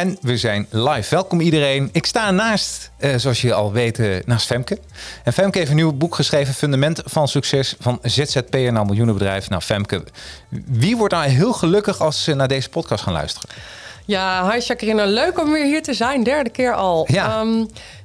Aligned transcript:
En 0.00 0.18
we 0.20 0.36
zijn 0.36 0.66
live. 0.70 1.14
Welkom 1.14 1.40
iedereen. 1.40 1.88
Ik 1.92 2.06
sta 2.06 2.30
naast, 2.30 2.90
eh, 2.96 3.14
zoals 3.16 3.40
je 3.40 3.54
al 3.54 3.72
weet, 3.72 3.98
eh, 3.98 4.16
naast 4.24 4.46
Femke. 4.46 4.78
En 5.24 5.32
Femke 5.32 5.58
heeft 5.58 5.70
een 5.70 5.76
nieuw 5.76 5.92
boek 5.92 6.14
geschreven, 6.14 6.54
Fundament 6.54 7.02
van 7.04 7.28
Succes 7.28 7.74
van 7.78 7.98
ZZP'er 8.02 8.72
naar 8.72 8.86
miljoenenbedrijf. 8.86 9.48
Nou 9.48 9.62
Femke, 9.62 10.04
wie 10.66 10.96
wordt 10.96 11.14
nou 11.14 11.26
heel 11.26 11.52
gelukkig 11.52 12.00
als 12.00 12.24
ze 12.24 12.34
naar 12.34 12.48
deze 12.48 12.68
podcast 12.68 13.02
gaan 13.02 13.12
luisteren? 13.12 13.48
Ja, 14.04 14.50
hi 14.50 14.58
Jacqueline. 14.58 15.06
Leuk 15.06 15.40
om 15.40 15.52
weer 15.52 15.64
hier 15.64 15.82
te 15.82 15.94
zijn. 15.94 16.22
Derde 16.22 16.50
keer 16.50 16.74
al. 16.74 17.06
Ja. 17.08 17.24
Ehm, 17.24 17.56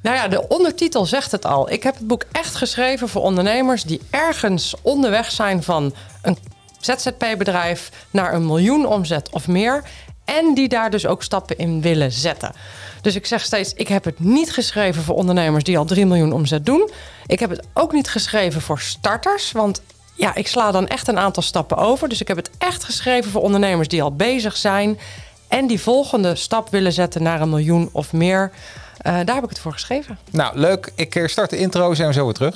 nou 0.02 0.16
ja, 0.16 0.28
de 0.28 0.48
ondertitel 0.48 1.06
zegt 1.06 1.32
het 1.32 1.46
al. 1.46 1.72
Ik 1.72 1.84
heb 1.84 1.96
het 1.96 2.08
boek 2.08 2.24
echt 2.32 2.56
geschreven 2.56 3.10
voor 3.10 3.22
ondernemers 3.22 3.84
die 3.84 4.02
ergens 4.10 4.76
onderweg 4.82 5.32
zijn 5.32 5.64
van 5.64 5.94
een 6.22 6.38
ZZP-bedrijf 6.86 7.92
naar 8.12 8.34
een 8.34 8.46
miljoen 8.46 8.86
omzet 8.86 9.30
of 9.30 9.48
meer. 9.48 9.84
En 10.26 10.54
die 10.54 10.68
daar 10.68 10.90
dus 10.90 11.06
ook 11.06 11.24
stappen 11.24 11.58
in 11.58 11.82
willen 11.82 12.12
zetten. 12.12 12.54
Dus 13.02 13.16
ik 13.16 13.26
zeg 13.26 13.42
steeds, 13.42 13.74
ik 13.74 13.88
heb 13.88 14.04
het 14.04 14.20
niet 14.20 14.54
geschreven 14.54 15.04
voor 15.04 15.16
ondernemers 15.16 15.64
die 15.64 15.78
al 15.78 15.86
3 15.86 16.06
miljoen 16.06 16.32
omzet 16.32 16.66
doen. 16.66 16.90
Ik 17.26 17.40
heb 17.40 17.50
het 17.50 17.66
ook 17.74 17.92
niet 17.92 18.10
geschreven 18.10 18.62
voor 18.62 18.80
starters, 18.80 19.52
want 19.52 19.82
ja, 20.14 20.36
ik 20.36 20.48
sla 20.48 20.72
dan 20.72 20.88
echt 20.88 21.08
een 21.08 21.20
aantal 21.20 21.44
stappen 21.44 21.78
over. 21.78 22.10
Dus 22.10 22.22
ik 22.22 22.28
heb 22.28 22.38
het 22.38 22.50
echt 22.58 22.84
geschreven 22.84 23.32
voor 23.32 23.42
ondernemers 23.42 23.88
die 23.88 24.04
al 24.04 24.16
bezig 24.16 24.58
zijn 24.58 25.00
en 25.48 25.68
die 25.68 25.82
volgende 25.82 26.36
stap 26.36 26.70
willen 26.70 26.94
zetten 26.94 27.24
naar 27.24 27.42
een 27.42 27.50
miljoen 27.50 27.90
of 27.92 28.14
meer. 28.14 28.52
Uh, 28.52 29.14
daar 29.26 29.36
heb 29.36 29.44
ik 29.44 29.50
het 29.50 29.60
voor 29.60 29.74
geschreven. 29.74 30.18
Nou, 30.32 30.58
leuk. 30.58 30.92
Ik 30.96 31.24
start 31.26 31.50
de 31.50 31.58
intro, 31.58 31.94
zijn 31.94 32.08
we 32.08 32.14
zo 32.14 32.24
weer 32.24 32.34
terug. 32.34 32.54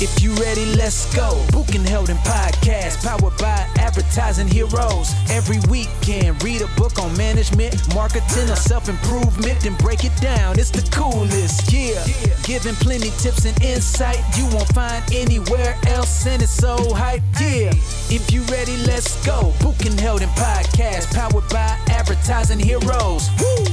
If 0.00 0.22
you 0.22 0.34
ready, 0.34 0.66
let's 0.74 1.06
go. 1.14 1.30
Book 1.52 1.74
and 1.74 1.86
held 1.86 2.08
podcast, 2.26 3.02
powered 3.04 3.36
by 3.38 3.66
advertising 3.78 4.48
heroes. 4.48 5.14
Every 5.30 5.58
weekend, 5.70 6.42
read 6.42 6.62
a 6.62 6.66
book 6.76 6.98
on 6.98 7.16
management, 7.16 7.76
marketing, 7.94 8.50
or 8.50 8.56
self 8.56 8.88
improvement, 8.88 9.60
then 9.60 9.76
break 9.76 10.04
it 10.04 10.16
down. 10.20 10.58
It's 10.58 10.70
the 10.70 10.82
coolest, 10.90 11.72
yeah. 11.72 12.04
Giving 12.42 12.74
plenty 12.74 13.10
tips 13.22 13.44
and 13.44 13.56
insight 13.62 14.18
you 14.36 14.46
won't 14.54 14.68
find 14.74 15.02
anywhere 15.14 15.76
else, 15.86 16.26
and 16.26 16.42
it's 16.42 16.52
so 16.52 16.76
hype, 16.92 17.22
yeah. 17.40 17.70
If 18.10 18.32
you 18.32 18.42
ready, 18.50 18.76
let's 18.86 19.24
go. 19.24 19.54
Book 19.62 19.86
and 19.86 19.98
held 19.98 20.22
podcast, 20.34 21.14
powered 21.14 21.48
by 21.50 21.78
advertising 21.88 22.58
heroes. 22.58 23.30
Woo! 23.38 23.64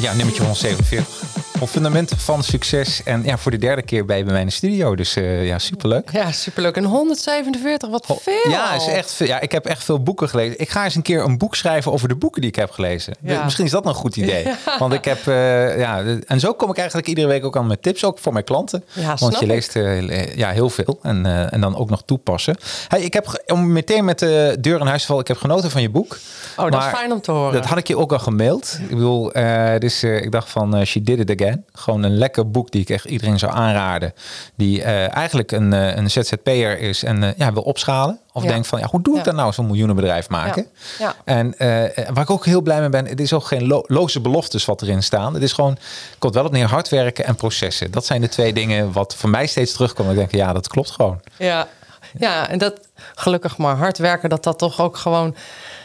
Ja, 0.00 0.14
nummertje 0.14 0.42
147 0.42 1.37
op 1.60 1.68
fundament 1.68 2.12
van 2.16 2.42
succes. 2.42 3.02
En 3.04 3.22
ja, 3.24 3.38
voor 3.38 3.50
de 3.50 3.58
derde 3.58 3.82
keer 3.82 4.04
bij 4.04 4.24
bij 4.24 4.32
mijn 4.32 4.52
studio. 4.52 4.96
Dus 4.96 5.16
uh, 5.16 5.46
ja, 5.46 5.58
superleuk. 5.58 6.10
Ja, 6.12 6.32
superleuk. 6.32 6.76
En 6.76 6.84
147, 6.84 7.88
wat 7.88 8.06
veel. 8.06 8.50
Ja, 8.50 8.74
is 8.74 8.86
echt 8.86 9.12
veel. 9.12 9.26
ja, 9.26 9.40
ik 9.40 9.52
heb 9.52 9.66
echt 9.66 9.84
veel 9.84 10.02
boeken 10.02 10.28
gelezen. 10.28 10.60
Ik 10.60 10.68
ga 10.68 10.84
eens 10.84 10.94
een 10.94 11.02
keer 11.02 11.24
een 11.24 11.38
boek 11.38 11.54
schrijven 11.54 11.92
over 11.92 12.08
de 12.08 12.14
boeken 12.14 12.40
die 12.40 12.50
ik 12.50 12.56
heb 12.56 12.70
gelezen. 12.70 13.14
Ja. 13.20 13.44
Misschien 13.44 13.64
is 13.64 13.70
dat 13.70 13.86
een 13.86 13.94
goed 13.94 14.16
idee. 14.16 14.46
Want 14.78 14.92
ik 14.92 15.04
heb, 15.04 15.26
uh, 15.26 15.78
ja, 15.78 16.02
en 16.26 16.40
zo 16.40 16.52
kom 16.52 16.70
ik 16.70 16.76
eigenlijk 16.76 17.08
iedere 17.08 17.26
week 17.26 17.44
ook 17.44 17.56
aan 17.56 17.66
met 17.66 17.82
tips, 17.82 18.04
ook 18.04 18.18
voor 18.18 18.32
mijn 18.32 18.44
klanten. 18.44 18.84
Ja, 18.92 19.14
Want 19.18 19.38
je 19.38 19.46
leest 19.46 19.76
uh, 19.76 20.36
ja, 20.36 20.50
heel 20.50 20.70
veel 20.70 20.98
en, 21.02 21.50
en 21.50 21.60
dan 21.60 21.76
ook 21.76 21.90
nog 21.90 22.02
toepassen. 22.04 22.56
Hey, 22.88 23.00
ik 23.00 23.12
heb 23.12 23.42
om 23.46 23.72
meteen 23.72 24.04
met 24.04 24.18
de 24.18 24.56
deur 24.60 24.80
in 24.80 24.86
huis 24.86 25.00
te 25.00 25.06
vallen. 25.06 25.22
Ik 25.22 25.28
heb 25.28 25.38
genoten 25.38 25.70
van 25.70 25.82
je 25.82 25.90
boek. 25.90 26.18
Oh, 26.56 26.70
dat 26.70 26.82
is 26.82 26.88
fijn 26.88 27.12
om 27.12 27.20
te 27.20 27.30
horen. 27.30 27.52
Dat 27.52 27.66
had 27.66 27.78
ik 27.78 27.88
je 27.88 27.98
ook 27.98 28.12
al 28.12 28.18
gemaild. 28.18 28.78
Ik 28.82 28.88
bedoel, 28.88 29.32
dus 29.78 30.02
ik 30.02 30.32
dacht 30.32 30.50
van, 30.50 30.86
she 30.86 31.02
did 31.02 31.18
it 31.18 31.40
again. 31.40 31.47
Gewoon 31.72 32.02
een 32.02 32.16
lekker 32.16 32.50
boek 32.50 32.70
die 32.70 32.80
ik 32.80 32.90
echt 32.90 33.04
iedereen 33.04 33.38
zou 33.38 33.52
aanraden. 33.52 34.12
Die 34.54 34.78
uh, 34.78 35.14
eigenlijk 35.14 35.52
een, 35.52 35.72
uh, 35.72 35.96
een 35.96 36.10
ZZP'er 36.10 36.78
is 36.78 37.04
en 37.04 37.22
uh, 37.22 37.28
ja, 37.36 37.52
wil 37.52 37.62
opschalen. 37.62 38.18
Of 38.32 38.44
denkt 38.44 38.66
van, 38.66 38.78
ja, 38.78 38.86
hoe 38.90 39.02
doe 39.02 39.12
ik 39.12 39.18
ja. 39.18 39.24
dat 39.24 39.34
nou, 39.34 39.52
zo'n 39.52 39.66
miljoenenbedrijf 39.66 40.28
maken? 40.28 40.66
Ja. 40.98 41.14
En 41.24 41.54
waar 42.12 42.22
ik 42.22 42.30
ook 42.30 42.44
heel 42.44 42.60
blij 42.60 42.80
mee 42.80 42.88
ben, 42.88 43.06
het 43.06 43.20
is 43.20 43.32
ook 43.32 43.44
geen 43.44 43.66
lo 43.66 43.82
loze 43.86 44.20
beloftes 44.20 44.64
wat 44.64 44.82
erin 44.82 45.02
staan. 45.02 45.34
Het 45.34 45.42
is 45.42 45.52
gewoon, 45.52 45.78
komt 46.18 46.34
wel 46.34 46.44
op 46.44 46.52
neer 46.52 46.66
hard 46.66 46.88
werken 46.88 47.24
en 47.24 47.34
processen. 47.34 47.90
Dat 47.90 48.06
zijn 48.06 48.20
de 48.20 48.28
twee 48.28 48.52
dingen 48.52 48.92
wat 48.92 49.14
voor 49.14 49.30
mij 49.30 49.46
steeds 49.46 49.72
terugkomt. 49.72 50.10
Ik 50.10 50.16
denk, 50.16 50.32
ja, 50.32 50.52
dat 50.52 50.68
klopt 50.68 50.90
gewoon. 50.90 51.20
Ja, 51.38 51.68
ja 52.18 52.48
en 52.48 52.58
dat 52.58 52.80
gelukkig 53.14 53.56
maar 53.56 53.76
hard 53.76 53.98
werken, 53.98 54.28
dat 54.28 54.44
dat 54.44 54.58
toch 54.58 54.80
ook 54.80 54.96
gewoon... 54.96 55.34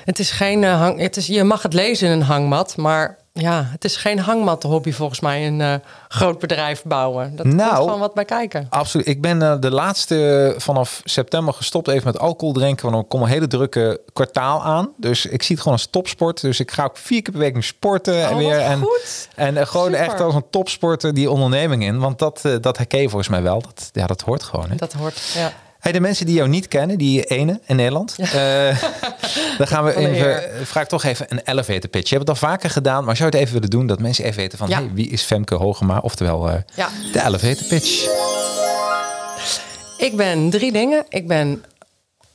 Het 0.06 0.20
is 0.20 0.32
geen 0.32 0.64
hang, 0.64 1.00
het 1.00 1.18
is, 1.18 1.28
je 1.28 1.44
mag 1.44 1.62
het 1.62 1.74
lezen 1.74 2.08
in 2.08 2.14
een 2.14 2.22
hangmat, 2.22 2.78
maar 2.78 3.18
ja, 3.34 3.68
het 3.72 3.86
is 3.86 3.96
geen 3.96 4.20
hangmat-hobby 4.20 4.92
volgens 4.92 5.20
mij, 5.20 5.48
een 5.48 5.60
uh, 5.60 5.74
groot 6.08 6.40
bedrijf 6.40 6.84
bouwen. 6.84 7.36
Dat 7.36 7.46
nou, 7.46 7.70
komt 7.70 7.84
gewoon 7.84 8.00
wat 8.00 8.14
bij 8.14 8.26
kijken. 8.26 8.68
Absoluut. 8.70 9.08
Ik 9.08 9.22
ben 9.22 9.42
uh, 9.42 9.56
de 9.60 9.72
laatste 9.72 10.54
vanaf 10.58 11.02
september 11.04 11.54
gestopt 11.54 11.88
even 11.88 12.06
met 12.06 12.20
alcohol 12.20 12.54
drinken. 12.54 12.84
Want 12.84 12.96
dan 12.96 13.08
komt 13.08 13.24
een 13.24 13.30
hele 13.30 13.48
drukke 13.48 14.02
kwartaal 14.14 14.64
aan. 14.64 14.90
Dus 14.98 15.26
ik 15.26 15.44
zie 15.44 15.56
het 15.56 15.64
gewoon 15.64 15.78
als 15.78 15.88
topsport. 15.90 16.42
Dus 16.42 16.60
ik 16.60 16.72
ga 16.72 16.84
ook 16.84 16.98
vier 16.98 17.22
keer 17.22 17.32
per 17.34 17.42
week 17.42 17.64
sporten. 17.64 18.14
Oh, 18.14 18.30
en 18.30 18.38
weer. 18.38 18.60
En, 18.60 18.80
goed. 18.80 19.28
en 19.36 19.68
gewoon 19.68 19.92
Super. 19.92 20.02
echt 20.02 20.20
als 20.20 20.36
een 20.36 20.50
topsporter 20.50 21.14
die 21.14 21.32
onderneming 21.32 21.84
in. 21.84 22.00
Want 22.00 22.20
dat, 22.20 22.42
dat 22.62 22.78
herken 22.78 23.02
je 23.02 23.10
volgens 23.10 23.30
mij 23.30 23.42
wel. 23.42 23.62
Dat, 23.62 23.90
ja, 23.92 24.08
dat 24.08 24.22
hoort 24.22 24.44
gewoon. 24.44 24.70
Hè? 24.70 24.76
Dat 24.76 24.94
hoort, 24.94 25.32
ja. 25.36 25.54
Hey, 25.84 25.92
de 25.92 26.00
mensen 26.00 26.26
die 26.26 26.36
jou 26.36 26.50
niet 26.50 26.68
kennen, 26.68 26.98
die 26.98 27.24
ene 27.24 27.60
in 27.66 27.76
Nederland. 27.76 28.14
Ja. 28.18 28.70
Uh, 28.70 28.84
dan 29.58 29.68
gaan 29.68 29.84
we 29.84 29.96
even, 29.96 30.66
vraag 30.66 30.88
toch 30.88 31.04
even 31.04 31.26
een 31.30 31.42
elevator 31.44 31.90
pitch. 31.90 32.10
Je 32.10 32.16
hebt 32.16 32.30
het 32.30 32.42
al 32.42 32.50
vaker 32.50 32.70
gedaan, 32.70 33.04
maar 33.04 33.16
zou 33.16 33.30
je 33.30 33.36
het 33.36 33.46
even 33.46 33.54
willen 33.54 33.70
doen 33.70 33.88
dat 33.88 34.00
mensen 34.00 34.24
even 34.24 34.38
weten 34.38 34.58
van 34.58 34.68
ja. 34.70 34.78
hey, 34.78 34.90
wie 34.94 35.10
is 35.10 35.22
Femke 35.22 35.56
Hogema? 35.56 36.00
Oftewel 36.00 36.50
uh, 36.50 36.56
ja. 36.76 36.90
de 37.12 37.24
elevator 37.26 37.68
pitch. 37.68 38.08
Ik 39.98 40.16
ben 40.16 40.50
drie 40.50 40.72
dingen. 40.72 41.06
Ik 41.10 41.28
ben 41.28 41.64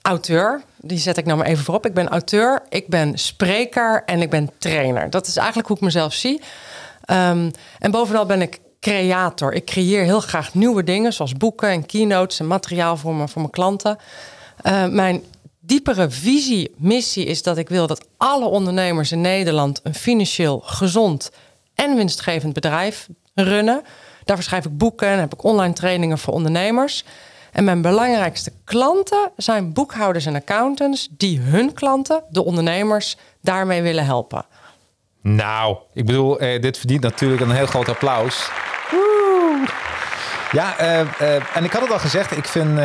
auteur. 0.03 0.63
Die 0.77 0.99
zet 0.99 1.17
ik 1.17 1.25
nou 1.25 1.39
maar 1.39 1.47
even 1.47 1.65
voorop. 1.65 1.87
Ik 1.87 1.95
ben 1.95 2.09
auteur, 2.09 2.63
ik 2.69 2.89
ben 2.89 3.19
spreker 3.19 4.03
en 4.07 4.23
ik 4.23 4.31
ben 4.31 4.51
trainer. 4.59 5.11
Dat 5.11 5.27
is 5.27 5.37
eigenlijk 5.37 5.69
hoe 5.69 5.77
ik 5.77 5.83
mezelf 5.83 6.15
zie. 6.15 6.41
Um, 7.11 7.51
en 7.79 7.91
bovenal 7.91 8.27
ben 8.27 8.43
ik 8.43 8.59
creator. 8.81 9.53
Ik 9.53 9.65
creëer 9.65 10.03
heel 10.03 10.21
graag 10.21 10.55
nieuwe 10.55 10.85
dingen, 10.85 11.13
zoals 11.13 11.33
boeken 11.33 11.69
en 11.69 11.87
keynotes 11.87 12.41
en 12.41 12.47
materiaal 12.47 12.97
voor, 12.97 13.29
voor 13.29 13.41
mijn 13.41 13.53
klanten. 13.53 13.99
Uh, 14.67 14.87
mijn 14.87 15.23
diepere 15.61 16.11
visie, 16.11 16.75
missie 16.77 17.25
is 17.25 17.43
dat 17.43 17.59
ik 17.59 17.69
wil 17.69 17.87
dat 17.87 18.07
alle 18.17 18.47
ondernemers 18.47 19.13
in 19.13 19.21
Nederland 19.21 19.81
een 19.83 19.95
financieel 19.95 20.61
gezond 20.65 21.31
en 21.75 21.97
winstgevend 21.97 22.53
bedrijf 22.53 23.09
runnen. 23.35 23.83
Daarvoor 24.25 24.45
schrijf 24.45 24.65
ik 24.65 24.79
boeken 24.79 25.09
en 25.09 25.19
heb 25.19 25.33
ik 25.33 25.45
online 25.45 25.73
trainingen 25.73 26.19
voor 26.19 26.35
ondernemers. 26.35 27.05
En 27.53 27.65
mijn 27.65 27.83
belangrijkste 27.83 28.53
klanten 28.65 29.31
zijn 29.37 29.73
boekhouders 29.73 30.27
en 30.27 30.35
accountants 30.35 31.09
die 31.11 31.41
hun 31.41 31.73
klanten, 31.73 32.23
de 32.31 32.45
ondernemers, 32.45 33.17
daarmee 33.43 33.83
willen 33.83 34.05
helpen. 34.05 34.45
Nou, 35.35 35.77
ik 35.93 36.07
bedoel, 36.07 36.39
eh, 36.39 36.61
dit 36.61 36.79
verdient 36.79 37.03
natuurlijk 37.03 37.41
een 37.41 37.51
heel 37.51 37.67
groot 37.67 37.89
applaus. 37.89 38.51
Woe. 38.91 39.67
Ja, 40.53 40.81
uh, 40.81 41.09
uh, 41.21 41.57
en 41.57 41.65
ik 41.65 41.73
had 41.73 41.83
het 41.83 41.93
al 41.93 41.99
gezegd, 41.99 42.37
ik 42.37 42.45
vind, 42.45 42.69
uh, 42.69 42.77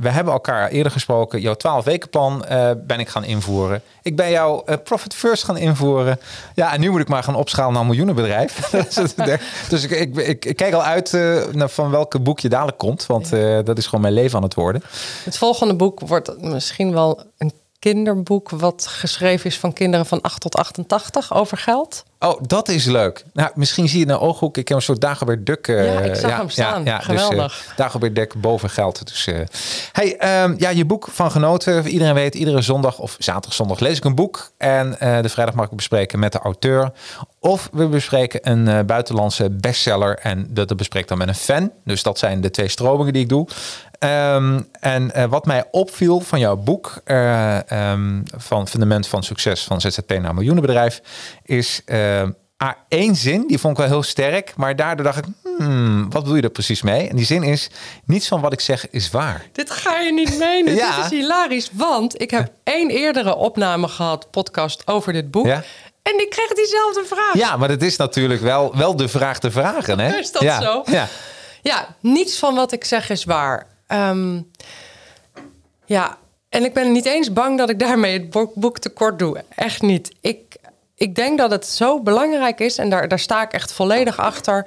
we 0.00 0.08
hebben 0.08 0.32
elkaar 0.32 0.68
eerder 0.68 0.92
gesproken. 0.92 1.40
Jouw 1.40 1.54
12 1.54 1.84
weken 1.84 2.10
plan 2.10 2.44
ben 2.86 3.00
ik 3.00 3.08
gaan 3.08 3.24
invoeren. 3.24 3.82
Ik 4.02 4.16
ben 4.16 4.30
jouw 4.30 4.64
Profit 4.84 5.14
First 5.14 5.44
gaan 5.44 5.56
invoeren. 5.56 6.20
Ja, 6.54 6.72
en 6.72 6.80
nu 6.80 6.90
moet 6.90 7.00
ik 7.00 7.08
maar 7.08 7.22
gaan 7.22 7.34
opschalen 7.34 7.72
naar 7.72 7.80
een 7.80 7.88
miljoenenbedrijf. 7.88 8.70
dus 9.68 9.84
ik, 9.84 9.90
ik, 9.90 10.16
ik, 10.16 10.44
ik, 10.44 10.56
kijk 10.56 10.74
al 10.74 10.82
uit 10.82 11.12
naar 11.52 11.68
van 11.68 11.90
welke 11.90 12.18
boek 12.18 12.40
je 12.40 12.48
dadelijk 12.48 12.78
komt, 12.78 13.06
want 13.06 13.30
dat 13.64 13.78
is 13.78 13.84
gewoon 13.84 14.00
mijn 14.00 14.14
leven 14.14 14.36
aan 14.36 14.42
het 14.42 14.54
worden. 14.54 14.82
Het 15.24 15.38
volgende 15.38 15.74
boek 15.74 16.00
wordt 16.00 16.42
misschien 16.42 16.92
wel 16.92 17.22
een 17.38 17.52
kinderboek 17.78 18.50
wat 18.50 18.86
geschreven 18.86 19.46
is 19.46 19.58
van 19.58 19.72
kinderen 19.72 20.06
van 20.06 20.20
8 20.20 20.40
tot 20.40 20.56
88 20.56 21.34
over 21.34 21.56
geld. 21.56 22.04
Oh, 22.20 22.40
dat 22.46 22.68
is 22.68 22.84
leuk. 22.84 23.24
Nou, 23.32 23.50
misschien 23.54 23.88
zie 23.88 23.98
je 23.98 24.06
de 24.06 24.18
ooghoek. 24.18 24.56
Ik 24.56 24.68
heb 24.68 24.76
een 24.76 24.82
soort 24.82 25.00
Dagobert 25.00 25.46
Duck. 25.46 25.68
Uh, 25.68 25.94
ja, 25.94 26.00
ik 26.00 26.14
zag 26.14 26.30
ja, 26.30 26.36
hem 26.36 26.48
staan. 26.50 26.84
Ja, 26.84 26.98
Geweldig. 26.98 27.58
Dus, 27.58 27.70
uh, 27.70 27.76
Dagobert 27.76 28.40
boven 28.40 28.70
geld. 28.70 29.06
Dus, 29.06 29.26
uh, 29.26 29.40
hey, 29.92 30.42
um, 30.42 30.54
ja, 30.58 30.68
je 30.68 30.84
boek 30.84 31.08
van 31.10 31.30
genoten. 31.30 31.86
Iedereen 31.86 32.14
weet, 32.14 32.34
iedere 32.34 32.62
zondag 32.62 32.98
of 32.98 33.16
zaterdag, 33.18 33.54
zondag 33.54 33.78
lees 33.78 33.96
ik 33.96 34.04
een 34.04 34.14
boek. 34.14 34.50
En 34.56 34.90
de 34.98 35.28
vrijdag 35.28 35.54
mag 35.54 35.64
ik 35.64 35.76
bespreken 35.76 36.18
met 36.18 36.32
de 36.32 36.38
auteur. 36.38 36.92
Of 37.40 37.68
we 37.72 37.86
bespreken 37.86 38.50
een 38.50 38.86
buitenlandse 38.86 39.50
bestseller. 39.50 40.18
En 40.18 40.46
dat, 40.50 40.68
dat 40.68 40.76
bespreek 40.76 41.08
dan 41.08 41.18
met 41.18 41.28
een 41.28 41.34
fan. 41.34 41.72
Dus 41.84 42.02
dat 42.02 42.18
zijn 42.18 42.40
de 42.40 42.50
twee 42.50 42.68
stromingen 42.68 43.12
die 43.12 43.22
ik 43.22 43.28
doe. 43.28 43.48
Um, 43.98 44.68
en 44.80 45.10
uh, 45.16 45.24
wat 45.24 45.46
mij 45.46 45.64
opviel 45.70 46.20
van 46.20 46.38
jouw 46.38 46.56
boek, 46.56 47.00
uh, 47.06 47.58
um, 47.92 48.22
van 48.36 48.68
Fundament 48.68 49.06
van 49.06 49.22
Succes 49.22 49.64
van 49.64 49.80
ZZP 49.80 50.18
naar 50.20 50.34
Miljoenenbedrijf, 50.34 51.00
is 51.42 51.82
uh, 51.86 52.22
één 52.88 53.16
zin, 53.16 53.46
die 53.46 53.58
vond 53.58 53.72
ik 53.72 53.78
wel 53.78 53.88
heel 53.92 54.02
sterk, 54.02 54.52
maar 54.56 54.76
daardoor 54.76 55.04
dacht 55.04 55.18
ik, 55.18 55.24
hmm, 55.56 56.10
wat 56.10 56.22
bedoel 56.22 56.36
je 56.36 56.42
er 56.42 56.50
precies 56.50 56.82
mee? 56.82 57.08
En 57.08 57.16
die 57.16 57.24
zin 57.26 57.42
is, 57.42 57.70
niets 58.04 58.28
van 58.28 58.40
wat 58.40 58.52
ik 58.52 58.60
zeg 58.60 58.90
is 58.90 59.10
waar. 59.10 59.46
Dit 59.52 59.70
ga 59.70 59.98
je 59.98 60.12
niet 60.12 60.38
menen, 60.38 60.74
ja. 60.84 60.96
dit 60.96 61.04
is 61.04 61.18
hilarisch, 61.18 61.70
want 61.72 62.20
ik 62.20 62.30
heb 62.30 62.52
één 62.64 62.90
eerdere 62.90 63.34
opname 63.34 63.88
gehad, 63.88 64.30
podcast, 64.30 64.82
over 64.86 65.12
dit 65.12 65.30
boek. 65.30 65.46
Ja? 65.46 65.62
En 66.02 66.20
ik 66.20 66.30
kreeg 66.30 66.52
diezelfde 66.52 67.04
vraag. 67.04 67.34
Ja, 67.34 67.56
maar 67.56 67.68
het 67.68 67.82
is 67.82 67.96
natuurlijk 67.96 68.40
wel, 68.40 68.76
wel 68.76 68.96
de 68.96 69.08
vraag 69.08 69.38
te 69.38 69.50
vragen, 69.50 69.98
hè? 69.98 70.16
Is 70.18 70.32
dat 70.32 70.42
ja. 70.42 70.60
zo? 70.60 70.82
Ja. 70.86 71.08
ja, 71.62 71.96
niets 72.00 72.38
van 72.38 72.54
wat 72.54 72.72
ik 72.72 72.84
zeg 72.84 73.10
is 73.10 73.24
waar. 73.24 73.66
Um, 73.92 74.50
ja, 75.84 76.18
en 76.48 76.64
ik 76.64 76.74
ben 76.74 76.92
niet 76.92 77.06
eens 77.06 77.32
bang 77.32 77.58
dat 77.58 77.70
ik 77.70 77.78
daarmee 77.78 78.12
het 78.12 78.52
boek 78.54 78.78
tekort 78.78 79.18
doe. 79.18 79.44
Echt 79.54 79.82
niet. 79.82 80.14
Ik, 80.20 80.56
ik 80.94 81.14
denk 81.14 81.38
dat 81.38 81.50
het 81.50 81.66
zo 81.66 82.00
belangrijk 82.00 82.60
is, 82.60 82.78
en 82.78 82.90
daar, 82.90 83.08
daar 83.08 83.18
sta 83.18 83.42
ik 83.42 83.52
echt 83.52 83.72
volledig 83.72 84.18
achter, 84.18 84.66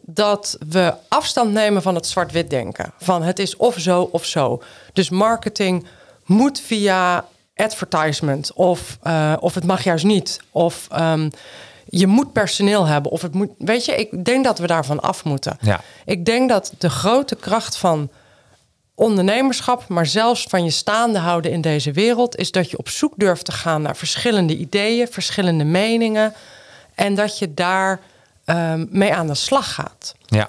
dat 0.00 0.58
we 0.68 0.94
afstand 1.08 1.52
nemen 1.52 1.82
van 1.82 1.94
het 1.94 2.06
zwart-wit 2.06 2.50
denken. 2.50 2.92
Van 2.98 3.22
het 3.22 3.38
is 3.38 3.56
of 3.56 3.78
zo 3.78 4.08
of 4.12 4.24
zo. 4.24 4.62
Dus 4.92 5.10
marketing 5.10 5.86
moet 6.24 6.60
via 6.60 7.24
advertisement, 7.54 8.52
of, 8.52 8.98
uh, 9.06 9.36
of 9.40 9.54
het 9.54 9.64
mag 9.64 9.84
juist 9.84 10.04
niet. 10.04 10.40
Of 10.50 10.88
um, 10.98 11.30
je 11.88 12.06
moet 12.06 12.32
personeel 12.32 12.86
hebben. 12.86 13.12
Of 13.12 13.22
het 13.22 13.34
moet. 13.34 13.50
Weet 13.58 13.84
je, 13.84 13.94
ik 13.94 14.24
denk 14.24 14.44
dat 14.44 14.58
we 14.58 14.66
daarvan 14.66 15.00
af 15.00 15.24
moeten. 15.24 15.56
Ja. 15.60 15.80
Ik 16.04 16.24
denk 16.24 16.48
dat 16.48 16.72
de 16.78 16.90
grote 16.90 17.36
kracht 17.36 17.76
van 17.76 18.10
ondernemerschap, 19.00 19.88
maar 19.88 20.06
zelfs 20.06 20.42
van 20.48 20.64
je 20.64 20.70
staande 20.70 21.18
houden 21.18 21.50
in 21.50 21.60
deze 21.60 21.92
wereld, 21.92 22.36
is 22.36 22.50
dat 22.50 22.70
je 22.70 22.78
op 22.78 22.88
zoek 22.88 23.12
durft 23.16 23.44
te 23.44 23.52
gaan 23.52 23.82
naar 23.82 23.96
verschillende 23.96 24.56
ideeën, 24.56 25.08
verschillende 25.08 25.64
meningen. 25.64 26.34
En 26.94 27.14
dat 27.14 27.38
je 27.38 27.54
daar 27.54 28.00
um, 28.46 28.88
mee 28.90 29.14
aan 29.14 29.26
de 29.26 29.34
slag 29.34 29.74
gaat. 29.74 30.14
Ja. 30.26 30.48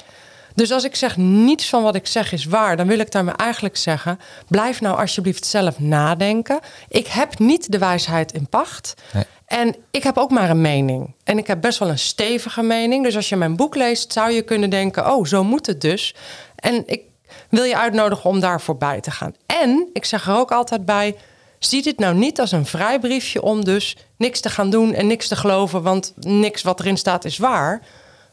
Dus 0.55 0.71
als 0.71 0.83
ik 0.83 0.95
zeg 0.95 1.17
niets 1.17 1.69
van 1.69 1.83
wat 1.83 1.95
ik 1.95 2.07
zeg 2.07 2.31
is 2.31 2.45
waar, 2.45 2.77
dan 2.77 2.87
wil 2.87 2.99
ik 2.99 3.11
daarmee 3.11 3.35
eigenlijk 3.35 3.77
zeggen: 3.77 4.19
blijf 4.47 4.81
nou 4.81 4.99
alsjeblieft 4.99 5.45
zelf 5.45 5.79
nadenken. 5.79 6.59
Ik 6.87 7.07
heb 7.07 7.39
niet 7.39 7.71
de 7.71 7.77
wijsheid 7.77 8.31
in 8.31 8.47
pacht. 8.47 8.93
Nee. 9.13 9.23
En 9.45 9.75
ik 9.91 10.03
heb 10.03 10.17
ook 10.17 10.31
maar 10.31 10.49
een 10.49 10.61
mening. 10.61 11.13
En 11.23 11.37
ik 11.37 11.47
heb 11.47 11.61
best 11.61 11.79
wel 11.79 11.89
een 11.89 11.99
stevige 11.99 12.61
mening. 12.61 13.03
Dus 13.03 13.15
als 13.15 13.29
je 13.29 13.35
mijn 13.35 13.55
boek 13.55 13.75
leest, 13.75 14.13
zou 14.13 14.31
je 14.31 14.41
kunnen 14.41 14.69
denken: 14.69 15.13
oh, 15.13 15.25
zo 15.25 15.43
moet 15.43 15.65
het 15.65 15.81
dus. 15.81 16.15
En 16.55 16.83
ik 16.85 17.01
wil 17.51 17.63
je 17.63 17.77
uitnodigen 17.77 18.29
om 18.29 18.39
daar 18.39 18.61
voorbij 18.61 19.01
te 19.01 19.11
gaan. 19.11 19.35
En 19.45 19.89
ik 19.93 20.05
zeg 20.05 20.27
er 20.27 20.35
ook 20.35 20.51
altijd 20.51 20.85
bij: 20.85 21.15
zie 21.59 21.83
dit 21.83 21.99
nou 21.99 22.15
niet 22.15 22.39
als 22.39 22.51
een 22.51 22.65
vrijbriefje 22.65 23.41
om 23.41 23.63
dus 23.63 23.97
niks 24.17 24.39
te 24.39 24.49
gaan 24.49 24.69
doen 24.69 24.93
en 24.93 25.07
niks 25.07 25.27
te 25.27 25.35
geloven, 25.35 25.81
want 25.81 26.13
niks 26.19 26.61
wat 26.61 26.79
erin 26.79 26.97
staat 26.97 27.25
is 27.25 27.37
waar. 27.37 27.81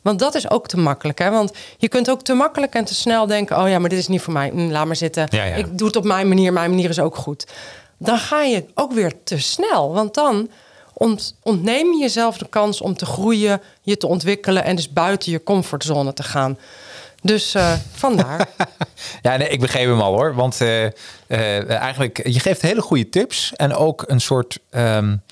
Want 0.03 0.19
dat 0.19 0.35
is 0.35 0.50
ook 0.50 0.69
te 0.69 0.79
makkelijk. 0.79 1.19
Hè? 1.19 1.31
Want 1.31 1.53
je 1.79 1.88
kunt 1.88 2.11
ook 2.11 2.23
te 2.23 2.35
makkelijk 2.35 2.75
en 2.75 2.85
te 2.85 2.94
snel 2.94 3.26
denken: 3.26 3.61
oh 3.61 3.69
ja, 3.69 3.79
maar 3.79 3.88
dit 3.88 3.99
is 3.99 4.09
niet 4.09 4.23
voor 4.23 4.32
mij. 4.32 4.50
Mm, 4.53 4.70
laat 4.70 4.87
maar 4.87 4.97
zitten. 4.97 5.26
Ja, 5.31 5.44
ja. 5.44 5.55
Ik 5.55 5.79
doe 5.79 5.87
het 5.87 5.97
op 5.97 6.05
mijn 6.05 6.29
manier. 6.29 6.53
Mijn 6.53 6.70
manier 6.70 6.88
is 6.88 7.00
ook 7.00 7.17
goed. 7.17 7.47
Dan 7.99 8.19
ga 8.19 8.43
je 8.43 8.65
ook 8.75 8.93
weer 8.93 9.12
te 9.25 9.38
snel. 9.38 9.93
Want 9.93 10.15
dan 10.15 10.50
ont, 10.99 11.35
ontneem 11.43 11.93
je 11.93 11.99
jezelf 11.99 12.38
de 12.38 12.49
kans 12.49 12.81
om 12.81 12.97
te 12.97 13.06
groeien, 13.06 13.61
je 13.82 13.97
te 13.97 14.06
ontwikkelen 14.06 14.65
en 14.65 14.76
dus 14.76 14.93
buiten 14.93 15.32
je 15.32 15.43
comfortzone 15.43 16.12
te 16.12 16.23
gaan. 16.23 16.59
Dus 17.23 17.55
uh, 17.55 17.73
vandaar. 17.93 18.49
ja, 19.23 19.37
nee, 19.37 19.49
ik 19.49 19.61
begreep 19.61 19.88
hem 19.88 20.00
al 20.00 20.12
hoor. 20.12 20.35
Want 20.35 20.61
uh, 20.61 20.85
uh, 20.85 21.70
eigenlijk, 21.70 22.29
je 22.29 22.41
geeft 22.41 22.62
hele 22.62 22.81
goede 22.81 23.09
tips 23.09 23.53
en 23.56 23.75
ook 23.75 24.05
een 24.06 24.20
soort, 24.20 24.59
um, 24.70 25.23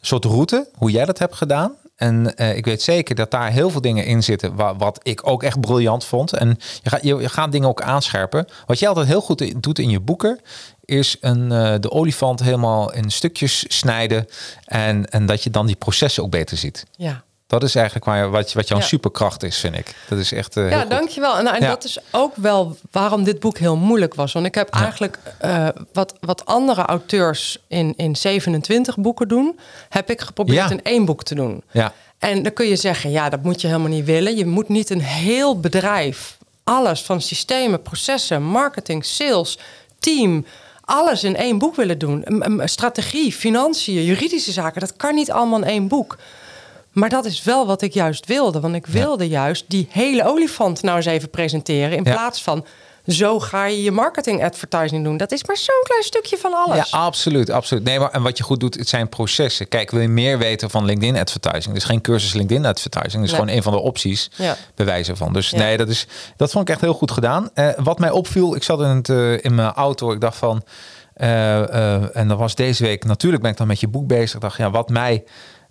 soort 0.00 0.24
route, 0.24 0.68
hoe 0.74 0.90
jij 0.90 1.04
dat 1.04 1.18
hebt 1.18 1.34
gedaan. 1.34 1.72
En 1.96 2.36
ik 2.56 2.64
weet 2.64 2.82
zeker 2.82 3.14
dat 3.14 3.30
daar 3.30 3.50
heel 3.50 3.70
veel 3.70 3.80
dingen 3.80 4.04
in 4.04 4.22
zitten 4.22 4.54
wat, 4.54 4.74
wat 4.78 5.00
ik 5.02 5.28
ook 5.28 5.42
echt 5.42 5.60
briljant 5.60 6.04
vond. 6.04 6.32
En 6.32 6.58
je 6.82 6.90
gaat, 6.90 7.02
je, 7.02 7.16
je 7.16 7.28
gaat 7.28 7.52
dingen 7.52 7.68
ook 7.68 7.82
aanscherpen. 7.82 8.46
Wat 8.66 8.78
jij 8.78 8.88
altijd 8.88 9.06
heel 9.06 9.20
goed 9.20 9.62
doet 9.62 9.78
in 9.78 9.90
je 9.90 10.00
boeken, 10.00 10.40
is 10.84 11.16
een, 11.20 11.48
de 11.80 11.90
olifant 11.90 12.42
helemaal 12.42 12.92
in 12.92 13.10
stukjes 13.10 13.64
snijden. 13.68 14.26
En, 14.64 15.10
en 15.10 15.26
dat 15.26 15.42
je 15.42 15.50
dan 15.50 15.66
die 15.66 15.76
processen 15.76 16.22
ook 16.22 16.30
beter 16.30 16.56
ziet. 16.56 16.84
Ja. 16.96 17.24
Dat 17.46 17.62
is 17.62 17.74
eigenlijk 17.74 18.06
waar, 18.06 18.30
wat, 18.30 18.52
wat 18.52 18.68
jouw 18.68 18.78
ja. 18.78 18.84
superkracht 18.84 19.42
is, 19.42 19.58
vind 19.58 19.74
ik. 19.74 19.94
Dat 20.08 20.18
is 20.18 20.32
echt. 20.32 20.56
Uh, 20.56 20.70
ja, 20.70 20.84
dankjewel. 20.84 21.38
En, 21.38 21.46
en 21.46 21.60
ja. 21.60 21.68
dat 21.68 21.84
is 21.84 21.98
ook 22.10 22.36
wel 22.36 22.76
waarom 22.90 23.24
dit 23.24 23.40
boek 23.40 23.58
heel 23.58 23.76
moeilijk 23.76 24.14
was. 24.14 24.32
Want 24.32 24.46
ik 24.46 24.54
heb 24.54 24.74
ja. 24.74 24.80
eigenlijk 24.80 25.18
uh, 25.44 25.68
wat, 25.92 26.14
wat 26.20 26.46
andere 26.46 26.82
auteurs 26.82 27.58
in, 27.68 27.94
in 27.96 28.16
27 28.16 28.96
boeken 28.96 29.28
doen, 29.28 29.58
heb 29.88 30.10
ik 30.10 30.20
geprobeerd 30.20 30.70
in 30.70 30.82
één 30.82 31.04
boek 31.04 31.22
te 31.22 31.34
doen. 31.34 31.62
Ja. 31.70 31.92
En 32.18 32.42
dan 32.42 32.52
kun 32.52 32.66
je 32.66 32.76
zeggen, 32.76 33.10
ja, 33.10 33.28
dat 33.28 33.42
moet 33.42 33.60
je 33.60 33.66
helemaal 33.66 33.88
niet 33.88 34.04
willen. 34.04 34.36
Je 34.36 34.46
moet 34.46 34.68
niet 34.68 34.90
een 34.90 35.02
heel 35.02 35.60
bedrijf, 35.60 36.38
alles 36.64 37.02
van 37.02 37.20
systemen, 37.20 37.82
processen, 37.82 38.42
marketing, 38.42 39.04
sales, 39.04 39.58
team, 39.98 40.46
alles 40.84 41.24
in 41.24 41.36
één 41.36 41.58
boek 41.58 41.76
willen 41.76 41.98
doen. 41.98 42.24
Strategie, 42.64 43.32
financiën, 43.32 44.04
juridische 44.04 44.52
zaken, 44.52 44.80
dat 44.80 44.96
kan 44.96 45.14
niet 45.14 45.30
allemaal 45.30 45.58
in 45.58 45.68
één 45.68 45.88
boek. 45.88 46.16
Maar 46.98 47.08
dat 47.08 47.24
is 47.24 47.42
wel 47.42 47.66
wat 47.66 47.82
ik 47.82 47.92
juist 47.92 48.26
wilde. 48.26 48.60
Want 48.60 48.74
ik 48.74 48.86
wilde 48.86 49.28
ja. 49.28 49.42
juist 49.42 49.64
die 49.68 49.88
hele 49.90 50.24
olifant 50.24 50.82
nou 50.82 50.96
eens 50.96 51.06
even 51.06 51.30
presenteren. 51.30 51.96
In 51.96 52.04
ja. 52.04 52.12
plaats 52.12 52.42
van 52.42 52.64
zo 53.06 53.40
ga 53.40 53.66
je 53.66 53.82
je 53.82 53.90
marketing 53.90 54.44
advertising 54.44 55.04
doen. 55.04 55.16
Dat 55.16 55.32
is 55.32 55.44
maar 55.44 55.56
zo'n 55.56 55.82
klein 55.82 56.02
stukje 56.02 56.36
van 56.36 56.54
alles. 56.54 56.90
Ja, 56.90 56.98
absoluut, 56.98 57.50
absoluut. 57.50 57.84
Nee, 57.84 57.98
maar 57.98 58.10
en 58.10 58.22
wat 58.22 58.38
je 58.38 58.44
goed 58.44 58.60
doet, 58.60 58.74
het 58.74 58.88
zijn 58.88 59.08
processen. 59.08 59.68
Kijk, 59.68 59.90
wil 59.90 60.00
je 60.00 60.08
meer 60.08 60.38
weten 60.38 60.70
van 60.70 60.84
LinkedIn 60.84 61.16
advertising? 61.16 61.74
Dus 61.74 61.84
geen 61.84 62.00
cursus 62.00 62.32
LinkedIn 62.32 62.66
advertising. 62.66 63.12
Dat 63.12 63.22
is 63.22 63.30
nee. 63.30 63.40
gewoon 63.40 63.56
een 63.56 63.62
van 63.62 63.72
de 63.72 63.78
opties 63.78 64.30
ja. 64.36 64.56
bewijzen 64.74 65.16
van. 65.16 65.32
Dus 65.32 65.52
nee, 65.52 65.76
dat 65.76 65.88
is 65.88 66.06
dat 66.36 66.50
vond 66.50 66.68
ik 66.68 66.74
echt 66.74 66.80
heel 66.80 66.94
goed 66.94 67.10
gedaan. 67.10 67.50
Uh, 67.54 67.68
wat 67.76 67.98
mij 67.98 68.10
opviel, 68.10 68.54
ik 68.54 68.62
zat 68.62 68.80
in, 68.80 68.86
het, 68.86 69.08
uh, 69.08 69.44
in 69.44 69.54
mijn 69.54 69.72
auto. 69.72 70.12
Ik 70.12 70.20
dacht 70.20 70.36
van, 70.36 70.62
uh, 71.16 72.16
en 72.16 72.28
dat 72.28 72.38
was 72.38 72.54
deze 72.54 72.82
week. 72.82 73.04
Natuurlijk 73.04 73.42
ben 73.42 73.50
ik 73.50 73.56
dan 73.56 73.66
met 73.66 73.80
je 73.80 73.88
boek 73.88 74.06
bezig. 74.06 74.34
Ik 74.34 74.40
dacht, 74.40 74.56
ja, 74.56 74.70
wat 74.70 74.88
mij 74.88 75.24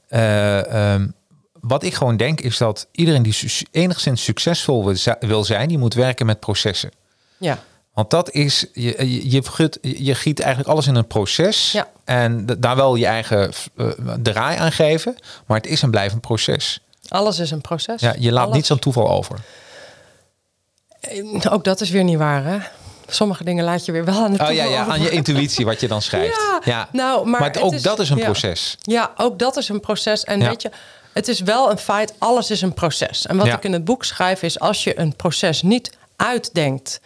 uh, 0.10 0.94
um, 0.94 1.14
wat 1.60 1.84
ik 1.84 1.94
gewoon 1.94 2.18
denk 2.18 2.42
is 2.42 2.58
dat 2.58 2.88
iedereen 2.92 3.24
die 3.24 3.34
su 3.34 3.66
enigszins 3.72 4.24
succesvol 4.24 4.94
wil 5.20 5.44
zijn, 5.44 5.68
die 5.68 5.78
moet 5.78 5.94
werken 5.94 6.26
met 6.26 6.40
processen. 6.40 6.92
Ja. 7.38 7.60
Want 7.94 8.10
dat 8.10 8.32
is, 8.32 8.66
je, 8.74 8.96
je, 8.98 9.32
je, 9.32 9.44
giet, 9.44 9.78
je 9.82 10.16
giet 10.16 10.40
eigenlijk 10.40 10.70
alles 10.70 10.88
in 10.88 10.96
een 10.96 11.08
proces. 11.08 11.72
Ja. 11.72 11.88
En 12.04 12.46
daar 12.46 12.76
wel 12.76 12.96
je 12.96 13.06
eigen 13.06 13.52
uh, 13.76 13.90
draai 14.22 14.58
aan 14.58 14.72
geven. 14.72 15.16
Maar 15.46 15.58
het 15.58 15.68
is 15.68 15.82
een 15.82 15.92
blijvend 15.92 16.22
proces. 16.22 16.80
Alles 17.08 17.40
is 17.40 17.52
een 17.52 17.62
proces. 17.62 18.02
Ja, 18.02 18.16
je 18.20 18.32
laat 18.32 18.44
alles. 18.44 18.56
niets 18.56 18.72
aan 18.72 18.80
toeval 18.80 19.10
over. 19.10 19.40
Ook 21.50 21.64
dat 21.64 21.82
is 21.82 21.90
weer 21.90 22.04
niet 22.04 22.18
waar, 22.18 22.44
hè? 22.44 22.58
Sommige 23.08 23.44
dingen 23.44 23.64
laat 23.64 23.86
je 23.86 23.92
weer 23.92 24.06
wel 24.06 24.24
aan 24.24 24.34
de 24.34 24.44
oh, 24.44 24.52
ja, 24.52 24.64
ja, 24.64 24.86
aan 24.86 25.02
je 25.02 25.10
intuïtie 25.10 25.66
wat 25.66 25.80
je 25.80 25.88
dan 25.88 26.02
schrijft. 26.08 26.36
Ja, 26.36 26.62
ja. 26.64 26.90
Nou, 26.92 27.28
maar, 27.28 27.40
maar 27.40 27.56
ook 27.60 27.74
is, 27.74 27.82
dat 27.82 28.00
is 28.00 28.10
een 28.10 28.18
ja. 28.18 28.24
proces. 28.24 28.78
Ja, 28.82 29.12
ook 29.18 29.40
dat 29.40 29.58
is 29.58 29.70
een 29.70 29.80
proces. 29.80 30.24
En 30.24 30.40
weet 30.40 30.62
je, 30.62 30.72
het 31.14 31.28
is 31.28 31.40
wel 31.40 31.72
een 31.72 31.78
feit, 31.78 32.14
alles 32.18 32.52
is 32.52 32.62
een 32.62 32.74
proces. 32.74 33.26
En 33.26 33.38
wat 33.38 33.48
ik 33.48 33.64
in 33.64 33.74
het 33.74 33.86
boek 33.86 34.04
schrijf 34.04 34.44
is, 34.44 34.60
als 34.60 34.84
je 34.84 35.00
een 35.00 35.16
proces 35.16 35.62
niet 35.62 35.98
uitdenkt, 36.16 37.00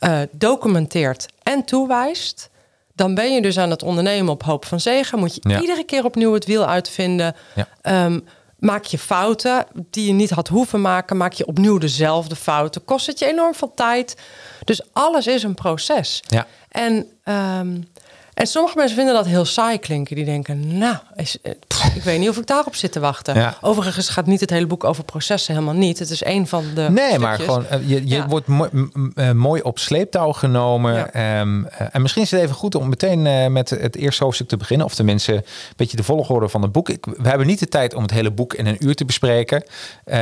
uh, 0.00 0.18
documenteert 0.30 1.26
en 1.42 1.64
toewijst, 1.64 2.50
dan 2.94 3.14
ben 3.14 3.34
je 3.34 3.42
dus 3.42 3.58
aan 3.58 3.70
het 3.70 3.82
ondernemen 3.82 4.32
op 4.32 4.42
hoop 4.42 4.64
van 4.64 4.80
zegen. 4.80 5.18
Moet 5.18 5.34
je 5.34 5.60
iedere 5.60 5.84
keer 5.84 6.04
opnieuw 6.04 6.32
het 6.32 6.44
wiel 6.44 6.66
uitvinden. 6.66 7.36
Um, 7.82 8.24
maak 8.58 8.84
je 8.84 8.98
fouten 8.98 9.66
die 9.90 10.06
je 10.06 10.12
niet 10.12 10.30
had 10.30 10.48
hoeven 10.48 10.80
maken, 10.80 11.16
maak 11.16 11.32
je 11.32 11.46
opnieuw 11.46 11.78
dezelfde 11.78 12.36
fouten. 12.36 12.84
Kost 12.84 13.06
het 13.06 13.18
je 13.18 13.26
enorm 13.26 13.54
veel 13.54 13.72
tijd. 13.74 14.16
Dus 14.64 14.80
alles 14.92 15.26
is 15.26 15.42
een 15.42 15.54
proces. 15.54 16.22
Ja. 16.26 16.46
En, 16.68 17.06
um, 17.24 17.88
en 18.36 18.46
sommige 18.46 18.76
mensen 18.76 18.96
vinden 18.96 19.14
dat 19.14 19.26
heel 19.26 19.44
saai 19.44 19.78
klinken. 19.78 20.16
Die 20.16 20.24
denken, 20.24 20.78
nou, 20.78 20.96
is, 21.14 21.38
pff, 21.66 21.94
ik 21.94 22.02
weet 22.02 22.18
niet 22.18 22.28
of 22.28 22.36
ik 22.36 22.46
daarop 22.46 22.74
zit 22.74 22.92
te 22.92 23.00
wachten. 23.00 23.34
Ja. 23.34 23.56
Overigens 23.60 24.08
gaat 24.08 24.26
niet 24.26 24.40
het 24.40 24.50
hele 24.50 24.66
boek 24.66 24.84
over 24.84 25.04
processen, 25.04 25.54
helemaal 25.54 25.74
niet. 25.74 25.98
Het 25.98 26.10
is 26.10 26.24
een 26.24 26.46
van 26.46 26.64
de. 26.74 26.80
Nee, 26.80 26.90
stukjes. 26.90 27.18
maar 27.18 27.38
gewoon, 27.38 27.64
uh, 27.72 27.88
je, 27.88 27.94
je 27.94 28.14
ja. 28.14 28.26
wordt 28.26 28.46
mooi, 28.46 28.70
uh, 29.14 29.30
mooi 29.30 29.62
op 29.62 29.78
sleeptouw 29.78 30.32
genomen. 30.32 31.10
Ja. 31.12 31.40
Um, 31.40 31.64
uh, 31.64 31.86
en 31.92 32.02
misschien 32.02 32.22
is 32.22 32.30
het 32.30 32.40
even 32.40 32.54
goed 32.54 32.74
om 32.74 32.88
meteen 32.88 33.52
met 33.52 33.70
het 33.70 33.96
eerste 33.96 34.24
hoofdstuk 34.24 34.48
te 34.48 34.56
beginnen. 34.56 34.86
Of 34.86 34.94
tenminste, 34.94 35.32
een 35.32 35.42
beetje 35.76 35.96
de 35.96 36.02
volgorde 36.02 36.48
van 36.48 36.62
het 36.62 36.72
boek. 36.72 36.88
Ik, 36.88 37.06
we 37.06 37.28
hebben 37.28 37.46
niet 37.46 37.58
de 37.58 37.68
tijd 37.68 37.94
om 37.94 38.02
het 38.02 38.10
hele 38.10 38.30
boek 38.30 38.54
in 38.54 38.66
een 38.66 38.84
uur 38.86 38.94
te 38.94 39.04
bespreken. 39.04 39.64
Uh, 40.04 40.14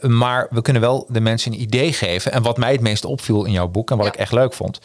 maar 0.00 0.46
we 0.50 0.62
kunnen 0.62 0.82
wel 0.82 1.06
de 1.08 1.20
mensen 1.20 1.52
een 1.52 1.60
idee 1.60 1.92
geven. 1.92 2.32
En 2.32 2.42
wat 2.42 2.56
mij 2.56 2.72
het 2.72 2.80
meest 2.80 3.04
opviel 3.04 3.44
in 3.44 3.52
jouw 3.52 3.68
boek 3.68 3.90
en 3.90 3.96
wat 3.96 4.06
ik 4.06 4.16
echt 4.16 4.32
leuk 4.32 4.52
vond. 4.52 4.80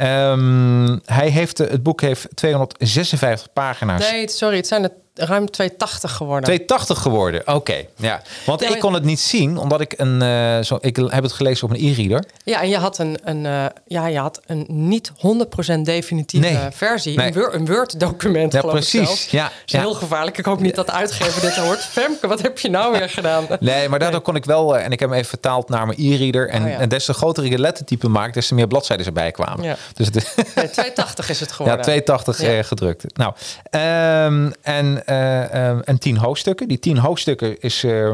Um, 0.00 1.00
hij 1.04 1.28
heeft, 1.28 1.58
het 1.58 1.82
boek 1.82 2.00
heeft 2.00 2.27
256 2.34 3.52
pagina's. 3.52 4.10
Nee, 4.10 4.28
sorry, 4.28 4.56
het 4.56 4.66
zijn 4.66 4.82
er 4.84 4.92
ruim 5.18 5.50
280 5.50 6.12
geworden. 6.12 6.44
280 6.44 7.02
geworden, 7.02 7.40
oké. 7.40 7.50
Okay, 7.50 7.88
ja. 7.96 8.22
Want 8.46 8.60
ja, 8.60 8.68
ik 8.68 8.80
kon 8.80 8.94
het 8.94 9.04
niet 9.04 9.20
zien, 9.20 9.56
omdat 9.56 9.80
ik 9.80 9.94
een... 9.96 10.22
Uh, 10.22 10.60
zo, 10.60 10.78
ik 10.80 10.96
heb 10.96 11.22
het 11.22 11.32
gelezen 11.32 11.68
op 11.68 11.74
een 11.74 11.84
e-reader. 11.84 12.24
Ja, 12.44 12.62
en 12.62 12.68
je 12.68 12.76
had 12.76 12.98
een, 12.98 13.18
een, 13.24 13.44
uh, 13.44 13.64
ja, 13.86 14.06
je 14.06 14.18
had 14.18 14.40
een 14.46 14.66
niet 14.68 15.10
100% 15.10 15.80
definitieve 15.82 16.48
nee. 16.48 16.70
versie. 16.70 17.16
Nee. 17.16 17.26
Een, 17.26 17.32
Word, 17.32 17.54
een 17.54 17.66
Word-document, 17.66 18.52
ja, 18.52 18.60
geloof 18.60 18.74
precies. 18.74 19.00
ik 19.00 19.06
zelf. 19.06 19.30
Ja, 19.30 19.42
dat 19.42 19.52
is 19.66 19.72
ja. 19.72 19.80
heel 19.80 19.94
gevaarlijk. 19.94 20.38
Ik 20.38 20.44
hoop 20.44 20.60
niet 20.60 20.74
dat 20.74 20.86
de 20.86 20.92
uitgever 20.92 21.40
dit 21.40 21.56
hoort. 21.56 21.80
Femke, 21.98 22.26
wat 22.26 22.42
heb 22.42 22.58
je 22.58 22.70
nou 22.70 22.92
weer 22.98 23.10
gedaan? 23.10 23.46
Nee, 23.60 23.88
maar 23.88 23.98
daardoor 23.98 24.20
kon 24.20 24.36
ik 24.36 24.44
wel... 24.44 24.76
Uh, 24.76 24.84
en 24.84 24.92
ik 24.92 25.00
heb 25.00 25.08
hem 25.08 25.18
even 25.18 25.30
vertaald 25.30 25.68
naar 25.68 25.86
mijn 25.86 25.98
e-reader. 26.00 26.48
En, 26.48 26.66
Oh, 26.68 26.80
en 26.80 26.88
des 26.88 27.04
te 27.04 27.12
groter 27.12 27.44
ik 27.44 27.50
het 27.50 27.60
lettertype 27.60 28.08
maak, 28.08 28.34
des 28.34 28.46
te 28.46 28.54
meer 28.54 28.66
bladzijden 28.66 29.06
erbij 29.06 29.30
kwamen. 29.30 29.76
Dus 29.94 30.06
het, 30.06 30.14
nee, 30.54 30.70
280 30.70 31.30
is 31.30 31.40
het 31.40 31.52
geworden. 31.56 31.76
Ja, 31.76 31.82
280 31.82 32.56
Ja. 32.56 32.62
gedrukt. 32.62 33.04
Nou, 33.16 33.34
um, 33.70 34.52
en 34.62 35.02
en 35.84 35.98
tien 35.98 36.16
hoofdstukken. 36.16 36.68
Die 36.68 36.78
tien 36.78 36.98
hoofdstukken 36.98 37.60
is, 37.60 37.84
uh, 37.84 38.08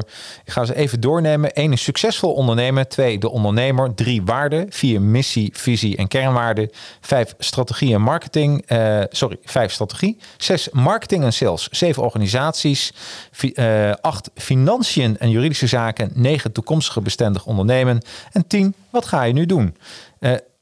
ik 0.45 0.53
ga 0.53 0.65
ze 0.65 0.75
even 0.75 1.01
doornemen. 1.01 1.51
Eén 1.53 1.73
is 1.73 1.83
succesvol 1.83 2.33
ondernemen. 2.33 2.89
Twee, 2.89 3.19
de 3.19 3.31
ondernemer. 3.31 3.95
Drie, 3.95 4.23
waarden. 4.23 4.67
Vier, 4.71 5.03
missie, 5.03 5.51
visie 5.55 5.97
en 5.97 6.09
kernwaarden. 6.09 6.71
Vijf, 7.01 7.35
strategie 7.39 7.95
en 7.95 8.03
marketing. 8.03 8.71
Uh, 8.71 9.03
sorry, 9.09 9.37
vijf, 9.45 9.73
strategie. 9.73 10.19
Zes, 10.37 10.69
marketing 10.71 11.25
en 11.25 11.33
sales. 11.33 11.69
Zeven, 11.71 12.03
organisaties. 12.03 12.93
Acht, 14.01 14.31
financiën 14.35 15.19
en 15.19 15.31
juridische 15.31 15.67
zaken. 15.67 16.11
Negen, 16.15 16.53
toekomstige 16.53 17.01
bestendig 17.01 17.47
ondernemen. 17.47 18.03
En 18.33 18.47
tien, 18.47 18.75
wat 18.91 19.07
ga 19.07 19.23
je 19.23 19.33
nu 19.33 19.47
doen? 19.47 19.77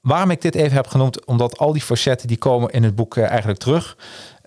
waarom 0.02 0.30
ik 0.30 0.40
dit 0.40 0.54
even 0.54 0.76
heb 0.76 0.86
genoemd, 0.86 1.24
omdat 1.24 1.58
al 1.58 1.72
die 1.72 1.82
facetten 1.82 2.28
die 2.28 2.36
komen 2.36 2.70
in 2.70 2.82
het 2.82 2.94
boek 2.94 3.16
eigenlijk 3.16 3.58
terug. 3.58 3.96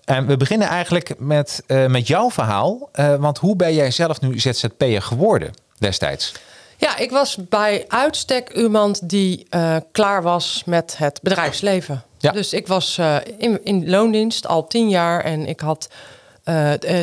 En 0.06 0.26
we 0.26 0.36
beginnen 0.36 0.68
eigenlijk 0.68 1.18
met, 1.18 1.62
uh, 1.66 1.86
met 1.86 2.06
jouw 2.06 2.30
verhaal. 2.30 2.88
Uh, 2.94 3.14
want 3.14 3.38
hoe 3.38 3.56
ben 3.56 3.74
jij 3.74 3.90
zelf 3.90 4.20
nu 4.20 4.38
ZZP'er 4.38 5.02
geworden 5.02 5.54
destijds? 5.78 6.32
Ja, 6.76 6.96
ik 6.96 7.10
was 7.10 7.36
bij 7.48 7.84
uitstek 7.88 8.50
iemand 8.50 9.08
die 9.08 9.46
uh, 9.50 9.76
klaar 9.92 10.22
was 10.22 10.62
met 10.66 10.94
het 10.98 11.20
bedrijfsleven. 11.22 12.02
Ja. 12.18 12.32
Dus 12.32 12.52
ik 12.52 12.66
was 12.66 12.98
in, 13.38 13.64
in 13.64 13.90
loondienst 13.90 14.46
al 14.46 14.66
tien 14.66 14.88
jaar 14.88 15.24
en 15.24 15.46
ik 15.46 15.60
had 15.60 15.88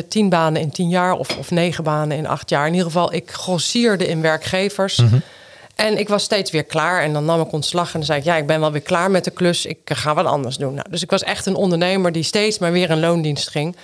tien 0.08 0.28
banen 0.28 0.60
in 0.60 0.70
tien 0.70 0.88
jaar 0.88 1.12
of, 1.12 1.38
of 1.38 1.50
negen 1.50 1.84
banen 1.84 2.16
in 2.16 2.26
acht 2.26 2.50
jaar. 2.50 2.66
In 2.66 2.72
ieder 2.72 2.86
geval, 2.86 3.12
ik 3.12 3.30
grossierde 3.30 4.06
in 4.06 4.20
werkgevers. 4.20 4.98
Mm 4.98 5.08
-hmm. 5.08 5.22
En 5.74 5.98
ik 5.98 6.08
was 6.08 6.22
steeds 6.22 6.50
weer 6.50 6.64
klaar. 6.64 7.02
En 7.02 7.12
dan 7.12 7.24
nam 7.24 7.40
ik 7.40 7.52
ontslag 7.52 7.86
en 7.86 7.92
dan 7.92 8.04
zei 8.04 8.18
ik: 8.18 8.24
Ja, 8.24 8.36
ik 8.36 8.46
ben 8.46 8.60
wel 8.60 8.72
weer 8.72 8.80
klaar 8.80 9.10
met 9.10 9.24
de 9.24 9.30
klus. 9.30 9.66
Ik 9.66 9.78
ga 9.84 10.14
wat 10.14 10.26
anders 10.26 10.56
doen. 10.56 10.74
Nou, 10.74 10.86
dus 10.90 11.02
ik 11.02 11.10
was 11.10 11.22
echt 11.22 11.46
een 11.46 11.54
ondernemer 11.54 12.12
die 12.12 12.22
steeds 12.22 12.58
maar 12.58 12.72
weer 12.72 12.90
een 12.90 13.00
loondienst 13.00 13.48
ging. 13.48 13.76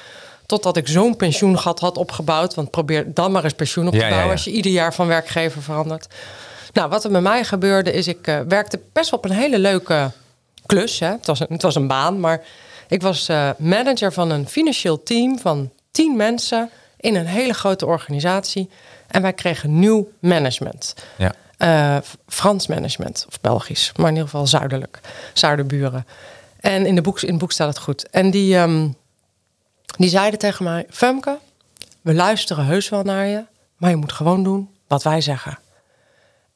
Totdat 0.47 0.77
ik 0.77 0.89
zo'n 0.89 1.17
pensioengat 1.17 1.81
had 1.81 1.97
opgebouwd. 1.97 2.55
Want 2.55 2.71
probeer 2.71 3.15
dan 3.15 3.33
maar 3.33 3.45
eens 3.45 3.53
pensioen 3.53 3.87
op 3.87 3.93
te 3.93 4.07
bouwen 4.09 4.31
als 4.31 4.45
je 4.45 4.51
ieder 4.51 4.73
jaar 4.73 4.95
van 4.95 5.07
werkgever 5.07 5.63
verandert. 5.63 6.07
Nou, 6.73 6.89
wat 6.89 7.05
er 7.05 7.11
met 7.11 7.23
mij 7.23 7.45
gebeurde 7.45 7.93
is, 7.93 8.09
ik 8.09 8.27
uh, 8.27 8.41
werkte 8.49 8.81
best 8.93 9.11
wel 9.11 9.19
op 9.19 9.25
een 9.25 9.37
hele 9.37 9.59
leuke 9.59 10.11
klus. 10.67 10.99
Hè. 10.99 11.09
Het, 11.09 11.27
was 11.27 11.41
een, 11.41 11.47
het 11.51 11.63
was 11.63 11.75
een 11.75 11.87
baan, 11.87 12.21
maar 12.21 12.43
ik 12.89 13.03
was 13.03 13.29
uh, 13.29 13.51
manager 13.59 14.13
van 14.13 14.31
een 14.31 14.49
financieel 14.49 15.03
team 15.03 15.39
van 15.39 15.71
tien 15.91 16.17
mensen 16.17 16.71
in 16.97 17.15
een 17.15 17.27
hele 17.27 17.53
grote 17.53 17.87
organisatie. 17.87 18.71
En 19.07 19.23
wij 19.23 19.33
kregen 19.33 19.79
nieuw 19.79 20.09
management. 20.19 20.95
Ja. 21.17 21.35
Uh, 21.63 21.97
Frans 22.27 22.67
management, 22.67 23.25
of 23.29 23.41
Belgisch, 23.41 23.93
maar 23.97 24.07
in 24.07 24.13
ieder 24.13 24.29
geval 24.29 24.47
zuidelijk, 24.47 25.01
zuiderburen. 25.33 26.07
En 26.61 26.87
in, 26.87 26.95
de 26.95 27.01
boek, 27.01 27.21
in 27.21 27.29
het 27.29 27.39
boek 27.39 27.53
staat 27.53 27.69
het 27.69 27.79
goed. 27.79 28.09
En 28.11 28.31
die, 28.31 28.57
um, 28.57 28.97
die 29.97 30.09
zeiden 30.09 30.39
tegen 30.39 30.65
mij: 30.65 30.87
Femke, 30.91 31.39
we 32.01 32.15
luisteren 32.15 32.65
heus 32.65 32.89
wel 32.89 33.03
naar 33.03 33.27
je, 33.27 33.45
maar 33.77 33.91
je 33.91 33.97
moet 33.97 34.13
gewoon 34.13 34.43
doen 34.43 34.69
wat 34.87 35.03
wij 35.03 35.21
zeggen. 35.21 35.59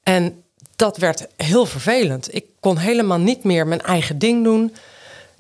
En 0.03 0.43
dat 0.77 0.97
werd 0.97 1.27
heel 1.37 1.67
vervelend. 1.67 2.35
Ik 2.35 2.45
kon 2.61 2.79
helemaal 2.79 3.19
niet 3.19 3.45
meer 3.45 3.67
mijn 3.67 3.83
eigen 3.83 4.19
ding 4.19 4.45
doen. 4.45 4.75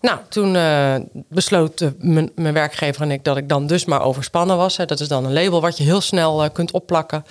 Nou, 0.00 0.18
toen 0.28 0.54
uh, 0.54 0.94
besloot 1.12 1.90
mijn 2.34 2.52
werkgever 2.52 3.02
en 3.02 3.10
ik 3.10 3.24
dat 3.24 3.36
ik 3.36 3.48
dan 3.48 3.66
dus 3.66 3.84
maar 3.84 4.02
overspannen 4.02 4.56
was. 4.56 4.76
Dat 4.76 5.00
is 5.00 5.08
dan 5.08 5.24
een 5.24 5.32
label 5.32 5.60
wat 5.60 5.78
je 5.78 5.84
heel 5.84 6.00
snel 6.00 6.44
uh, 6.44 6.50
kunt 6.52 6.70
opplakken. 6.70 7.24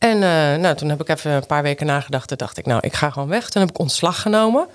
En 0.00 0.16
uh, 0.16 0.62
nou, 0.62 0.74
toen 0.74 0.88
heb 0.88 1.00
ik 1.00 1.08
even 1.08 1.30
een 1.30 1.46
paar 1.46 1.62
weken 1.62 1.86
nagedacht. 1.86 2.28
Toen 2.28 2.36
dacht 2.36 2.58
ik, 2.58 2.66
nou, 2.66 2.80
ik 2.82 2.94
ga 2.94 3.10
gewoon 3.10 3.28
weg. 3.28 3.48
Toen 3.48 3.62
heb 3.62 3.70
ik 3.70 3.78
ontslag 3.78 4.22
genomen. 4.22 4.66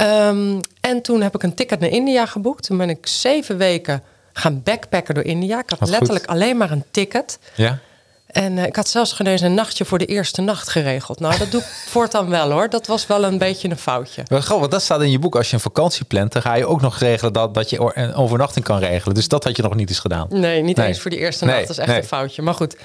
Um, 0.00 0.60
en 0.80 1.02
toen 1.02 1.20
heb 1.20 1.34
ik 1.34 1.42
een 1.42 1.54
ticket 1.54 1.80
naar 1.80 1.90
India 1.90 2.26
geboekt. 2.26 2.66
Toen 2.66 2.76
ben 2.76 2.90
ik 2.90 3.06
zeven 3.06 3.56
weken 3.56 4.02
gaan 4.32 4.62
backpacken 4.62 5.14
door 5.14 5.24
India. 5.24 5.58
Ik 5.58 5.70
had 5.78 5.88
letterlijk 5.88 6.26
alleen 6.26 6.56
maar 6.56 6.70
een 6.70 6.84
ticket. 6.90 7.38
Ja. 7.54 7.78
En 8.26 8.56
uh, 8.56 8.64
ik 8.64 8.76
had 8.76 8.88
zelfs 8.88 9.12
genezen 9.12 9.46
een 9.46 9.54
nachtje 9.54 9.84
voor 9.84 9.98
de 9.98 10.06
eerste 10.06 10.40
nacht 10.40 10.68
geregeld. 10.68 11.20
Nou, 11.20 11.38
dat 11.38 11.50
doe 11.50 11.60
ik 11.60 11.66
voortaan 11.94 12.28
wel 12.28 12.50
hoor. 12.50 12.70
Dat 12.70 12.86
was 12.86 13.06
wel 13.06 13.24
een 13.24 13.38
beetje 13.38 13.68
een 13.70 13.78
foutje. 13.78 14.22
Wel 14.26 14.40
grappig, 14.40 14.68
dat 14.68 14.82
staat 14.82 15.02
in 15.02 15.10
je 15.10 15.18
boek. 15.18 15.36
Als 15.36 15.48
je 15.48 15.54
een 15.54 15.60
vakantie 15.60 16.04
plant, 16.04 16.32
dan 16.32 16.42
ga 16.42 16.54
je 16.54 16.66
ook 16.66 16.80
nog 16.80 16.98
regelen 16.98 17.32
dat, 17.32 17.54
dat 17.54 17.70
je 17.70 17.92
een 17.94 18.14
overnachting 18.14 18.64
kan 18.64 18.78
regelen. 18.78 19.14
Dus 19.14 19.28
dat 19.28 19.44
had 19.44 19.56
je 19.56 19.62
nog 19.62 19.74
niet 19.74 19.88
eens 19.88 19.98
gedaan. 19.98 20.26
Nee, 20.30 20.62
niet 20.62 20.78
eens 20.78 21.00
voor 21.00 21.10
die 21.10 21.20
eerste 21.20 21.44
nacht. 21.44 21.60
Dat 21.60 21.70
is 21.70 21.78
echt 21.78 21.96
een 21.96 22.04
foutje. 22.04 22.42
Maar 22.42 22.54
goed, 22.54 22.76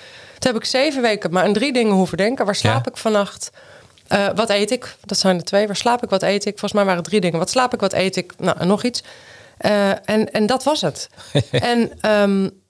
toen 0.44 0.54
heb 0.54 0.62
ik 0.62 0.70
zeven 0.70 1.02
weken 1.02 1.32
maar 1.32 1.44
aan 1.44 1.54
drie 1.54 1.74
dingen 1.74 1.94
hoeven 1.94 2.18
denken. 2.18 2.46
Waar 2.46 2.56
slaap 2.56 2.88
ik 2.88 2.98
vannacht? 2.98 3.50
Uh, 4.10 4.28
wat 4.36 4.50
eet 4.50 4.72
ik? 4.72 4.96
Dat 5.06 5.18
zijn 5.18 5.38
er 5.38 5.44
twee. 5.44 5.68
Waar 5.68 5.76
slaap 5.76 6.04
ik? 6.04 6.10
Wat 6.10 6.24
eet 6.24 6.46
ik? 6.46 6.52
Volgens 6.52 6.74
mij 6.74 6.84
waren 6.84 7.00
het 7.00 7.10
drie 7.10 7.22
dingen. 7.22 7.40
Wat 7.40 7.50
slaap 7.50 7.74
ik? 7.74 7.80
Wat 7.80 7.94
eet 7.94 8.16
ik? 8.16 8.34
Nou, 8.38 8.58
en 8.60 8.68
nog 8.68 8.84
iets. 8.84 9.04
Uh, 9.62 9.90
en, 9.90 10.32
en 10.32 10.46
dat 10.46 10.64
was 10.64 10.82
het. 10.82 11.10
en 11.52 11.92
um, 12.12 12.62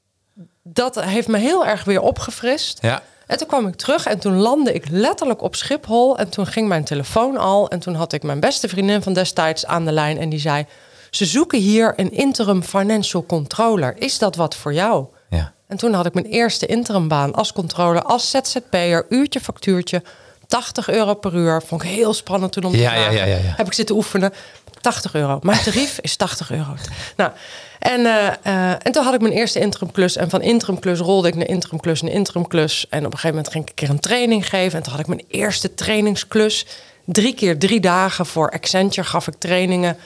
dat 0.63 1.01
heeft 1.01 1.27
me 1.27 1.38
heel 1.38 1.65
erg 1.65 1.84
weer 1.84 2.01
opgefrist. 2.01 2.77
Ja. 2.82 3.01
En 3.27 3.38
toen 3.38 3.48
kwam 3.48 3.68
ik 3.68 3.75
terug 3.75 4.06
en 4.06 4.20
toen 4.20 4.36
landde 4.36 4.74
ik 4.74 4.89
letterlijk 4.89 5.42
op 5.42 5.56
Schiphol. 5.56 6.18
En 6.18 6.30
toen 6.30 6.48
ging 6.48 6.68
mijn 6.68 6.84
telefoon 6.84 7.38
al. 7.38 7.70
En 7.70 7.80
toen 7.80 7.96
had 7.96 8.13
ik 8.13 8.24
mijn 8.24 8.39
beste 8.39 8.68
vriendin 8.68 9.01
van 9.01 9.13
destijds 9.13 9.65
aan 9.65 9.86
de 9.86 9.92
lijn. 9.92 10.18
En 10.18 10.30
die 10.30 10.39
zei: 10.39 10.65
Ze 11.10 11.25
zoeken 11.25 11.60
hier 11.60 11.94
een 11.96 12.12
interim 12.12 12.63
financial 12.63 13.25
controller. 13.25 13.96
Is 13.98 14.18
dat 14.18 14.36
wat 14.36 14.56
voor 14.56 14.74
jou? 14.74 15.06
Ja. 15.30 15.53
En 15.74 15.80
toen 15.80 15.94
had 15.94 16.06
ik 16.06 16.13
mijn 16.13 16.25
eerste 16.25 16.65
interimbaan 16.65 17.34
als 17.34 17.53
controller, 17.53 18.03
als 18.03 18.30
ZZP'er, 18.30 19.06
uurtje 19.10 19.39
factuurtje. 19.39 20.03
80 20.48 20.89
euro 20.89 21.13
per 21.13 21.36
uur. 21.36 21.62
Vond 21.65 21.84
ik 21.84 21.89
heel 21.89 22.13
spannend 22.13 22.51
toen 22.51 22.63
om 22.63 22.72
te 22.72 22.77
ja, 22.77 22.94
ja, 22.94 23.10
ja, 23.10 23.24
ja, 23.25 23.38
Heb 23.42 23.65
ik 23.65 23.74
zitten 23.74 23.96
oefenen. 23.96 24.34
80 24.82 25.13
euro. 25.13 25.39
Mijn 25.42 25.63
tarief 25.63 26.00
is 26.00 26.15
80 26.15 26.51
euro. 26.51 26.75
Nou, 27.15 27.32
en, 27.80 28.00
uh, 28.00 28.27
uh, 28.48 28.70
en 28.70 28.92
toen 28.92 29.03
had 29.03 29.13
ik 29.13 29.22
mijn 29.22 29.34
eerste 29.34 29.60
interimklus. 29.60 30.15
En 30.15 30.30
van 30.30 30.42
interimklus 30.42 31.00
rolde 31.00 31.27
ik 31.27 31.36
naar 31.36 31.48
interimklus 31.48 32.01
naar 32.01 32.12
interimklus. 32.12 32.86
En 32.89 33.00
op 33.00 33.06
een 33.06 33.20
gegeven 33.20 33.36
moment 33.36 33.51
ging 33.51 33.63
ik 33.63 33.70
een 33.70 33.75
keer 33.75 33.89
een 33.89 34.00
training 34.00 34.50
geven. 34.50 34.77
En 34.77 34.84
toen 34.84 34.92
had 34.92 35.01
ik 35.01 35.08
mijn 35.08 35.25
eerste 35.27 35.74
trainingsklus. 35.74 36.65
Drie 37.06 37.34
keer 37.34 37.60
drie 37.60 37.80
dagen 37.80 38.25
voor 38.25 38.50
Accenture 38.50 39.08
gaf 39.08 39.27
ik 39.27 39.36
trainingen. 39.38 39.98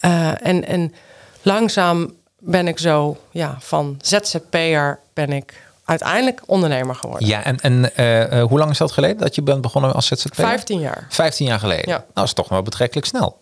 Uh, 0.00 0.46
en, 0.46 0.66
en 0.66 0.94
langzaam 1.42 2.18
ben 2.40 2.68
ik 2.68 2.78
zo 2.78 3.16
ja, 3.30 3.56
van 3.58 3.96
ZZP'er 4.02 4.98
ben 5.12 5.32
ik 5.32 5.68
uiteindelijk 5.84 6.42
ondernemer 6.46 6.94
geworden. 6.94 7.28
Ja, 7.28 7.44
en, 7.44 7.60
en 7.60 7.92
uh, 7.96 8.42
hoe 8.42 8.58
lang 8.58 8.70
is 8.70 8.78
dat 8.78 8.92
geleden 8.92 9.16
dat 9.16 9.34
je 9.34 9.42
bent 9.42 9.60
begonnen 9.60 9.92
als 9.92 10.06
ZZP'er? 10.06 10.34
15 10.34 10.80
jaar. 10.80 11.06
15 11.08 11.46
jaar 11.46 11.58
geleden. 11.58 11.88
Ja. 11.88 11.96
Nou, 11.96 12.10
dat 12.14 12.24
is 12.24 12.32
toch 12.32 12.48
wel 12.48 12.62
betrekkelijk 12.62 13.06
snel. 13.06 13.40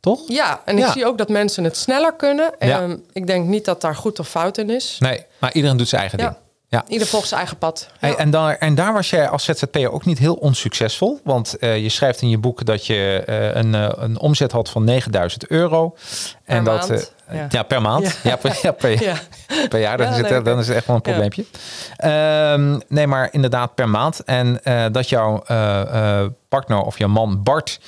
Toch? 0.00 0.20
Ja, 0.26 0.60
en 0.64 0.78
ik 0.78 0.86
zie 0.86 1.06
ook 1.06 1.18
dat 1.18 1.28
mensen 1.28 1.64
het 1.64 1.76
sneller 1.76 2.14
kunnen. 2.14 2.52
Ja. 2.58 2.80
En 2.80 3.04
ik 3.12 3.26
denk 3.26 3.46
niet 3.46 3.64
dat 3.64 3.80
daar 3.80 3.96
goed 3.96 4.18
of 4.18 4.28
fout 4.28 4.58
in 4.58 4.70
is. 4.70 4.96
Nee, 4.98 5.24
maar 5.38 5.52
iedereen 5.52 5.76
doet 5.76 5.88
zijn 5.88 6.00
eigen 6.00 6.18
ding. 6.18 6.34
Ja. 6.70 6.84
Ieder 6.88 7.06
volgt 7.06 7.28
zijn 7.28 7.40
eigen 7.40 7.58
pad. 7.58 7.88
Hey, 7.98 8.14
en, 8.14 8.30
daar, 8.30 8.56
en 8.56 8.74
daar 8.74 8.92
was 8.92 9.10
jij 9.10 9.28
als 9.28 9.44
ZZP'er 9.44 9.92
ook 9.92 10.04
niet 10.04 10.18
heel 10.18 10.34
onsuccesvol. 10.34 11.20
Want 11.24 11.56
uh, 11.60 11.78
je 11.78 11.88
schrijft 11.88 12.22
in 12.22 12.28
je 12.28 12.38
boek 12.38 12.64
dat 12.64 12.86
je 12.86 13.24
uh, 13.28 13.54
een, 13.54 13.74
uh, 13.74 13.88
een 13.94 14.18
omzet 14.18 14.52
had 14.52 14.70
van 14.70 14.84
9000 14.84 15.46
euro. 15.46 15.88
Per 15.88 16.56
en 16.56 16.62
maand. 16.62 16.88
dat, 16.88 17.14
ja. 17.32 17.46
ja. 17.50 17.62
per 17.62 17.82
maand. 17.82 18.18
Ja, 18.22 18.36
per, 18.36 18.58
ja, 18.62 18.72
per, 18.72 19.02
ja. 19.02 19.16
per 19.68 19.80
jaar. 19.80 19.96
Dan, 19.96 20.12
is 20.12 20.28
het, 20.28 20.44
dan 20.44 20.58
is 20.58 20.66
het 20.66 20.76
echt 20.76 20.86
wel 20.86 20.96
een 20.96 21.02
probleempje. 21.02 21.44
Um, 22.04 22.80
nee, 22.88 23.06
maar 23.06 23.28
inderdaad 23.32 23.74
per 23.74 23.88
maand. 23.88 24.24
En 24.24 24.60
dat 24.92 25.08
jouw 25.08 25.42
partner 26.48 26.80
of 26.80 26.98
jouw 26.98 27.08
man 27.08 27.42
Bart... 27.42 27.80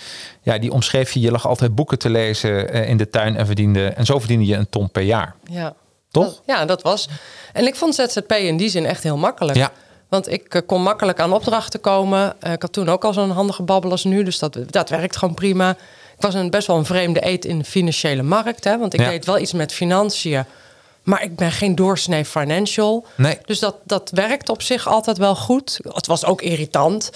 Ja, 0.44 0.58
die 0.58 0.72
omschreef 0.72 1.12
je, 1.12 1.20
je 1.20 1.30
lag 1.30 1.46
altijd 1.46 1.74
boeken 1.74 1.98
te 1.98 2.10
lezen 2.10 2.68
in 2.68 2.96
de 2.96 3.10
tuin 3.10 3.36
en 3.36 3.46
verdiende... 3.46 3.86
En 3.86 4.04
zo 4.04 4.18
verdiende 4.18 4.46
je 4.46 4.56
een 4.56 4.68
ton 4.68 4.90
per 4.90 5.02
jaar. 5.02 5.34
Ja. 5.44 5.74
Toch? 6.12 6.42
Ja, 6.46 6.64
dat 6.64 6.82
was. 6.82 7.08
En 7.52 7.66
ik 7.66 7.76
vond 7.76 7.94
ZZP 7.94 8.32
in 8.32 8.56
die 8.56 8.68
zin 8.68 8.86
echt 8.86 9.02
heel 9.02 9.16
makkelijk. 9.16 9.56
Ja. 9.56 9.72
Want 10.08 10.32
ik 10.32 10.54
uh, 10.54 10.62
kon 10.66 10.82
makkelijk 10.82 11.20
aan 11.20 11.32
opdrachten 11.32 11.80
komen. 11.80 12.34
Uh, 12.46 12.52
ik 12.52 12.62
had 12.62 12.72
toen 12.72 12.88
ook 12.88 13.04
al 13.04 13.12
zo'n 13.12 13.30
handige 13.30 13.62
babbel 13.62 13.90
als 13.90 14.04
nu. 14.04 14.22
Dus 14.22 14.38
dat, 14.38 14.58
dat 14.70 14.88
werkt 14.88 15.16
gewoon 15.16 15.34
prima. 15.34 15.70
Ik 16.16 16.22
was 16.22 16.34
een, 16.34 16.50
best 16.50 16.66
wel 16.66 16.76
een 16.76 16.84
vreemde 16.84 17.26
eet 17.26 17.44
in 17.44 17.58
de 17.58 17.64
financiële 17.64 18.22
markt. 18.22 18.64
Hè, 18.64 18.78
want 18.78 18.94
ik 18.94 19.00
ja. 19.00 19.08
deed 19.08 19.24
wel 19.24 19.38
iets 19.38 19.52
met 19.52 19.72
financiën. 19.72 20.44
Maar 21.02 21.22
ik 21.22 21.36
ben 21.36 21.52
geen 21.52 21.74
doorsnee 21.74 22.24
financial. 22.24 23.06
Nee. 23.16 23.38
Dus 23.44 23.58
dat, 23.58 23.76
dat 23.84 24.10
werkt 24.14 24.48
op 24.48 24.62
zich 24.62 24.88
altijd 24.88 25.18
wel 25.18 25.36
goed. 25.36 25.78
Het 25.82 26.06
was 26.06 26.24
ook 26.24 26.42
irritant. 26.42 27.10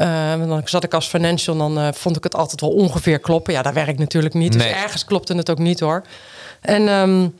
Uh, 0.00 0.32
dan 0.32 0.62
zat 0.64 0.84
ik 0.84 0.94
als 0.94 1.06
financial, 1.06 1.56
dan 1.56 1.94
vond 1.94 2.16
ik 2.16 2.24
het 2.24 2.36
altijd 2.36 2.60
wel 2.60 2.70
ongeveer 2.70 3.18
kloppen. 3.18 3.52
Ja, 3.52 3.62
dat 3.62 3.72
werkt 3.72 3.98
natuurlijk 3.98 4.34
niet. 4.34 4.56
Nee. 4.56 4.68
Dus 4.68 4.82
ergens 4.82 5.04
klopte 5.04 5.34
het 5.34 5.50
ook 5.50 5.58
niet 5.58 5.80
hoor. 5.80 6.02
En... 6.60 6.88
Um, 6.88 7.34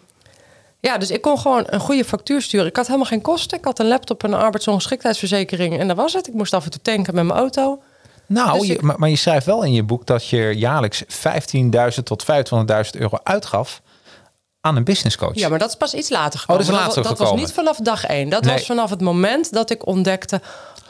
ja, 0.80 0.98
dus 0.98 1.10
ik 1.10 1.20
kon 1.20 1.38
gewoon 1.38 1.64
een 1.66 1.80
goede 1.80 2.04
factuur 2.04 2.42
sturen. 2.42 2.66
Ik 2.66 2.76
had 2.76 2.86
helemaal 2.86 3.06
geen 3.06 3.22
kosten. 3.22 3.58
Ik 3.58 3.64
had 3.64 3.78
een 3.78 3.88
laptop 3.88 4.24
en 4.24 4.32
een 4.32 4.38
arbeidsongeschiktheidsverzekering. 4.38 5.78
En 5.78 5.88
dat 5.88 5.96
was 5.96 6.12
het. 6.12 6.28
Ik 6.28 6.34
moest 6.34 6.54
af 6.54 6.64
en 6.64 6.70
toe 6.70 6.82
tanken 6.82 7.14
met 7.14 7.24
mijn 7.24 7.38
auto. 7.38 7.82
Nou, 8.26 8.58
dus 8.58 8.68
je, 8.68 8.78
maar, 8.80 8.98
maar, 8.98 9.08
je 9.08 9.16
schrijft 9.16 9.46
wel 9.46 9.62
in 9.62 9.72
je 9.72 9.82
boek 9.82 10.06
dat 10.06 10.28
je 10.28 10.54
jaarlijks 10.56 11.04
15.000 11.04 12.02
tot 12.04 12.24
25.000 12.24 13.00
euro 13.00 13.18
uitgaf 13.22 13.80
aan 14.60 14.76
een 14.76 14.84
business 14.84 15.16
coach. 15.16 15.34
Ja, 15.34 15.48
maar 15.48 15.58
dat 15.58 15.68
is 15.68 15.74
pas 15.74 15.94
iets 15.94 16.08
later 16.08 16.40
gekomen. 16.40 16.62
Oh, 16.62 16.68
dat 16.68 16.76
is 16.76 16.84
later 16.84 17.02
dat, 17.02 17.18
dat 17.18 17.28
was 17.28 17.40
niet 17.40 17.52
vanaf 17.52 17.76
dag 17.76 18.04
één. 18.04 18.28
Dat 18.28 18.44
nee. 18.44 18.52
was 18.52 18.66
vanaf 18.66 18.90
het 18.90 19.00
moment 19.00 19.52
dat 19.52 19.70
ik 19.70 19.86
ontdekte... 19.86 20.40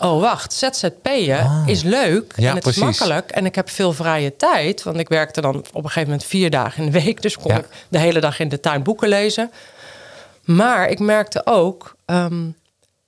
oh 0.00 0.20
wacht, 0.20 0.52
ZZP'en 0.52 1.40
ah. 1.40 1.62
is 1.66 1.82
leuk 1.82 2.32
ja, 2.36 2.48
en 2.48 2.54
het 2.54 2.62
precies. 2.62 2.82
is 2.82 2.98
makkelijk... 2.98 3.30
en 3.30 3.46
ik 3.46 3.54
heb 3.54 3.70
veel 3.70 3.92
vrije 3.92 4.36
tijd. 4.36 4.82
Want 4.82 4.98
ik 4.98 5.08
werkte 5.08 5.40
dan 5.40 5.56
op 5.56 5.74
een 5.74 5.82
gegeven 5.82 6.08
moment 6.08 6.24
vier 6.24 6.50
dagen 6.50 6.84
in 6.84 6.90
de 6.90 7.00
week... 7.00 7.22
dus 7.22 7.36
kon 7.36 7.52
ja. 7.52 7.58
ik 7.58 7.66
de 7.88 7.98
hele 7.98 8.20
dag 8.20 8.40
in 8.40 8.48
de 8.48 8.60
tuin 8.60 8.82
boeken 8.82 9.08
lezen... 9.08 9.50
Maar 10.56 10.88
ik 10.90 10.98
merkte 10.98 11.46
ook, 11.46 11.94
ehm, 12.04 12.46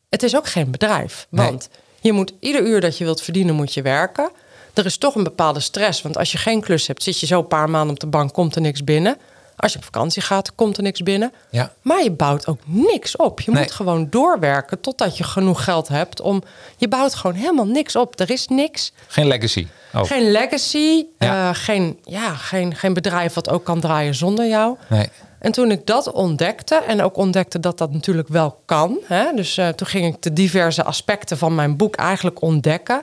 het 0.08 0.22
is 0.22 0.36
ook 0.36 0.46
geen 0.46 0.70
bedrijf. 0.70 1.26
Nee. 1.30 1.46
Want 1.46 1.68
je 2.00 2.12
moet 2.12 2.32
ieder 2.40 2.62
uur 2.66 2.80
dat 2.80 2.98
je 2.98 3.04
wilt 3.04 3.22
verdienen, 3.22 3.54
moet 3.54 3.74
je 3.74 3.82
werken. 3.82 4.30
Er 4.74 4.84
is 4.84 4.98
toch 4.98 5.14
een 5.14 5.24
bepaalde 5.24 5.60
stress. 5.60 6.02
Want 6.02 6.16
als 6.16 6.32
je 6.32 6.38
geen 6.38 6.60
klus 6.60 6.86
hebt, 6.86 7.02
zit 7.02 7.20
je 7.20 7.26
zo 7.26 7.38
een 7.38 7.46
paar 7.46 7.70
maanden 7.70 7.94
op 7.94 8.00
de 8.00 8.06
bank, 8.06 8.32
komt 8.32 8.54
er 8.54 8.60
niks 8.60 8.84
binnen. 8.84 9.16
Als 9.56 9.72
je 9.72 9.78
op 9.78 9.84
vakantie 9.84 10.22
gaat, 10.22 10.54
komt 10.54 10.76
er 10.76 10.82
niks 10.82 11.02
binnen. 11.02 11.32
Ja. 11.50 11.72
Maar 11.82 12.02
je 12.02 12.10
bouwt 12.10 12.46
ook 12.46 12.60
niks 12.64 13.16
op. 13.16 13.40
Je 13.40 13.50
Nee. 13.50 13.62
moet 13.62 13.72
gewoon 13.72 14.06
doorwerken 14.10 14.80
totdat 14.80 15.16
je 15.16 15.24
genoeg 15.24 15.64
geld 15.64 15.88
hebt 15.88 16.20
om. 16.20 16.42
Je 16.76 16.88
bouwt 16.88 17.14
gewoon 17.14 17.36
helemaal 17.36 17.66
niks 17.66 17.96
op. 17.96 18.20
Er 18.20 18.30
is 18.30 18.46
niks. 18.48 18.92
Geen 19.06 19.26
legacy. 19.26 19.66
Oh, 19.94 20.04
Geen 20.04 20.30
legacy. 20.30 21.04
Ja. 21.18 21.48
eh, 21.48 21.54
geen, 21.56 21.98
ja, 22.04 22.34
geen, 22.34 22.74
geen 22.74 22.92
bedrijf 22.94 23.34
wat 23.34 23.48
ook 23.50 23.64
kan 23.64 23.80
draaien 23.80 24.14
zonder 24.14 24.48
jou. 24.48 24.76
nee. 24.88 25.08
En 25.40 25.52
toen 25.52 25.70
ik 25.70 25.86
dat 25.86 26.12
ontdekte 26.12 26.74
en 26.74 27.02
ook 27.02 27.16
ontdekte 27.16 27.60
dat 27.60 27.78
dat 27.78 27.92
natuurlijk 27.92 28.28
wel 28.28 28.60
kan. 28.64 28.98
Hè, 29.04 29.34
dus 29.34 29.56
eh, 29.56 29.68
toen 29.68 29.86
ging 29.86 30.14
ik 30.14 30.22
de 30.22 30.32
diverse 30.32 30.84
aspecten 30.84 31.38
van 31.38 31.54
mijn 31.54 31.76
boek 31.76 31.96
eigenlijk 31.96 32.42
ontdekken. 32.42 33.02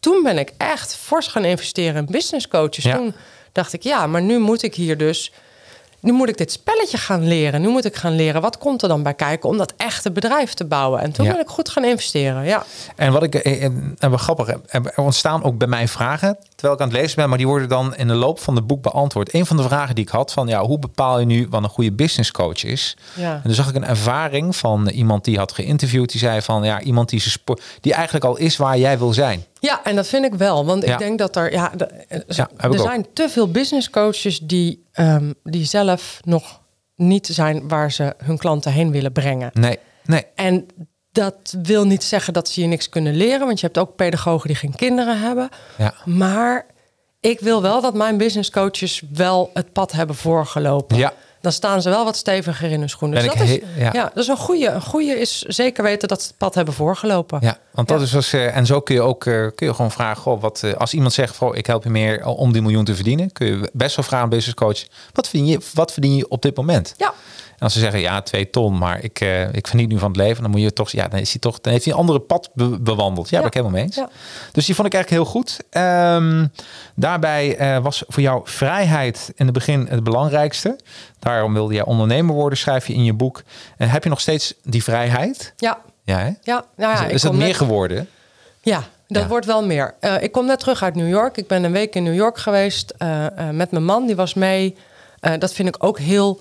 Toen 0.00 0.22
ben 0.22 0.38
ik 0.38 0.52
echt 0.56 0.96
fors 0.96 1.26
gaan 1.26 1.44
investeren 1.44 2.06
in 2.06 2.12
business 2.12 2.48
coaches. 2.48 2.84
Ja. 2.84 2.96
Toen 2.96 3.14
dacht 3.52 3.72
ik, 3.72 3.82
ja, 3.82 4.06
maar 4.06 4.22
nu 4.22 4.38
moet 4.38 4.62
ik 4.62 4.74
hier 4.74 4.98
dus... 4.98 5.32
Nu 6.04 6.12
moet 6.12 6.28
ik 6.28 6.36
dit 6.36 6.52
spelletje 6.52 6.98
gaan 6.98 7.26
leren. 7.28 7.60
Nu 7.60 7.68
moet 7.68 7.84
ik 7.84 7.96
gaan 7.96 8.14
leren, 8.16 8.40
wat 8.40 8.58
komt 8.58 8.82
er 8.82 8.88
dan 8.88 9.02
bij 9.02 9.14
kijken... 9.14 9.48
om 9.48 9.56
dat 9.58 9.72
echte 9.76 10.10
bedrijf 10.12 10.54
te 10.54 10.64
bouwen. 10.64 11.00
En 11.00 11.12
toen 11.12 11.24
Ja. 11.24 11.32
ben 11.32 11.40
ik 11.40 11.48
goed 11.48 11.68
gaan 11.68 11.84
investeren, 11.84 12.44
ja. 12.44 12.64
En 12.96 13.12
wat 13.12 13.22
ik 13.22 13.34
eh, 13.34 13.62
en 13.98 14.10
wat 14.10 14.20
grappig, 14.20 14.48
eh, 14.48 14.56
er 14.84 14.92
ontstaan 14.96 15.42
ook 15.44 15.58
bij 15.58 15.68
mij 15.68 15.88
vragen 15.88 16.38
terwijl 16.48 16.74
ik 16.74 16.80
aan 16.80 16.88
het 16.88 16.96
lezen 16.96 17.16
ben, 17.16 17.28
maar 17.28 17.38
die 17.38 17.46
worden 17.46 17.68
dan 17.68 17.96
in 17.96 18.08
de 18.08 18.14
loop 18.14 18.38
van 18.40 18.56
het 18.56 18.66
boek 18.66 18.82
beantwoord. 18.82 19.34
Een 19.34 19.46
van 19.46 19.56
de 19.56 19.62
vragen 19.62 19.94
die 19.94 20.04
ik 20.04 20.10
had 20.10 20.32
van 20.32 20.46
ja, 20.48 20.62
hoe 20.64 20.78
bepaal 20.78 21.18
je 21.18 21.26
nu 21.26 21.46
wat 21.50 21.62
een 21.62 21.68
goede 21.68 21.92
business 21.92 22.30
coach 22.30 22.64
is? 22.64 22.96
Ja. 23.14 23.34
En 23.34 23.42
toen 23.42 23.54
zag 23.54 23.68
ik 23.68 23.74
een 23.74 23.84
ervaring 23.84 24.56
van 24.56 24.88
iemand 24.88 25.24
die 25.24 25.38
had 25.38 25.52
geïnterviewd, 25.52 26.10
die 26.10 26.20
zei 26.20 26.42
van 26.42 26.64
ja, 26.64 26.80
iemand 26.80 27.08
die 27.08 27.20
sport, 27.20 27.62
die 27.80 27.92
eigenlijk 27.94 28.24
al 28.24 28.36
is 28.36 28.56
waar 28.56 28.78
jij 28.78 28.98
wil 28.98 29.12
zijn. 29.12 29.44
Ja, 29.60 29.80
en 29.84 29.96
dat 29.96 30.06
vind 30.06 30.24
ik 30.24 30.34
wel. 30.34 30.64
Want 30.64 30.84
Ja. 30.84 30.92
ik 30.92 30.98
denk 30.98 31.18
dat 31.18 31.36
er... 31.36 31.52
Ja, 31.52 31.72
er 32.56 32.68
ook. 32.68 32.78
zijn 32.78 33.06
te 33.12 33.28
veel 33.28 33.50
business 33.50 33.90
coaches 33.90 34.38
die, 34.38 34.83
ehm, 34.94 35.32
die 35.42 35.64
zelf 35.64 36.20
nog 36.24 36.60
niet 36.96 37.26
zijn... 37.26 37.68
waar 37.68 37.92
ze 37.92 38.14
hun 38.18 38.38
klanten 38.38 38.72
heen 38.72 38.90
willen 38.90 39.12
brengen. 39.12 39.50
Nee, 39.52 39.78
nee. 40.04 40.26
En 40.34 40.66
dat 41.12 41.56
wil 41.62 41.86
niet 41.86 42.02
zeggen 42.04 42.32
dat 42.32 42.48
ze 42.48 42.60
je 42.60 42.66
niks 42.66 42.88
kunnen 42.88 43.14
leren. 43.14 43.46
Want 43.46 43.60
je 43.60 43.66
hebt 43.66 43.78
ook 43.78 43.96
pedagogen 43.96 44.48
die 44.48 44.56
geen 44.56 44.74
kinderen 44.74 45.20
hebben. 45.20 45.48
Ja. 45.78 45.94
Maar 46.04 46.66
ik 47.20 47.40
wil 47.40 47.62
wel 47.62 47.80
dat 47.80 47.94
mijn 47.94 48.16
business 48.16 48.50
coaches 48.50 49.02
wel 49.12 49.50
het 49.54 49.72
pad 49.72 49.92
hebben 49.92 50.16
voorgelopen. 50.16 50.96
Ja. 50.96 51.12
Dan 51.44 51.52
staan 51.52 51.82
ze 51.82 51.90
wel 51.90 52.04
wat 52.04 52.16
steviger 52.16 52.70
in 52.70 52.78
hun 52.80 52.88
schoenen. 52.88 53.18
Ben 53.18 53.28
Dus 53.28 53.38
dat 53.38 53.48
is, 53.48 53.60
ja. 53.76 53.90
ja. 53.92 54.02
dat 54.14 54.22
is 54.22 54.28
een 54.28 54.36
goede. 54.36 54.68
Een 54.68 54.82
goede 54.82 55.20
is 55.20 55.38
zeker 55.42 55.82
weten 55.84 56.08
dat 56.08 56.22
ze 56.22 56.28
het 56.28 56.36
pad 56.36 56.54
hebben 56.54 56.74
voorgelopen. 56.74 57.38
Ja, 57.42 57.56
want 57.70 57.88
dat 57.88 57.98
Ja. 57.98 58.04
is 58.04 58.14
als, 58.14 58.32
en 58.32 58.66
zo 58.66 58.80
kun 58.80 58.94
je 58.94 59.00
ook 59.02 59.26
eh, 59.26 59.46
kun 59.54 59.66
je 59.66 59.74
gewoon 59.74 59.90
vragen, 59.90 60.22
goh, 60.22 60.40
wat, 60.40 60.62
eh, 60.62 60.72
als 60.72 60.94
iemand 60.94 61.12
zegt, 61.12 61.36
goh, 61.36 61.56
ik 61.56 61.66
help 61.66 61.84
je 61.84 61.90
meer 61.90 62.24
om 62.26 62.52
die 62.52 62.62
miljoen 62.62 62.84
te 62.84 62.94
verdienen, 62.94 63.32
kun 63.32 63.46
je 63.46 63.70
best 63.72 63.96
wel 63.96 64.04
vragen 64.04 64.26
aan 64.26 64.32
een 64.32 64.38
business 64.38 64.54
coach, 64.58 64.84
wat 65.12 65.28
verdien 65.28 65.46
je, 65.46 65.58
wat 65.74 65.92
verdien 65.92 66.16
je 66.16 66.28
op 66.28 66.42
dit 66.42 66.56
moment? 66.56 66.94
Ja. 66.96 67.12
Als 67.64 67.72
ze 67.72 67.78
zeggen, 67.78 68.00
ja, 68.00 68.22
twee 68.22 68.50
ton, 68.50 68.78
maar 68.78 69.02
ik, 69.04 69.20
eh, 69.20 69.52
ik 69.54 69.66
geniet 69.68 69.88
nu 69.88 69.98
van 69.98 70.08
het 70.08 70.16
leven, 70.16 70.42
dan 70.42 70.50
moet 70.50 70.60
je 70.60 70.72
toch, 70.72 70.90
ja, 70.90 71.08
dan 71.08 71.20
is 71.20 71.30
hij 71.30 71.40
toch, 71.40 71.60
dan 71.60 71.72
heeft 71.72 71.84
hij 71.84 71.92
een 71.94 71.98
andere 72.00 72.20
pad 72.20 72.50
be- 72.54 72.80
bewandeld. 72.80 73.28
Ja, 73.28 73.36
Ja. 73.36 73.38
ben 73.38 73.46
ik 73.46 73.54
helemaal 73.54 73.76
mee 73.76 73.84
eens. 73.84 73.96
Ja. 73.96 74.08
Dus 74.52 74.66
die 74.66 74.74
vond 74.74 74.86
ik 74.86 74.94
eigenlijk 74.94 75.24
heel 75.24 75.32
goed. 75.32 75.58
Ehm, 75.70 76.46
daarbij 76.94 77.56
eh, 77.56 77.78
was 77.78 78.04
voor 78.08 78.22
jou 78.22 78.40
vrijheid 78.44 79.32
in 79.36 79.44
het 79.44 79.54
begin 79.54 79.86
het 79.90 80.04
belangrijkste. 80.04 80.78
Daarom 81.18 81.52
wilde 81.52 81.74
jij 81.74 81.84
ondernemer 81.84 82.34
worden, 82.34 82.58
schrijf 82.58 82.86
je 82.86 82.94
in 82.94 83.04
je 83.04 83.12
boek. 83.12 83.42
En 83.76 83.88
heb 83.90 84.02
je 84.02 84.08
nog 84.08 84.20
steeds 84.20 84.54
die 84.62 84.82
vrijheid? 84.82 85.52
Ja. 85.56 85.78
Ja, 86.04 86.18
hè? 86.18 86.30
Ja, 86.42 86.64
nou 86.76 86.92
ja, 86.96 87.04
is 87.06 87.22
het 87.22 87.30
kom 87.30 87.38
meer 87.38 87.46
net- 87.46 87.56
geworden? 87.56 88.08
Ja, 88.60 88.82
dat 89.08 89.22
Ja. 89.22 89.28
wordt 89.28 89.46
wel 89.46 89.64
meer. 89.66 89.94
Eh, 90.00 90.22
ik 90.22 90.32
kom 90.32 90.46
net 90.46 90.58
terug 90.60 90.82
uit 90.82 90.94
New 90.94 91.08
York. 91.08 91.36
Ik 91.36 91.46
ben 91.46 91.64
een 91.64 91.72
week 91.72 91.94
in 91.94 92.02
New 92.02 92.14
York 92.14 92.38
geweest 92.38 92.94
eh, 92.98 93.26
eh, 93.26 93.54
met 93.54 93.70
mijn 93.70 93.84
man. 93.84 94.06
Die 94.06 94.16
was 94.16 94.34
mee. 94.34 94.76
Eh, 95.20 95.32
dat 95.38 95.52
vind 95.52 95.68
ik 95.68 95.84
ook 95.84 95.98
heel 95.98 96.40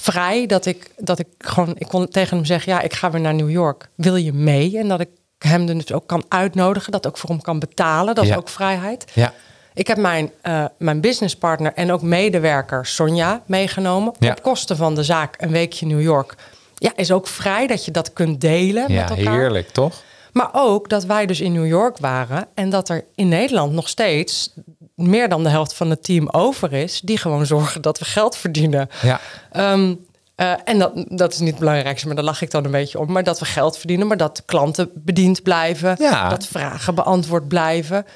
vrij. 0.00 0.46
Dat 0.46 0.66
ik, 0.66 0.90
dat 0.96 1.18
ik 1.18 1.26
gewoon, 1.38 1.74
ik 1.78 1.86
kon 1.88 2.08
tegen 2.08 2.36
hem 2.36 2.46
zeggen: 2.46 2.72
Ja, 2.72 2.80
ik 2.80 2.92
ga 2.94 3.10
weer 3.10 3.20
naar 3.20 3.34
New 3.34 3.50
York. 3.50 3.88
Wil 3.94 4.16
je 4.16 4.32
mee? 4.32 4.78
En 4.78 4.88
dat 4.88 5.00
ik 5.00 5.08
hem 5.38 5.66
dus 5.66 5.92
ook 5.92 6.06
kan 6.06 6.24
uitnodigen. 6.28 6.92
Dat 6.92 7.06
ook 7.06 7.18
voor 7.18 7.30
hem 7.30 7.40
kan 7.42 7.58
betalen. 7.58 8.14
Dat 8.14 8.24
Ja. 8.26 8.30
is 8.30 8.36
ook 8.38 8.48
vrijheid. 8.48 9.04
Ja. 9.14 9.32
Ik 9.74 9.86
heb 9.86 9.96
mijn, 9.96 10.30
eh, 10.42 10.64
mijn 10.78 11.00
businesspartner 11.00 11.72
en 11.74 11.92
ook 11.92 12.02
medewerker 12.02 12.86
Sonja 12.86 13.42
meegenomen. 13.46 14.12
Ja. 14.18 14.30
Op 14.30 14.42
kosten 14.42 14.76
van 14.76 14.94
de 14.94 15.04
zaak 15.04 15.34
een 15.42 15.50
weekje 15.50 15.86
New 15.86 16.00
York. 16.02 16.34
Ja, 16.74 16.92
is 16.96 17.12
ook 17.12 17.26
vrij 17.26 17.66
dat 17.66 17.84
je 17.84 17.90
dat 17.90 18.12
kunt 18.12 18.40
delen 18.40 18.92
Ja, 18.92 19.00
met 19.08 19.18
elkaar. 19.18 19.34
heerlijk, 19.34 19.68
toch? 19.68 20.02
Maar 20.32 20.48
ook 20.52 20.88
dat 20.88 21.04
wij 21.04 21.26
dus 21.26 21.40
in 21.40 21.52
New 21.52 21.66
York 21.66 21.98
waren 21.98 22.46
en 22.54 22.70
dat 22.70 22.88
er 22.88 23.04
in 23.14 23.28
Nederland 23.28 23.72
nog 23.72 23.88
steeds 23.88 24.54
meer 25.00 25.28
dan 25.28 25.42
de 25.42 25.48
helft 25.48 25.74
van 25.74 25.90
het 25.90 26.04
team 26.04 26.28
over 26.30 26.72
is, 26.72 27.00
die 27.00 27.18
gewoon 27.18 27.46
zorgen 27.46 27.82
dat 27.82 27.98
we 27.98 28.04
geld 28.04 28.36
verdienen. 28.36 28.88
Ja. 29.02 29.20
Ehm, 29.52 29.94
eh, 30.34 30.52
en 30.64 30.78
dat, 30.78 30.92
dat 31.08 31.32
is 31.32 31.38
niet 31.38 31.50
het 31.50 31.58
belangrijkste, 31.58 32.06
maar 32.06 32.16
daar 32.16 32.24
lach 32.24 32.42
ik 32.42 32.50
dan 32.50 32.64
een 32.64 32.70
beetje 32.70 32.98
om. 32.98 33.12
Maar 33.12 33.24
dat 33.24 33.38
we 33.38 33.44
geld 33.44 33.78
verdienen, 33.78 34.06
maar 34.06 34.16
dat 34.16 34.42
klanten 34.46 34.90
bediend 34.94 35.42
blijven, 35.42 35.96
Ja. 35.98 36.28
dat 36.28 36.46
vragen 36.46 36.94
beantwoord 36.94 37.48
blijven. 37.48 38.06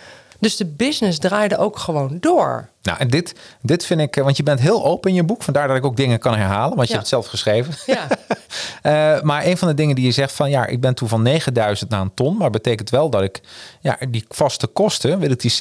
Dus 0.41 0.57
de 0.57 0.67
business 0.67 1.19
draaide 1.19 1.57
ook 1.59 1.79
gewoon 1.79 2.17
door. 2.21 2.69
Nou, 2.85 2.99
en 2.99 3.09
dit, 3.09 3.35
dit 3.63 3.87
vind 3.87 4.01
ik, 4.01 4.17
eh, 4.17 4.25
want 4.25 4.37
je 4.37 4.43
bent 4.43 4.61
heel 4.61 4.85
open 4.85 5.11
in 5.11 5.17
je 5.17 5.23
boek, 5.25 5.43
vandaar 5.43 5.69
dat 5.69 5.77
ik 5.77 5.85
ook 5.85 5.97
dingen 5.97 6.19
kan 6.19 6.35
herhalen, 6.37 6.77
want 6.77 6.89
je 6.89 6.95
hebt 6.95 7.11
het 7.11 7.15
zelf 7.21 7.27
geschreven. 7.27 7.75
Ja, 7.95 8.07
Eh, 8.83 9.21
maar 9.23 9.45
een 9.45 9.59
van 9.59 9.69
de 9.69 9.75
dingen 9.75 9.95
die 9.95 10.05
je 10.05 10.11
zegt 10.11 10.33
van 10.33 10.51
ja, 10.51 10.67
ik 10.67 10.81
ben 10.81 10.95
toen 10.95 11.09
van 11.09 11.23
9000 11.23 11.91
naar 11.91 12.01
een 12.01 12.15
ton, 12.15 12.37
maar 12.37 12.51
betekent 12.51 12.91
wel 12.91 13.11
dat 13.11 13.23
ik 13.23 13.41
ja, 13.81 13.97
die 14.09 14.25
vaste 14.29 14.67
kosten, 14.67 15.19
wil 15.19 15.31
ik 15.31 15.41
die 15.41 15.53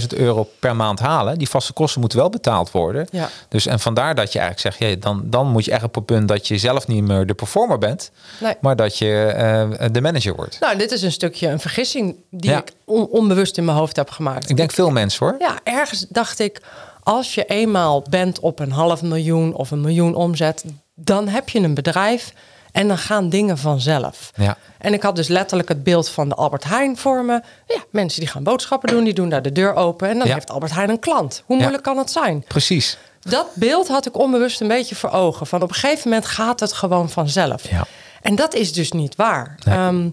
60.000 0.00 0.06
euro 0.16 0.48
per 0.60 0.76
maand 0.76 0.98
halen, 1.00 1.38
die 1.38 1.48
vaste 1.48 1.72
kosten 1.72 2.00
moeten 2.00 2.18
wel 2.18 2.28
betaald 2.30 2.70
worden. 2.70 3.06
Ja. 3.10 3.28
Dus 3.48 3.66
en 3.66 3.80
vandaar 3.80 4.14
dat 4.14 4.32
je 4.32 4.38
eigenlijk 4.38 4.76
zegt, 4.76 4.90
ja, 4.90 4.96
dan, 4.98 5.22
dan 5.24 5.46
moet 5.46 5.64
je 5.64 5.70
echt 5.70 5.82
op 5.84 5.94
het 5.94 6.04
punt 6.06 6.28
dat 6.28 6.48
je 6.48 6.58
zelf 6.58 6.86
niet 6.86 7.02
meer 7.04 7.26
de 7.26 7.34
performer 7.34 7.78
bent, 7.78 8.10
Nee. 8.40 8.54
maar 8.60 8.76
dat 8.76 8.98
je 8.98 9.22
eh, 9.24 9.86
de 9.92 10.00
manager 10.00 10.34
wordt. 10.34 10.60
nou, 10.60 10.76
dit 10.78 10.92
is 10.92 11.02
een 11.02 11.12
stukje 11.12 11.48
een 11.48 11.60
vergissing 11.60 12.16
die 12.30 12.50
Ja. 12.50 12.58
ik 12.58 12.72
on- 12.84 13.08
onbewust 13.08 13.56
in 13.58 13.64
mijn 13.64 13.76
hoofd 13.76 13.96
heb 13.96 14.10
gemaakt. 14.10 14.50
Ik 14.50 14.56
denk 14.56 14.72
veel 14.72 14.90
mensen 14.90 15.26
hoor. 15.26 15.36
Ja, 15.38 15.58
ergens 15.64 16.06
dacht 16.08 16.38
ik, 16.38 16.60
als 17.02 17.34
je 17.34 17.44
eenmaal 17.44 18.04
bent 18.10 18.40
op 18.40 18.58
een 18.58 18.72
half 18.72 19.02
miljoen 19.02 19.54
of 19.54 19.70
een 19.70 19.80
miljoen 19.80 20.14
omzet, 20.14 20.64
dan 20.94 21.28
heb 21.28 21.48
je 21.48 21.58
een 21.60 21.74
bedrijf 21.74 22.32
en 22.72 22.88
dan 22.88 22.98
gaan 22.98 23.28
dingen 23.28 23.58
vanzelf. 23.58 24.30
Ja. 24.34 24.56
En 24.78 24.92
ik 24.92 25.02
had 25.02 25.16
dus 25.16 25.28
letterlijk 25.28 25.68
het 25.68 25.82
beeld 25.82 26.08
van 26.08 26.28
de 26.28 26.34
Albert 26.34 26.64
Heijn 26.64 26.96
voor 26.96 27.24
me. 27.24 27.40
Ja, 27.66 27.78
mensen 27.90 28.20
die 28.20 28.28
gaan 28.28 28.42
boodschappen 28.42 28.88
doen, 28.88 29.04
die 29.04 29.14
doen 29.14 29.28
daar 29.28 29.42
de 29.42 29.52
deur 29.52 29.74
open 29.74 30.08
en 30.08 30.18
dan 30.18 30.26
Ja. 30.26 30.34
heeft 30.34 30.50
Albert 30.50 30.72
Heijn 30.74 30.90
een 30.90 30.98
klant. 30.98 31.42
Hoe 31.46 31.54
Ja. 31.56 31.60
moeilijk 31.62 31.84
kan 31.84 31.98
het 31.98 32.10
zijn? 32.10 32.44
Precies. 32.48 32.98
Dat 33.20 33.46
beeld 33.54 33.88
had 33.88 34.06
ik 34.06 34.18
onbewust 34.18 34.60
een 34.60 34.68
beetje 34.68 34.94
voor 34.94 35.10
ogen. 35.10 35.46
Van 35.46 35.62
op 35.62 35.68
een 35.68 35.74
gegeven 35.74 36.08
moment 36.08 36.26
gaat 36.26 36.60
het 36.60 36.72
gewoon 36.72 37.10
vanzelf. 37.10 37.70
Ja. 37.70 37.86
En 38.22 38.34
dat 38.34 38.54
is 38.54 38.72
dus 38.72 38.92
niet 38.92 39.16
waar. 39.16 39.54
Nee. 39.64 39.74
Ehm, 39.76 40.08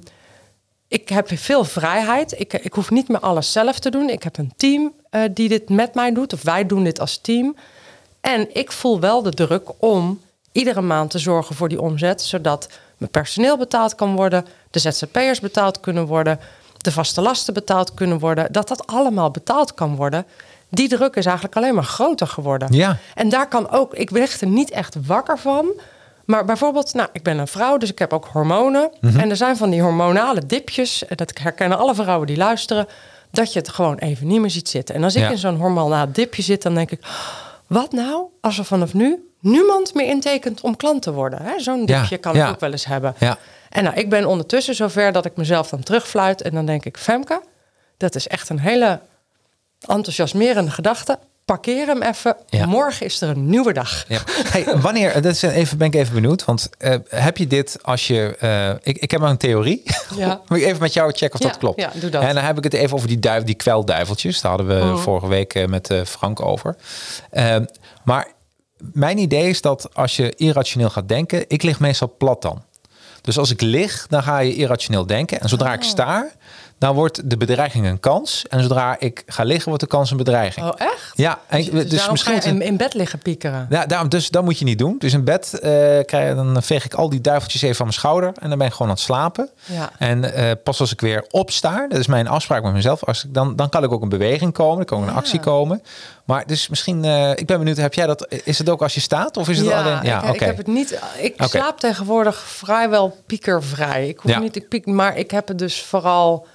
ik 0.93 1.09
heb 1.09 1.27
veel 1.33 1.63
vrijheid. 1.63 2.39
Ik, 2.39 2.53
ik 2.53 2.73
hoef 2.73 2.89
niet 2.89 3.07
meer 3.07 3.19
alles 3.19 3.51
zelf 3.51 3.79
te 3.79 3.89
doen. 3.89 4.09
Ik 4.09 4.23
heb 4.23 4.37
een 4.37 4.53
team 4.57 4.93
eh, 5.09 5.21
die 5.31 5.49
dit 5.49 5.69
met 5.69 5.93
mij 5.93 6.13
doet. 6.13 6.33
Of 6.33 6.41
wij 6.43 6.65
doen 6.65 6.83
dit 6.83 6.99
als 6.99 7.17
team. 7.17 7.55
En 8.21 8.55
ik 8.55 8.71
voel 8.71 8.99
wel 8.99 9.21
de 9.21 9.31
druk 9.31 9.69
om 9.77 10.19
iedere 10.51 10.81
maand 10.81 11.09
te 11.09 11.19
zorgen 11.19 11.55
voor 11.55 11.69
die 11.69 11.81
omzet. 11.81 12.21
Zodat 12.21 12.69
mijn 12.97 13.11
personeel 13.11 13.57
betaald 13.57 13.95
kan 13.95 14.15
worden. 14.15 14.45
De 14.71 14.79
ZZP'ers 14.79 15.39
betaald 15.39 15.79
kunnen 15.79 16.05
worden. 16.05 16.39
De 16.77 16.91
vaste 16.91 17.21
lasten 17.21 17.53
betaald 17.53 17.93
kunnen 17.93 18.19
worden. 18.19 18.51
Dat 18.51 18.67
dat 18.67 18.87
allemaal 18.87 19.31
betaald 19.31 19.73
kan 19.73 19.95
worden. 19.95 20.25
Die 20.69 20.87
druk 20.87 21.15
is 21.15 21.25
eigenlijk 21.25 21.55
alleen 21.55 21.75
maar 21.75 21.83
groter 21.83 22.27
geworden. 22.27 22.73
Ja. 22.73 22.97
En 23.15 23.29
daar 23.29 23.47
kan 23.47 23.69
ook, 23.69 23.93
ik 23.93 24.09
werd 24.09 24.41
er 24.41 24.47
niet 24.47 24.71
echt 24.71 24.95
wakker 25.05 25.39
van. 25.39 25.71
Maar 26.25 26.45
bijvoorbeeld, 26.45 26.93
nou, 26.93 27.09
ik 27.11 27.23
ben 27.23 27.37
een 27.37 27.47
vrouw, 27.47 27.77
dus 27.77 27.89
ik 27.91 27.99
heb 27.99 28.13
ook 28.13 28.25
hormonen. 28.31 28.89
Mhm. 29.01 29.19
En 29.19 29.29
er 29.29 29.35
zijn 29.35 29.57
van 29.57 29.69
die 29.69 29.81
hormonale 29.81 30.45
dipjes, 30.45 31.05
en 31.07 31.15
dat 31.17 31.31
herkennen 31.37 31.77
alle 31.77 31.95
vrouwen 31.95 32.27
die 32.27 32.37
luisteren, 32.37 32.87
dat 33.31 33.53
je 33.53 33.59
het 33.59 33.69
gewoon 33.69 33.97
even 33.97 34.27
niet 34.27 34.39
meer 34.41 34.49
ziet 34.49 34.69
zitten. 34.69 34.95
En 34.95 35.03
als 35.03 35.15
ik 35.15 35.21
Ja. 35.21 35.29
in 35.29 35.37
zo'n 35.37 35.57
hormonaal 35.57 36.07
dipje 36.11 36.41
zit, 36.41 36.61
dan 36.61 36.73
denk 36.73 36.91
ik, 36.91 36.99
wat 37.67 37.91
nou 37.91 38.25
als 38.41 38.57
er 38.57 38.65
vanaf 38.65 38.93
nu 38.93 39.29
niemand 39.39 39.93
meer 39.93 40.07
intekent 40.07 40.61
om 40.61 40.75
klant 40.75 41.01
te 41.01 41.13
worden? 41.13 41.41
Zo'n 41.61 41.83
Ja, 41.85 41.99
dipje 41.99 42.17
kan 42.17 42.35
ja. 42.35 42.45
ik 42.45 42.51
ook 42.53 42.59
wel 42.59 42.71
eens 42.71 42.85
hebben. 42.85 43.15
Ja. 43.19 43.37
En 43.69 43.83
nou, 43.83 43.95
ik 43.95 44.09
ben 44.09 44.25
ondertussen 44.25 44.75
zover 44.75 45.11
dat 45.11 45.25
ik 45.25 45.35
mezelf 45.35 45.69
dan 45.69 45.83
terugfluit 45.83 46.41
en 46.41 46.51
dan 46.53 46.65
denk 46.65 46.85
ik, 46.85 46.97
Femke, 46.97 47.41
dat 47.97 48.15
is 48.15 48.27
echt 48.27 48.49
een 48.49 48.59
hele 48.59 48.99
enthousiasmerende 49.87 50.71
gedachte. 50.71 51.19
Parkeer 51.45 51.87
hem 51.87 52.01
even. 52.01 52.35
Ja. 52.49 52.65
Morgen 52.65 53.05
is 53.05 53.21
er 53.21 53.29
een 53.29 53.49
nieuwe 53.49 53.73
dag. 53.73 54.05
Ja. 54.07 54.19
Hey, 54.25 54.65
wanneer, 54.81 55.13
dat 55.21 55.25
is 55.33 55.41
even, 55.41 55.77
ben 55.77 55.87
ik 55.87 55.95
even 55.95 56.13
benieuwd, 56.13 56.45
want 56.45 56.69
eh, 56.77 56.95
heb 57.09 57.37
je 57.37 57.47
dit 57.47 57.77
als 57.81 58.07
je, 58.07 58.35
eh, 58.39 58.69
ik, 58.69 58.97
ik 58.97 59.11
heb 59.11 59.21
een 59.21 59.37
theorie, 59.37 59.81
Ja. 60.17 60.41
moet 60.47 60.57
ik 60.57 60.63
even 60.63 60.81
met 60.81 60.93
jou 60.93 61.11
checken 61.11 61.33
of 61.39 61.39
Ja, 61.45 61.47
dat 61.51 61.57
klopt. 61.57 61.79
ja, 61.79 61.91
doe 61.95 62.09
dat. 62.09 62.23
En 62.23 62.35
dan 62.35 62.43
heb 62.43 62.57
ik 62.57 62.63
het 62.63 62.73
even 62.73 62.95
over 62.95 63.07
die, 63.07 63.19
duif, 63.19 63.43
die 63.43 63.55
kwelduiveltjes, 63.55 64.41
daar 64.41 64.51
hadden 64.51 64.67
we 64.79 64.85
Mhm. 64.85 64.97
vorige 64.97 65.27
week 65.27 65.53
eh, 65.53 65.65
met 65.67 65.89
eh, 65.89 66.01
Frank 66.05 66.41
over. 66.41 66.75
Eh, 67.29 67.55
maar 68.03 68.27
mijn 68.93 69.17
idee 69.17 69.49
is 69.49 69.61
dat 69.61 69.89
als 69.95 70.15
je 70.15 70.33
irrationeel 70.35 70.89
gaat 70.89 71.07
denken, 71.07 71.45
ik 71.47 71.63
lig 71.63 71.79
meestal 71.79 72.15
plat 72.17 72.41
dan. 72.41 72.63
Dus 73.21 73.37
als 73.37 73.51
ik 73.51 73.61
lig, 73.61 74.07
dan 74.09 74.23
ga 74.23 74.39
je 74.39 74.55
irrationeel 74.55 75.05
denken. 75.05 75.39
En 75.41 75.49
zodra 75.49 75.73
ik 75.73 75.81
Oh. 75.81 75.87
sta, 75.87 76.27
dan 76.83 76.95
wordt 76.95 77.29
de 77.29 77.37
bedreiging 77.37 77.85
een 77.85 77.99
kans. 77.99 78.45
En 78.49 78.61
zodra 78.61 78.95
ik 78.99 79.23
ga 79.25 79.43
liggen, 79.43 79.67
wordt 79.67 79.83
de 79.83 79.89
kans 79.89 80.11
een 80.11 80.17
bedreiging. 80.17 80.65
Oh, 80.65 80.73
echt? 80.77 81.11
Ja, 81.15 81.39
en, 81.47 81.63
Dus, 81.71 81.89
dus, 81.89 82.09
misschien 82.09 82.41
ga 82.41 82.49
je 82.49 82.55
in, 82.55 82.61
in 82.61 82.77
bed 82.77 82.93
liggen 82.93 83.19
piekeren. 83.19 83.67
ja, 83.69 83.85
daarom, 83.85 84.09
dus 84.09 84.29
dat 84.29 84.43
moet 84.43 84.59
je 84.59 84.65
niet 84.65 84.77
doen. 84.77 84.95
Dus 84.99 85.13
in 85.13 85.23
bed 85.23 85.53
eh, 85.53 85.69
krijg, 86.05 86.35
dan 86.35 86.63
veeg 86.63 86.85
ik 86.85 86.93
al 86.93 87.09
die 87.09 87.21
duiveltjes 87.21 87.61
even 87.61 87.75
van 87.75 87.85
mijn 87.85 87.97
schouder. 87.97 88.31
En 88.39 88.49
dan 88.49 88.57
ben 88.57 88.67
ik 88.67 88.73
gewoon 88.73 88.87
aan 88.87 88.93
het 88.93 89.03
slapen. 89.03 89.49
Ja. 89.65 89.91
En 89.97 90.33
eh, 90.33 90.51
pas 90.63 90.79
als 90.79 90.91
ik 90.91 91.01
weer 91.01 91.25
opsta, 91.31 91.87
dat 91.87 91.99
is 91.99 92.07
mijn 92.07 92.27
afspraak 92.27 92.63
met 92.63 92.73
mezelf. 92.73 93.03
Als 93.03 93.23
ik, 93.25 93.33
dan, 93.33 93.55
dan 93.55 93.69
kan 93.69 93.83
ik 93.83 93.91
ook 93.91 94.01
in 94.01 94.09
beweging 94.09 94.53
komen. 94.53 94.75
Dan 94.77 94.85
kan 94.85 94.97
ik 94.97 95.03
in 95.05 95.11
Ja. 95.11 95.17
actie 95.19 95.39
komen. 95.39 95.83
Maar 96.25 96.47
dus 96.47 96.67
misschien, 96.69 97.05
eh, 97.05 97.29
ik 97.29 97.45
ben 97.45 97.57
benieuwd, 97.57 97.77
heb 97.77 97.93
jij 97.93 98.05
dat? 98.07 98.27
Is 98.43 98.57
het 98.57 98.69
ook 98.69 98.81
als 98.81 98.93
je 98.93 98.99
staat? 99.01 99.37
Of 99.37 99.49
is 99.49 99.57
het 99.57 99.71
alleen? 99.71 99.99
Ja, 100.03 100.17
ik, 100.17 100.23
oké. 100.23 100.33
ik 100.33 100.39
heb 100.39 100.57
het 100.57 100.67
niet. 100.67 100.99
Ik 101.17 101.33
slaap 101.37 101.79
tegenwoordig 101.79 102.39
vrijwel 102.39 103.17
piekervrij. 103.25 104.07
Ik 104.07 104.19
hoef 104.19 104.31
Ja. 104.31 104.39
niet, 104.39 104.55
ik 104.55 104.67
piek, 104.69 104.85
maar 104.85 105.17
ik 105.17 105.31
heb 105.31 105.47
het 105.47 105.57
dus 105.59 105.81
vooral. 105.83 106.47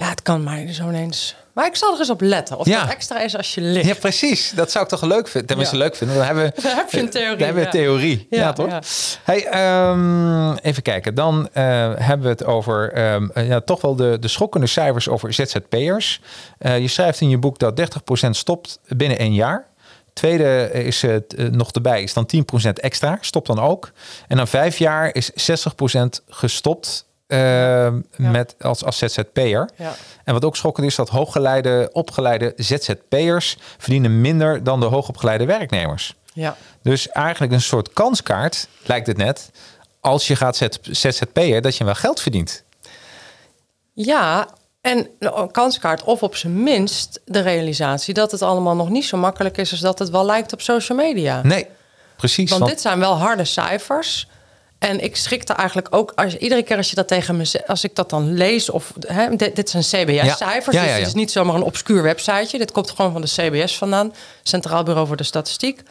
Ja, 0.00 0.08
het 0.08 0.22
kan 0.22 0.42
mij 0.44 0.72
zo 0.72 0.88
ineens. 0.88 1.36
Maar 1.52 1.66
ik 1.66 1.76
zal 1.76 1.92
er 1.92 1.98
eens 1.98 2.10
op 2.10 2.20
letten. 2.20 2.58
Of 2.58 2.66
Ja. 2.66 2.80
dat 2.80 2.90
extra 2.90 3.20
is 3.20 3.36
als 3.36 3.54
je 3.54 3.60
ligt. 3.60 3.86
Ja, 3.86 3.94
precies. 3.94 4.50
Dat 4.50 4.70
zou 4.70 4.84
ik 4.84 4.90
toch 4.90 5.02
leuk 5.02 5.28
vinden. 5.28 5.46
Tenminste, 5.48 5.76
Ja. 5.76 5.82
leuk 5.82 5.96
vinden. 5.96 6.16
Dan 6.16 6.26
hebben 6.26 6.44
we, 6.44 6.62
Dan 6.62 6.76
heb 6.76 6.90
je 6.90 7.00
een 7.00 7.10
theorie, 7.10 7.36
Dan 7.36 7.44
hebben 7.46 7.54
we 7.54 7.60
ja. 7.60 7.66
een 7.66 7.84
theorie. 7.84 8.26
Ja, 8.30 8.52
toch? 8.52 8.78
Hey, 9.22 9.46
ehm, 9.46 10.52
even 10.54 10.82
kijken. 10.82 11.14
Dan 11.14 11.48
eh, 11.52 11.62
hebben 11.96 12.22
we 12.22 12.28
het 12.28 12.44
over 12.44 12.92
eh, 12.92 13.46
ja, 13.48 13.60
toch 13.60 13.80
wel 13.80 13.96
de, 13.96 14.16
de 14.20 14.28
schokkende 14.28 14.66
cijfers 14.66 15.08
over 15.08 15.32
ZZP'ers. 15.32 16.20
Eh, 16.58 16.78
je 16.78 16.88
schrijft 16.88 17.20
in 17.20 17.28
je 17.28 17.38
boek 17.38 17.58
dat 17.58 17.76
30% 17.76 18.36
stopt 18.36 18.78
binnen 18.88 19.18
één 19.18 19.34
jaar. 19.34 19.68
Tweede 20.12 20.70
is 20.72 21.02
het 21.02 21.34
nog 21.52 21.70
erbij, 21.70 22.02
is 22.02 22.12
dan 22.14 22.26
10% 22.66 22.80
extra. 22.80 23.18
Stopt 23.20 23.46
dan 23.46 23.58
ook. 23.60 23.90
En 24.28 24.36
na 24.36 24.46
vijf 24.46 24.78
jaar 24.78 25.14
is 25.14 25.30
60% 25.30 26.22
gestopt 26.28 27.08
eh, 27.30 27.92
met, 28.16 28.54
als, 28.60 28.84
als 28.84 28.98
ZZP'er. 28.98 29.70
Ja. 29.76 29.94
En 30.24 30.32
wat 30.34 30.44
ook 30.44 30.56
schokkend 30.56 30.86
is, 30.86 30.94
dat 30.94 31.08
hooggeleide, 31.08 31.88
opgeleide 31.92 32.52
ZZP'ers 32.56 33.56
verdienen 33.78 34.20
minder 34.20 34.64
dan 34.64 34.80
de 34.80 34.86
hoogopgeleide 34.86 35.44
werknemers. 35.44 36.14
Ja. 36.32 36.56
Dus 36.82 37.08
eigenlijk 37.08 37.52
een 37.52 37.60
soort 37.60 37.92
kanskaart, 37.92 38.68
lijkt 38.82 39.06
het 39.06 39.16
net, 39.16 39.50
als 40.00 40.26
je 40.26 40.36
gaat 40.36 40.68
ZZP'er, 40.82 41.62
dat 41.62 41.76
je 41.76 41.84
wel 41.84 41.94
geld 41.94 42.20
verdient. 42.20 42.62
Ja, 43.92 44.48
en 44.80 45.08
een 45.18 45.50
kanskaart 45.50 46.02
of 46.02 46.22
op 46.22 46.36
zijn 46.36 46.62
minst 46.62 47.20
de 47.24 47.40
realisatie 47.40 48.14
dat 48.14 48.30
het 48.30 48.42
allemaal 48.42 48.76
nog 48.76 48.88
niet 48.88 49.04
zo 49.04 49.16
makkelijk 49.16 49.56
is 49.56 49.70
als 49.70 49.80
dat 49.80 49.98
het 49.98 50.10
wel 50.10 50.24
lijkt 50.24 50.52
op 50.52 50.60
social 50.60 50.98
media. 50.98 51.40
Nee, 51.42 51.66
precies. 52.16 52.50
Want 52.50 52.62
want- 52.62 52.72
dit 52.72 52.80
zijn 52.80 52.98
wel 52.98 53.14
harde 53.14 53.44
cijfers. 53.44 54.28
En 54.80 55.04
ik 55.04 55.16
schrik 55.16 55.48
er 55.48 55.54
eigenlijk 55.54 55.88
ook 55.90 56.12
als 56.14 56.36
iedere 56.36 56.62
keer 56.62 56.76
als 56.76 56.88
je 56.90 56.94
dat 56.96 57.08
tegen 57.08 57.36
me 57.36 57.44
zegt, 57.44 57.68
als 57.68 57.84
ik 57.84 57.94
dat 57.94 58.10
dan 58.10 58.34
lees 58.34 58.70
of 58.70 58.92
hè, 59.06 59.36
dit, 59.36 59.56
dit 59.56 59.70
zijn 59.70 59.82
CBS-cijfers, 59.82 60.76
Ja, 60.76 60.82
ja, 60.82 60.88
dus 60.88 60.98
het 60.98 61.06
is 61.06 61.14
niet 61.14 61.30
zomaar 61.30 61.54
een 61.54 61.62
obscuur 61.62 62.02
websiteje. 62.02 62.58
Dit 62.58 62.72
komt 62.72 62.90
gewoon 62.90 63.12
van 63.12 63.20
de 63.20 63.28
CBS 63.28 63.78
vandaan, 63.78 64.14
Centraal 64.42 64.82
Bureau 64.82 65.06
voor 65.06 65.16
de 65.16 65.22
Statistiek. 65.22 65.82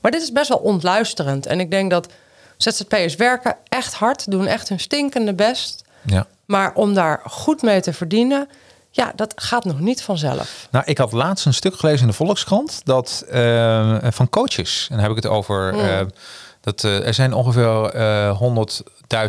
Maar 0.00 0.10
dit 0.10 0.22
is 0.22 0.32
best 0.32 0.48
wel 0.48 0.58
ontluisterend. 0.58 1.46
En 1.46 1.60
ik 1.60 1.70
denk 1.70 1.90
dat 1.90 2.08
ZZP'ers 2.56 3.14
werken 3.16 3.56
echt 3.68 3.94
hard, 3.94 4.30
doen 4.30 4.46
echt 4.46 4.68
hun 4.68 4.80
stinkende 4.80 5.34
best. 5.34 5.82
ja. 6.02 6.26
Maar 6.44 6.72
om 6.74 6.94
daar 6.94 7.20
goed 7.24 7.62
mee 7.62 7.80
te 7.80 7.92
verdienen, 7.92 8.48
ja, 8.90 9.12
dat 9.16 9.32
gaat 9.36 9.64
nog 9.64 9.80
niet 9.80 10.02
vanzelf. 10.02 10.68
Nou, 10.70 10.84
ik 10.86 10.98
had 10.98 11.12
laatst 11.12 11.46
een 11.46 11.54
stuk 11.54 11.74
gelezen 11.76 12.00
in 12.00 12.06
de 12.06 12.12
Volkskrant 12.12 12.80
dat 12.84 13.24
eh, 13.30 13.96
van 14.02 14.28
coaches. 14.28 14.86
En 14.90 14.94
dan 14.96 15.02
heb 15.06 15.16
ik 15.16 15.22
het 15.22 15.32
over 15.32 15.70
Hmm. 15.72 15.80
eh, 15.80 16.00
dat 16.66 16.84
eh, 16.84 17.06
er 17.06 17.14
zijn 17.14 17.32
ongeveer 17.34 17.84
eh 17.84 18.40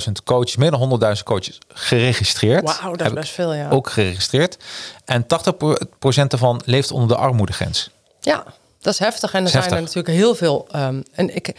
100.000 0.07 0.11
coaches, 0.23 0.55
meer 0.55 0.71
dan 0.71 0.99
100.000 1.17 1.23
coaches 1.23 1.57
geregistreerd. 1.73 2.63
Wauw, 2.79 2.95
dat 2.95 3.07
is 3.07 3.13
best 3.13 3.31
veel, 3.33 3.53
ja. 3.53 3.69
Ook 3.69 3.89
geregistreerd. 3.89 4.57
En 5.05 5.23
80% 5.23 5.27
ervan 6.27 6.61
leeft 6.65 6.91
onder 6.91 7.07
de 7.07 7.15
armoedegrens. 7.15 7.89
Ja, 8.21 8.43
dat 8.81 8.93
is 8.93 8.99
heftig. 8.99 9.33
En 9.33 9.43
er 9.43 9.49
zijn 9.49 9.63
er 9.71 9.81
natuurlijk 9.81 10.07
heel 10.07 10.35
veel. 10.35 10.67
ehm, 10.71 11.01
en 11.13 11.35
ik, 11.35 11.55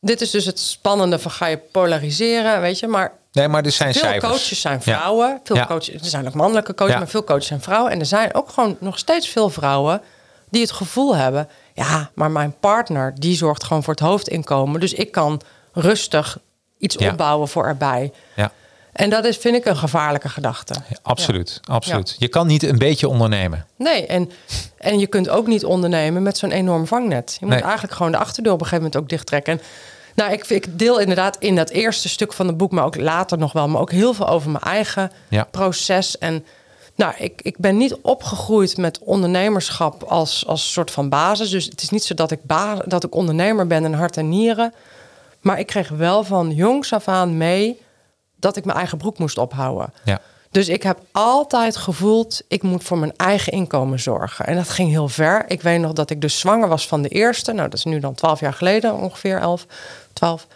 dit 0.00 0.20
is 0.20 0.30
dus 0.30 0.44
het 0.44 0.58
spannende 0.58 1.18
van 1.18 1.30
ga 1.30 1.46
je 1.46 1.56
polariseren, 1.58 2.60
weet 2.60 2.78
je. 2.78 2.86
Maar 2.86 3.12
Nee, 3.32 3.48
maar 3.48 3.64
er 3.64 3.70
zijn 3.70 3.92
veel 3.92 4.02
cijfers. 4.02 4.32
coaches 4.32 4.60
zijn 4.60 4.80
Ja. 4.84 4.96
vrouwen. 4.98 5.40
Veel 5.44 5.56
Ja. 5.56 5.66
coaches, 5.66 5.94
er 5.94 6.04
zijn 6.04 6.26
ook 6.26 6.34
mannelijke 6.34 6.74
coaches, 6.74 6.92
Ja. 6.94 6.98
maar 7.00 7.08
veel 7.08 7.24
coaches 7.24 7.46
zijn 7.46 7.60
vrouwen. 7.62 7.92
En 7.92 8.00
er 8.00 8.06
zijn 8.06 8.34
ook 8.34 8.48
gewoon 8.48 8.76
nog 8.80 8.98
steeds 8.98 9.28
veel 9.28 9.50
vrouwen 9.50 10.02
die 10.50 10.60
het 10.62 10.70
gevoel 10.70 11.16
hebben... 11.16 11.48
ja, 11.78 12.10
maar 12.14 12.30
mijn 12.30 12.54
partner 12.60 13.12
die 13.14 13.36
zorgt 13.36 13.64
gewoon 13.64 13.82
voor 13.82 13.94
het 13.94 14.02
hoofdinkomen. 14.02 14.80
Dus 14.80 14.92
ik 14.92 15.10
kan 15.12 15.40
rustig 15.72 16.38
iets 16.78 16.96
Ja. 16.98 17.10
opbouwen 17.10 17.48
voor 17.48 17.66
erbij. 17.66 18.12
Ja. 18.36 18.52
En 18.92 19.10
dat 19.10 19.24
is, 19.24 19.36
vind 19.36 19.56
ik, 19.56 19.64
een 19.64 19.76
gevaarlijke 19.76 20.28
gedachte. 20.28 20.74
Ja, 20.88 20.96
absoluut, 21.02 21.60
absoluut. 21.64 22.16
Je 22.18 22.28
kan 22.28 22.46
niet 22.46 22.62
een 22.62 22.78
beetje 22.78 23.08
ondernemen. 23.08 23.66
Nee, 23.76 24.06
en, 24.06 24.30
en 24.78 24.98
je 24.98 25.06
kunt 25.06 25.28
ook 25.28 25.46
niet 25.46 25.64
ondernemen 25.64 26.22
met 26.22 26.38
zo'n 26.38 26.50
enorm 26.50 26.86
vangnet. 26.86 27.36
Je 27.40 27.46
moet 27.46 27.54
Nee. 27.54 27.62
eigenlijk 27.64 27.94
gewoon 27.94 28.12
de 28.12 28.18
achterdeur 28.18 28.52
op 28.52 28.60
een 28.60 28.66
gegeven 28.66 28.84
moment 28.90 29.02
ook 29.02 29.08
dichttrekken. 29.10 29.52
En, 29.52 29.60
nou, 30.14 30.32
ik, 30.32 30.46
ik 30.46 30.78
deel 30.78 30.98
inderdaad 30.98 31.36
in 31.38 31.56
dat 31.56 31.70
eerste 31.70 32.08
stuk 32.08 32.32
van 32.32 32.46
het 32.46 32.56
boek, 32.56 32.70
maar 32.72 32.84
ook 32.84 32.96
later 32.96 33.38
nog 33.38 33.52
wel, 33.52 33.68
maar 33.68 33.80
ook 33.80 33.90
heel 33.90 34.14
veel 34.14 34.28
over 34.28 34.50
mijn 34.50 34.64
eigen 34.64 35.10
Ja. 35.28 35.44
proces. 35.50 36.18
En 36.18 36.44
nou, 36.98 37.14
ik, 37.18 37.40
ik 37.42 37.58
ben 37.58 37.76
niet 37.76 37.94
opgegroeid 37.94 38.76
met 38.76 38.98
ondernemerschap 38.98 40.02
als, 40.02 40.46
als 40.46 40.72
soort 40.72 40.90
van 40.90 41.08
basis. 41.08 41.50
Dus 41.50 41.64
het 41.64 41.82
is 41.82 41.90
niet 41.90 42.04
zo 42.04 42.14
dat 42.14 42.30
ik, 42.30 42.44
ba- 42.44 42.82
dat 42.86 43.04
ik 43.04 43.14
ondernemer 43.14 43.66
ben 43.66 43.84
in 43.84 43.92
hart 43.92 44.16
en 44.16 44.28
nieren. 44.28 44.74
Maar 45.40 45.58
ik 45.58 45.66
kreeg 45.66 45.88
wel 45.88 46.24
van 46.24 46.50
jongs 46.54 46.92
af 46.92 47.08
aan 47.08 47.36
mee 47.36 47.80
dat 48.36 48.56
ik 48.56 48.64
mijn 48.64 48.78
eigen 48.78 48.98
broek 48.98 49.18
moest 49.18 49.38
ophouden. 49.38 49.92
Ja. 50.04 50.20
Dus 50.50 50.68
ik 50.68 50.82
heb 50.82 50.98
altijd 51.12 51.76
gevoeld, 51.76 52.42
ik 52.48 52.62
moet 52.62 52.84
voor 52.84 52.98
mijn 52.98 53.16
eigen 53.16 53.52
inkomen 53.52 54.00
zorgen. 54.00 54.46
En 54.46 54.56
dat 54.56 54.68
ging 54.68 54.90
heel 54.90 55.08
ver. 55.08 55.44
Ik 55.48 55.62
weet 55.62 55.80
nog 55.80 55.92
dat 55.92 56.10
ik 56.10 56.20
dus 56.20 56.38
zwanger 56.38 56.68
was 56.68 56.88
van 56.88 57.02
de 57.02 57.08
eerste. 57.08 57.52
Nou, 57.52 57.68
dat 57.68 57.78
is 57.78 57.84
nu 57.84 57.98
dan 58.00 58.14
twaalf 58.14 58.40
jaar 58.40 58.52
geleden, 58.52 58.94
ongeveer 58.94 59.38
elf, 59.38 59.66
twaalf. 60.12 60.46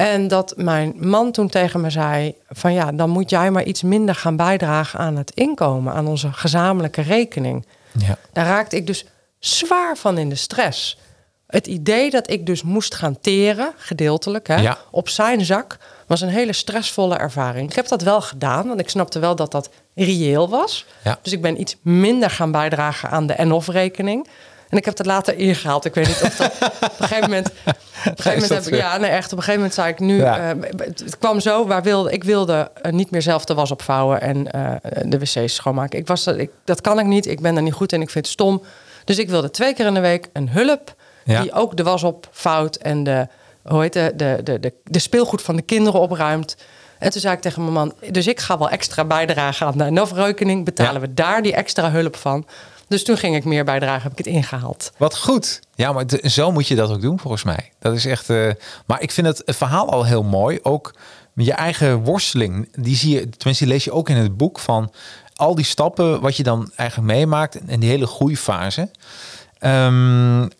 En 0.00 0.28
dat 0.28 0.52
mijn 0.56 0.94
man 0.96 1.32
toen 1.32 1.48
tegen 1.48 1.80
me 1.80 1.90
zei: 1.90 2.34
van 2.48 2.72
ja, 2.72 2.92
dan 2.92 3.10
moet 3.10 3.30
jij 3.30 3.50
maar 3.50 3.62
iets 3.64 3.82
minder 3.82 4.14
gaan 4.14 4.36
bijdragen 4.36 4.98
aan 4.98 5.16
het 5.16 5.30
inkomen, 5.30 5.92
aan 5.92 6.06
onze 6.06 6.32
gezamenlijke 6.32 7.00
rekening. 7.02 7.66
Ja. 7.98 8.16
Daar 8.32 8.46
raakte 8.46 8.76
ik 8.76 8.86
dus 8.86 9.04
zwaar 9.38 9.96
van 9.96 10.18
in 10.18 10.28
de 10.28 10.34
stress. 10.34 10.98
Het 11.46 11.66
idee 11.66 12.10
dat 12.10 12.30
ik 12.30 12.46
dus 12.46 12.62
moest 12.62 12.94
gaan 12.94 13.20
teren, 13.20 13.72
gedeeltelijk, 13.76 14.46
hè, 14.48 14.56
Ja. 14.56 14.78
op 14.90 15.08
zijn 15.08 15.44
zak, 15.44 15.78
was 16.06 16.20
een 16.20 16.28
hele 16.28 16.52
stressvolle 16.52 17.16
ervaring. 17.16 17.70
Ik 17.70 17.76
heb 17.76 17.88
dat 17.88 18.02
wel 18.02 18.20
gedaan, 18.20 18.66
want 18.68 18.80
ik 18.80 18.88
snapte 18.88 19.18
wel 19.18 19.36
dat 19.36 19.52
dat 19.52 19.70
reëel 19.94 20.48
was. 20.48 20.86
Ja. 21.04 21.18
Dus 21.22 21.32
ik 21.32 21.42
ben 21.42 21.60
iets 21.60 21.76
minder 21.82 22.30
gaan 22.30 22.50
bijdragen 22.52 23.10
aan 23.10 23.26
de 23.26 23.32
en-of-rekening. 23.32 24.28
En 24.70 24.76
ik 24.76 24.84
heb 24.84 24.98
het 24.98 25.06
later 25.06 25.36
ingehaald. 25.38 25.84
Ik 25.84 25.94
weet 25.94 26.06
niet 26.06 26.22
of 26.22 26.36
dat 26.36 26.52
op 26.92 27.00
een 27.00 27.06
gegeven 27.06 27.20
moment. 27.30 27.46
Op 27.48 27.54
een 27.64 27.74
gegeven 28.04 28.30
moment 28.32 28.48
dat 28.48 28.64
heb 28.64 28.74
ik, 28.74 28.80
ja, 28.80 28.96
nee, 28.96 29.10
echt. 29.10 29.32
Op 29.32 29.38
een 29.38 29.44
gegeven 29.44 29.54
moment 29.54 29.74
zei 29.74 29.88
ik 29.88 29.98
nu. 29.98 30.16
Ja. 30.16 30.50
eh, 30.50 30.56
het 30.78 31.18
kwam 31.18 31.40
zo. 31.40 31.66
Waar 31.66 31.82
wilde, 31.82 32.10
ik 32.12 32.24
wilde 32.24 32.70
eh, 32.82 32.92
niet 32.92 33.10
meer 33.10 33.22
zelf 33.22 33.44
de 33.44 33.54
was 33.54 33.70
opvouwen 33.70 34.20
en 34.20 34.50
eh, 34.52 34.72
de 35.04 35.18
wc's 35.18 35.54
schoonmaken. 35.54 35.98
Ik 35.98 36.06
was, 36.06 36.24
dat- 36.24 36.36
ik, 36.38 36.50
dat 36.64 36.80
kan 36.80 36.98
ik 36.98 37.06
niet. 37.06 37.26
Ik 37.26 37.40
ben 37.40 37.56
er 37.56 37.62
niet 37.62 37.72
goed 37.72 37.92
in. 37.92 38.00
Ik 38.02 38.10
vind 38.10 38.24
het 38.24 38.34
stom. 38.34 38.62
Dus 39.04 39.18
ik 39.18 39.28
wilde 39.28 39.50
twee 39.50 39.74
keer 39.74 39.86
in 39.86 39.94
de 39.94 40.00
week 40.00 40.28
een 40.32 40.48
hulp. 40.50 40.94
Ja. 41.24 41.40
Die 41.42 41.52
ook 41.52 41.76
de 41.76 41.82
was 41.82 42.02
opvouwt 42.02 42.76
en 42.76 43.04
de, 43.04 43.26
hoe 43.62 43.80
heet 43.80 43.92
de, 43.92 44.12
de, 44.16 44.40
de, 44.44 44.60
de, 44.60 44.72
de 44.84 44.98
speelgoed 44.98 45.42
van 45.42 45.56
de 45.56 45.62
kinderen 45.62 46.00
opruimt. 46.00 46.56
En 46.98 47.10
toen 47.10 47.20
zei 47.20 47.34
ik 47.34 47.40
tegen 47.40 47.62
mijn 47.62 47.74
man, 47.74 47.94
dus 48.10 48.26
ik 48.26 48.40
ga 48.40 48.58
wel 48.58 48.68
extra 48.70 49.04
bijdragen 49.04 49.66
aan 49.66 49.78
de 49.78 49.90
NOF-rekening. 49.90 50.64
Betalen 50.64 50.94
Ja. 50.94 51.00
we 51.00 51.14
daar 51.14 51.42
die 51.42 51.54
extra 51.54 51.90
hulp 51.90 52.16
van. 52.16 52.46
Dus 52.90 53.04
toen 53.04 53.16
ging 53.16 53.36
ik 53.36 53.44
meer 53.44 53.64
bijdragen, 53.64 54.02
heb 54.02 54.12
ik 54.12 54.18
het 54.18 54.26
ingehaald. 54.26 54.92
Wat 54.96 55.18
goed. 55.18 55.60
Ja, 55.74 55.92
maar 55.92 56.04
zo 56.22 56.52
moet 56.52 56.66
je 56.68 56.74
dat 56.74 56.90
ook 56.90 57.00
doen 57.00 57.18
volgens 57.18 57.42
mij. 57.44 57.72
Dat 57.78 57.94
is 57.94 58.06
echt. 58.06 58.30
eh, 58.30 58.50
maar 58.86 59.02
ik 59.02 59.10
vind 59.10 59.26
het, 59.26 59.42
verhaal 59.46 59.90
al 59.90 60.04
heel 60.04 60.22
mooi. 60.22 60.58
Ook 60.62 60.94
je 61.34 61.52
eigen 61.52 62.04
worsteling. 62.04 62.68
Die 62.74 62.96
zie 62.96 63.14
je, 63.14 63.28
tenminste, 63.28 63.64
die 63.64 63.72
lees 63.72 63.84
je 63.84 63.92
ook 63.92 64.08
in 64.08 64.16
het 64.16 64.36
boek 64.36 64.58
van 64.58 64.92
al 65.34 65.54
die 65.54 65.64
stappen 65.64 66.20
wat 66.20 66.36
je 66.36 66.42
dan 66.42 66.70
eigenlijk 66.76 67.12
meemaakt 67.12 67.64
en 67.66 67.80
die 67.80 67.88
hele 67.90 68.06
groeifase. 68.06 68.90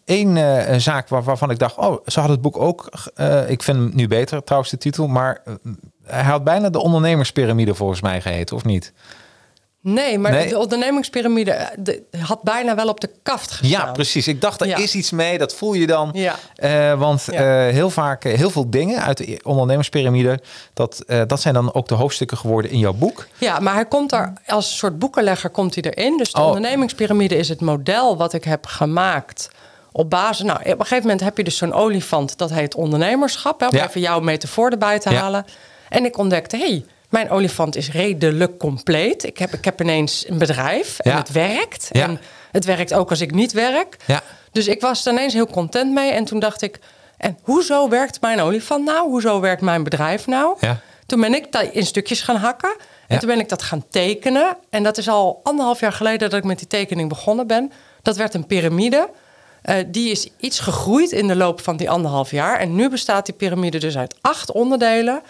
Eén 0.05 0.81
zaak 0.81 1.09
waar, 1.09 1.23
waarvan 1.23 1.51
ik 1.51 1.59
dacht, 1.59 1.77
oh, 1.77 2.07
ze 2.07 2.21
had 2.21 2.29
het 2.29 2.41
boek 2.41 2.59
ook. 2.59 2.89
eh, 3.15 3.51
ik 3.51 3.63
vind 3.63 3.77
hem 3.79 3.91
nu 3.95 4.09
beter 4.09 4.45
trouwens 4.45 4.71
de 4.71 4.79
titel, 4.79 5.07
maar 5.07 5.41
eh, 5.45 5.55
hij 6.07 6.23
had 6.23 6.45
bijna 6.45 6.71
de 6.71 6.81
ondernemerspyramide 6.81 7.75
volgens 7.75 8.01
mij 8.01 8.21
geheten, 8.21 8.57
of 8.57 8.65
niet? 8.65 8.93
Nee, 9.83 10.19
maar 10.19 10.33
Nee. 10.33 10.49
de 10.49 10.59
ondernemingspyramide 10.59 11.51
eh, 11.51 12.23
had 12.23 12.43
bijna 12.43 12.75
wel 12.75 12.89
op 12.89 13.01
de 13.01 13.11
kaft 13.23 13.51
gestaan. 13.51 13.87
Ja, 13.87 13.93
precies. 13.93 14.29
Ik 14.29 14.41
dacht, 14.41 14.61
er 14.61 14.67
Ja. 14.67 14.77
is 14.77 14.95
iets 14.95 15.11
mee. 15.11 15.39
Dat 15.39 15.55
voel 15.55 15.73
je 15.75 15.87
dan. 15.87 16.11
Ja. 16.13 16.35
Eh, 16.55 16.99
want 16.99 17.27
Ja. 17.31 17.67
eh, 17.67 17.73
heel 17.73 17.91
vaak, 17.91 18.23
heel 18.23 18.51
veel 18.51 18.71
dingen 18.71 19.03
uit 19.03 19.17
de 19.17 19.41
ondernemerspyramide... 19.43 20.41
Dat, 20.75 21.05
dat 21.27 21.41
zijn 21.41 21.55
dan 21.55 21.75
ook 21.75 21.89
de 21.89 21.95
hoofdstukken 21.95 22.37
geworden 22.39 22.71
in 22.71 22.79
jouw 22.79 22.93
boek. 22.93 23.27
Ja, 23.39 23.59
maar 23.61 23.75
hij 23.75 23.85
komt 23.87 24.13
er 24.13 24.33
als 24.47 24.71
een 24.71 24.77
soort 24.77 24.99
boekenlegger 24.99 25.51
komt 25.51 25.75
hij 25.75 25.85
erin. 25.85 26.17
Dus 26.17 26.33
de 26.33 26.41
Oh. 26.41 26.47
ondernemingspyramide 26.47 27.37
is 27.37 27.49
het 27.49 27.61
model 27.61 28.17
wat 28.17 28.33
ik 28.33 28.45
heb 28.45 28.67
gemaakt 28.67 29.51
op 29.93 30.11
basis... 30.11 30.45
Nou, 30.47 30.59
op 30.59 30.65
een 30.67 30.73
gegeven 30.79 31.03
moment 31.03 31.21
heb 31.21 31.37
je 31.37 31.45
dus 31.45 31.57
zo'n 31.57 31.73
olifant, 31.73 32.39
dat 32.39 32.51
heet 32.51 32.75
ondernemerschap. 32.75 33.61
Hè, 33.61 33.67
om 33.69 33.75
even 33.77 34.01
jouw 34.01 34.21
metafoor 34.21 34.71
erbij 34.71 34.99
te 34.99 35.15
halen. 35.15 35.45
En 35.89 36.05
ik 36.05 36.19
ontdekte, 36.19 36.57
hé, 36.57 36.67
hey, 36.69 36.85
mijn 37.11 37.31
olifant 37.31 37.77
is 37.77 37.91
redelijk 37.91 38.59
compleet. 38.59 39.25
Ik 39.25 39.39
heb, 39.39 39.53
ik 39.53 39.65
heb 39.65 39.81
ineens 39.81 40.29
een 40.29 40.39
bedrijf 40.39 40.99
en 40.99 41.11
Ja. 41.11 41.17
het 41.17 41.33
werkt. 41.33 41.89
Ja. 41.93 42.03
En 42.03 42.21
het 42.53 42.65
werkt 42.65 42.95
ook 42.95 43.11
als 43.11 43.21
ik 43.21 43.31
niet 43.35 43.53
werk. 43.53 43.97
Ja. 44.07 44.23
Dus 44.53 44.67
ik 44.69 44.81
was 44.81 45.07
er 45.07 45.13
ineens 45.13 45.33
heel 45.33 45.47
content 45.47 45.93
mee. 45.93 46.11
En 46.11 46.25
toen 46.25 46.39
dacht 46.39 46.63
ik, 46.63 46.79
en 47.17 47.39
hoezo 47.43 47.89
werkt 47.89 48.21
mijn 48.21 48.41
olifant 48.41 48.85
nou? 48.85 49.09
Hoezo 49.09 49.41
werkt 49.41 49.63
mijn 49.63 49.83
bedrijf 49.83 50.27
nou? 50.27 50.57
Ja. 50.61 50.81
Toen 51.07 51.21
ben 51.21 51.35
ik 51.35 51.53
dat 51.53 51.63
in 51.73 51.87
stukjes 51.87 52.21
gaan 52.21 52.37
hakken. 52.37 52.77
En 53.09 53.19
toen 53.19 53.29
ben 53.29 53.39
ik 53.41 53.49
dat 53.49 53.63
gaan 53.63 53.85
tekenen. 53.91 54.57
En 54.71 54.83
dat 54.83 54.99
is 54.99 55.09
al 55.09 55.41
anderhalf 55.43 55.81
jaar 55.81 55.93
geleden 55.93 56.31
dat 56.31 56.39
ik 56.39 56.45
met 56.45 56.59
die 56.59 56.67
tekening 56.67 57.09
begonnen 57.09 57.47
ben. 57.47 57.73
Dat 58.03 58.17
werd 58.17 58.35
een 58.35 58.47
piramide. 58.47 59.09
Eh, 59.63 59.77
die 59.87 60.11
is 60.11 60.29
iets 60.39 60.59
gegroeid 60.61 61.11
in 61.13 61.27
de 61.29 61.37
loop 61.37 61.61
van 61.61 61.77
die 61.77 61.91
anderhalf 61.91 62.31
jaar. 62.31 62.59
En 62.59 62.75
nu 62.75 62.89
bestaat 62.89 63.27
die 63.27 63.35
piramide 63.35 63.79
dus 63.79 63.97
uit 63.97 64.15
acht 64.21 64.53
onderdelen. 64.53 65.23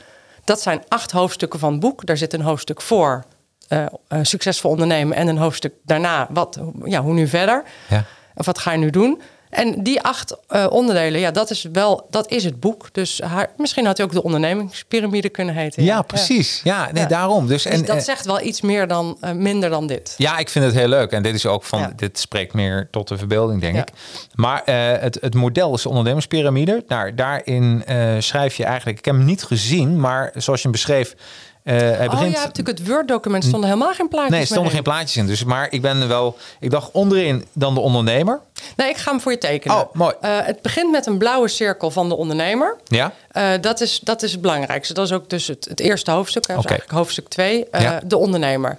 Dat 0.44 0.60
zijn 0.60 0.82
acht 0.88 1.10
hoofdstukken 1.10 1.58
van 1.58 1.72
het 1.72 1.80
boek. 1.80 2.06
Daar 2.06 2.16
zit 2.16 2.32
een 2.32 2.40
hoofdstuk 2.40 2.80
voor 2.80 3.24
eh, 3.68 3.86
eh, 4.08 4.18
succesvol 4.22 4.70
ondernemen. 4.70 5.16
En 5.16 5.28
een 5.28 5.38
hoofdstuk 5.38 5.74
daarna, 5.82 6.26
wat, 6.30 6.60
ja, 6.84 7.02
hoe 7.02 7.14
nu 7.14 7.28
verder? 7.28 7.64
Ja. 7.88 8.04
Of 8.34 8.46
wat 8.46 8.58
ga 8.58 8.72
je 8.72 8.78
nu 8.78 8.90
doen? 8.90 9.20
En 9.50 9.82
die 9.82 10.00
acht 10.02 10.36
eh, 10.48 10.66
onderdelen, 10.70 11.20
ja, 11.20 11.30
dat 11.30 11.50
is 11.50 11.66
wel, 11.72 12.06
dat 12.10 12.30
is 12.30 12.44
het 12.44 12.60
boek. 12.60 12.88
Dus 12.92 13.20
haar, 13.20 13.50
misschien 13.56 13.86
had 13.86 13.96
hij 13.96 14.06
ook 14.06 14.12
de 14.12 14.22
ondernemingspyramide 14.22 15.28
kunnen 15.28 15.54
heten. 15.54 15.82
Ja, 15.82 16.02
precies. 16.02 16.60
Ja, 16.64 16.88
nee, 16.92 17.02
Ja. 17.02 17.08
daarom. 17.08 17.46
Dus, 17.46 17.62
Dus 17.62 17.72
en, 17.72 17.84
dat 17.84 17.96
eh, 17.96 18.02
zegt 18.02 18.26
wel 18.26 18.40
iets 18.40 18.60
meer 18.60 18.86
dan, 18.88 19.16
eh, 19.20 19.32
minder 19.32 19.70
dan 19.70 19.86
dit. 19.86 20.14
Ja, 20.16 20.38
ik 20.38 20.48
vind 20.48 20.64
het 20.64 20.74
heel 20.74 20.88
leuk. 20.88 21.12
En 21.12 21.22
dit 21.22 21.34
is 21.34 21.46
ook 21.46 21.62
van, 21.64 21.78
Ja. 21.78 21.92
dit 21.96 22.18
spreekt 22.18 22.52
meer 22.52 22.88
tot 22.90 23.08
de 23.08 23.18
verbeelding, 23.18 23.60
denk 23.60 23.76
ik. 23.76 23.88
Maar 24.34 24.62
het, 25.00 25.18
het 25.20 25.34
model 25.34 25.74
is 25.74 25.82
de 25.82 25.88
ondernemerspyramide. 25.88 26.84
Nou, 26.88 27.14
daarin 27.14 27.84
schrijf 28.18 28.56
je 28.56 28.64
eigenlijk, 28.64 28.98
ik 28.98 29.04
heb 29.04 29.14
hem 29.14 29.24
niet 29.24 29.42
gezien, 29.42 30.00
maar 30.00 30.30
zoals 30.34 30.58
je 30.62 30.68
hem 30.68 30.72
beschreef, 30.72 31.14
eh 31.62 31.76
hij 31.78 32.04
Oh, 32.06 32.10
begint. 32.10 32.32
ja, 32.34 32.44
natuurlijk 32.44 32.78
het 32.78 32.88
Word-document 32.88 33.44
stonden 33.44 33.68
helemaal 33.70 33.92
geen 33.94 34.08
plaatjes 34.08 34.30
Nee, 34.30 34.40
er 34.40 34.46
stonden 34.46 34.72
geen 34.72 34.82
plaatjes 34.82 35.16
in. 35.16 35.26
Dus, 35.26 35.44
maar 35.44 35.66
ik 35.70 35.82
ben 35.82 36.08
wel, 36.08 36.36
ik 36.60 36.70
dacht 36.70 36.90
onderin 36.92 37.46
dan 37.52 37.74
de 37.74 37.80
ondernemer. 37.80 38.40
Nee, 38.76 38.88
ik 38.88 38.96
ga 38.96 39.10
hem 39.10 39.20
voor 39.20 39.32
je 39.32 39.38
tekenen. 39.38 39.76
Oh, 39.76 39.94
mooi. 39.94 40.14
Eh, 40.20 40.30
het 40.42 40.62
begint 40.62 40.90
met 40.90 41.06
een 41.06 41.18
blauwe 41.18 41.48
cirkel 41.48 41.90
van 41.90 42.08
de 42.08 42.16
ondernemer. 42.16 42.76
Ja, 42.84 43.12
Eh, 43.30 43.50
dat, 43.60 43.80
is, 43.80 44.00
dat 44.00 44.22
is 44.22 44.32
het 44.32 44.40
belangrijkste. 44.40 44.94
Dat 44.94 45.04
is 45.06 45.12
ook 45.12 45.30
dus 45.30 45.46
het, 45.46 45.64
het 45.68 45.80
eerste 45.80 46.10
hoofdstuk. 46.10 46.46
hè, 46.46 46.54
dus 46.54 46.62
Oké. 46.62 46.68
eigenlijk 46.72 46.98
hoofdstuk 46.98 47.28
2. 47.28 47.66
Ja. 47.72 48.00
De 48.04 48.16
ondernemer. 48.16 48.78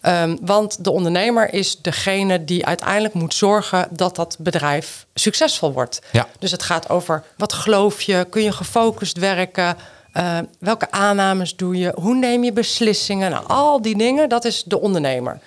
Ehm, 0.00 0.36
want 0.40 0.84
de 0.84 0.90
ondernemer 0.90 1.54
is 1.54 1.76
degene 1.82 2.44
die 2.44 2.66
uiteindelijk 2.66 3.14
moet 3.14 3.34
zorgen 3.34 3.88
dat 3.90 4.16
dat 4.16 4.36
bedrijf 4.38 5.06
succesvol 5.14 5.72
wordt. 5.72 6.00
Ja. 6.12 6.26
Dus 6.38 6.50
het 6.50 6.62
gaat 6.62 6.88
over 6.88 7.22
wat 7.36 7.52
geloof 7.52 8.02
je, 8.02 8.26
kun 8.30 8.42
je 8.42 8.52
gefocust 8.52 9.18
werken, 9.18 9.76
Eh, 10.16 10.38
welke 10.58 10.90
aannames 10.90 11.56
doe 11.56 11.76
je, 11.78 11.92
hoe 12.00 12.14
neem 12.14 12.44
je 12.44 12.52
beslissingen. 12.52 13.30
Nou, 13.30 13.46
al 13.46 13.82
die 13.82 13.96
dingen, 13.96 14.28
dat 14.28 14.44
is 14.44 14.62
de 14.62 14.80
ondernemer. 14.80 15.38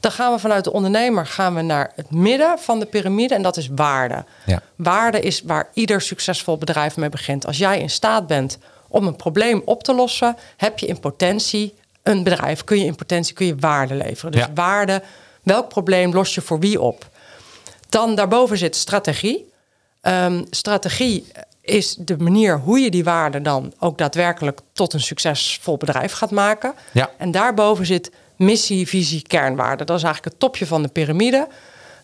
Dan 0.00 0.12
gaan 0.12 0.32
we 0.32 0.38
vanuit 0.38 0.64
de 0.64 0.72
ondernemer 0.72 1.26
gaan 1.26 1.54
we 1.54 1.62
naar 1.62 1.92
het 1.94 2.10
midden 2.10 2.58
van 2.58 2.78
de 2.80 2.86
piramide 2.86 3.34
en 3.34 3.42
dat 3.42 3.56
is 3.56 3.68
waarde. 3.74 4.24
Ja. 4.44 4.62
Waarde 4.76 5.20
is 5.20 5.42
waar 5.42 5.68
ieder 5.72 6.00
succesvol 6.00 6.56
bedrijf 6.56 6.96
mee 6.96 7.08
begint. 7.08 7.46
Als 7.46 7.58
jij 7.58 7.80
in 7.80 7.90
staat 7.90 8.26
bent 8.26 8.58
om 8.88 9.06
een 9.06 9.16
probleem 9.16 9.62
op 9.64 9.82
te 9.82 9.94
lossen, 9.94 10.36
heb 10.56 10.78
je 10.78 10.86
in 10.86 11.00
potentie 11.00 11.74
een 12.02 12.22
bedrijf. 12.22 12.64
Kun 12.64 12.78
je 12.78 12.84
in 12.84 12.94
potentie 12.94 13.34
kun 13.34 13.46
je 13.46 13.56
waarde 13.56 13.94
leveren. 13.94 14.32
Dus 14.32 14.40
Ja. 14.40 14.50
waarde, 14.54 15.02
welk 15.42 15.68
probleem 15.68 16.12
los 16.12 16.34
je 16.34 16.40
voor 16.40 16.58
wie 16.60 16.80
op? 16.80 17.08
Dan 17.88 18.14
daarboven 18.14 18.58
zit 18.58 18.76
strategie. 18.76 19.52
Ehm, 20.00 20.44
strategie 20.50 21.26
is 21.66 21.96
de 21.98 22.16
manier 22.18 22.58
hoe 22.58 22.78
je 22.78 22.90
die 22.90 23.04
waarde 23.04 23.42
dan 23.42 23.72
ook 23.78 23.98
daadwerkelijk 23.98 24.60
tot 24.72 24.92
een 24.92 25.00
succesvol 25.00 25.76
bedrijf 25.76 26.12
gaat 26.12 26.30
maken. 26.30 26.74
Ja. 26.92 27.10
En 27.18 27.30
daarboven 27.30 27.86
zit 27.86 28.10
missie, 28.36 28.88
visie, 28.88 29.22
kernwaarde. 29.22 29.84
Dat 29.84 29.96
is 29.96 30.02
eigenlijk 30.02 30.34
het 30.34 30.42
topje 30.42 30.66
van 30.66 30.82
de 30.82 30.88
piramide. 30.88 31.48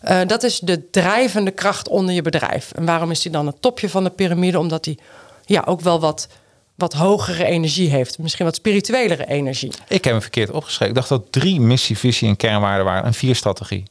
Eh, 0.01 0.19
dat 0.27 0.43
is 0.43 0.59
de 0.59 0.89
drijvende 0.89 1.51
kracht 1.51 1.87
onder 1.87 2.15
je 2.15 2.21
bedrijf. 2.21 2.71
En 2.71 2.85
waarom 2.85 3.11
is 3.11 3.21
die 3.21 3.31
dan 3.31 3.47
het 3.47 3.61
topje 3.61 3.89
van 3.89 4.03
de 4.03 4.09
piramide? 4.09 4.59
Omdat 4.59 4.83
die 4.83 4.99
ja, 5.45 5.63
ook 5.65 5.81
wel 5.81 5.99
wat, 5.99 6.27
wat 6.75 6.93
hogere 6.93 7.45
energie 7.45 7.89
heeft. 7.89 8.17
Misschien 8.17 8.45
wat 8.45 8.55
spirituelere 8.55 9.25
energie. 9.27 9.71
ik 9.87 10.03
heb 10.03 10.13
hem 10.13 10.21
verkeerd 10.21 10.51
opgeschreven. 10.51 10.87
Ik 10.87 10.95
dacht 10.95 11.09
dat 11.09 11.31
drie 11.31 11.59
missie, 11.59 11.97
visie 11.97 12.27
en 12.27 12.35
kernwaarden 12.35 12.85
waren 12.85 13.03
en 13.03 13.13
vier 13.13 13.35
strategie. 13.35 13.83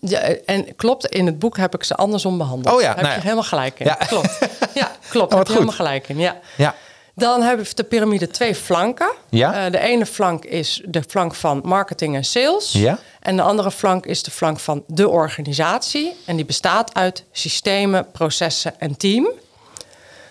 Ja, 0.00 0.18
en 0.44 0.76
klopt, 0.76 1.06
in 1.06 1.26
het 1.26 1.38
boek 1.38 1.56
heb 1.56 1.74
ik 1.74 1.84
ze 1.84 1.94
andersom 1.94 2.38
behandeld. 2.38 2.74
Oh 2.74 2.80
ja, 2.80 2.86
Daar 2.86 2.96
heb 2.96 3.04
nou 3.04 3.14
je 3.16 3.22
helemaal 3.22 3.44
gelijk 3.44 3.78
in. 3.80 3.86
Ja. 3.86 3.94
Klopt. 3.94 4.38
Ja, 4.74 4.90
klopt. 5.08 5.32
Oh, 5.32 5.38
heb 5.38 5.46
je 5.46 5.52
helemaal 5.52 5.74
gelijk 5.74 6.08
in. 6.08 6.18
Ja. 6.18 6.36
Ja, 6.56 6.74
Dan 7.14 7.42
heeft 7.42 7.76
de 7.76 7.84
piramide 7.84 8.28
twee 8.28 8.54
flanken. 8.54 9.12
Ja. 9.30 9.64
Eh, 9.64 9.72
de 9.72 9.78
ene 9.78 10.06
flank 10.06 10.44
is 10.44 10.82
de 10.84 11.02
flank 11.08 11.34
van 11.34 11.60
marketing 11.64 12.16
en 12.16 12.24
sales. 12.24 12.72
Ja. 12.72 12.98
En 13.20 13.36
de 13.36 13.42
andere 13.42 13.70
flank 13.70 14.06
is 14.06 14.22
de 14.22 14.30
flank 14.30 14.60
van 14.60 14.84
de 14.86 15.08
organisatie. 15.08 16.16
En 16.26 16.36
die 16.36 16.44
bestaat 16.44 16.94
uit 16.94 17.24
systemen, 17.32 18.10
processen 18.10 18.80
en 18.80 18.96
team. 18.96 19.30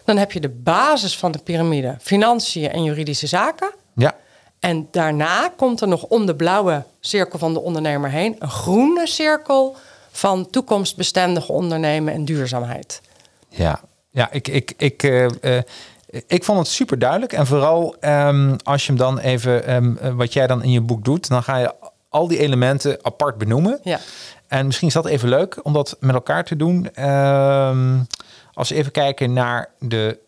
Dan 0.06 0.17
heb 0.17 0.32
je 0.32 0.39
de 0.39 0.50
basis 0.50 1.17
van 1.17 1.32
de 1.32 1.39
piramide, 1.39 1.95
financiën 2.02 2.71
en 2.71 2.84
juridische 2.84 3.28
zaken. 3.28 3.71
ja, 3.95 4.15
En 4.62 4.88
daarna 4.91 5.52
komt 5.58 5.82
er 5.82 5.88
nog 5.88 6.04
om 6.04 6.26
de 6.26 6.36
blauwe 6.36 6.84
cirkel 7.00 7.39
van 7.39 7.54
de 7.54 7.60
ondernemer 7.60 8.10
heen 8.10 8.36
een 8.39 8.50
groene 8.50 9.08
cirkel 9.08 9.76
van 10.12 10.50
toekomstbestendig 10.50 11.50
ondernemen 11.50 12.13
en 12.13 12.26
duurzaamheid. 12.26 13.02
Ja, 13.50 13.80
ja 14.10 14.32
ik, 14.32 14.47
ik, 14.47 14.74
ik, 14.78 15.04
eh, 15.04 15.58
eh, 15.58 15.63
ik 16.28 16.43
vond 16.43 16.60
het 16.60 16.67
super 16.67 17.00
duidelijk. 17.00 17.34
En 17.34 17.47
vooral 17.47 17.95
ehm, 18.00 18.56
als 18.63 18.82
je 18.82 18.88
hem 18.88 18.97
dan 18.97 19.19
even, 19.19 19.65
ehm, 19.65 19.97
eh, 19.97 20.13
wat 20.13 20.34
jij 20.34 20.47
dan 20.47 20.63
in 20.63 20.71
je 20.71 20.82
boek 20.82 21.06
doet, 21.06 21.28
dan 21.28 21.43
ga 21.43 21.58
je 21.58 21.74
al 22.10 22.28
die 22.28 22.39
elementen 22.39 22.97
apart 23.02 23.38
benoemen. 23.38 23.80
Ja. 23.84 24.00
En 24.47 24.65
misschien 24.65 24.88
is 24.88 24.93
dat 24.93 25.06
even 25.06 25.30
leuk 25.30 25.60
om 25.63 25.74
dat 25.74 25.97
met 26.00 26.15
elkaar 26.15 26.43
te 26.43 26.56
doen. 26.56 26.89
Ehm, 26.93 28.00
als 28.54 28.69
we 28.69 28.76
even 28.76 28.91
kijken 28.91 29.34
naar 29.34 29.69
de 29.80 30.19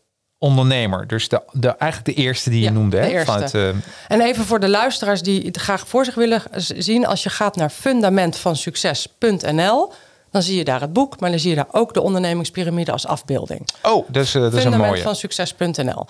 ondernemer. 0.43 1.07
Dus 1.07 1.27
de, 1.29 1.41
de, 1.51 1.67
eigenlijk 1.67 2.17
de 2.17 2.23
eerste 2.23 2.49
die 2.49 2.59
je 2.59 2.65
Ja, 2.65 2.71
noemde. 2.71 2.97
de 2.97 3.03
Hè? 3.03 3.25
Vanuit, 3.25 3.53
eh, 3.53 3.67
En 4.07 4.21
even 4.21 4.45
voor 4.45 4.59
de 4.59 4.69
luisteraars 4.69 5.21
die 5.21 5.45
het 5.45 5.57
graag 5.57 5.87
voor 5.87 6.05
zich 6.05 6.15
willen 6.15 6.41
zien. 6.55 7.05
Als 7.05 7.23
je 7.23 7.29
gaat 7.29 7.55
naar 7.55 7.69
fundamentvansucces.nl, 7.69 9.91
dan 10.31 10.41
zie 10.41 10.57
je 10.57 10.63
daar 10.63 10.81
het 10.81 10.93
boek. 10.93 11.19
Maar 11.19 11.29
dan 11.29 11.39
zie 11.39 11.49
je 11.49 11.55
daar 11.55 11.67
ook 11.71 11.93
de 11.93 12.01
ondernemingspyramide 12.01 12.91
als 12.91 13.07
afbeelding. 13.07 13.67
oh, 13.81 14.07
is, 14.11 14.35
eh, 14.35 14.41
dat 14.41 14.53
is 14.53 14.63
een 14.63 14.71
mooie. 14.71 14.81
Fundamentvansucces.nl. 14.81 16.05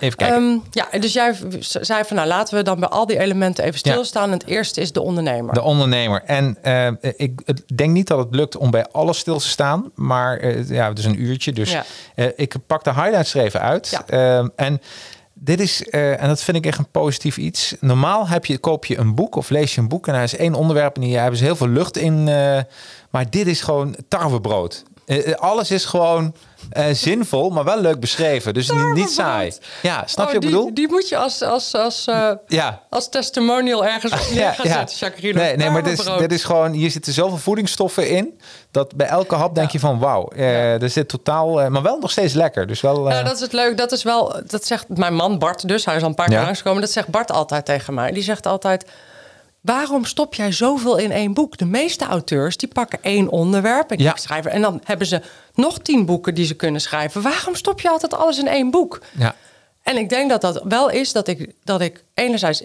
Even 0.00 0.16
kijken. 0.16 0.36
Ehm, 0.36 0.58
ja, 0.70 0.98
dus 0.98 1.12
jij 1.12 1.34
zei 1.60 2.04
van 2.04 2.16
nou 2.16 2.28
laten 2.28 2.56
we 2.56 2.62
dan 2.62 2.80
bij 2.80 2.88
al 2.88 3.06
die 3.06 3.18
elementen 3.18 3.64
even 3.64 3.80
Ja. 3.82 3.90
stilstaan. 3.90 4.24
En 4.24 4.38
het 4.38 4.46
eerste 4.46 4.80
is 4.80 4.92
de 4.92 5.00
ondernemer. 5.00 5.54
De 5.54 5.62
ondernemer. 5.62 6.22
En 6.26 6.58
eh, 6.62 6.86
ik 7.16 7.40
denk 7.76 7.90
niet 7.92 8.06
dat 8.06 8.18
het 8.18 8.34
lukt 8.34 8.56
om 8.56 8.70
bij 8.70 8.86
alles 8.92 9.18
stil 9.18 9.38
te 9.38 9.48
staan. 9.48 9.90
Maar 9.94 10.36
eh, 10.38 10.68
ja, 10.68 10.88
het 10.88 10.98
is 10.98 11.04
een 11.04 11.22
uurtje. 11.22 11.52
Dus 11.52 11.72
Ja. 11.72 11.84
eh, 12.14 12.26
ik 12.36 12.54
pak 12.66 12.84
de 12.84 12.92
highlights 12.94 13.34
er 13.34 13.42
even 13.44 13.60
uit. 13.60 13.88
Ja. 13.88 14.04
Ehm, 14.06 14.48
en 14.56 14.80
dit 15.34 15.60
is, 15.60 15.82
en 15.90 16.28
dat 16.28 16.42
vind 16.42 16.56
ik 16.56 16.66
echt 16.66 16.78
een 16.78 16.90
positief 16.90 17.36
iets. 17.36 17.74
Normaal 17.80 18.28
heb 18.28 18.46
je, 18.46 18.58
koop 18.58 18.84
je 18.86 18.98
een 18.98 19.14
boek 19.14 19.36
of 19.36 19.48
lees 19.50 19.74
je 19.74 19.80
een 19.80 19.88
boek. 19.88 20.06
En 20.06 20.12
daar 20.12 20.22
is 20.22 20.36
één 20.36 20.54
onderwerp 20.54 20.96
en 20.96 21.02
hier 21.02 21.20
hebben 21.20 21.38
ze 21.38 21.44
heel 21.44 21.56
veel 21.56 21.68
lucht 21.68 21.96
in. 21.96 22.24
maar 23.10 23.30
dit 23.30 23.46
is 23.46 23.60
gewoon 23.60 23.96
tarwebrood. 24.08 24.82
Eh, 25.10 25.28
eh, 25.32 25.34
alles 25.38 25.70
is 25.70 25.84
gewoon 25.84 26.34
eh, 26.70 26.84
zinvol, 26.92 27.50
maar 27.50 27.64
wel 27.64 27.80
leuk 27.80 28.00
beschreven. 28.00 28.54
Dus 28.54 28.70
niet, 28.70 28.94
niet 28.94 29.10
saai. 29.10 29.52
Ja, 29.82 30.02
snap 30.06 30.26
Oh, 30.26 30.32
je 30.32 30.38
wat 30.38 30.44
ik 30.44 30.50
bedoel? 30.56 30.74
Die 30.74 30.88
moet 30.88 31.08
je 31.08 31.16
als, 31.16 31.42
als, 31.42 31.74
als, 31.74 32.04
Ja. 32.46 32.82
als 32.90 33.08
testimonial 33.08 33.84
ergens 33.86 34.12
op 34.12 34.18
neer 34.34 34.52
gaan 34.52 34.66
zetten, 34.66 34.96
Jacqueline. 34.96 35.40
Nee, 35.40 35.56
nee 35.56 35.70
maar 35.70 35.82
dit 35.82 35.98
is, 35.98 36.04
dit 36.18 36.32
is 36.32 36.44
gewoon, 36.44 36.72
hier 36.72 36.90
zitten 36.90 37.12
zoveel 37.12 37.38
voedingsstoffen 37.38 38.08
in. 38.08 38.40
Dat 38.70 38.96
bij 38.96 39.06
elke 39.06 39.34
hap 39.34 39.54
denk 39.54 39.70
je 39.70 39.78
van 39.78 39.98
wauw, 39.98 40.28
eh, 40.28 40.82
er 40.82 40.90
zit 40.90 41.08
totaal, 41.08 41.70
maar 41.70 41.82
wel 41.82 41.98
nog 41.98 42.10
steeds 42.10 42.34
lekker. 42.34 42.66
Dus 42.66 42.80
wel. 42.80 43.10
Ja, 43.10 43.22
dat 43.22 43.34
is 43.34 43.40
het 43.40 43.52
leuk. 43.52 43.76
Dat 43.76 43.92
is 43.92 44.02
wel, 44.02 44.40
dat 44.46 44.66
zegt 44.66 44.88
mijn 44.88 45.14
man 45.14 45.38
Bart 45.38 45.68
dus. 45.68 45.84
Hij 45.84 45.96
is 45.96 46.02
al 46.02 46.08
een 46.08 46.14
paar 46.14 46.26
keer 46.28 46.38
Ja. 46.38 46.44
langsgekomen. 46.44 46.80
Dat 46.80 46.90
zegt 46.90 47.08
Bart 47.08 47.32
altijd 47.32 47.64
tegen 47.64 47.94
mij. 47.94 48.12
Die 48.12 48.22
zegt 48.22 48.46
altijd, 48.46 48.84
waarom 49.60 50.04
stop 50.04 50.34
jij 50.34 50.52
zoveel 50.52 50.96
in 50.96 51.10
één 51.12 51.34
boek? 51.34 51.56
De 51.58 51.64
meeste 51.64 52.04
auteurs, 52.04 52.56
die 52.56 52.68
pakken 52.68 52.98
één 53.02 53.28
onderwerp 53.28 53.90
en, 53.90 53.98
Ja. 53.98 54.16
schrijven, 54.16 54.50
en 54.50 54.60
dan 54.62 54.80
hebben 54.84 55.06
ze 55.06 55.22
nog 55.54 55.78
tien 55.78 56.04
boeken 56.06 56.34
die 56.34 56.46
ze 56.46 56.54
kunnen 56.54 56.80
schrijven. 56.80 57.22
Waarom 57.22 57.54
stop 57.54 57.80
je 57.80 57.88
altijd 57.88 58.14
alles 58.14 58.38
in 58.38 58.48
één 58.48 58.70
boek? 58.70 59.00
ja. 59.18 59.34
En 59.82 59.96
ik 59.96 60.08
denk 60.08 60.30
dat 60.30 60.40
dat 60.40 60.62
wel 60.64 60.90
is 60.90 61.12
dat 61.12 61.28
ik, 61.28 61.52
dat 61.64 61.80
ik 61.80 62.04
enerzijds 62.14 62.62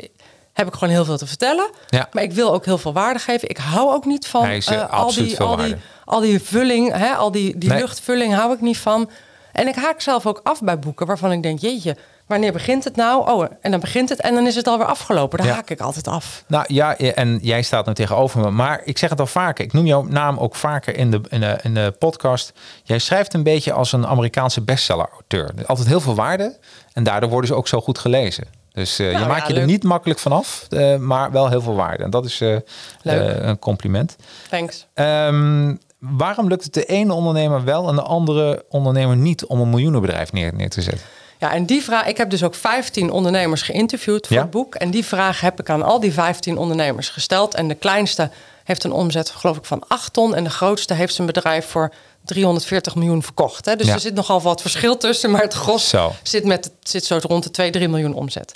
heb 0.54 0.68
ik 0.68 0.74
gewoon 0.74 0.90
heel 0.90 1.06
veel 1.06 1.18
te 1.18 1.28
vertellen. 1.28 1.70
Ja. 1.90 2.10
Maar 2.12 2.24
ik 2.24 2.32
wil 2.32 2.54
ook 2.54 2.66
heel 2.66 2.78
veel 2.78 2.94
waarde 2.94 3.20
geven. 3.20 3.50
Ik 3.50 3.58
hou 3.58 3.94
ook 3.94 4.06
niet 4.06 4.28
van 4.28 4.42
Nee, 4.44 4.62
eh, 4.66 4.90
al, 4.94 5.14
die, 5.14 5.40
al, 5.40 5.56
die, 5.56 5.76
al 6.06 6.20
die 6.20 6.42
vulling, 6.42 6.92
hè, 6.98 7.14
al 7.14 7.32
die, 7.32 7.58
die 7.58 7.70
Nee. 7.70 7.80
luchtvulling 7.80 8.34
hou 8.34 8.54
ik 8.54 8.62
niet 8.62 8.78
van. 8.78 9.10
En 9.52 9.68
ik 9.68 9.76
haak 9.76 10.02
zelf 10.02 10.26
ook 10.26 10.40
af 10.44 10.62
bij 10.62 10.80
boeken 10.80 11.06
waarvan 11.08 11.32
ik 11.32 11.44
denk, 11.44 11.60
jeetje, 11.60 11.98
wanneer 12.28 12.52
begint 12.52 12.84
het 12.84 12.96
nou? 12.96 13.30
Oh, 13.32 13.46
en 13.62 13.72
dan 13.72 13.80
begint 13.80 14.10
het 14.10 14.22
en 14.22 14.34
dan 14.34 14.48
is 14.48 14.56
het 14.56 14.68
alweer 14.68 14.86
afgelopen. 14.88 15.38
Daar 15.38 15.48
Ja. 15.48 15.54
haak 15.54 15.70
ik 15.70 15.80
altijd 15.80 16.08
af. 16.08 16.44
Nou 16.48 16.66
ja, 16.68 16.98
en 16.98 17.40
jij 17.42 17.62
staat 17.62 17.86
nu 17.86 17.94
tegenover 17.94 18.40
me. 18.40 18.50
Maar 18.52 18.82
ik 18.84 18.98
zeg 18.98 19.10
het 19.10 19.20
al 19.20 19.28
vaker. 19.28 19.66
Ik 19.66 19.74
noem 19.74 19.86
jouw 19.86 20.04
naam 20.04 20.38
ook 20.38 20.56
vaker 20.56 20.98
in 20.98 21.12
de, 21.12 21.22
in 21.30 21.40
de, 21.40 21.58
in 21.64 21.74
de 21.74 21.96
podcast. 22.00 22.54
Jij 22.84 23.00
schrijft 23.00 23.34
een 23.34 23.44
beetje 23.44 23.74
als 23.74 23.92
een 23.92 24.08
Amerikaanse 24.08 24.62
bestseller-auteur. 24.62 25.52
Altijd 25.66 25.88
heel 25.88 26.02
veel 26.02 26.16
waarde. 26.16 26.58
En 26.94 27.04
daardoor 27.04 27.30
worden 27.30 27.48
ze 27.50 27.56
ook 27.56 27.68
zo 27.68 27.82
goed 27.82 27.98
gelezen. 28.00 28.48
Dus 28.74 28.98
Nou, 28.98 29.12
je 29.20 29.26
maakt 29.26 29.48
ja, 29.48 29.54
je 29.54 29.60
er 29.60 29.66
niet 29.66 29.84
makkelijk 29.84 30.20
vanaf. 30.20 30.66
eh 30.70 30.96
maar 30.96 31.32
wel 31.32 31.50
heel 31.50 31.62
veel 31.62 31.76
waarde. 31.76 32.04
En 32.04 32.10
dat 32.10 32.26
is 32.26 32.42
eh, 32.42 32.56
een 33.04 33.60
compliment. 33.60 34.16
Thanks. 34.50 34.88
Ehm, 34.94 35.76
waarom 36.00 36.48
lukt 36.48 36.64
het 36.64 36.74
de 36.74 36.86
ene 36.86 37.14
ondernemer 37.14 37.64
wel 37.64 37.90
en 37.90 37.96
de 37.96 38.02
andere 38.02 38.66
ondernemer 38.70 39.16
niet 39.18 39.46
om 39.46 39.60
een 39.60 39.70
miljoenenbedrijf 39.70 40.32
neer, 40.32 40.54
neer 40.54 40.70
te 40.70 40.82
zetten? 40.82 41.04
Ja, 41.46 41.54
en 41.54 41.66
die 41.66 41.84
vraag, 41.84 42.06
ik 42.08 42.18
heb 42.18 42.30
dus 42.30 42.44
ook 42.44 42.56
15 42.56 43.12
ondernemers 43.12 43.62
geïnterviewd 43.62 44.28
voor 44.28 44.36
Ja. 44.36 44.42
het 44.42 44.52
boek. 44.52 44.76
En 44.76 44.92
die 44.92 45.06
vraag 45.06 45.42
heb 45.42 45.60
ik 45.60 45.70
aan 45.70 45.84
al 45.84 46.00
die 46.00 46.14
15 46.14 46.58
ondernemers 46.58 47.10
gesteld. 47.10 47.54
En 47.56 47.68
de 47.68 47.76
kleinste 47.76 48.30
heeft 48.64 48.84
een 48.84 48.92
omzet, 48.92 49.30
geloof 49.30 49.58
ik, 49.58 49.66
van 49.66 49.84
8 49.88 50.14
ton. 50.14 50.36
En 50.36 50.44
de 50.44 50.50
grootste 50.50 50.94
heeft 50.94 51.14
zijn 51.14 51.28
bedrijf 51.28 51.66
voor 51.66 51.94
340 52.26 52.96
miljoen 52.96 53.24
verkocht. 53.24 53.66
Hè? 53.66 53.76
Dus 53.76 53.88
Ja. 53.88 53.94
er 53.94 54.00
zit 54.00 54.14
nogal 54.14 54.42
wat 54.42 54.62
verschil 54.62 54.98
tussen. 54.98 55.32
Maar 55.32 55.42
het 55.42 55.54
gros 55.54 55.90
Zo. 55.90 56.14
zit, 56.24 56.44
met, 56.46 56.72
zit 56.84 57.06
zo 57.06 57.18
rond 57.22 57.44
de 57.44 57.52
2, 57.52 57.72
3 57.72 57.88
miljoen 57.88 58.14
omzet. 58.14 58.54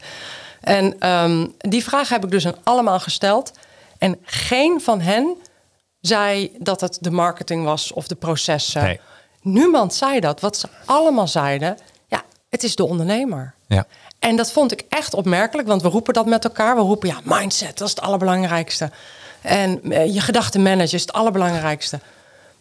En 0.62 0.95
ehm, 0.99 1.45
die 1.58 1.84
vraag 1.84 2.10
heb 2.10 2.23
ik 2.23 2.32
dus 2.32 2.45
aan 2.47 2.56
allemaal 2.63 2.99
gesteld. 2.99 3.52
En 3.97 4.17
geen 4.23 4.82
van 4.82 5.02
hen 5.02 5.36
zei 6.02 6.52
dat 6.60 6.82
het 6.82 6.97
de 7.02 7.12
marketing 7.12 7.63
was 7.63 7.91
of 7.93 8.08
de 8.08 8.15
processen. 8.15 8.84
Nee. 8.84 8.99
Niemand 9.41 9.93
zei 9.93 10.19
dat. 10.19 10.39
Wat 10.41 10.58
ze 10.58 10.67
allemaal 10.86 11.28
zeiden, 11.28 11.78
het 12.50 12.64
is 12.64 12.76
de 12.76 12.86
ondernemer. 12.86 13.54
Ja. 13.68 13.88
En 14.20 14.36
dat 14.36 14.52
vond 14.52 14.72
ik 14.72 14.84
echt 14.90 15.14
opmerkelijk, 15.14 15.68
want 15.68 15.82
we 15.82 15.88
roepen 15.88 16.14
dat 16.14 16.26
met 16.26 16.44
elkaar. 16.44 16.76
We 16.76 16.82
roepen, 16.82 17.10
ja, 17.10 17.20
mindset, 17.24 17.78
dat 17.78 17.88
is 17.88 17.96
het 17.96 18.04
allerbelangrijkste. 18.04 18.92
En 19.42 19.92
eh, 19.92 20.14
je 20.14 20.22
gedachtenmanager 20.22 20.94
is 20.94 21.02
het 21.02 21.14
allerbelangrijkste. 21.14 22.00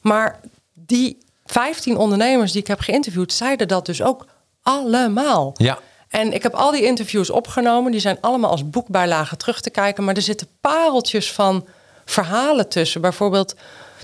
Maar 0.00 0.40
die 0.72 1.18
15 1.46 1.96
ondernemers 1.96 2.52
die 2.52 2.60
ik 2.60 2.66
heb 2.66 2.80
geïnterviewd, 2.80 3.32
zeiden 3.32 3.68
dat 3.68 3.86
dus 3.86 4.02
ook 4.02 4.26
allemaal. 4.62 5.52
Ja. 5.56 5.78
En 6.08 6.32
ik 6.32 6.42
heb 6.42 6.54
al 6.54 6.70
die 6.70 6.84
interviews 6.84 7.30
opgenomen. 7.30 7.92
Die 7.92 8.00
zijn 8.00 8.18
allemaal 8.20 8.50
als 8.50 8.70
boekbijlagen 8.70 9.38
terug 9.38 9.60
te 9.60 9.70
kijken. 9.70 10.04
Maar 10.04 10.16
er 10.16 10.22
zitten 10.22 10.48
pareltjes 10.60 11.32
van 11.32 11.66
verhalen 12.04 12.68
tussen. 12.68 13.00
Bijvoorbeeld, 13.00 13.54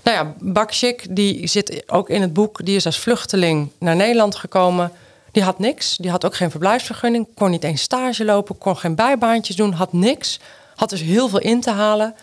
nou 0.02 0.16
ja, 0.16 0.34
Bakshik, 0.38 1.16
die 1.16 1.46
zit 1.46 1.82
ook 1.86 2.08
in 2.08 2.20
het 2.20 2.32
boek. 2.32 2.64
Die 2.64 2.76
is 2.76 2.86
als 2.86 2.98
vluchteling 2.98 3.70
naar 3.78 3.96
Nederland 3.96 4.36
gekomen. 4.36 4.92
Die 5.34 5.42
had 5.42 5.58
niks. 5.58 5.96
Die 5.96 6.10
had 6.10 6.24
ook 6.24 6.34
geen 6.34 6.50
verblijfsvergunning. 6.50 7.28
Kon 7.34 7.50
niet 7.50 7.64
eens 7.64 7.82
stage 7.82 8.24
lopen. 8.24 8.58
Kon 8.58 8.76
geen 8.76 8.94
bijbaantjes 8.94 9.56
doen. 9.56 9.72
Had 9.72 9.92
niks. 9.92 10.40
Had 10.74 10.90
dus 10.90 11.00
heel 11.00 11.28
veel 11.28 11.40
in 11.40 11.60
te 11.60 11.70
halen. 11.70 12.14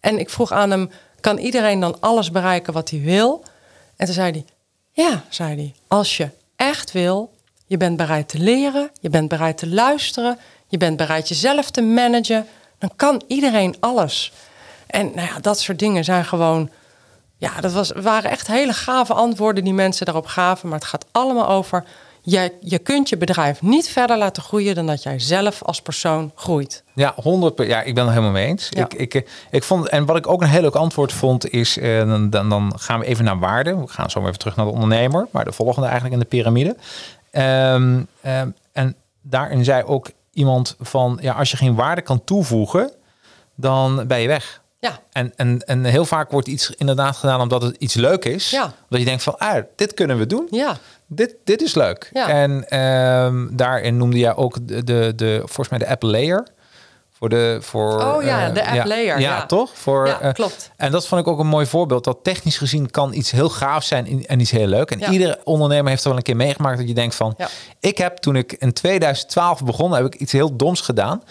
En 0.00 0.18
ik 0.18 0.30
vroeg 0.30 0.52
aan 0.52 0.70
hem, 0.70 0.90
kan 1.20 1.38
iedereen 1.38 1.80
dan 1.80 1.96
alles 2.00 2.30
bereiken 2.30 2.72
wat 2.72 2.90
hij 2.90 3.00
wil? 3.00 3.44
En 3.96 4.06
toen 4.06 4.14
zei 4.14 4.30
hij, 4.30 4.44
ja, 4.90 5.24
zei 5.28 5.54
hij, 5.54 5.74
als 5.88 6.16
je 6.16 6.28
echt 6.56 6.92
wil, 6.92 7.34
je 7.66 7.76
bent 7.76 7.96
bereid 7.96 8.28
te 8.28 8.38
leren, 8.38 8.90
je 9.00 9.10
bent 9.10 9.28
bereid 9.28 9.58
te 9.58 9.68
luisteren, 9.68 10.38
je 10.68 10.78
bent 10.78 10.96
bereid 10.96 11.28
jezelf 11.28 11.70
te 11.70 11.82
managen, 11.82 12.46
dan 12.78 12.90
kan 12.96 13.22
iedereen 13.26 13.76
alles. 13.80 14.32
En 14.86 15.12
nou 15.14 15.28
ja, 15.28 15.40
dat 15.40 15.60
soort 15.60 15.78
dingen 15.78 16.04
zijn 16.04 16.24
gewoon, 16.24 16.70
ja, 17.36 17.60
dat 17.60 17.72
was, 17.72 17.92
waren 17.94 18.30
echt 18.30 18.46
hele 18.46 18.72
gave 18.72 19.14
antwoorden 19.14 19.64
die 19.64 19.74
mensen 19.74 20.06
daarop 20.06 20.26
gaven. 20.26 20.68
Maar 20.68 20.78
het 20.78 20.88
gaat 20.88 21.06
allemaal 21.12 21.48
over, 21.48 21.84
je, 22.26 22.52
je 22.60 22.78
kunt 22.78 23.08
je 23.08 23.16
bedrijf 23.16 23.62
niet 23.62 23.88
verder 23.88 24.18
laten 24.18 24.42
groeien 24.42 24.74
dan 24.74 24.86
dat 24.86 25.02
jij 25.02 25.18
zelf 25.18 25.62
als 25.62 25.82
persoon 25.82 26.32
groeit. 26.34 26.82
Ja, 26.94 27.12
100 27.16 27.54
per- 27.54 27.66
Ja, 27.68 27.82
ik 27.82 27.94
ben 27.94 28.04
het 28.04 28.12
helemaal 28.12 28.32
mee 28.34 28.46
eens. 28.46 28.68
Ja. 28.70 28.84
Ik, 28.84 28.94
ik, 28.94 29.14
eh, 29.14 29.22
ik 29.50 29.62
vond, 29.62 29.88
en 29.88 30.04
wat 30.06 30.16
ik 30.16 30.26
ook 30.28 30.42
een 30.42 30.48
heel 30.48 30.60
leuk 30.60 30.74
antwoord 30.74 31.12
vond, 31.12 31.50
is: 31.50 31.78
eh, 31.78 31.98
dan, 31.98 32.30
dan, 32.30 32.48
dan 32.48 32.72
gaan 32.76 33.00
we 33.00 33.06
even 33.06 33.24
naar 33.24 33.38
waarde. 33.38 33.76
We 33.76 33.86
gaan 33.88 34.10
zo 34.10 34.18
maar 34.20 34.28
even 34.28 34.40
terug 34.40 34.56
naar 34.56 34.66
de 34.66 34.72
ondernemer, 34.72 35.26
maar 35.30 35.44
de 35.44 35.52
volgende 35.52 35.86
eigenlijk 35.88 36.14
in 36.14 36.20
de 36.20 36.28
piramide. 36.28 36.76
Ehm, 37.30 38.02
ehm, 38.20 38.48
en 38.72 38.96
daarin 39.22 39.64
zei 39.64 39.82
ook 39.84 40.10
iemand 40.32 40.76
van: 40.80 41.18
ja, 41.20 41.32
als 41.34 41.50
je 41.50 41.56
geen 41.56 41.74
waarde 41.74 42.02
kan 42.02 42.24
toevoegen, 42.24 42.90
dan 43.54 44.06
ben 44.06 44.20
je 44.20 44.28
weg. 44.28 44.62
Ja, 44.78 44.98
En, 45.12 45.32
en, 45.36 45.58
en 45.66 45.84
heel 45.84 46.04
vaak 46.04 46.30
wordt 46.30 46.48
iets 46.48 46.70
inderdaad 46.70 47.16
gedaan 47.16 47.40
omdat 47.40 47.62
het 47.62 47.76
iets 47.76 47.94
leuk 47.94 48.24
is. 48.24 48.50
Ja. 48.50 48.72
Dat 48.88 48.98
je 48.98 49.04
denkt 49.04 49.22
van, 49.22 49.38
ah, 49.38 49.62
dit 49.76 49.94
kunnen 49.94 50.18
we 50.18 50.26
doen. 50.26 50.46
ja, 50.50 50.76
Dit, 51.06 51.36
dit 51.44 51.62
is 51.62 51.74
leuk. 51.74 52.10
Ja. 52.12 52.28
En 52.28 52.68
ehm, 52.68 53.46
daarin 53.56 53.96
noemde 53.96 54.18
jij 54.18 54.36
ook 54.36 54.56
de, 54.68 54.84
de, 54.84 55.12
de, 55.16 55.38
volgens 55.38 55.68
mij 55.68 55.78
de 55.78 55.88
app 55.88 56.02
layer. 56.02 56.46
Voor 57.18 57.28
de, 57.28 57.58
voor, 57.60 58.02
Oh 58.14 58.22
ja, 58.22 58.48
eh, 58.48 58.54
de 58.54 58.66
app 58.66 58.84
layer, 58.86 59.20
Ja, 59.20 59.36
ja. 59.36 59.46
toch? 59.46 59.70
Voor, 59.74 60.06
Ja, 60.06 60.20
eh, 60.20 60.32
klopt. 60.32 60.70
En 60.76 60.90
dat 60.90 61.06
vond 61.06 61.20
ik 61.20 61.26
ook 61.28 61.38
een 61.38 61.46
mooi 61.46 61.66
voorbeeld. 61.66 62.04
Dat 62.04 62.18
technisch 62.22 62.58
gezien 62.58 62.90
kan 62.90 63.12
iets 63.12 63.30
heel 63.30 63.48
gaaf 63.48 63.84
zijn 63.84 64.24
en- 64.26 64.40
iets 64.40 64.50
heel 64.50 64.66
leuk. 64.66 64.90
En 64.90 65.12
iedere 65.12 65.40
ondernemer 65.44 65.88
heeft 65.88 66.02
er 66.02 66.08
wel 66.08 66.16
een 66.16 66.22
keer 66.24 66.36
meegemaakt 66.36 66.78
dat 66.78 66.88
je 66.88 66.94
denkt 66.94 67.14
van... 67.14 67.34
Ja. 67.36 67.48
Ik 67.80 67.98
heb 67.98 68.16
toen 68.16 68.36
ik 68.36 68.52
in 68.52 68.72
2012 68.72 69.64
begon, 69.64 69.92
heb 69.92 70.04
ik 70.04 70.14
iets 70.14 70.32
heel 70.32 70.56
doms 70.56 70.80
gedaan. 70.80 71.22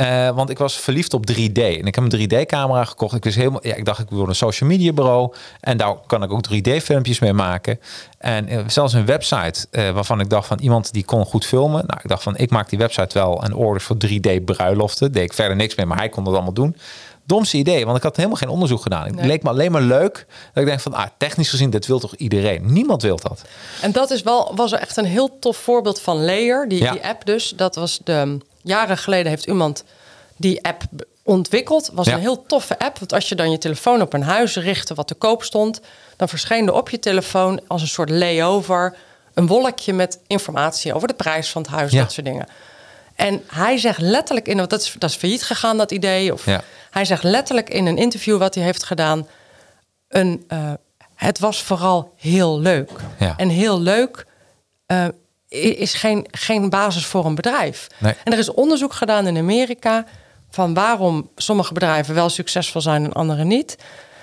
Eh, 0.00 0.30
want 0.30 0.50
ik 0.50 0.58
was 0.58 0.76
verliefd 0.76 1.14
op 1.14 1.26
3D. 1.26 1.58
En 1.58 1.86
ik 1.86 1.94
heb 1.94 2.12
een 2.12 2.28
3D-camera 2.28 2.84
gekocht. 2.84 3.14
Ik, 3.14 3.24
wist 3.24 3.36
helemaal, 3.36 3.66
ja, 3.66 3.74
ik 3.74 3.84
dacht, 3.84 3.98
ik 3.98 4.08
wil 4.10 4.28
een 4.28 4.34
social 4.34 4.68
media 4.68 4.92
bureau. 4.92 5.32
En 5.60 5.76
daar 5.76 5.94
kan 6.06 6.22
ik 6.22 6.32
ook 6.32 6.42
3D-filmpjes 6.54 7.18
mee 7.20 7.32
maken. 7.32 7.80
En 8.18 8.48
eh, 8.48 8.58
zelfs 8.66 8.92
een 8.92 9.06
website 9.06 9.66
eh, 9.70 9.90
waarvan 9.90 10.20
ik 10.20 10.30
dacht 10.30 10.46
van 10.46 10.58
iemand 10.58 10.92
die 10.92 11.04
kon 11.04 11.24
goed 11.24 11.46
filmen. 11.46 11.84
Nou, 11.86 12.00
ik 12.02 12.08
dacht 12.08 12.22
van, 12.22 12.36
ik 12.36 12.50
maak 12.50 12.68
die 12.68 12.78
website 12.78 13.18
wel 13.18 13.42
en 13.42 13.54
orders 13.54 13.84
voor 13.84 13.96
3D-bruiloften. 14.06 15.12
Deed 15.12 15.22
ik 15.24 15.32
verder 15.32 15.56
niks 15.56 15.74
mee, 15.74 15.86
maar 15.86 15.98
hij 15.98 16.08
kon 16.08 16.24
dat 16.24 16.34
allemaal 16.34 16.52
doen. 16.52 16.76
Domste 17.24 17.56
idee, 17.56 17.84
want 17.84 17.96
ik 17.96 18.02
had 18.02 18.16
helemaal 18.16 18.36
geen 18.38 18.48
onderzoek 18.48 18.82
gedaan. 18.82 19.04
Het 19.06 19.14
Nee. 19.14 19.26
leek 19.26 19.42
me 19.42 19.48
alleen 19.48 19.72
maar 19.72 19.82
leuk. 19.82 20.26
Dat 20.52 20.62
ik 20.62 20.66
denk 20.68 20.80
van, 20.80 20.94
ah, 20.94 21.06
technisch 21.18 21.50
gezien, 21.50 21.70
dit 21.70 21.86
wil 21.86 21.98
toch 21.98 22.14
iedereen? 22.14 22.72
Niemand 22.72 23.02
wil 23.02 23.16
dat. 23.16 23.42
En 23.80 23.92
dat 23.92 24.10
is 24.10 24.22
wel, 24.22 24.52
was 24.54 24.72
echt 24.72 24.96
een 24.96 25.04
heel 25.04 25.38
tof 25.38 25.56
voorbeeld 25.56 26.00
van 26.00 26.24
Layer, 26.24 26.68
die, 26.68 26.82
Ja. 26.82 26.92
die 26.92 27.06
app 27.06 27.26
dus. 27.26 27.52
Dat 27.56 27.74
was 27.74 28.00
de, 28.04 28.38
jaren 28.62 28.98
geleden 28.98 29.30
heeft 29.30 29.46
iemand 29.46 29.84
die 30.36 30.64
app 30.64 30.82
ontwikkeld. 31.22 31.90
Was 31.92 32.06
Ja. 32.06 32.14
een 32.14 32.20
heel 32.20 32.42
toffe 32.46 32.78
app. 32.78 32.98
Want 32.98 33.12
als 33.12 33.28
je 33.28 33.34
dan 33.34 33.50
je 33.50 33.58
telefoon 33.58 34.00
op 34.02 34.12
een 34.12 34.22
huis 34.22 34.56
richtte 34.56 34.94
wat 34.94 35.06
te 35.06 35.14
koop 35.14 35.42
stond... 35.42 35.80
dan 36.16 36.28
verscheen 36.28 36.66
er 36.66 36.72
op 36.74 36.90
je 36.90 36.98
telefoon 36.98 37.60
als 37.66 37.82
een 37.82 37.88
soort 37.88 38.10
layover... 38.10 38.96
een 39.34 39.46
wolkje 39.46 39.92
met 39.92 40.18
informatie 40.26 40.94
over 40.94 41.08
de 41.08 41.14
prijs 41.14 41.50
van 41.50 41.62
het 41.62 41.70
huis, 41.70 41.92
Ja. 41.92 42.02
dat 42.02 42.12
soort 42.12 42.26
dingen. 42.26 42.46
En 43.14 43.42
hij 43.46 43.78
zegt 43.78 43.98
letterlijk, 44.00 44.48
in, 44.48 44.56
want 44.56 44.70
dat 44.70 44.80
is, 44.80 44.94
dat 44.98 45.10
is 45.10 45.16
failliet 45.16 45.42
gegaan, 45.42 45.76
dat 45.78 45.90
idee. 45.90 46.32
Of, 46.32 46.44
Ja. 46.44 46.62
Hij 46.90 47.04
zegt 47.04 47.22
letterlijk 47.22 47.70
in 47.70 47.86
een 47.86 47.96
interview 47.96 48.38
wat 48.38 48.54
hij 48.54 48.64
heeft 48.64 48.84
gedaan... 48.84 49.26
Een, 50.08 50.44
eh, 50.48 50.72
het 51.14 51.38
was 51.38 51.62
vooral 51.62 52.12
heel 52.16 52.60
leuk. 52.60 52.90
En 53.36 53.48
heel 53.48 53.80
leuk 53.80 54.26
eh, 54.86 55.06
is 55.58 55.94
geen, 55.94 56.26
geen 56.30 56.68
basis 56.70 57.06
voor 57.06 57.24
een 57.26 57.34
bedrijf. 57.34 57.86
Nee. 57.98 58.14
En 58.24 58.32
er 58.32 58.38
is 58.38 58.50
onderzoek 58.54 58.92
gedaan 58.92 59.26
in 59.26 59.36
Amerika 59.36 60.04
van 60.50 60.74
waarom 60.74 61.28
sommige 61.36 61.72
bedrijven 61.72 62.14
wel 62.14 62.28
succesvol 62.28 62.80
zijn 62.80 63.04
en 63.04 63.12
andere 63.12 63.44
niet. 63.44 63.76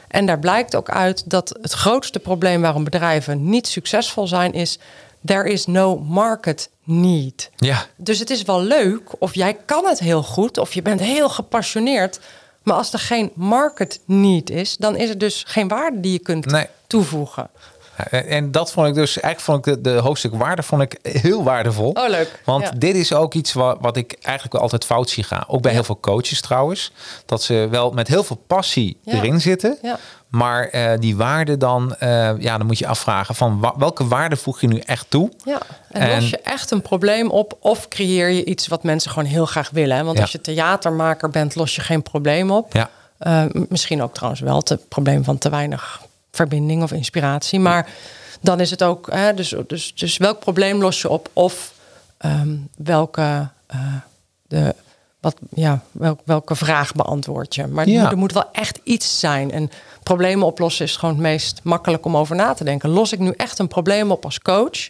En 0.07 0.25
daar 0.25 0.39
blijkt 0.39 0.75
ook 0.75 0.89
uit 0.89 1.29
dat 1.29 1.57
het 1.61 1.71
grootste 1.73 2.19
probleem 2.19 2.61
waarom 2.61 2.83
bedrijven 2.83 3.49
niet 3.49 3.67
succesvol 3.67 4.27
zijn 4.27 4.53
is 4.53 4.79
there 5.25 5.49
is 5.49 5.65
no 5.65 5.97
market 5.97 6.69
need. 6.83 7.49
Ja, 7.55 7.85
Dus 7.95 8.19
het 8.19 8.29
is 8.29 8.41
wel 8.43 8.61
leuk 8.61 9.01
of 9.21 9.35
jij 9.35 9.57
kan 9.65 9.85
het 9.85 9.99
heel 9.99 10.23
goed 10.23 10.57
of 10.57 10.73
je 10.73 10.81
bent 10.81 10.99
heel 10.99 11.29
gepassioneerd, 11.29 12.19
maar 12.63 12.75
als 12.75 12.93
er 12.93 12.99
geen 12.99 13.31
market 13.35 13.99
need 14.05 14.49
is, 14.49 14.77
dan 14.77 14.95
is 14.95 15.09
er 15.09 15.17
dus 15.17 15.43
geen 15.47 15.67
waarde 15.67 15.99
die 15.99 16.11
je 16.11 16.19
kunt 16.19 16.45
Nee. 16.45 16.65
toevoegen. 16.87 17.49
En 18.09 18.25
en 18.27 18.51
dat 18.51 18.71
vond 18.71 18.87
ik 18.87 18.93
dus, 18.93 19.19
eigenlijk 19.19 19.39
vond 19.39 19.67
ik 19.77 19.83
de, 19.83 19.91
de 19.93 19.99
hoofdstuk 19.99 20.33
waarde 20.35 20.63
vond 20.63 20.81
ik 20.81 20.97
heel 21.01 21.43
waardevol. 21.43 21.89
Oh, 21.89 22.09
leuk. 22.09 22.41
Want 22.45 22.63
Ja. 22.63 22.71
dit 22.77 22.95
is 22.95 23.13
ook 23.13 23.33
iets 23.33 23.53
wat, 23.53 23.77
wat 23.81 23.97
ik 23.97 24.17
eigenlijk 24.21 24.53
wel 24.53 24.61
altijd 24.61 24.85
fout 24.85 25.09
zie 25.09 25.23
gaan. 25.23 25.43
Ook 25.47 25.61
bij 25.61 25.71
heel 25.71 25.83
veel 25.83 25.99
coaches 25.99 26.41
trouwens. 26.41 26.91
Dat 27.25 27.43
ze 27.43 27.67
wel 27.71 27.91
met 27.91 28.07
heel 28.07 28.23
veel 28.23 28.41
passie 28.47 28.97
Ja. 29.01 29.13
erin 29.13 29.41
zitten. 29.41 29.77
Ja. 29.81 29.99
Maar 30.27 30.67
eh, 30.67 30.99
die 30.99 31.15
waarde 31.15 31.57
dan, 31.57 31.95
eh, 31.95 32.39
ja, 32.39 32.57
dan 32.57 32.65
moet 32.67 32.77
je 32.79 32.87
afvragen 32.87 33.35
van 33.35 33.59
wa- 33.59 33.73
welke 33.77 34.07
waarde 34.07 34.35
voeg 34.35 34.61
je 34.61 34.67
nu 34.67 34.79
echt 34.79 35.05
toe? 35.09 35.29
Ja, 35.45 35.59
en, 35.91 36.01
En- 36.01 36.15
los 36.15 36.29
je 36.29 36.37
echt 36.39 36.71
een 36.71 36.81
probleem 36.81 37.29
op 37.29 37.57
of 37.59 37.87
creëer 37.87 38.29
je 38.29 38.45
iets 38.45 38.67
wat 38.67 38.83
mensen 38.83 39.11
gewoon 39.11 39.27
heel 39.29 39.45
graag 39.45 39.69
willen. 39.69 39.97
hè? 39.97 40.03
Want 40.03 40.19
als 40.19 40.31
je 40.31 40.41
theatermaker 40.41 41.29
bent, 41.29 41.55
los 41.55 41.75
je 41.75 41.81
geen 41.81 42.01
probleem 42.03 42.51
op. 42.51 42.73
Ja. 42.73 42.89
Eh, 43.17 43.43
misschien 43.69 44.01
ook 44.03 44.13
trouwens 44.13 44.41
wel 44.41 44.55
het 44.63 44.87
probleem 44.89 45.23
van 45.23 45.37
te 45.37 45.49
weinig 45.49 46.01
verbinding 46.37 46.83
of 46.83 46.91
inspiratie. 46.91 47.59
Maar 47.59 47.89
dan 48.41 48.59
is 48.59 48.69
het 48.71 48.83
ook, 48.83 49.11
hè, 49.11 49.33
dus, 49.33 49.55
dus, 49.67 49.93
dus 49.95 50.17
welk 50.17 50.39
probleem 50.39 50.81
los 50.81 51.01
je 51.01 51.09
op 51.09 51.29
of 51.33 51.73
ehm, 52.17 52.55
welke, 52.77 53.49
eh, 53.67 53.79
de, 54.47 54.75
wat, 55.19 55.35
ja, 55.53 55.81
welk, 55.91 56.19
welke 56.25 56.55
vraag 56.55 56.93
beantwoord 56.93 57.55
je. 57.55 57.67
Maar 57.67 57.89
Ja. 57.89 58.11
er 58.11 58.17
moet 58.17 58.33
wel 58.33 58.51
echt 58.51 58.79
iets 58.83 59.19
zijn. 59.19 59.51
En 59.51 59.69
problemen 60.03 60.45
oplossen 60.47 60.85
is 60.85 60.95
gewoon 60.95 61.13
het 61.15 61.23
meest 61.23 61.59
makkelijk 61.63 62.05
om 62.05 62.17
over 62.17 62.35
na 62.35 62.53
te 62.53 62.63
denken. 62.63 62.89
Los 62.89 63.11
ik 63.13 63.19
nu 63.19 63.33
echt 63.37 63.59
een 63.59 63.67
probleem 63.67 64.11
op 64.11 64.23
als 64.25 64.39
coach? 64.39 64.89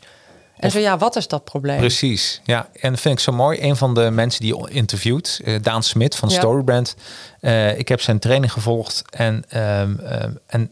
En 0.58 0.72
zo 0.72 0.80
ja, 0.80 0.98
wat 0.98 1.16
is 1.16 1.28
dat 1.28 1.44
probleem? 1.44 1.78
Precies, 1.78 2.42
ja. 2.44 2.70
En 2.80 2.92
dat 2.92 3.00
vind 3.02 3.14
ik 3.14 3.20
zo 3.20 3.32
mooi. 3.32 3.62
Een 3.62 3.76
van 3.76 3.94
de 3.94 4.10
mensen 4.12 4.42
die 4.42 4.56
je 4.58 4.70
interviewt, 4.70 5.42
uh, 5.44 5.56
Daan 5.62 5.84
Smit 5.84 6.16
van 6.16 6.30
Ja. 6.30 6.36
Storybrand. 6.36 6.96
Eh, 7.40 7.78
ik 7.80 7.88
heb 7.88 8.02
zijn 8.02 8.20
training 8.20 8.52
gevolgd 8.52 9.04
en, 9.10 9.44
ehm, 9.50 9.96
en 10.48 10.72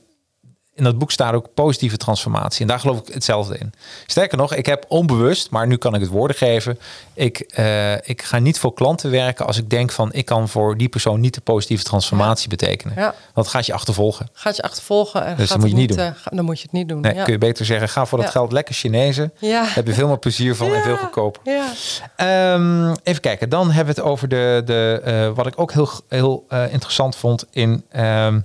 in 0.76 0.84
dat 0.84 0.98
boek 0.98 1.12
staat 1.12 1.34
ook 1.34 1.54
positieve 1.54 1.98
transformatie. 1.98 2.62
En 2.62 2.68
daar 2.68 2.80
geloof 2.80 3.00
ik 3.00 3.14
hetzelfde 3.14 3.58
in. 3.58 3.74
Sterker 4.06 4.38
nog, 4.38 4.54
ik 4.54 4.66
heb 4.66 4.86
onbewust, 4.88 5.50
maar 5.50 5.68
nu 5.68 5.78
kan 5.78 5.96
ik 5.96 6.02
het 6.02 6.10
woorden 6.10 6.38
geven. 6.38 6.80
Ik, 7.14 7.40
eh, 7.40 7.94
ik 7.94 8.22
ga 8.22 8.40
niet 8.40 8.60
voor 8.60 8.74
klanten 8.74 9.12
werken 9.12 9.46
als 9.46 9.58
ik 9.58 9.70
denk 9.70 9.92
van 9.92 10.14
ik 10.14 10.26
kan 10.26 10.50
voor 10.50 10.78
die 10.78 10.90
persoon 10.90 11.20
niet 11.20 11.34
de 11.34 11.42
positieve 11.42 11.84
transformatie 11.84 12.50
betekenen. 12.50 12.94
Ja. 12.98 13.16
Dat 13.34 13.48
gaat 13.48 13.66
je 13.66 13.74
achtervolgen. 13.74 14.30
Gaat 14.34 14.56
je 14.56 14.62
achtervolgen 14.62 15.26
en 15.26 15.36
Dus 15.36 15.50
dat 15.50 15.60
moet 15.60 15.70
je 15.70 15.76
niet 15.76 15.98
doen. 15.98 16.14
dan 16.24 16.46
moet 16.46 16.58
je 16.58 16.64
het 16.64 16.72
niet 16.72 16.90
doen. 16.90 17.02
Nee, 17.02 17.14
ja. 17.14 17.24
kun 17.24 17.34
je 17.34 17.40
beter 17.40 17.66
zeggen, 17.66 17.90
ga 17.90 18.06
voor 18.06 18.22
dat 18.22 18.30
geld 18.30 18.52
lekker 18.52 18.76
Chinezen. 18.76 19.34
Ja. 19.38 19.62
Daar 19.62 19.76
heb 19.76 19.88
je 19.88 19.94
veel 19.94 20.08
meer 20.08 20.20
plezier 20.20 20.56
van 20.56 20.74
en 20.74 20.84
veel 20.84 20.98
goedkoper. 20.98 21.42
Ja. 21.44 21.72
Ehm, 22.16 22.96
even 23.04 23.22
kijken, 23.22 23.50
dan 23.50 23.72
hebben 23.72 23.96
we 23.96 24.02
het 24.02 24.10
over 24.10 24.28
de, 24.28 24.62
de 24.66 25.02
eh, 25.04 25.30
wat 25.36 25.48
ik 25.48 25.60
ook 25.60 25.72
heel, 25.72 25.90
heel 26.10 26.46
eh, 26.50 26.72
interessant 26.72 27.16
vond 27.16 27.46
in, 27.52 27.84
ehm, 27.90 28.40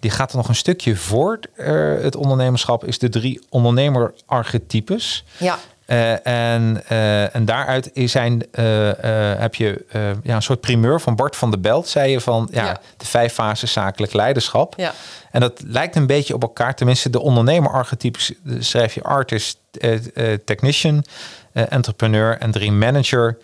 die 0.00 0.10
gaat 0.10 0.30
er 0.30 0.36
nog 0.36 0.48
een 0.48 0.54
stukje 0.54 0.96
voor 0.96 1.38
eh, 1.56 1.94
het 2.00 2.16
ondernemerschap, 2.16 2.84
is 2.84 2.98
de 2.98 3.08
drie 3.08 3.40
ondernemer-archetypes. 3.48 5.24
ja. 5.36 5.58
Eh, 5.86 6.26
en, 6.26 6.82
eh, 6.88 7.34
en 7.34 7.44
daaruit 7.44 7.90
is 7.92 8.12
zijn, 8.12 8.42
heb 9.38 9.54
je 9.54 9.84
ja, 10.22 10.34
een 10.34 10.42
soort 10.42 10.60
primeur 10.60 11.00
van 11.00 11.16
Bart 11.16 11.36
van 11.36 11.50
der 11.50 11.60
Belt, 11.60 11.88
zei 11.88 12.10
je 12.10 12.20
van 12.20 12.48
ja, 12.52 12.64
Ja. 12.64 12.80
de 12.96 13.06
vijf 13.06 13.32
fases 13.32 13.72
zakelijk 13.72 14.12
leiderschap. 14.12 14.74
Ja. 14.76 14.92
En 15.30 15.40
dat 15.40 15.62
lijkt 15.66 15.96
een 15.96 16.06
beetje 16.06 16.34
op 16.34 16.42
elkaar. 16.42 16.74
Tenminste, 16.74 17.10
de 17.10 17.20
ondernemer-archetypes 17.20 18.32
schrijf 18.58 18.94
je 18.94 19.02
artist, 19.02 19.58
technician, 20.44 21.04
entrepreneur 21.52 22.38
en 22.38 22.50
drie 22.50 22.72
manager. 22.72 23.38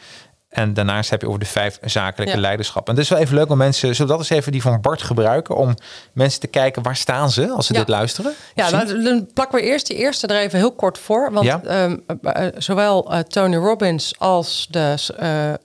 En 0.57 0.75
daarnaast 0.75 1.11
heb 1.11 1.21
je 1.21 1.27
over 1.27 1.41
de 1.41 1.47
vijf 1.47 1.79
zakelijke 1.85 2.35
Ja. 2.35 2.41
leiderschap. 2.41 2.89
En 2.89 2.95
het 2.95 3.03
is 3.03 3.09
wel 3.09 3.19
even 3.19 3.35
leuk 3.35 3.51
om 3.51 3.57
mensen, 3.57 3.81
zullen 3.95 4.13
we 4.13 4.19
dat 4.19 4.19
eens 4.19 4.39
even 4.39 4.53
die 4.53 4.63
van 4.63 4.81
Bart 4.81 5.03
gebruiken 5.03 5.57
om 5.57 5.75
mensen 6.13 6.41
te 6.41 6.47
kijken 6.47 6.83
waar 6.83 6.97
staan 6.97 7.31
ze 7.31 7.49
als 7.51 7.67
ze 7.67 7.73
Ja. 7.73 7.79
dit 7.79 7.89
luisteren? 7.89 8.33
Ja, 8.55 8.71
nou, 8.71 9.03
dan 9.03 9.29
plakken 9.35 9.59
we 9.59 9.65
eerst 9.65 9.87
die 9.87 9.97
eerste 9.97 10.27
er 10.27 10.41
even 10.41 10.59
heel 10.59 10.73
kort 10.73 10.99
voor. 10.99 11.33
Want 11.33 11.47
Ja. 11.47 11.61
ehm, 11.65 11.97
eh, 12.23 12.47
eh, 12.47 12.53
zowel 12.59 13.13
eh, 13.13 13.19
Tony 13.19 13.57
Robbins 13.57 14.15
als 14.19 14.67
de, 14.71 14.95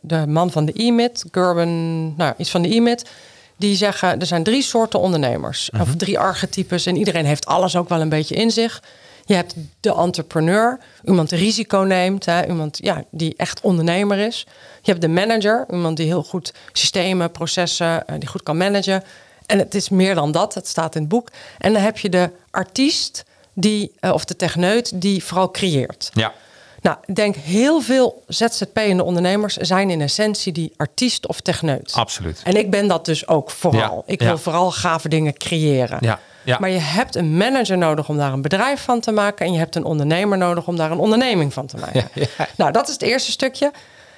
de 0.01 0.27
man 0.27 0.51
van 0.51 0.65
de 0.65 0.73
E-Myth, 0.75 1.25
Gerben, 1.31 2.15
nou 2.15 2.33
iets 2.37 2.49
van 2.51 2.61
de 2.61 2.75
E-Myth, 2.75 3.09
die 3.57 3.75
zeggen 3.75 4.19
er 4.19 4.25
zijn 4.25 4.43
drie 4.43 4.61
soorten 4.63 4.99
ondernemers. 4.99 5.69
Mhm. 5.71 5.81
Of 5.81 5.95
drie 5.95 6.19
archetypes. 6.19 6.85
En 6.85 6.95
iedereen 6.95 7.25
heeft 7.25 7.45
alles 7.45 7.75
ook 7.75 7.89
wel 7.89 8.01
een 8.01 8.09
beetje 8.09 8.35
in 8.35 8.51
zich. 8.51 8.81
Je 9.25 9.33
hebt 9.33 9.55
de 9.79 9.93
entrepreneur, 9.93 10.79
iemand 11.05 11.29
die 11.29 11.39
risico 11.39 11.77
neemt, 11.77 12.25
hè, 12.25 12.47
iemand 12.47 12.77
ja, 12.81 13.03
die 13.09 13.33
echt 13.37 13.61
ondernemer 13.61 14.17
is. 14.17 14.47
Je 14.81 14.91
hebt 14.91 15.01
de 15.01 15.07
manager, 15.07 15.65
iemand 15.71 15.97
die 15.97 16.05
heel 16.05 16.23
goed 16.23 16.53
systemen, 16.71 17.31
processen, 17.31 18.07
eh, 18.07 18.15
die 18.19 18.29
goed 18.29 18.43
kan 18.43 18.57
managen. 18.57 19.03
En 19.45 19.57
het 19.57 19.75
is 19.75 19.89
meer 19.89 20.15
dan 20.15 20.31
dat, 20.31 20.53
het 20.53 20.67
staat 20.67 20.95
in 20.95 21.01
het 21.01 21.09
boek. 21.09 21.29
En 21.57 21.73
dan 21.73 21.81
heb 21.81 21.97
je 21.97 22.09
de 22.09 22.29
artiest, 22.51 23.23
die, 23.53 23.91
eh, 23.99 24.13
of 24.13 24.25
de 24.25 24.35
techneut, 24.35 25.01
die 25.01 25.23
vooral 25.23 25.51
creëert. 25.51 26.09
Ja, 26.13 26.33
Nou, 26.81 26.97
ik 27.05 27.15
denk 27.15 27.35
heel 27.35 27.81
veel 27.81 28.23
ZZP-ende 28.27 29.03
ondernemers 29.03 29.55
zijn 29.55 29.89
in 29.89 30.01
essentie 30.01 30.51
die 30.51 30.73
artiest 30.77 31.27
of 31.27 31.41
techneut. 31.41 31.91
absoluut. 31.93 32.41
En 32.43 32.55
ik 32.55 32.69
ben 32.71 32.87
dat 32.87 33.05
dus 33.05 33.27
ook 33.27 33.51
vooral. 33.51 34.03
Ja, 34.07 34.13
ik 34.13 34.19
wil 34.19 34.27
ja. 34.27 34.37
vooral 34.37 34.71
gave 34.71 35.09
dingen 35.09 35.37
creëren. 35.37 35.97
Ja, 36.01 36.19
ja. 36.43 36.57
Maar 36.59 36.69
je 36.69 36.79
hebt 36.79 37.15
een 37.15 37.37
manager 37.37 37.77
nodig 37.77 38.09
om 38.09 38.17
daar 38.17 38.33
een 38.33 38.41
bedrijf 38.41 38.81
van 38.83 38.99
te 38.99 39.11
maken. 39.11 39.45
En 39.45 39.51
je 39.53 39.57
hebt 39.59 39.75
een 39.75 39.83
ondernemer 39.83 40.37
nodig 40.37 40.67
om 40.67 40.75
daar 40.75 40.91
een 40.91 40.97
onderneming 40.99 41.53
van 41.53 41.65
te 41.65 41.77
maken. 41.83 42.07
Ja, 42.13 42.25
ja. 42.37 42.47
Nou, 42.57 42.71
dat 42.71 42.87
is 42.87 42.93
het 42.93 43.01
eerste 43.01 43.31
stukje. 43.31 43.71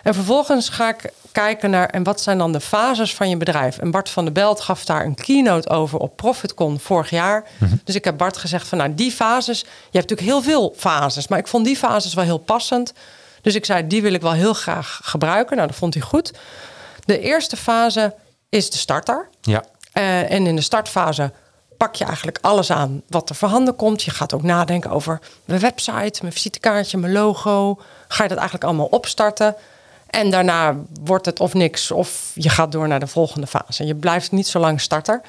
En 0.03 0.13
vervolgens 0.13 0.69
ga 0.69 0.89
ik 0.89 1.11
kijken 1.31 1.69
naar 1.69 1.89
en 1.89 2.03
wat 2.03 2.21
zijn 2.21 2.37
dan 2.37 2.51
de 2.51 2.59
fases 2.59 3.15
van 3.15 3.29
je 3.29 3.37
bedrijf. 3.37 3.77
En 3.77 3.91
Bart 3.91 4.09
van 4.09 4.23
der 4.23 4.33
Belt 4.33 4.61
gaf 4.61 4.85
daar 4.85 5.05
een 5.05 5.15
keynote 5.15 5.69
over 5.69 5.99
op 5.99 6.15
ProfitCon 6.15 6.79
vorig 6.79 7.09
jaar. 7.09 7.43
Mhm. 7.57 7.75
Dus 7.83 7.95
ik 7.95 8.03
heb 8.05 8.17
Bart 8.17 8.37
gezegd 8.37 8.67
van 8.67 8.77
nou 8.77 8.93
die 8.93 9.11
fases. 9.11 9.59
Je 9.59 9.97
hebt 9.97 10.09
natuurlijk 10.09 10.27
heel 10.29 10.41
veel 10.41 10.73
fases, 10.77 11.27
maar 11.27 11.39
ik 11.39 11.47
vond 11.47 11.65
die 11.65 11.77
fases 11.77 12.13
wel 12.13 12.23
heel 12.23 12.37
passend. 12.37 12.93
Dus 13.41 13.55
ik 13.55 13.65
zei 13.65 13.87
die 13.87 14.01
wil 14.01 14.13
ik 14.13 14.21
wel 14.21 14.31
heel 14.31 14.53
graag 14.53 14.99
gebruiken. 15.03 15.55
Nou, 15.55 15.67
dat 15.67 15.77
vond 15.77 15.93
hij 15.93 16.03
goed. 16.03 16.31
De 17.05 17.19
eerste 17.19 17.57
fase 17.57 18.15
is 18.49 18.69
de 18.69 18.77
starter. 18.77 19.29
Ja, 19.41 19.63
Eh, 19.91 20.31
en 20.31 20.47
in 20.47 20.55
de 20.55 20.61
startfase 20.61 21.31
pak 21.83 21.95
je 21.95 22.05
eigenlijk 22.05 22.37
alles 22.41 22.71
aan 22.71 23.01
wat 23.07 23.29
er 23.29 23.35
voorhanden 23.35 23.75
komt. 23.75 24.03
Je 24.03 24.11
gaat 24.11 24.33
ook 24.33 24.43
nadenken 24.43 24.91
over 24.91 25.19
mijn 25.45 25.59
website, 25.59 26.19
mijn 26.21 26.33
visitekaartje, 26.33 26.97
mijn 26.97 27.13
logo. 27.13 27.79
Ga 28.07 28.23
je 28.23 28.29
dat 28.29 28.37
eigenlijk 28.37 28.67
allemaal 28.67 28.85
opstarten. 28.85 29.55
En 30.07 30.29
daarna 30.29 30.75
wordt 31.03 31.25
het 31.25 31.39
of 31.39 31.53
niks, 31.53 31.91
of 31.91 32.31
je 32.35 32.49
gaat 32.49 32.71
door 32.71 32.87
naar 32.87 32.99
de 32.99 33.07
volgende 33.07 33.47
fase. 33.47 33.85
Je 33.85 33.95
blijft 33.95 34.31
niet 34.31 34.47
zo 34.47 34.59
lang 34.59 34.81
starter. 34.81 35.21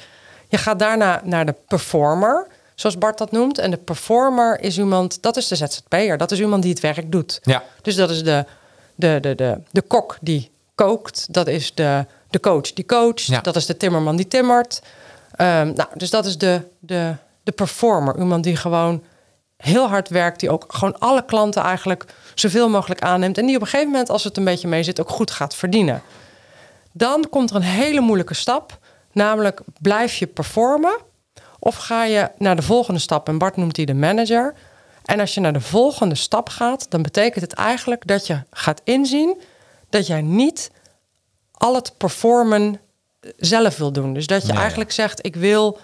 Je 0.49 0.59
gaat 0.59 0.79
daarna 0.79 1.21
naar 1.25 1.47
de 1.47 1.55
performer, 1.69 2.47
zoals 2.75 2.99
Bart 2.99 3.19
dat 3.19 3.31
noemt. 3.33 3.59
En 3.59 3.71
de 3.71 3.77
performer 3.77 4.61
is 4.61 4.79
iemand, 4.79 5.23
dat 5.23 5.37
is 5.37 5.49
de 5.49 5.57
ZZP'er. 5.57 6.19
Dat 6.19 6.31
is 6.31 6.41
iemand 6.41 6.63
die 6.63 6.73
het 6.73 6.81
werk 6.81 7.13
doet. 7.13 7.41
Ja. 7.43 7.63
Dus 7.83 7.95
dat 7.95 8.11
is 8.11 8.25
de, 8.25 8.45
de, 8.95 9.19
de, 9.21 9.35
de, 9.35 9.61
de 9.71 9.83
kok 9.83 10.19
die 10.21 10.51
kookt. 10.75 11.27
Dat 11.31 11.47
is 11.47 11.75
de, 11.75 12.07
de 12.31 12.41
coach 12.41 12.73
die 12.73 12.87
coacht. 12.87 13.25
Ja. 13.25 13.41
Dat 13.41 13.57
is 13.57 13.67
de 13.67 13.77
timmerman 13.77 14.17
die 14.17 14.29
timmert. 14.29 14.83
Ehm, 15.37 15.73
nou, 15.73 15.89
dus 15.95 16.11
dat 16.11 16.27
is 16.27 16.39
de, 16.39 16.61
de, 16.79 17.15
de 17.43 17.53
performer. 17.53 18.19
Iemand 18.19 18.45
die 18.45 18.57
gewoon 18.57 19.05
heel 19.57 19.89
hard 19.89 20.09
werkt. 20.09 20.41
Die 20.41 20.51
ook 20.51 20.65
gewoon 20.69 20.99
alle 20.99 21.25
klanten 21.25 21.63
eigenlijk 21.63 22.05
zoveel 22.35 22.69
mogelijk 22.69 23.01
aanneemt. 23.01 23.39
En 23.39 23.47
die 23.47 23.57
op 23.57 23.61
een 23.61 23.69
gegeven 23.69 23.91
moment, 23.91 24.11
als 24.11 24.25
het 24.25 24.37
een 24.37 24.45
beetje 24.45 24.69
mee 24.69 24.83
zit, 24.83 25.01
ook 25.01 25.11
goed 25.11 25.31
gaat 25.31 25.55
verdienen. 25.55 26.03
Dan 26.93 27.27
komt 27.31 27.51
er 27.51 27.57
een 27.57 27.63
hele 27.63 28.01
moeilijke 28.01 28.35
stap. 28.35 28.79
Namelijk, 29.13 29.61
blijf 29.81 30.15
je 30.17 30.27
performen? 30.27 30.99
Of 31.59 31.77
ga 31.77 32.05
je 32.05 32.31
naar 32.39 32.57
de 32.57 32.63
volgende 32.63 33.01
stap? 33.01 33.29
En 33.29 33.39
Bart 33.39 33.57
noemt 33.57 33.75
die 33.75 33.87
de 33.87 33.95
manager. 33.95 34.55
En 35.05 35.21
als 35.21 35.35
je 35.35 35.41
naar 35.41 35.53
de 35.53 35.61
volgende 35.61 36.15
stap 36.15 36.49
gaat, 36.49 36.91
dan 36.91 37.03
betekent 37.03 37.45
het 37.45 37.53
eigenlijk 37.53 38.07
dat 38.07 38.27
je 38.27 38.43
gaat 38.51 38.81
inzien 38.85 39.41
dat 39.91 40.07
jij 40.07 40.23
niet 40.23 40.71
al 41.53 41.75
het 41.75 41.93
performen 41.97 42.81
zelf 43.37 43.77
wil 43.77 43.93
doen. 43.93 44.15
Dus 44.15 44.27
dat 44.27 44.47
je 44.47 44.53
eigenlijk 44.53 44.93
zegt: 44.93 45.27
ik 45.27 45.37
wil 45.37 45.79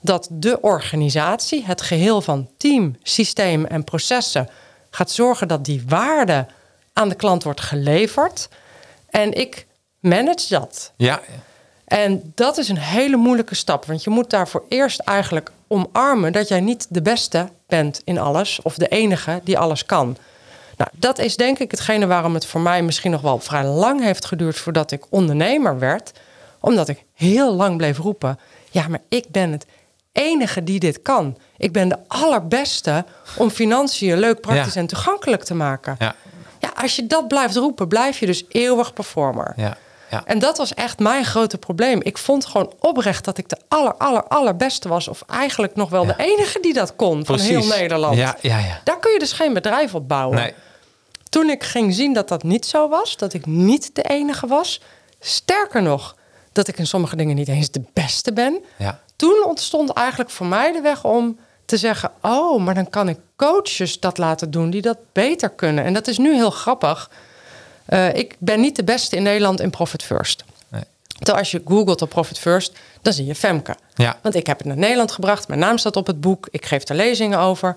dat 0.00 0.28
de 0.30 0.60
organisatie, 0.60 1.64
het 1.64 1.82
geheel 1.82 2.20
van 2.20 2.48
team, 2.56 2.96
systeem 3.02 3.64
en 3.64 3.84
processen, 3.84 4.48
gaat 4.90 5.10
zorgen 5.10 5.48
dat 5.48 5.64
die 5.64 5.82
waarde 5.86 6.46
aan 6.92 7.08
de 7.08 7.14
klant 7.14 7.42
wordt 7.42 7.60
geleverd. 7.60 8.48
En 9.10 9.32
ik 9.32 9.66
manage 10.00 10.48
dat. 10.48 10.92
ja, 10.96 11.20
En 11.84 12.32
dat 12.34 12.58
is 12.58 12.68
een 12.68 12.78
hele 12.78 13.16
moeilijke 13.16 13.54
stap. 13.54 13.84
Want 13.84 14.04
je 14.04 14.10
moet 14.10 14.30
daarvoor 14.30 14.64
eerst 14.68 15.00
eigenlijk 15.00 15.50
omarmen 15.66 16.32
dat 16.32 16.48
jij 16.48 16.60
niet 16.60 16.86
de 16.88 17.02
beste 17.02 17.48
bent 17.66 18.00
in 18.04 18.18
alles. 18.18 18.62
Of 18.62 18.74
de 18.74 18.88
enige 18.88 19.40
die 19.44 19.58
alles 19.58 19.86
kan. 19.86 20.16
Nou, 20.76 20.90
dat 20.94 21.18
is 21.18 21.36
denk 21.36 21.58
ik 21.58 21.70
hetgene 21.70 22.06
waarom 22.06 22.34
het 22.34 22.46
voor 22.46 22.60
mij 22.60 22.82
misschien 22.82 23.10
nog 23.10 23.20
wel 23.20 23.38
vrij 23.38 23.64
lang 23.64 24.02
heeft 24.02 24.24
geduurd 24.24 24.56
voordat 24.56 24.90
ik 24.90 25.04
ondernemer 25.08 25.78
werd. 25.78 26.12
Omdat 26.60 26.88
ik 26.88 27.04
heel 27.14 27.54
lang 27.54 27.76
bleef 27.76 27.98
roepen: 27.98 28.38
ja, 28.70 28.88
maar 28.88 29.00
ik 29.08 29.24
ben 29.30 29.52
het 29.52 29.66
enige 30.12 30.64
die 30.64 30.78
dit 30.80 31.02
kan. 31.02 31.38
Ik 31.56 31.72
ben 31.72 31.88
de 31.88 31.98
allerbeste 32.08 33.04
om 33.36 33.50
financiën 33.50 34.18
leuk, 34.18 34.40
praktisch 34.40 34.74
Ja. 34.74 34.80
en 34.80 34.86
toegankelijk 34.86 35.44
te 35.44 35.54
maken. 35.54 35.96
ja, 35.98 36.14
Ja, 36.60 36.70
als 36.74 36.96
je 36.96 37.06
dat 37.06 37.28
blijft 37.28 37.56
roepen, 37.56 37.88
blijf 37.88 38.18
je 38.18 38.26
dus 38.26 38.44
eeuwig 38.48 38.92
performer. 38.92 39.52
ja. 39.56 39.76
ja. 40.10 40.22
En 40.24 40.38
dat 40.38 40.56
was 40.58 40.74
echt 40.74 40.98
mijn 40.98 41.24
grote 41.24 41.58
probleem. 41.58 42.00
Ik 42.02 42.18
vond 42.18 42.46
gewoon 42.46 42.72
oprecht 42.80 43.24
dat 43.24 43.38
ik 43.38 43.48
de 43.48 43.56
aller, 43.68 43.94
aller, 43.94 44.24
allerbeste 44.24 44.88
was. 44.88 45.08
Of 45.08 45.22
eigenlijk 45.26 45.74
nog 45.76 45.90
wel 45.90 46.06
Ja. 46.06 46.12
de 46.12 46.22
enige 46.24 46.60
die 46.60 46.72
dat 46.72 46.96
kon 46.96 47.24
van 47.26 47.38
heel 47.38 47.64
Nederland. 47.66 48.16
Ja, 48.16 48.36
ja, 48.40 48.58
ja. 48.58 48.80
Daar 48.84 48.98
kun 48.98 49.12
je 49.12 49.18
dus 49.18 49.32
geen 49.32 49.52
bedrijf 49.52 49.94
op 49.94 50.08
bouwen. 50.08 50.36
Nee. 50.38 50.54
Toen 51.28 51.50
ik 51.50 51.64
ging 51.64 51.94
zien 51.94 52.12
dat 52.12 52.28
dat 52.28 52.42
niet 52.42 52.66
zo 52.66 52.88
was, 52.88 53.16
dat 53.16 53.32
ik 53.32 53.46
niet 53.46 53.94
de 53.94 54.02
enige 54.02 54.46
was. 54.46 54.80
Sterker 55.20 55.82
nog, 55.82 56.16
dat 56.58 56.68
ik 56.68 56.78
in 56.78 56.86
sommige 56.86 57.16
dingen 57.16 57.36
niet 57.36 57.48
eens 57.48 57.70
de 57.70 57.82
beste 57.92 58.32
ben. 58.32 58.60
Ja. 58.76 59.00
Toen 59.16 59.44
ontstond 59.46 59.92
eigenlijk 59.92 60.30
voor 60.30 60.46
mij 60.46 60.72
de 60.72 60.80
weg 60.80 61.04
om 61.04 61.38
te 61.64 61.76
zeggen: 61.76 62.10
Oh, 62.22 62.62
maar 62.62 62.74
dan 62.74 62.90
kan 62.90 63.08
ik 63.08 63.18
coaches 63.36 64.00
dat 64.00 64.18
laten 64.18 64.50
doen 64.50 64.70
die 64.70 64.82
dat 64.82 64.98
beter 65.12 65.48
kunnen. 65.48 65.84
En 65.84 65.92
dat 65.92 66.06
is 66.06 66.18
nu 66.18 66.34
heel 66.34 66.50
grappig. 66.50 67.10
Eh, 67.84 68.14
ik 68.14 68.36
ben 68.38 68.60
niet 68.60 68.76
de 68.76 68.84
beste 68.84 69.16
in 69.16 69.22
Nederland 69.22 69.60
in 69.60 69.70
Profit 69.70 70.02
First. 70.02 70.44
Nee. 70.68 70.82
Terwijl 71.06 71.38
als 71.38 71.50
je 71.50 71.62
googelt 71.64 72.02
op 72.02 72.08
Profit 72.08 72.38
First, 72.38 72.78
dan 73.02 73.12
zie 73.12 73.26
je 73.26 73.34
Femke. 73.34 73.76
Ja. 73.94 74.18
Want 74.22 74.34
ik 74.34 74.46
heb 74.46 74.58
het 74.58 74.66
naar 74.66 74.76
Nederland 74.76 75.12
gebracht. 75.12 75.48
Mijn 75.48 75.60
naam 75.60 75.78
staat 75.78 75.96
op 75.96 76.06
het 76.06 76.20
boek. 76.20 76.48
Ik 76.50 76.66
geef 76.66 76.88
er 76.88 76.96
lezingen 76.96 77.38
over. 77.38 77.76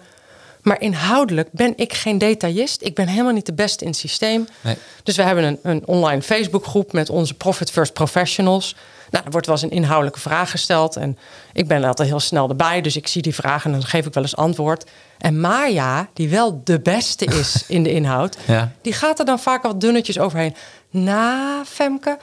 Maar 0.61 0.81
inhoudelijk 0.81 1.49
ben 1.51 1.73
ik 1.75 1.93
geen 1.93 2.17
detailist. 2.17 2.81
Ik 2.81 2.95
ben 2.95 3.07
helemaal 3.07 3.33
niet 3.33 3.45
de 3.45 3.53
beste 3.53 3.83
in 3.83 3.89
het 3.89 3.99
systeem. 3.99 4.47
Nee. 4.61 4.75
Dus 5.03 5.15
we 5.15 5.23
hebben 5.23 5.43
een, 5.43 5.59
een 5.63 5.87
online 5.87 6.21
Facebookgroep 6.21 6.93
met 6.93 7.09
onze 7.09 7.33
Profit 7.33 7.71
First 7.71 7.93
professionals. 7.93 8.75
Nou, 9.09 9.25
er 9.25 9.31
wordt 9.31 9.45
wel 9.47 9.55
eens 9.55 9.63
een 9.65 9.71
inhoudelijke 9.71 10.19
vraag 10.19 10.51
gesteld. 10.51 10.95
En 10.95 11.17
ik 11.53 11.67
ben 11.67 11.83
altijd 11.83 12.09
heel 12.09 12.19
snel 12.19 12.49
erbij. 12.49 12.81
Dus 12.81 12.95
ik 12.95 13.07
zie 13.07 13.21
die 13.21 13.35
vraag 13.35 13.65
en 13.65 13.71
dan 13.71 13.83
geef 13.83 14.05
ik 14.05 14.13
wel 14.13 14.23
eens 14.23 14.35
antwoord. 14.35 14.89
En 15.17 15.39
Maya, 15.39 16.09
die 16.13 16.29
wel 16.29 16.61
de 16.63 16.79
beste 16.79 17.25
is 17.25 17.63
in 17.67 17.83
de 17.83 17.91
inhoud, 17.91 18.37
Ja. 18.47 18.71
die 18.81 18.93
gaat 18.93 19.19
er 19.19 19.25
dan 19.25 19.39
vaak 19.39 19.63
wat 19.63 19.81
dunnetjes 19.81 20.19
overheen. 20.19 20.55
Na, 20.89 21.63
Femke, 21.65 22.17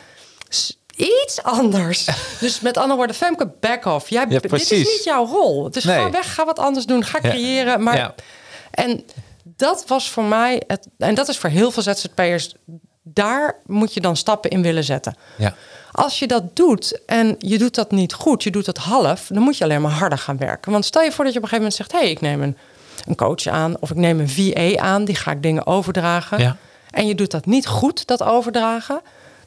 s- 0.49 0.78
iets 0.99 1.43
anders. 1.43 2.09
dus 2.41 2.61
met 2.61 2.77
andere 2.77 2.97
woorden, 2.97 3.17
Femke, 3.17 3.51
back 3.61 3.85
off. 3.85 4.09
Jij, 4.09 4.27
Ja, 4.29 4.39
dit 4.39 4.53
is 4.53 4.71
niet 4.71 5.01
jouw 5.05 5.27
rol. 5.27 5.71
Dus 5.71 5.85
Nee. 5.85 5.97
ga 5.99 6.11
weg, 6.11 6.35
ga 6.35 6.45
wat 6.45 6.59
anders 6.59 6.87
doen, 6.87 7.05
ga 7.05 7.19
Ja. 7.23 7.29
creëren. 7.31 7.83
Maar, 7.83 7.97
Ja. 7.97 8.15
En 8.71 9.05
dat 9.43 9.85
was 9.87 10.11
voor 10.11 10.25
mij, 10.25 10.63
het, 10.67 10.87
en 10.99 11.15
dat 11.15 11.29
is 11.29 11.39
voor 11.39 11.51
heel 11.51 11.71
veel 11.71 11.83
ZZP'ers, 11.83 12.55
daar 13.03 13.57
moet 13.67 13.95
je 13.95 14.01
dan 14.01 14.17
stappen 14.17 14.51
in 14.51 14.63
willen 14.63 14.85
zetten. 14.85 15.17
Ja. 15.39 15.55
Als 15.93 16.19
je 16.19 16.27
dat 16.27 16.57
doet 16.57 17.01
en 17.07 17.35
je 17.39 17.59
doet 17.59 17.75
dat 17.75 17.91
niet 17.91 18.13
goed, 18.13 18.43
je 18.43 18.51
doet 18.51 18.67
het 18.67 18.79
half, 18.79 19.27
dan 19.33 19.43
moet 19.43 19.57
je 19.59 19.65
alleen 19.65 19.81
maar 19.83 19.91
harder 19.91 20.19
gaan 20.19 20.37
werken. 20.39 20.73
Want 20.73 20.85
stel 20.85 21.03
je 21.03 21.13
voor 21.13 21.25
dat 21.25 21.33
je 21.33 21.39
op 21.39 21.45
een 21.45 21.51
gegeven 21.51 21.73
moment 21.73 21.75
zegt: 21.75 21.93
hé, 21.93 21.99
hey, 21.99 22.11
ik 22.11 22.21
neem 22.21 22.43
een, 22.43 22.57
een 23.07 23.15
coach 23.17 23.47
aan 23.47 23.77
of 23.81 23.91
ik 23.91 23.97
neem 23.97 24.21
een 24.21 24.29
VA 24.29 24.83
aan, 24.83 25.05
die 25.05 25.15
ga 25.15 25.31
ik 25.31 25.43
dingen 25.43 25.67
overdragen. 25.67 26.39
Ja. 26.39 26.57
En 26.91 27.07
je 27.07 27.15
doet 27.15 27.31
dat 27.31 27.47
niet 27.47 27.67
goed, 27.67 28.07
dat 28.07 28.23
overdragen, 28.23 29.01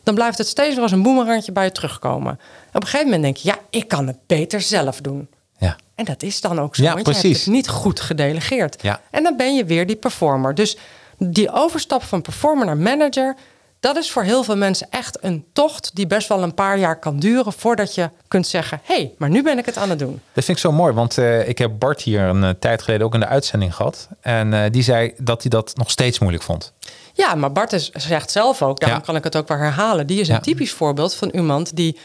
dan 0.04 0.16
blijft 0.16 0.38
het 0.38 0.48
steeds 0.48 0.74
weer 0.74 0.84
als 0.84 0.92
een 0.92 1.04
boemerangje 1.04 1.52
bij 1.52 1.64
je 1.64 1.72
terugkomen. 1.72 2.40
Op 2.74 2.82
een 2.82 2.88
gegeven 2.88 3.06
moment 3.06 3.24
denk 3.24 3.38
je: 3.38 3.48
ja, 3.50 3.58
ik 3.70 3.88
kan 3.88 4.08
het 4.08 4.18
beter 4.28 4.62
zelf 4.62 5.02
doen. 5.02 5.28
Ja. 5.58 5.76
En 5.96 6.06
dat 6.06 6.24
is 6.24 6.42
dan 6.42 6.60
ook 6.60 6.76
zo, 6.76 6.84
Ja, 6.84 6.94
want 6.94 7.06
je 7.06 7.12
hebt 7.12 7.24
precies. 7.24 7.46
het 7.46 7.54
niet 7.54 7.68
goed 7.70 8.00
gedelegeerd. 8.00 8.82
Ja. 8.82 9.02
En 9.12 9.24
dan 9.24 9.38
ben 9.38 9.56
je 9.56 9.66
weer 9.66 9.88
die 9.88 9.96
performer. 9.96 10.56
Dus 10.56 10.78
die 11.18 11.52
overstap 11.52 12.04
van 12.04 12.22
performer 12.22 12.66
naar 12.66 12.78
manager... 12.78 13.36
dat 13.82 13.96
is 13.96 14.12
voor 14.12 14.24
heel 14.24 14.44
veel 14.44 14.56
mensen 14.58 14.88
echt 14.90 15.18
een 15.22 15.46
tocht... 15.54 15.92
die 15.94 16.08
best 16.08 16.28
wel 16.28 16.44
een 16.44 16.54
paar 16.54 16.78
jaar 16.78 17.00
kan 17.00 17.20
duren... 17.20 17.54
voordat 17.54 17.96
je 17.96 18.10
kunt 18.28 18.48
zeggen... 18.48 18.82
hé, 18.84 18.96
hey, 18.96 19.14
maar 19.18 19.30
nu 19.30 19.44
ben 19.44 19.58
ik 19.58 19.66
het 19.66 19.78
aan 19.78 19.90
het 19.90 20.00
doen. 20.00 20.22
Dat 20.34 20.44
vind 20.44 20.58
ik 20.58 20.64
zo 20.64 20.72
mooi, 20.72 20.94
want 20.94 21.18
eh, 21.18 21.48
ik 21.48 21.58
heb 21.58 21.72
Bart 21.80 22.02
hier 22.02 22.22
een 22.22 22.44
eh, 22.44 22.50
tijd 22.60 22.82
geleden 22.82 23.06
ook 23.06 23.14
in 23.14 23.20
de 23.20 23.26
uitzending 23.28 23.76
gehad. 23.76 24.08
En 24.22 24.54
eh, 24.54 24.72
die 24.72 24.84
zei 24.84 25.14
dat 25.18 25.42
hij 25.42 25.50
dat 25.50 25.72
nog 25.76 25.90
steeds 25.92 26.20
moeilijk 26.20 26.44
vond. 26.44 26.74
Ja, 27.14 27.36
maar 27.36 27.52
Bart 27.52 27.74
is, 27.74 27.90
zegt 27.90 28.32
zelf 28.32 28.62
ook... 28.62 28.80
daarom 28.80 29.00
Ja. 29.00 29.06
kan 29.06 29.16
ik 29.16 29.24
het 29.24 29.36
ook 29.36 29.48
wel 29.48 29.58
herhalen... 29.58 30.08
die 30.08 30.20
is 30.20 30.28
een 30.28 30.34
Ja. 30.34 30.40
typisch 30.40 30.72
voorbeeld 30.72 31.16
van 31.16 31.30
iemand... 31.30 31.76
die 31.76 31.98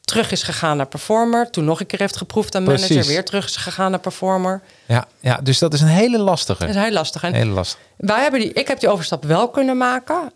terug 0.00 0.30
is 0.30 0.42
gegaan 0.42 0.76
naar 0.76 0.86
performer... 0.86 1.50
toen 1.50 1.64
nog 1.64 1.80
een 1.80 1.86
keer 1.86 1.98
heeft 1.98 2.16
geproefd 2.16 2.54
aan 2.54 2.62
manager... 2.64 2.86
Precies. 2.86 3.06
weer 3.06 3.24
terug 3.24 3.44
is 3.44 3.56
gegaan 3.56 3.90
naar 3.90 4.00
performer. 4.00 4.60
Ja, 4.86 5.06
ja 5.20 5.36
dus 5.42 5.58
dat 5.58 5.74
is 5.74 5.80
een 5.80 5.86
hele 5.86 6.18
lastige. 6.18 6.66
Dat 6.66 6.74
is 6.74 6.82
heel 6.82 6.92
lastig. 6.92 7.22
En 7.22 7.34
Hele 7.34 7.50
lastig. 7.50 7.78
Wij 7.96 8.22
hebben 8.22 8.40
die, 8.40 8.52
ik 8.52 8.68
heb 8.68 8.80
die 8.80 8.88
overstap 8.88 9.24
wel 9.24 9.48
kunnen 9.48 9.76
maken. 9.76 10.32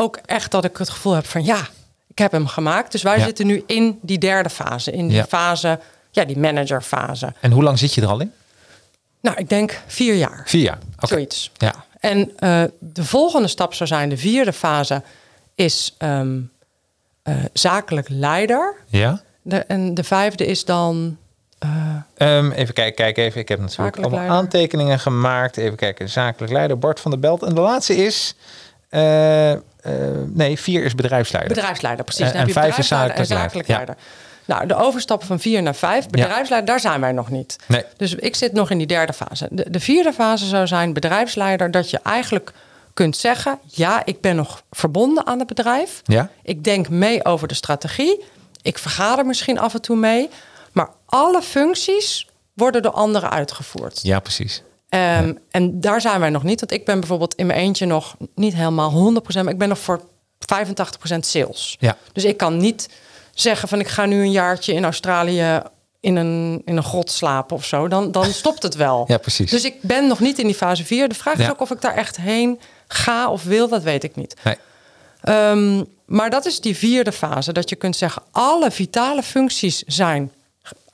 Ook 0.00 0.18
echt 0.26 0.50
dat 0.50 0.64
ik 0.64 0.76
het 0.76 0.90
gevoel 0.90 1.12
heb 1.12 1.26
van 1.26 1.44
ja, 1.44 1.60
ik 2.06 2.18
heb 2.18 2.32
hem 2.32 2.46
gemaakt. 2.46 2.92
Dus 2.92 3.02
wij 3.02 3.18
Ja. 3.18 3.24
zitten 3.24 3.46
nu 3.46 3.62
in 3.66 3.98
die 4.02 4.18
derde 4.18 4.50
fase. 4.50 4.90
In 4.92 5.08
die 5.08 5.16
Ja. 5.16 5.24
fase, 5.26 5.78
ja, 6.10 6.24
die 6.24 6.38
managerfase. 6.38 7.32
En 7.40 7.50
hoe 7.52 7.62
lang 7.62 7.78
zit 7.78 7.94
je 7.94 8.00
er 8.00 8.06
al 8.08 8.20
in? 8.20 8.32
Nou, 9.20 9.36
ik 9.36 9.48
denk 9.48 9.80
vier 9.86 10.14
jaar. 10.14 10.42
Vier 10.46 10.62
jaar. 10.62 10.78
Oké. 10.96 11.06
Zoiets. 11.06 11.50
Ja. 11.56 11.74
En 12.00 12.32
eh, 12.38 12.62
de 12.78 13.04
volgende 13.04 13.48
stap 13.48 13.74
zou 13.74 13.88
zijn, 13.88 14.08
de 14.08 14.16
vierde 14.16 14.52
fase, 14.52 15.02
is 15.54 15.94
ehm, 15.98 16.38
eh, 17.22 17.34
zakelijk 17.52 18.08
leider. 18.08 18.74
Ja. 18.86 19.22
De, 19.42 19.56
en 19.58 19.94
de 19.94 20.04
vijfde 20.04 20.46
is 20.46 20.64
dan. 20.64 21.16
eh, 21.58 21.96
Ehm, 22.14 22.50
even 22.50 22.74
kijken, 22.74 22.94
kijk 22.94 23.16
even. 23.16 23.40
Ik 23.40 23.48
heb 23.48 23.60
natuurlijk 23.60 23.96
allemaal 23.96 24.18
leider. 24.18 24.36
aantekeningen 24.36 24.98
gemaakt. 25.00 25.56
Even 25.56 25.76
kijken. 25.76 26.08
Zakelijk 26.08 26.52
leider 26.52 26.78
Bart 26.78 27.00
van 27.00 27.10
der 27.10 27.20
Belt. 27.20 27.42
En 27.42 27.54
de 27.54 27.60
laatste 27.60 27.96
is... 28.04 28.34
eh, 29.82 30.08
eh, 30.08 30.16
nee, 30.26 30.58
vier 30.58 30.84
is 30.84 30.94
bedrijfsleider. 30.94 31.54
Bedrijfsleider, 31.54 32.04
precies. 32.04 32.20
En- 32.26 32.32
heb 32.32 32.40
en 32.40 32.46
je 32.46 32.52
vijf 32.52 32.78
is 32.78 32.86
zakelijk 32.86 33.26
zakelijk 33.26 33.68
leider. 33.68 33.86
leider. 33.86 33.96
Nou, 34.44 34.66
de 34.66 34.74
overstap 34.74 35.24
van 35.24 35.40
vier 35.40 35.62
naar 35.62 35.74
vijf, 35.74 36.08
bedrijfsleider, 36.08 36.64
daar 36.70 36.80
zijn 36.80 37.00
wij 37.00 37.12
nog 37.12 37.30
niet. 37.30 37.56
Nee. 37.66 37.84
Dus 37.96 38.14
ik 38.14 38.36
zit 38.36 38.52
nog 38.52 38.70
in 38.70 38.78
die 38.78 38.86
derde 38.86 39.12
fase. 39.12 39.48
De, 39.50 39.70
de 39.70 39.80
vierde 39.80 40.12
fase 40.12 40.46
zou 40.46 40.66
zijn 40.66 40.92
bedrijfsleider, 40.92 41.70
dat 41.70 41.90
je 41.90 42.00
eigenlijk 42.02 42.52
kunt 42.94 43.16
zeggen: 43.16 43.58
ja, 43.66 44.02
ik 44.04 44.20
ben 44.20 44.36
nog 44.36 44.62
verbonden 44.70 45.26
aan 45.26 45.38
het 45.38 45.48
bedrijf. 45.48 46.00
Ja. 46.04 46.28
Ik 46.42 46.64
denk 46.64 46.88
mee 46.88 47.24
over 47.24 47.48
de 47.48 47.54
strategie. 47.54 48.24
Ik 48.62 48.78
vergader 48.78 49.26
misschien 49.26 49.58
af 49.58 49.74
en 49.74 49.80
toe 49.80 49.96
mee. 49.96 50.30
Maar 50.72 50.88
alle 51.06 51.42
functies 51.42 52.28
worden 52.54 52.82
door 52.82 52.92
anderen 52.92 53.30
uitgevoerd. 53.30 54.00
Ja, 54.02 54.20
precies. 54.20 54.62
Ehm, 54.90 55.34
En 55.50 55.80
daar 55.80 56.00
zijn 56.00 56.20
wij 56.20 56.30
nog 56.30 56.42
niet. 56.42 56.60
Want 56.60 56.72
ik 56.72 56.84
ben 56.84 56.98
bijvoorbeeld 57.00 57.34
in 57.34 57.46
mijn 57.46 57.58
eentje 57.58 57.86
nog 57.86 58.16
niet 58.34 58.54
helemaal 58.54 58.90
100%. 58.90 59.44
Maar 59.44 59.52
ik 59.52 59.58
ben 59.58 59.68
nog 59.68 59.78
voor 59.78 60.00
85% 60.38 61.26
sales. 61.26 61.76
Ja. 61.80 61.96
Dus 62.12 62.24
ik 62.24 62.36
kan 62.36 62.56
niet 62.56 62.88
zeggen 63.34 63.68
van 63.68 63.80
ik 63.80 63.88
ga 63.88 64.06
nu 64.06 64.20
een 64.20 64.30
jaartje 64.30 64.72
in 64.72 64.84
Australië 64.84 65.62
in 66.00 66.16
een, 66.16 66.62
in 66.64 66.76
een 66.76 66.82
grot 66.82 67.10
slapen 67.10 67.56
of 67.56 67.64
zo. 67.64 67.88
Dan, 67.88 68.12
dan 68.12 68.24
stopt 68.42 68.62
het 68.62 68.74
wel. 68.74 69.04
Ja, 69.08 69.18
precies. 69.18 69.50
Dus 69.50 69.64
ik 69.64 69.74
ben 69.82 70.06
nog 70.06 70.20
niet 70.20 70.38
in 70.38 70.46
die 70.46 70.54
fase 70.54 70.84
4. 70.84 71.08
De 71.08 71.14
vraag 71.14 71.38
is 71.38 71.50
ook 71.50 71.60
of 71.60 71.70
ik 71.70 71.80
daar 71.80 71.94
echt 71.96 72.16
heen 72.16 72.60
ga 72.88 73.30
of 73.30 73.44
wil. 73.44 73.68
Dat 73.68 73.82
weet 73.82 74.04
ik 74.04 74.16
niet. 74.16 74.34
Nee. 74.44 74.56
Ehm, 75.20 75.84
maar 76.06 76.30
dat 76.30 76.46
is 76.46 76.60
die 76.60 76.76
vierde 76.76 77.12
fase. 77.12 77.52
Dat 77.52 77.68
je 77.68 77.76
kunt 77.76 77.96
zeggen, 77.96 78.22
alle 78.30 78.70
vitale 78.70 79.22
functies 79.22 79.82
zijn 79.86 80.32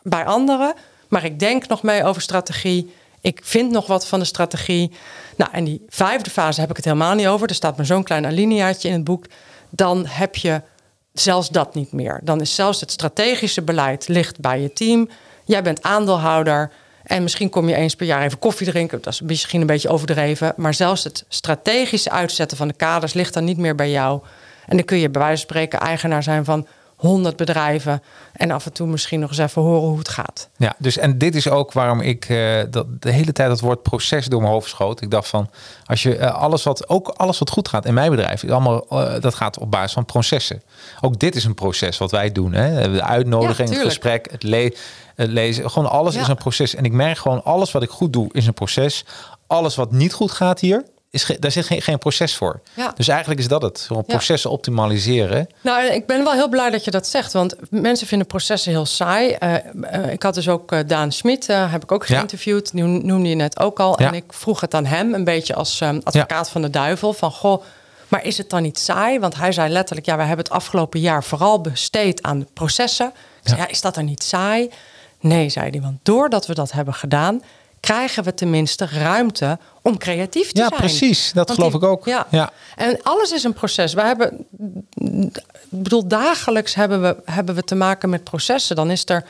bij 0.03 0.25
anderen. 0.25 0.75
Maar 1.09 1.25
ik 1.25 1.39
denk 1.39 1.67
nog 1.69 1.83
mee 1.83 2.05
over 2.05 2.23
strategie. 2.23 2.95
Ik 3.27 3.41
vind 3.43 3.71
nog 3.71 3.87
wat 3.87 4.07
van 4.07 4.19
de 4.19 4.25
strategie. 4.25 4.93
Nou, 5.37 5.51
en 5.53 5.65
die 5.65 5.85
vijfde 5.89 6.31
fase 6.31 6.61
heb 6.61 6.71
ik 6.71 6.77
het 6.77 6.85
helemaal 6.85 7.15
niet 7.15 7.27
over. 7.27 7.49
Er 7.49 7.55
staat 7.55 7.77
maar 7.77 7.87
zo'n 7.87 8.03
klein 8.03 8.27
alineaatje 8.27 8.89
in 8.89 8.95
het 8.95 9.05
boek. 9.05 9.25
Dan 9.71 10.07
heb 10.07 10.37
je 10.37 10.63
zelfs 11.13 11.49
dat 11.49 11.75
niet 11.75 11.93
meer. 11.93 12.21
Dan 12.23 12.41
is 12.41 12.55
zelfs 12.55 12.81
het 12.81 12.91
strategische 12.91 13.63
beleid 13.63 14.09
ligt 14.09 14.41
bij 14.41 14.61
je 14.61 14.73
team. 14.73 15.09
Jij 15.45 15.63
bent 15.63 15.83
aandeelhouder. 15.83 16.73
En 17.03 17.23
misschien 17.23 17.51
kom 17.51 17.69
je 17.69 17.75
eens 17.75 17.97
per 17.97 18.07
jaar 18.07 18.23
even 18.23 18.39
koffie 18.39 18.67
drinken. 18.67 19.03
Dat 19.03 19.13
is 19.13 19.21
misschien 19.21 19.61
een 19.61 19.67
beetje 19.67 19.89
overdreven. 19.89 20.53
Maar 20.57 20.75
zelfs 20.75 21.05
het 21.05 21.25
strategische 21.29 22.11
uitzetten 22.11 22.57
van 22.57 22.69
de 22.69 22.75
kaders 22.75 23.13
ligt 23.13 23.35
dan 23.35 23.45
niet 23.45 23.59
meer 23.59 23.75
bij 23.75 23.91
jou. 23.91 24.21
En 24.67 24.77
dan 24.77 24.87
kun 24.87 24.99
je 24.99 25.11
bij 25.11 25.21
wijze 25.21 25.37
van 25.37 25.51
spreken 25.51 25.81
eigenaar 25.81 26.23
zijn 26.23 26.45
van 26.45 26.67
100 26.97 27.37
bedrijven. 27.37 28.03
En 28.33 28.51
af 28.51 28.67
en 28.67 28.73
toe 28.73 28.87
misschien 28.87 29.21
nog 29.21 29.29
eens 29.29 29.39
even 29.39 29.63
horen 29.63 29.89
hoe 29.89 29.99
het 29.99 30.09
gaat. 30.09 30.49
Ja, 30.57 30.75
dus 30.79 30.99
en 30.99 31.19
dit 31.19 31.35
is 31.35 31.49
ook 31.49 31.73
waarom 31.73 32.01
ik 32.01 32.25
eh, 32.25 32.63
dat 32.71 32.87
de 33.03 33.11
hele 33.11 33.33
tijd 33.33 33.51
het 33.51 33.61
woord 33.61 33.83
proces 33.83 34.27
door 34.27 34.41
mijn 34.41 34.53
hoofd 34.53 34.69
schoot. 34.69 35.01
Ik 35.03 35.11
dacht 35.11 35.29
van, 35.29 35.51
als 35.85 36.03
je 36.03 36.17
eh, 36.17 36.35
alles 36.35 36.63
wat, 36.63 36.89
ook 36.89 37.09
alles 37.09 37.39
wat 37.39 37.51
goed 37.51 37.69
gaat 37.69 37.85
in 37.85 37.95
mijn 37.95 38.11
bedrijf, 38.11 38.43
is 38.43 38.51
allemaal, 38.51 38.87
eh, 38.89 39.21
dat 39.21 39.35
gaat 39.35 39.59
op 39.59 39.71
basis 39.71 39.93
van 39.93 40.05
processen. 40.05 40.63
Ook 41.01 41.19
dit 41.19 41.35
is 41.35 41.45
een 41.45 41.55
proces 41.55 41.99
wat 41.99 42.11
wij 42.11 42.33
doen. 42.33 42.53
Hè? 42.53 42.93
De 42.93 43.03
uitnodiging, 43.03 43.69
het 43.69 43.79
gesprek, 43.79 44.29
het, 44.31 44.43
le 44.43 44.77
het 45.15 45.31
lezen, 45.31 45.71
gewoon 45.71 45.91
alles 45.91 46.15
Ja. 46.15 46.21
is 46.21 46.29
een 46.29 46.37
proces. 46.37 46.75
En 46.75 46.85
ik 46.85 46.93
merk 46.93 47.19
gewoon, 47.19 47.45
alles 47.45 47.73
wat 47.73 47.83
ik 47.83 47.91
goed 47.91 48.13
doe 48.13 48.29
is 48.33 48.47
een 48.47 48.55
proces. 48.55 49.05
Alles 49.47 49.75
wat 49.75 49.93
niet 49.93 50.13
goed 50.13 50.31
gaat 50.31 50.61
hier, 50.61 50.85
is 51.17 51.37
daar 51.39 51.51
zit 51.51 51.67
geen, 51.67 51.83
geen 51.83 51.99
proces 51.99 52.37
voor. 52.37 52.61
Ja. 52.75 52.93
Dus 52.97 53.09
eigenlijk 53.09 53.41
is 53.41 53.49
dat 53.49 53.63
het. 53.63 53.81
Gewoon 53.87 54.05
Ja. 54.07 54.15
processen 54.15 54.51
optimaliseren. 54.51 55.47
Nou, 55.61 55.87
ik 55.87 56.07
ben 56.07 56.25
wel 56.25 56.33
heel 56.33 56.49
blij 56.49 56.71
dat 56.71 56.85
je 56.85 56.91
dat 56.91 57.07
zegt. 57.07 57.33
Want 57.33 57.55
mensen 57.71 58.07
vinden 58.07 58.27
processen 58.27 58.73
heel 58.73 58.87
saai. 58.87 59.31
Eh, 59.33 59.55
eh, 59.55 60.13
ik 60.13 60.23
had 60.23 60.35
dus 60.35 60.49
ook 60.49 60.73
eh, 60.73 60.79
Daan 60.87 61.13
Smit, 61.13 61.47
heb 61.47 61.83
ik 61.83 61.93
ook 61.93 62.07
Ja. 62.07 62.17
geïnterviewd. 62.17 62.73
Die 62.73 62.83
noemde 62.83 63.29
je 63.29 63.35
net 63.35 63.59
ook 63.59 63.81
al. 63.81 64.01
Ja. 64.01 64.07
En 64.09 64.15
ik 64.15 64.25
vroeg 64.29 64.61
het 64.61 64.75
aan 64.75 64.85
hem, 64.87 65.15
een 65.15 65.25
beetje 65.25 65.55
als 65.55 65.83
advocaat 65.83 66.51
van 66.51 66.63
de 66.63 66.71
duivel. 66.71 67.13
Van, 67.13 67.31
goh, 67.31 67.63
maar 68.09 68.25
is 68.25 68.39
het 68.39 68.51
dan 68.51 68.63
niet 68.63 68.79
saai? 68.79 69.19
Want 69.19 69.37
hij 69.37 69.53
zei 69.53 69.73
letterlijk, 69.73 70.07
ja, 70.07 70.17
we 70.17 70.23
hebben 70.23 70.45
het 70.45 70.55
afgelopen 70.55 71.01
jaar 71.01 71.25
vooral 71.25 71.61
besteed 71.61 72.23
aan 72.23 72.39
de 72.39 72.47
processen. 72.53 73.07
Ik 73.43 73.49
zei, 73.49 73.61
ja, 73.61 73.69
is 73.69 73.81
dat 73.81 73.95
dan 73.95 74.05
niet 74.05 74.23
saai? 74.23 74.71
Nee, 75.21 75.49
zei 75.49 75.71
hij, 75.71 75.81
want 75.81 75.99
doordat 76.03 76.47
we 76.47 76.55
dat 76.55 76.73
hebben 76.73 76.95
gedaan... 76.95 77.43
krijgen 77.87 78.25
we 78.25 78.35
tenminste 78.35 78.87
ruimte 78.93 79.59
om 79.83 79.99
creatief 79.99 80.53
te 80.53 80.61
Ja, 80.61 80.69
zijn. 80.69 80.81
precies. 80.81 81.33
Dat 81.33 81.47
Want 81.47 81.59
geloof 81.59 81.73
die- 81.73 81.81
ik 81.81 81.87
ook. 81.87 82.05
Ja. 82.05 82.27
Ja. 82.31 82.51
En 82.77 82.99
alles 83.03 83.33
is 83.33 83.45
een 83.45 83.53
proces. 83.53 83.95
We 83.95 84.03
hebben, 84.03 84.47
ik 84.95 85.43
bedoel, 85.69 86.07
dagelijks 86.09 86.75
hebben 86.75 87.03
we, 87.03 87.17
hebben 87.25 87.55
we 87.55 87.63
te 87.65 87.75
maken 87.75 88.09
met 88.11 88.25
processen. 88.25 88.77
Dan 88.77 88.91
is 88.91 89.03
er, 89.09 89.25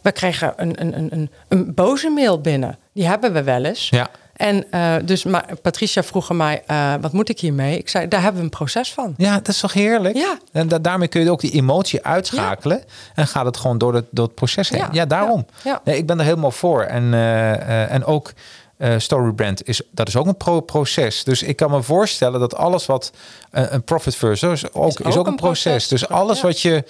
we 0.00 0.12
kregen 0.12 0.52
een, 0.56 0.80
een, 0.80 0.96
een, 0.98 1.08
een, 1.12 1.30
een 1.48 1.74
boze 1.74 2.08
mail 2.08 2.40
binnen. 2.40 2.78
Die 2.92 3.06
hebben 3.06 3.32
we 3.32 3.42
wel 3.42 3.64
eens. 3.64 3.88
Ja. 3.88 4.08
En 4.34 4.64
eh, 4.70 4.94
dus 5.04 5.24
maar 5.24 5.44
Patricia 5.62 6.02
vroeg 6.02 6.30
aan 6.30 6.36
mij, 6.36 6.62
eh, 6.66 6.94
wat 7.00 7.12
moet 7.12 7.28
ik 7.28 7.40
hiermee? 7.40 7.78
Ik 7.78 7.88
zei, 7.88 8.08
daar 8.08 8.20
hebben 8.22 8.38
we 8.40 8.44
een 8.44 8.50
proces 8.50 8.92
van. 8.92 9.14
Ja, 9.16 9.34
dat 9.34 9.48
is 9.48 9.60
toch 9.60 9.72
heerlijk? 9.72 10.16
Ja. 10.16 10.38
En 10.52 10.68
da- 10.68 10.78
daarmee 10.78 11.08
kun 11.08 11.22
je 11.22 11.30
ook 11.30 11.40
die 11.40 11.50
emotie 11.52 12.04
uitschakelen. 12.04 12.82
En 13.14 13.26
gaat 13.26 13.44
het 13.44 13.56
gewoon 13.56 13.78
door 13.78 13.94
het, 13.94 14.04
door 14.10 14.24
het 14.26 14.34
proces 14.34 14.68
heen. 14.68 14.78
Ja, 14.80 14.88
Ja, 14.92 15.04
daarom. 15.06 15.46
ja. 15.64 15.80
Nee, 15.84 15.96
ik 15.96 16.06
ben 16.06 16.18
er 16.18 16.24
helemaal 16.24 16.50
voor. 16.50 16.82
En, 16.82 17.14
eh, 17.14 17.92
en 17.92 18.04
ook 18.04 18.32
eh 18.76 18.94
Storybrand, 18.98 19.68
is, 19.68 19.80
dat 19.90 20.08
is 20.08 20.16
ook 20.16 20.26
een 20.26 20.36
pro 20.36 20.60
proces. 20.60 21.24
Dus 21.24 21.42
ik 21.42 21.56
kan 21.56 21.70
me 21.70 21.82
voorstellen 21.82 22.40
dat 22.40 22.54
alles 22.56 22.86
wat 22.86 23.12
eh, 23.50 23.64
een 23.68 23.82
profit 23.82 24.16
first 24.16 24.42
is 24.42 24.72
ook, 24.72 25.00
is 25.00 25.16
ook, 25.16 25.26
een 25.26 25.36
proces. 25.36 25.62
proces. 25.72 25.88
Dus 25.88 26.08
alles 26.08 26.36
Ja. 26.40 26.46
wat, 26.46 26.60
je, 26.60 26.84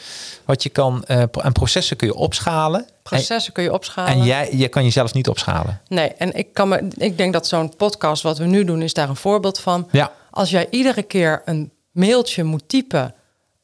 wat 0.44 0.62
je 0.62 0.68
kan... 0.68 1.04
eh, 1.04 1.22
en 1.42 1.52
processen 1.52 1.96
kun 1.96 2.06
je 2.06 2.14
opschalen. 2.14 2.86
Processen 3.02 3.52
kun 3.52 3.62
je 3.62 3.68
En, 3.68 3.74
opschalen. 3.74 4.12
en 4.12 4.24
jij 4.24 4.48
je 4.56 4.68
kan 4.68 4.84
jezelf 4.84 5.14
niet 5.14 5.28
opschalen. 5.28 5.80
Nee, 5.88 6.08
en 6.12 6.34
ik, 6.34 6.52
kan 6.52 6.68
me, 6.68 6.88
ik 6.96 7.16
denk 7.18 7.32
dat 7.32 7.46
zo'n 7.46 7.76
podcast 7.76 8.22
wat 8.22 8.38
we 8.38 8.44
nu 8.44 8.64
doen, 8.64 8.82
is 8.82 8.92
daar 8.94 9.08
een 9.08 9.16
voorbeeld 9.16 9.58
van. 9.60 9.88
Ja. 9.90 10.12
Als 10.30 10.50
jij 10.50 10.66
iedere 10.70 11.02
keer 11.02 11.42
een 11.44 11.70
mailtje 11.90 12.44
moet 12.44 12.68
typen 12.68 13.14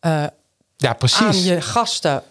Ja, 0.00 0.30
aan 0.88 0.96
precies. 0.98 1.44
je 1.44 1.60
gasten 1.60 2.22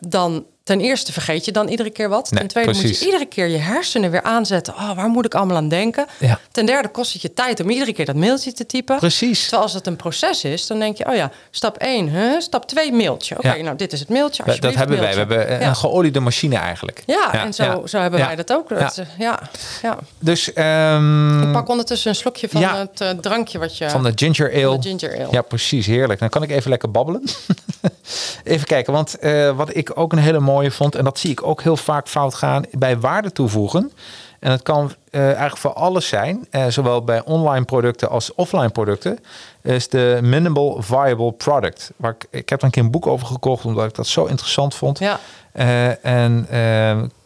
dan 0.00 0.44
ten 0.72 0.80
eerste 0.80 1.12
vergeet 1.12 1.44
je 1.44 1.52
dan 1.52 1.68
iedere 1.68 1.90
keer 1.90 2.08
wat. 2.08 2.30
Nee, 2.30 2.40
ten 2.40 2.48
tweede 2.48 2.72
moet 2.72 2.98
je 2.98 3.04
iedere 3.04 3.26
keer 3.26 3.46
je 3.46 3.58
hersenen 3.58 4.10
weer 4.10 4.22
aanzetten. 4.22 4.74
Oh, 4.74 4.92
waar 4.92 5.08
moet 5.08 5.24
ik 5.24 5.34
allemaal 5.34 5.56
aan 5.56 5.68
denken? 5.68 6.06
Ja. 6.18 6.38
Ten 6.50 6.66
derde 6.66 6.88
kost 6.88 7.12
het 7.12 7.22
je 7.22 7.34
tijd 7.34 7.60
om 7.60 7.70
iedere 7.70 7.92
keer 7.92 8.04
dat 8.04 8.14
mailtje 8.14 8.52
te 8.52 8.66
typen. 8.66 8.98
Precies. 8.98 9.40
Terwijl 9.40 9.62
als 9.62 9.72
het 9.72 9.86
een 9.86 9.96
proces 9.96 10.44
is, 10.44 10.66
dan 10.66 10.78
denk 10.78 10.96
je, 10.96 11.06
oh 11.06 11.14
ja, 11.14 11.30
stap 11.50 11.76
1, 11.76 12.08
huh? 12.08 12.40
stap 12.40 12.66
2, 12.66 12.92
mailtje. 12.92 13.36
Oké, 13.36 13.52
Ja. 13.54 13.62
nou 13.62 13.76
dit 13.76 13.92
is 13.92 14.00
het 14.00 14.08
mailtje. 14.08 14.42
Dat 14.44 14.46
alsjeblieft, 14.46 14.78
hebben 14.78 15.00
wij. 15.00 15.12
We 15.12 15.18
hebben 15.18 15.66
een 15.66 15.76
geoliede 15.76 16.20
machine 16.20 16.56
eigenlijk. 16.56 17.02
Ja, 17.06 17.44
en 17.44 17.54
zo, 17.54 17.82
zo 17.86 17.98
hebben 17.98 18.20
wij 18.20 18.36
dat 18.36 18.52
ook. 18.52 18.68
Ja. 18.68 18.78
Dat, 18.78 18.98
eh, 18.98 19.06
ja. 19.18 19.40
Ja, 19.82 19.98
Dus 20.18 20.52
ehm, 20.52 21.42
Ik 21.42 21.52
pak 21.52 21.68
ondertussen 21.68 22.10
een 22.10 22.16
slokje 22.16 22.48
van 22.48 22.62
het 22.62 23.00
eh, 23.00 23.10
drankje 23.10 23.58
wat 23.58 23.78
je... 23.78 23.90
van 23.90 24.02
de 24.02 24.12
ginger 24.14 24.64
ale. 24.64 24.78
de 24.78 24.88
ginger 24.88 25.18
ale. 25.18 25.28
Ja, 25.30 25.42
precies. 25.42 25.86
Heerlijk. 25.86 26.20
Dan 26.20 26.28
kan 26.28 26.42
ik 26.42 26.50
even 26.50 26.70
lekker 26.70 26.90
babbelen. 26.90 27.22
even 28.44 28.66
kijken, 28.66 28.92
want 28.92 29.18
eh, 29.18 29.56
wat 29.56 29.76
ik 29.76 29.98
ook 29.98 30.12
een 30.12 30.18
hele 30.18 30.40
mooie 30.40 30.61
vond... 30.70 30.94
en 30.94 31.04
dat 31.04 31.18
zie 31.18 31.30
ik 31.30 31.46
ook 31.46 31.62
heel 31.62 31.76
vaak 31.76 32.08
fout 32.08 32.34
gaan... 32.34 32.64
bij 32.70 32.98
waarde 32.98 33.32
toevoegen. 33.32 33.92
En 34.40 34.50
dat 34.50 34.62
kan 34.62 34.92
eh, 35.10 35.24
eigenlijk 35.24 35.56
voor 35.56 35.72
alles 35.72 36.08
zijn. 36.08 36.46
eh, 36.50 36.66
zowel 36.66 37.04
bij 37.04 37.24
online 37.24 37.64
producten 37.64 38.10
als 38.10 38.34
offline 38.34 38.68
producten. 38.68 39.18
Is 39.62 39.88
de 39.88 40.18
minimal 40.22 40.76
viable 40.82 41.32
product. 41.32 41.92
Waar 41.96 42.14
ik, 42.18 42.26
ik 42.30 42.48
heb 42.48 42.58
er 42.58 42.64
een 42.64 42.70
keer 42.70 42.82
een 42.82 42.90
boek 42.90 43.06
over 43.06 43.26
gekocht... 43.26 43.64
omdat 43.64 43.84
ik 43.84 43.94
dat 43.94 44.06
zo 44.06 44.24
interessant 44.24 44.74
vond. 44.74 44.98
Ja. 44.98 45.20
Eh, 45.52 46.04
en 46.04 46.46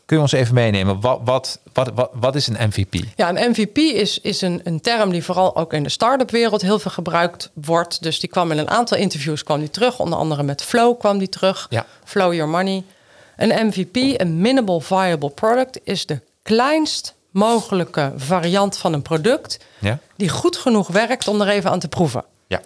kun 0.07 0.17
je 0.17 0.23
ons 0.23 0.33
even 0.33 0.55
meenemen? 0.55 1.01
Wat, 1.01 1.21
wat, 1.25 1.59
wat, 1.73 1.91
wat, 1.95 2.11
wat 2.15 2.35
is 2.35 2.47
een 2.47 2.69
MVP? 2.69 2.95
Ja, 3.17 3.29
een 3.29 3.51
MVP 3.51 3.77
is, 3.77 4.21
is 4.21 4.41
een, 4.41 4.61
een 4.65 4.81
term 4.81 5.11
die 5.11 5.25
vooral 5.25 5.57
ook 5.57 5.73
in 5.73 5.83
de 5.83 5.89
start-up 5.89 6.31
wereld 6.31 6.63
heel 6.63 6.79
veel 6.79 6.91
gebruikt 6.91 7.51
wordt. 7.55 8.03
Dus 8.03 8.21
die 8.21 8.29
kwam 8.29 8.51
in 8.51 8.59
een 8.59 8.71
aantal 8.71 8.99
interviews 8.99 9.43
kwam 9.43 9.59
die 9.59 9.71
terug. 9.71 9.99
Onder 9.99 10.19
andere 10.19 10.43
met 10.43 10.63
Flow 10.63 10.99
kwam 10.99 11.19
die 11.19 11.29
terug. 11.29 11.67
Ja. 11.71 11.87
Flow 12.05 12.33
Your 12.33 12.51
Money. 12.51 12.85
Een 13.37 13.67
MVP, 13.67 14.21
een 14.21 14.41
minimal 14.41 14.81
viable 14.81 15.31
product, 15.31 15.81
is 15.85 16.07
de 16.07 16.21
kleinst 16.43 17.15
mogelijke 17.31 18.13
variant 18.17 18.77
van 18.77 18.93
een 18.93 19.03
product 19.03 19.59
Ja? 19.79 19.99
die 20.17 20.29
goed 20.29 20.57
genoeg 20.57 20.89
werkt 20.89 21.29
om 21.29 21.41
er 21.41 21.49
even 21.49 21.71
aan 21.71 21.79
te 21.79 21.89
proeven. 21.89 22.25
Ja. 22.47 22.61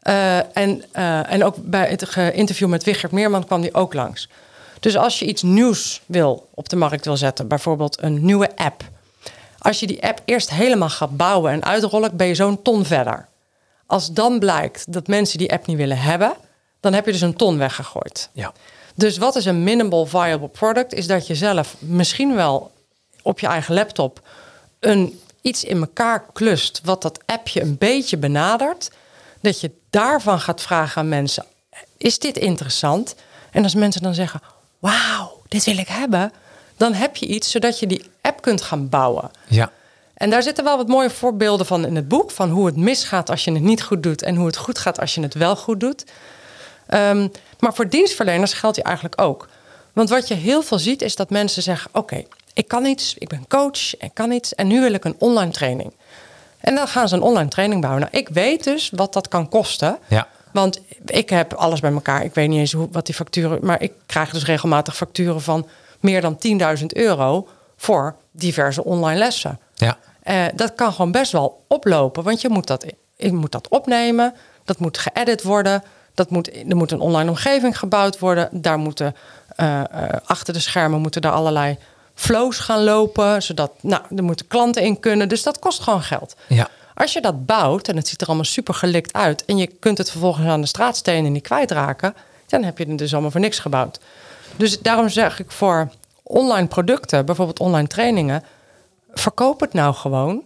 Eh, 0.00 0.56
en, 0.56 0.84
eh, 0.92 1.32
en 1.32 1.44
ook 1.44 1.56
bij 1.58 1.88
het 1.88 2.16
interview 2.34 2.68
met 2.68 2.84
Wigert 2.84 3.12
Meerman 3.12 3.46
kwam 3.46 3.60
die 3.60 3.74
ook 3.74 3.94
langs. 3.94 4.28
Dus 4.80 4.96
als 4.96 5.18
je 5.18 5.26
iets 5.26 5.42
nieuws 5.42 6.00
wil 6.06 6.48
op 6.54 6.68
de 6.68 6.76
markt 6.76 7.04
wil 7.04 7.16
zetten, 7.16 7.48
bijvoorbeeld 7.48 8.02
een 8.02 8.24
nieuwe 8.24 8.56
app. 8.56 8.84
Als 9.58 9.80
je 9.80 9.86
die 9.86 10.02
app 10.02 10.20
eerst 10.24 10.50
helemaal 10.50 10.88
gaat 10.88 11.16
bouwen 11.16 11.52
en 11.52 11.64
uitrollen, 11.64 12.16
ben 12.16 12.26
je 12.26 12.34
zo'n 12.34 12.62
ton 12.62 12.84
verder. 12.84 13.28
Als 13.86 14.12
dan 14.12 14.38
blijkt 14.38 14.92
dat 14.92 15.06
mensen 15.06 15.38
die 15.38 15.52
app 15.52 15.66
niet 15.66 15.76
willen 15.76 15.98
hebben, 15.98 16.32
dan 16.80 16.92
heb 16.92 17.06
je 17.06 17.12
dus 17.12 17.20
een 17.20 17.36
ton 17.36 17.58
weggegooid. 17.58 18.30
Ja. 18.32 18.52
Dus 18.94 19.18
wat 19.18 19.36
is 19.36 19.44
een 19.44 19.62
minimal 19.62 20.06
viable 20.06 20.48
product? 20.48 20.94
Is 20.94 21.06
dat 21.06 21.26
je 21.26 21.34
zelf 21.34 21.74
misschien 21.78 22.34
wel 22.34 22.70
op 23.22 23.40
je 23.40 23.46
eigen 23.46 23.74
laptop 23.74 24.20
een, 24.80 25.20
iets 25.40 25.64
in 25.64 25.80
elkaar 25.80 26.24
klust 26.32 26.80
wat 26.84 27.02
dat 27.02 27.18
appje 27.26 27.60
een 27.60 27.78
beetje 27.78 28.16
benadert. 28.16 28.90
Dat 29.40 29.60
je 29.60 29.70
daarvan 29.90 30.40
gaat 30.40 30.60
vragen 30.60 31.00
aan 31.00 31.08
mensen: 31.08 31.44
is 31.96 32.18
dit 32.18 32.36
interessant? 32.36 33.14
En 33.50 33.62
als 33.62 33.74
mensen 33.74 34.02
dan 34.02 34.14
zeggen: 34.14 34.40
wauw, 34.78 35.42
dit 35.48 35.64
wil 35.64 35.78
ik 35.78 35.88
hebben, 35.88 36.32
dan 36.76 36.94
heb 36.94 37.16
je 37.16 37.26
iets 37.26 37.50
zodat 37.50 37.78
je 37.78 37.86
die 37.86 38.10
app 38.20 38.42
kunt 38.42 38.62
gaan 38.62 38.88
bouwen. 38.88 39.30
Ja. 39.48 39.72
En 40.14 40.30
daar 40.30 40.42
zitten 40.42 40.64
wel 40.64 40.76
wat 40.76 40.88
mooie 40.88 41.10
voorbeelden 41.10 41.66
van 41.66 41.86
in 41.86 41.96
het 41.96 42.08
boek. 42.08 42.30
Van 42.30 42.50
hoe 42.50 42.66
het 42.66 42.76
misgaat 42.76 43.30
als 43.30 43.44
je 43.44 43.52
het 43.52 43.62
niet 43.62 43.82
goed 43.82 44.02
doet. 44.02 44.22
En 44.22 44.36
hoe 44.36 44.46
het 44.46 44.56
goed 44.56 44.78
gaat 44.78 45.00
als 45.00 45.14
je 45.14 45.20
het 45.22 45.34
wel 45.34 45.56
goed 45.56 45.80
doet. 45.80 46.04
Ehm, 46.86 47.28
maar 47.62 47.74
voor 47.74 47.88
dienstverleners 47.88 48.52
geldt 48.52 48.74
die 48.76 48.84
eigenlijk 48.84 49.20
ook. 49.20 49.48
Want 49.92 50.08
wat 50.08 50.28
je 50.28 50.34
heel 50.34 50.62
veel 50.62 50.78
ziet 50.78 51.02
is 51.02 51.16
dat 51.16 51.30
mensen 51.30 51.62
zeggen... 51.62 51.90
oké, 51.92 52.24
ik 52.52 52.68
kan 52.68 52.84
iets, 52.84 53.14
ik 53.18 53.28
ben 53.28 53.44
coach, 53.48 53.96
ik 53.98 54.10
kan 54.14 54.32
iets... 54.32 54.54
en 54.54 54.66
nu 54.66 54.80
wil 54.80 54.92
ik 54.92 55.04
een 55.04 55.14
online 55.18 55.50
training. 55.50 55.92
En 56.60 56.74
dan 56.74 56.88
gaan 56.88 57.08
ze 57.08 57.14
een 57.14 57.22
online 57.22 57.48
training 57.48 57.80
bouwen. 57.80 58.02
Nou, 58.02 58.16
ik 58.16 58.28
weet 58.28 58.64
dus 58.64 58.90
wat 58.94 59.12
dat 59.12 59.28
kan 59.28 59.48
kosten. 59.48 59.98
Ja. 60.08 60.28
Want 60.52 60.80
ik 61.06 61.30
heb 61.30 61.52
alles 61.54 61.80
bij 61.80 61.92
elkaar. 61.92 62.24
Ik 62.24 62.34
weet 62.34 62.48
niet 62.48 62.58
eens 62.58 62.72
hoe, 62.72 62.88
wat 62.92 63.06
die 63.06 63.14
facturen... 63.14 63.58
maar 63.62 63.82
ik 63.82 63.92
krijg 64.06 64.30
dus 64.30 64.44
regelmatig 64.44 64.96
facturen 64.96 65.40
van 65.40 65.68
meer 66.00 66.20
dan 66.20 66.38
10.000 66.78 66.86
euro... 66.86 67.48
voor 67.76 68.16
diverse 68.30 68.84
online 68.84 69.18
lessen. 69.18 69.58
Ja. 69.74 69.98
Eh, 70.22 70.44
dat 70.54 70.74
kan 70.74 70.92
gewoon 70.92 71.12
best 71.12 71.32
wel 71.32 71.64
oplopen, 71.68 72.22
want 72.22 72.40
je 72.40 72.48
moet 72.48 72.66
dat, 72.66 72.86
je 73.16 73.32
moet 73.32 73.52
dat 73.52 73.68
opnemen, 73.68 74.34
dat 74.64 74.78
moet 74.78 74.98
geëdit 74.98 75.42
worden, 75.42 75.82
dat 76.14 76.30
moet, 76.30 76.56
er 76.68 76.76
moet 76.76 76.90
een 76.90 77.00
online 77.00 77.30
omgeving 77.30 77.78
gebouwd 77.78 78.18
worden, 78.18 78.48
daar 78.52 78.78
moeten 78.78 79.16
eh, 79.56 79.80
eh, 79.80 79.86
achter 80.24 80.52
de 80.52 80.60
schermen 80.60 81.00
moeten 81.00 81.22
daar 81.22 81.32
allerlei 81.32 81.78
flows 82.14 82.58
gaan 82.58 82.82
lopen, 82.82 83.42
zodat 83.42 83.72
nou, 83.80 84.02
er 84.16 84.24
moeten 84.24 84.46
klanten 84.46 84.82
in 84.82 85.00
kunnen, 85.00 85.28
dus 85.28 85.42
dat 85.42 85.58
kost 85.58 85.80
gewoon 85.80 86.02
geld. 86.02 86.36
Ja. 86.48 86.68
Als 86.94 87.12
je 87.12 87.20
dat 87.20 87.46
bouwt 87.46 87.88
en 87.88 87.96
het 87.96 88.08
ziet 88.08 88.20
er 88.20 88.26
allemaal 88.26 88.44
super 88.44 88.74
gelikt 88.74 89.12
uit 89.12 89.44
en 89.44 89.56
je 89.56 89.66
kunt 89.66 89.98
het 89.98 90.10
vervolgens 90.10 90.46
aan 90.46 90.60
de 90.60 90.66
straatstenen 90.66 91.32
niet 91.32 91.42
kwijtraken, 91.42 92.14
dan 92.46 92.62
heb 92.62 92.78
je 92.78 92.84
het 92.84 92.98
dus 92.98 93.12
allemaal 93.12 93.30
voor 93.30 93.40
niks 93.40 93.58
gebouwd. 93.58 94.00
Dus 94.56 94.80
daarom 94.80 95.08
zeg 95.08 95.40
ik 95.40 95.50
voor 95.50 95.90
online 96.22 96.66
producten, 96.66 97.26
bijvoorbeeld 97.26 97.60
online 97.60 97.86
trainingen, 97.86 98.44
verkoop 99.12 99.60
het 99.60 99.72
nou 99.72 99.94
gewoon. 99.94 100.42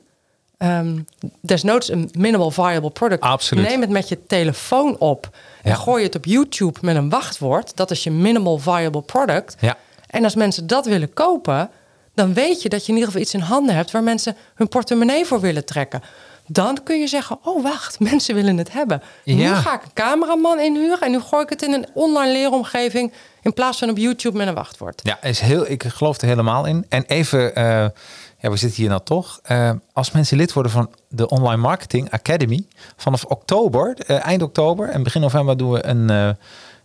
Ehm, 0.58 0.98
desnoods 1.40 1.90
een 1.90 2.10
minimal 2.18 2.50
viable 2.50 2.90
product. 2.90 3.22
Absoluut. 3.22 3.68
Neem 3.68 3.80
het 3.80 3.90
met 3.90 4.08
je 4.08 4.26
telefoon 4.26 4.98
op 4.98 5.28
en 5.70 5.76
gooi 5.76 6.04
het 6.04 6.14
op 6.14 6.24
YouTube 6.24 6.78
met 6.82 6.96
een 6.96 7.08
wachtwoord. 7.10 7.76
Dat 7.76 7.90
is 7.90 8.02
je 8.04 8.10
minimal 8.10 8.58
viable 8.58 9.02
product. 9.02 9.56
Ja. 9.60 9.76
En 10.06 10.24
als 10.24 10.34
mensen 10.34 10.66
dat 10.66 10.86
willen 10.86 11.12
kopen, 11.12 11.70
dan 12.14 12.34
weet 12.34 12.62
je 12.62 12.68
dat 12.68 12.80
je 12.82 12.86
in 12.88 12.92
ieder 12.94 13.06
geval 13.08 13.22
iets 13.22 13.34
in 13.34 13.40
handen 13.40 13.74
hebt 13.74 13.90
waar 13.90 14.02
mensen 14.02 14.36
hun 14.54 14.68
portemonnee 14.68 15.24
voor 15.24 15.40
willen 15.40 15.64
trekken. 15.64 16.02
Dan 16.48 16.78
kun 16.84 16.98
je 17.00 17.06
zeggen: 17.06 17.38
Oh, 17.42 17.62
wacht, 17.62 18.00
mensen 18.10 18.34
willen 18.34 18.56
het 18.58 18.72
hebben. 18.72 19.02
Nu 19.24 19.34
Ja. 19.34 19.54
ga 19.54 19.74
ik 19.74 19.82
een 19.82 19.92
cameraman 19.94 20.60
inhuren 20.60 21.00
en 21.00 21.10
nu 21.10 21.20
gooi 21.20 21.42
ik 21.42 21.48
het 21.48 21.62
in 21.62 21.72
een 21.72 21.86
online 21.94 22.32
leeromgeving 22.32 23.12
in 23.42 23.52
plaats 23.52 23.78
van 23.78 23.90
op 23.90 23.96
YouTube 23.98 24.36
met 24.36 24.46
een 24.48 24.54
wachtwoord. 24.54 25.00
Ja, 25.04 25.22
is 25.22 25.40
heel, 25.40 25.70
ik 25.70 25.82
geloof 25.82 26.20
er 26.20 26.26
helemaal 26.28 26.64
in. 26.66 26.86
En 26.88 27.04
even, 27.06 27.54
eh, 27.54 27.86
ja, 28.46 28.52
we 28.52 28.58
zitten 28.58 28.80
hier 28.80 28.88
nou 28.88 29.00
toch. 29.04 29.38
Eh, 29.42 29.70
als 29.92 30.10
mensen 30.10 30.36
lid 30.36 30.52
worden 30.52 30.72
van 30.72 30.90
de 31.08 31.28
Online 31.28 31.56
Marketing 31.62 32.10
Academy, 32.10 32.66
vanaf 32.96 33.24
oktober, 33.24 33.94
eh, 34.06 34.24
eind 34.26 34.42
oktober 34.42 34.88
en 34.88 35.02
begin 35.02 35.20
november 35.20 35.56
doen 35.56 35.70
we, 35.72 35.86
een, 35.86 36.10
eh, 36.10 36.28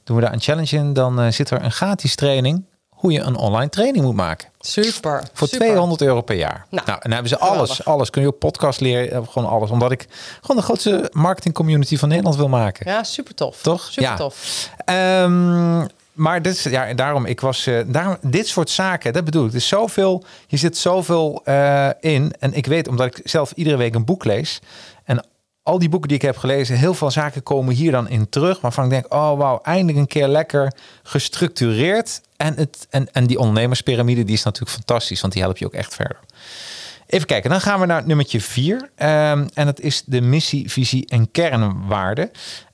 doen 0.04 0.16
we 0.16 0.22
daar 0.22 0.34
een 0.34 0.42
challenge 0.42 0.76
in. 0.78 0.94
Dan 0.94 1.34
zit 1.34 1.50
er 1.50 1.64
een 1.64 1.72
gratis 1.72 2.16
training 2.16 2.64
hoe 2.90 3.12
je 3.12 3.20
een 3.20 3.36
online 3.36 3.70
training 3.70 4.06
moet 4.06 4.16
maken. 4.16 4.50
Super. 4.60 5.24
Voor 5.34 5.48
super. 5.48 5.66
200 5.68 6.02
euro 6.02 6.22
per 6.22 6.36
jaar. 6.36 6.66
Nou, 6.70 6.86
Nou, 6.86 6.98
en 6.98 7.02
dan 7.02 7.12
hebben 7.12 7.30
ze 7.30 7.38
alles, 7.40 7.52
geweldig. 7.70 7.86
alles. 7.86 8.10
Kun 8.10 8.22
je 8.22 8.28
op 8.28 8.40
podcast 8.40 8.80
leren, 8.80 9.28
gewoon 9.28 9.50
alles. 9.50 9.70
Omdat 9.70 9.92
ik 9.92 10.08
gewoon 10.42 10.58
de 10.58 10.64
grootste 10.64 11.10
marketing 11.12 11.54
community 11.54 11.98
van 11.98 12.10
Nederland 12.10 12.36
wil 12.36 12.48
maken. 12.50 12.92
Ja, 12.92 13.04
super 13.04 13.36
tof. 13.36 13.62
Toch? 13.62 13.84
Super 13.84 14.04
Ja. 14.04 14.16
tof. 14.16 14.70
Ehm, 14.86 15.86
maar 16.14 16.42
dit 16.42 16.62
ja, 16.62 16.94
daarom, 16.94 17.26
ik 17.26 17.42
was, 17.42 17.70
daarom, 17.86 18.18
dit 18.22 18.48
soort 18.48 18.70
zaken, 18.70 19.14
dat 19.14 19.26
bedoel 19.26 19.46
ik. 19.46 19.50
Er 19.50 19.56
is 19.56 19.68
zoveel, 19.68 20.24
je 20.48 20.58
zit 20.58 20.78
zoveel 20.78 21.42
eh, 21.44 21.90
in. 22.00 22.34
En 22.40 22.54
ik 22.54 22.66
weet, 22.66 22.88
omdat 22.88 23.06
ik 23.06 23.22
zelf 23.24 23.52
iedere 23.52 23.78
week 23.78 23.96
een 23.96 24.06
boek 24.06 24.26
lees. 24.26 24.62
En 25.04 25.26
al 25.64 25.80
die 25.80 25.90
boeken 25.90 26.08
die 26.08 26.18
ik 26.18 26.24
heb 26.24 26.38
gelezen, 26.38 26.78
heel 26.78 26.94
veel 26.94 27.12
zaken 27.12 27.44
komen 27.44 27.76
hier 27.76 27.92
dan 27.92 28.10
in 28.10 28.30
terug. 28.30 28.62
Waarvan 28.62 28.84
ik 28.84 28.90
denk, 28.90 29.14
oh 29.14 29.38
wauw, 29.38 29.60
eindelijk 29.62 29.98
een 29.98 30.08
keer 30.08 30.28
lekker 30.28 30.74
gestructureerd. 31.04 32.22
En, 32.38 32.56
het, 32.56 32.88
en, 32.90 33.12
en 33.12 33.28
die 33.28 33.40
ondernemerspyramide, 33.40 34.24
die 34.24 34.36
is 34.36 34.44
natuurlijk 34.44 34.72
fantastisch, 34.72 35.22
want 35.22 35.34
die 35.34 35.42
helpt 35.42 35.60
je 35.60 35.66
ook 35.66 35.74
echt 35.74 35.96
verder. 35.96 36.20
Even 37.08 37.28
kijken, 37.28 37.50
dan 37.50 37.62
gaan 37.62 37.80
we 37.80 37.86
naar 37.86 38.08
nummertje 38.08 38.42
vier. 38.42 38.90
Ehm, 38.96 39.48
en 39.54 39.66
dat 39.66 39.80
is 39.80 40.04
de 40.06 40.22
missie, 40.22 40.72
visie 40.72 41.08
en 41.08 41.32
kernwaarden. 41.32 42.32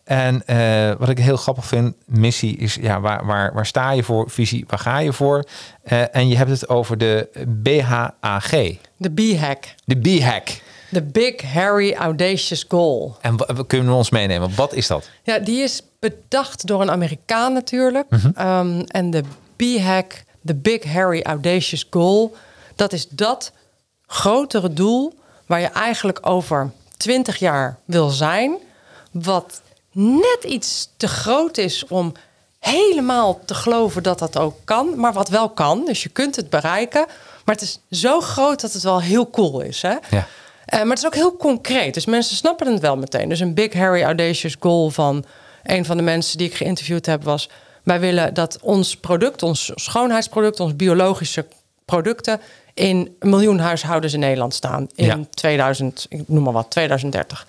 En 0.08 0.46
eh, 0.46 0.92
wat 1.00 1.10
ik 1.10 1.18
heel 1.18 1.38
grappig 1.38 1.66
vind, 1.66 1.96
missie 2.06 2.58
is 2.58 2.76
ja, 2.76 3.00
waar, 3.00 3.26
waar, 3.26 3.54
waar 3.54 3.66
sta 3.66 3.92
je 3.92 4.04
voor? 4.04 4.30
Visie, 4.30 4.66
waar 4.68 4.80
ga 4.80 4.98
je 5.00 5.14
voor? 5.14 5.44
Eh, 5.84 6.16
en 6.16 6.28
je 6.28 6.38
hebt 6.38 6.50
het 6.50 6.70
over 6.70 6.98
de 6.98 7.30
BHAG, 7.48 8.50
De 8.98 9.10
B-hack. 9.10 9.66
de 9.86 9.96
B-hack. 10.00 10.48
De 10.90 11.02
Big 11.04 11.42
Harry 11.54 11.94
Audacious 11.94 12.66
Goal. 12.68 13.18
En 13.22 13.36
kunnen 13.68 13.88
we 13.88 13.94
ons 13.94 14.10
meenemen? 14.10 14.56
Wat 14.56 14.74
is 14.74 14.88
dat? 14.88 15.10
Ja, 15.24 15.40
die 15.40 15.62
is 15.62 15.82
bedacht 16.00 16.68
door 16.68 16.82
een 16.82 16.92
Amerikaan 16.92 17.54
natuurlijk. 17.54 18.10
Mhm. 18.10 18.30
Ehm, 18.36 18.80
en 18.88 19.12
de 19.12 19.24
B-hack, 19.56 20.24
de 20.42 20.56
Big 20.56 20.84
Harry 20.84 21.22
Audacious 21.22 21.88
Goal, 21.90 22.36
dat 22.76 22.94
is 22.94 23.08
dat 23.08 23.52
grotere 24.06 24.74
doel 24.74 25.14
waar 25.46 25.60
je 25.60 25.68
eigenlijk 25.68 26.20
over 26.22 26.72
20 26.98 27.38
jaar 27.38 27.80
wil 27.86 28.10
zijn, 28.10 28.58
wat 29.12 29.62
net 29.98 30.44
iets 30.48 30.90
te 30.98 31.08
groot 31.08 31.58
is 31.58 31.88
om 31.88 32.14
helemaal 32.60 33.40
te 33.46 33.54
geloven 33.54 34.04
dat 34.04 34.20
dat 34.20 34.38
ook 34.38 34.56
kan, 34.64 35.00
maar 35.00 35.14
wat 35.14 35.30
wel 35.30 35.50
kan. 35.50 35.86
Dus 35.86 36.04
je 36.04 36.10
kunt 36.10 36.36
het 36.36 36.50
bereiken, 36.50 37.06
maar 37.46 37.56
het 37.56 37.64
is 37.64 37.80
zo 38.00 38.22
groot 38.22 38.62
dat 38.62 38.74
het 38.74 38.84
wel 38.84 39.02
heel 39.02 39.30
cool 39.30 39.62
is. 39.62 39.82
Hè? 39.82 39.96
Ja. 40.10 40.28
Eh, 40.66 40.80
maar 40.80 40.90
het 40.90 40.98
is 40.98 41.06
ook 41.06 41.16
heel 41.16 41.38
concreet. 41.38 41.94
Dus 41.94 42.06
mensen 42.06 42.36
snappen 42.36 42.72
het 42.72 42.82
wel 42.82 42.98
meteen. 42.98 43.30
Dus 43.30 43.40
een 43.40 43.54
Big 43.54 43.74
Harry 43.74 44.04
Audacious 44.04 44.56
Goal 44.60 44.90
van 44.90 45.26
een 45.64 45.86
van 45.86 45.98
de 45.98 46.04
mensen 46.04 46.38
die 46.38 46.48
ik 46.48 46.56
geïnterviewd 46.56 47.06
heb 47.06 47.24
was... 47.24 47.50
Wij 47.84 48.00
willen 48.00 48.34
dat 48.34 48.58
ons 48.62 48.98
product, 48.98 49.44
ons 49.44 49.72
schoonheidsproduct, 49.76 50.60
ons 50.60 50.76
biologische 50.76 51.46
producten 51.86 52.42
in 52.74 53.16
een 53.20 53.30
miljoen 53.30 53.60
huishoudens 53.60 54.14
in 54.14 54.20
Nederland 54.20 54.54
staan 54.54 54.88
in 54.96 55.06
Ja. 55.06 55.20
2000, 55.34 56.06
ik 56.10 56.24
noem 56.28 56.44
maar 56.44 56.54
wat, 56.54 56.70
2030. 56.70 57.48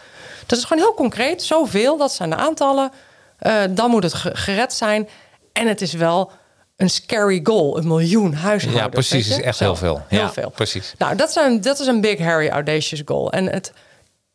Dat 0.49 0.59
is 0.59 0.65
gewoon 0.65 0.83
heel 0.83 0.95
concreet, 0.95 1.43
zoveel, 1.43 1.97
dat 1.97 2.13
zijn 2.13 2.31
de 2.31 2.37
aantallen. 2.37 2.91
Eh, 3.39 3.63
dan 3.71 3.91
moet 3.91 4.03
het 4.03 4.15
ge- 4.15 4.37
gered 4.37 4.73
zijn. 4.73 5.09
En 5.53 5.67
het 5.69 5.81
is 5.81 5.93
wel 5.93 6.31
een 6.77 6.91
scary 6.91 7.41
goal, 7.43 7.79
een 7.79 7.87
miljoen 7.87 8.35
huishoudens. 8.35 8.85
Ja, 8.85 8.91
precies. 8.91 9.29
is 9.29 9.41
echt 9.41 9.57
Zo, 9.57 9.65
heel 9.65 9.77
veel. 9.77 10.03
Heel 10.09 10.21
ja, 10.21 10.33
veel. 10.33 10.51
Precies. 10.51 10.95
Nou, 10.99 11.17
dat, 11.17 11.33
zijn, 11.33 11.61
dat 11.61 11.79
is 11.81 11.87
een 11.87 12.01
big, 12.01 12.19
hairy, 12.19 12.49
audacious 12.49 13.03
goal. 13.05 13.33
En 13.33 13.47
het 13.53 13.73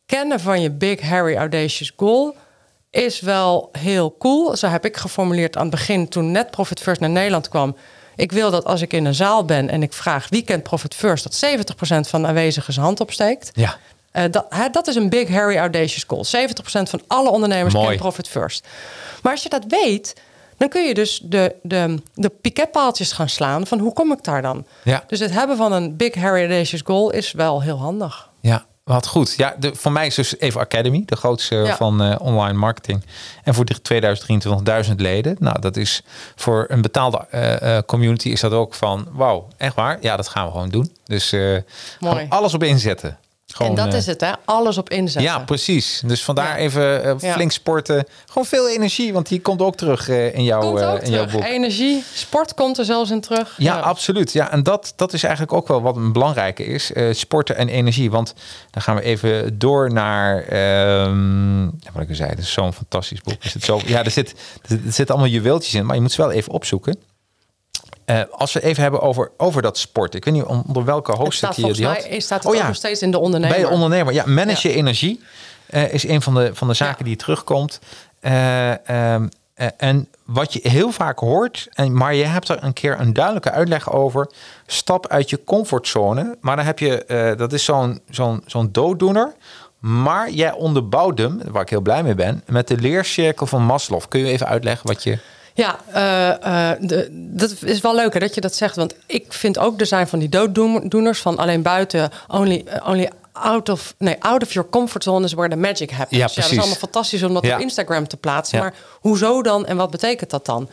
kennen 0.06 0.40
van 0.40 0.62
je 0.62 0.72
big, 0.72 1.02
hairy, 1.02 1.36
audacious 1.36 1.92
goal 1.98 2.36
is 2.90 3.20
wel 3.20 3.70
heel 3.72 4.16
cool. 4.18 4.56
Zo 4.56 4.68
heb 4.68 4.86
ik 4.86 4.98
geformuleerd 4.98 5.56
aan 5.56 5.62
het 5.62 5.72
begin 5.72 6.08
toen 6.10 6.32
net 6.32 6.52
Profit 6.52 6.80
First 6.80 7.02
naar 7.02 7.10
Nederland 7.10 7.50
kwam. 7.50 7.76
Ik 8.16 8.32
wil 8.32 8.52
dat 8.52 8.66
als 8.66 8.82
ik 8.82 8.94
in 8.94 9.06
een 9.06 9.16
zaal 9.16 9.46
ben 9.46 9.70
en 9.70 9.84
ik 9.84 9.94
vraag 9.94 10.30
wie 10.30 10.44
kent 10.44 10.64
Profit 10.64 10.96
First, 10.96 11.24
dat 11.24 11.36
70% 11.36 12.10
van 12.10 12.22
de 12.22 12.28
aanwezigen 12.28 12.74
zijn 12.74 12.86
hand 12.86 13.00
opsteekt. 13.00 13.50
Ja. 13.54 13.78
Eh, 14.14 14.24
dat, 14.32 14.46
hè, 14.50 14.70
dat 14.70 14.88
is 14.88 14.96
een 14.96 15.10
big, 15.10 15.30
hairy, 15.30 15.58
audacious 15.58 16.04
goal. 16.08 16.26
70% 16.26 16.90
van 16.90 17.02
alle 17.08 17.30
ondernemers 17.30 17.74
Mooi. 17.74 17.98
Profit 17.98 18.28
First. 18.28 18.68
Maar 19.22 19.32
als 19.32 19.44
je 19.44 19.50
dat 19.50 19.64
weet, 19.68 20.14
dan 20.58 20.70
kun 20.70 20.88
je 20.88 20.94
dus 20.94 21.22
de, 21.24 21.56
de, 21.62 22.02
de 22.14 22.30
piketpaaltjes 22.30 23.12
gaan 23.12 23.30
slaan 23.30 23.68
van 23.68 23.80
hoe 23.80 23.94
kom 23.94 24.12
ik 24.12 24.24
daar 24.24 24.42
dan? 24.42 24.66
Ja. 24.84 25.04
Dus 25.08 25.20
het 25.20 25.32
hebben 25.32 25.58
van 25.58 25.72
een 25.72 25.96
big, 25.98 26.16
hairy, 26.16 26.40
audacious 26.40 26.82
goal 26.86 27.12
is 27.12 27.32
wel 27.32 27.62
heel 27.62 27.78
handig. 27.78 28.30
Ja, 28.40 28.66
wat 28.84 29.08
goed. 29.08 29.34
Ja, 29.38 29.56
de, 29.60 29.76
voor 29.76 29.92
mij 29.92 30.06
is 30.06 30.16
dus 30.16 30.40
even 30.40 30.62
Academy, 30.62 31.04
de 31.06 31.16
grootste 31.16 31.56
Ja. 31.56 31.76
van 31.76 32.02
eh, 32.02 32.16
online 32.20 32.58
marketing. 32.58 33.06
En 33.44 33.54
voor 33.54 33.66
die 33.66 33.82
2023 33.82 34.64
1000 34.64 35.00
leden. 35.00 35.36
Nou, 35.40 35.60
dat 35.60 35.78
is 35.78 36.02
voor 36.36 36.66
een 36.68 36.82
betaalde 36.82 37.18
eh, 37.18 37.78
community 37.86 38.30
is 38.30 38.40
dat 38.40 38.52
ook 38.52 38.74
van, 38.74 39.08
wauw, 39.12 39.48
echt 39.58 39.76
waar? 39.76 39.98
Ja, 40.02 40.16
dat 40.16 40.28
gaan 40.28 40.46
we 40.46 40.52
gewoon 40.52 40.70
doen. 40.70 40.96
Dus 41.06 41.30
gewoon 42.00 42.30
alles 42.30 42.54
op 42.54 42.64
inzetten. 42.64 43.18
Gewoon, 43.54 43.72
en 43.78 43.84
dat 43.84 43.94
eh, 43.94 44.00
is 44.00 44.06
het, 44.06 44.22
hè? 44.22 44.32
Alles 44.46 44.78
op 44.78 44.90
inzetten. 44.90 45.32
Ja, 45.32 45.40
precies. 45.40 46.02
Dus 46.06 46.24
vandaar 46.24 46.48
Ja. 46.48 46.56
even 46.56 47.04
eh, 47.04 47.14
Ja. 47.20 47.34
flink 47.34 47.52
sporten. 47.52 48.06
Gewoon 48.26 48.46
veel 48.46 48.70
energie, 48.70 49.14
want 49.14 49.28
die 49.28 49.42
komt 49.42 49.62
ook 49.62 49.76
terug 49.76 50.10
eh, 50.10 50.36
in, 50.36 50.44
jouw, 50.44 50.60
Komt 50.60 50.82
ook 50.84 51.00
in 51.02 51.12
jouw 51.12 51.26
boek. 51.28 51.44
Energie, 51.44 52.04
sport 52.14 52.54
komt 52.54 52.78
er 52.78 52.86
zelfs 52.86 53.12
in 53.12 53.22
terug. 53.22 53.56
Ja, 53.58 53.80
absoluut. 53.80 54.32
Ja, 54.34 54.52
en 54.52 54.64
dat, 54.64 54.94
dat 54.96 55.14
is 55.14 55.24
eigenlijk 55.24 55.54
ook 55.54 55.68
wel 55.68 55.82
wat 55.82 55.96
een 55.96 56.12
belangrijke 56.12 56.64
is. 56.66 56.92
sporten 57.12 57.56
en 57.58 57.68
energie. 57.70 58.12
Want 58.12 58.34
dan 58.70 58.82
gaan 58.82 58.96
we 58.96 59.02
even 59.02 59.60
door 59.60 59.94
naar... 59.94 60.44
ehm, 60.44 61.66
wat 61.94 62.02
ik 62.04 62.10
al 62.10 62.16
zei, 62.16 62.30
het 62.30 62.40
is 62.40 62.52
zo'n 62.52 62.74
fantastisch 62.74 63.22
boek. 63.22 63.44
Er 63.44 63.50
zit 63.50 63.64
zo, 63.64 63.82
ja, 63.86 64.04
er 64.04 64.12
zit, 64.12 64.34
er 64.70 64.80
zitten 64.86 65.08
allemaal 65.16 65.32
juweeltjes 65.34 65.74
in, 65.74 65.86
maar 65.86 65.96
je 65.96 66.02
moet 66.02 66.12
ze 66.12 66.22
wel 66.22 66.32
even 66.32 66.52
opzoeken. 66.52 66.98
Eh, 68.06 68.22
als 68.32 68.54
we 68.54 68.64
even 68.64 68.82
hebben 68.82 69.02
over, 69.02 69.32
over 69.38 69.62
dat 69.62 69.78
sport. 69.78 70.16
Ik 70.16 70.26
weet 70.26 70.34
niet 70.34 70.44
onder 70.44 70.86
welke 70.86 71.12
hoofdstuk 71.12 71.52
je 71.52 71.74
die 71.74 71.86
mij 71.86 72.06
had. 72.10 72.22
staat 72.22 72.44
het 72.44 72.52
Oh 72.52 72.58
ja. 72.58 72.68
nog 72.68 72.76
steeds 72.76 73.02
in 73.02 73.12
de 73.12 73.20
ondernemer. 73.20 73.56
Bij 73.58 73.66
je 73.66 73.72
ondernemer. 73.72 74.14
Ja, 74.14 74.24
manage 74.26 74.68
Ja. 74.68 74.74
je 74.74 74.80
energie 74.80 75.24
eh, 75.66 75.94
is 75.94 76.08
een 76.08 76.22
van 76.22 76.34
de, 76.34 76.50
van 76.54 76.68
de 76.68 76.74
zaken 76.74 76.98
Ja. 77.00 77.06
die 77.06 77.16
terugkomt. 77.16 77.80
Eh, 78.20 78.88
ehm, 78.90 79.28
eh, 79.54 79.68
en 79.78 80.08
wat 80.26 80.54
je 80.54 80.60
heel 80.70 80.92
vaak 80.92 81.20
hoort, 81.20 81.68
en, 81.74 81.94
maar 81.98 82.14
je 82.16 82.24
hebt 82.24 82.50
er 82.50 82.64
een 82.64 82.74
keer 82.74 83.00
een 83.00 83.14
duidelijke 83.14 83.52
uitleg 83.52 83.92
over. 83.92 84.32
Stap 84.66 85.08
uit 85.08 85.30
je 85.30 85.44
comfortzone. 85.44 86.38
Maar 86.42 86.56
dan 86.56 86.66
heb 86.66 86.80
je, 86.80 87.34
dat 87.38 87.54
is 87.54 87.64
zo'n 87.64 88.02
zo'n 88.10 88.44
zo'n 88.46 88.70
dooddoener. 88.72 89.34
Maar 89.80 90.30
jij 90.32 90.52
onderbouwt 90.52 91.18
hem, 91.18 91.42
waar 91.52 91.62
ik 91.62 91.70
heel 91.70 91.82
blij 91.82 92.04
mee 92.04 92.16
ben, 92.16 92.44
met 92.48 92.68
de 92.68 92.78
leercirkel 92.78 93.46
van 93.46 93.62
Maslow. 93.64 94.02
Kun 94.10 94.20
je 94.20 94.32
even 94.32 94.48
uitleggen 94.48 94.88
wat 94.88 95.04
je... 95.04 95.20
Ja, 95.54 95.80
eh, 95.94 96.72
eh, 96.72 96.78
de, 96.82 97.08
dat 97.12 97.56
is 97.62 97.82
wel 97.82 97.96
leuk 97.96 98.14
hè, 98.14 98.20
dat 98.20 98.36
je 98.36 98.42
dat 98.42 98.56
zegt. 98.56 98.76
Want 98.76 98.96
ik 99.06 99.34
vind 99.34 99.58
ook, 99.58 99.80
er 99.80 99.86
zijn 99.86 100.08
van 100.08 100.20
die 100.20 100.30
dooddoeners 100.30 101.22
van 101.22 101.38
alleen 101.38 101.62
buiten, 101.62 102.10
only, 102.28 102.64
eh, 102.66 102.88
only 102.88 103.10
out 103.32 103.70
of, 103.70 103.94
nee, 103.98 104.16
out 104.20 104.44
of 104.44 104.54
your 104.54 104.70
comfort 104.70 105.04
zone 105.04 105.26
is 105.26 105.34
where 105.34 105.50
the 105.50 105.56
magic 105.56 105.92
happens. 105.92 106.20
Ja, 106.20 106.28
dat 106.28 106.30
is 106.30 106.34
precies. 106.36 106.58
allemaal 106.58 106.76
fantastisch 106.78 107.24
om 107.24 107.34
dat 107.34 107.46
Ja. 107.46 107.56
op 107.56 107.62
Instagram 107.62 108.08
te 108.08 108.18
plaatsen. 108.18 108.58
Ja. 108.58 108.64
Maar 108.64 108.74
hoezo 109.00 109.42
dan 109.42 109.66
en 109.66 109.78
wat 109.78 109.92
betekent 109.92 110.30
dat 110.30 110.46
dan? 110.46 110.70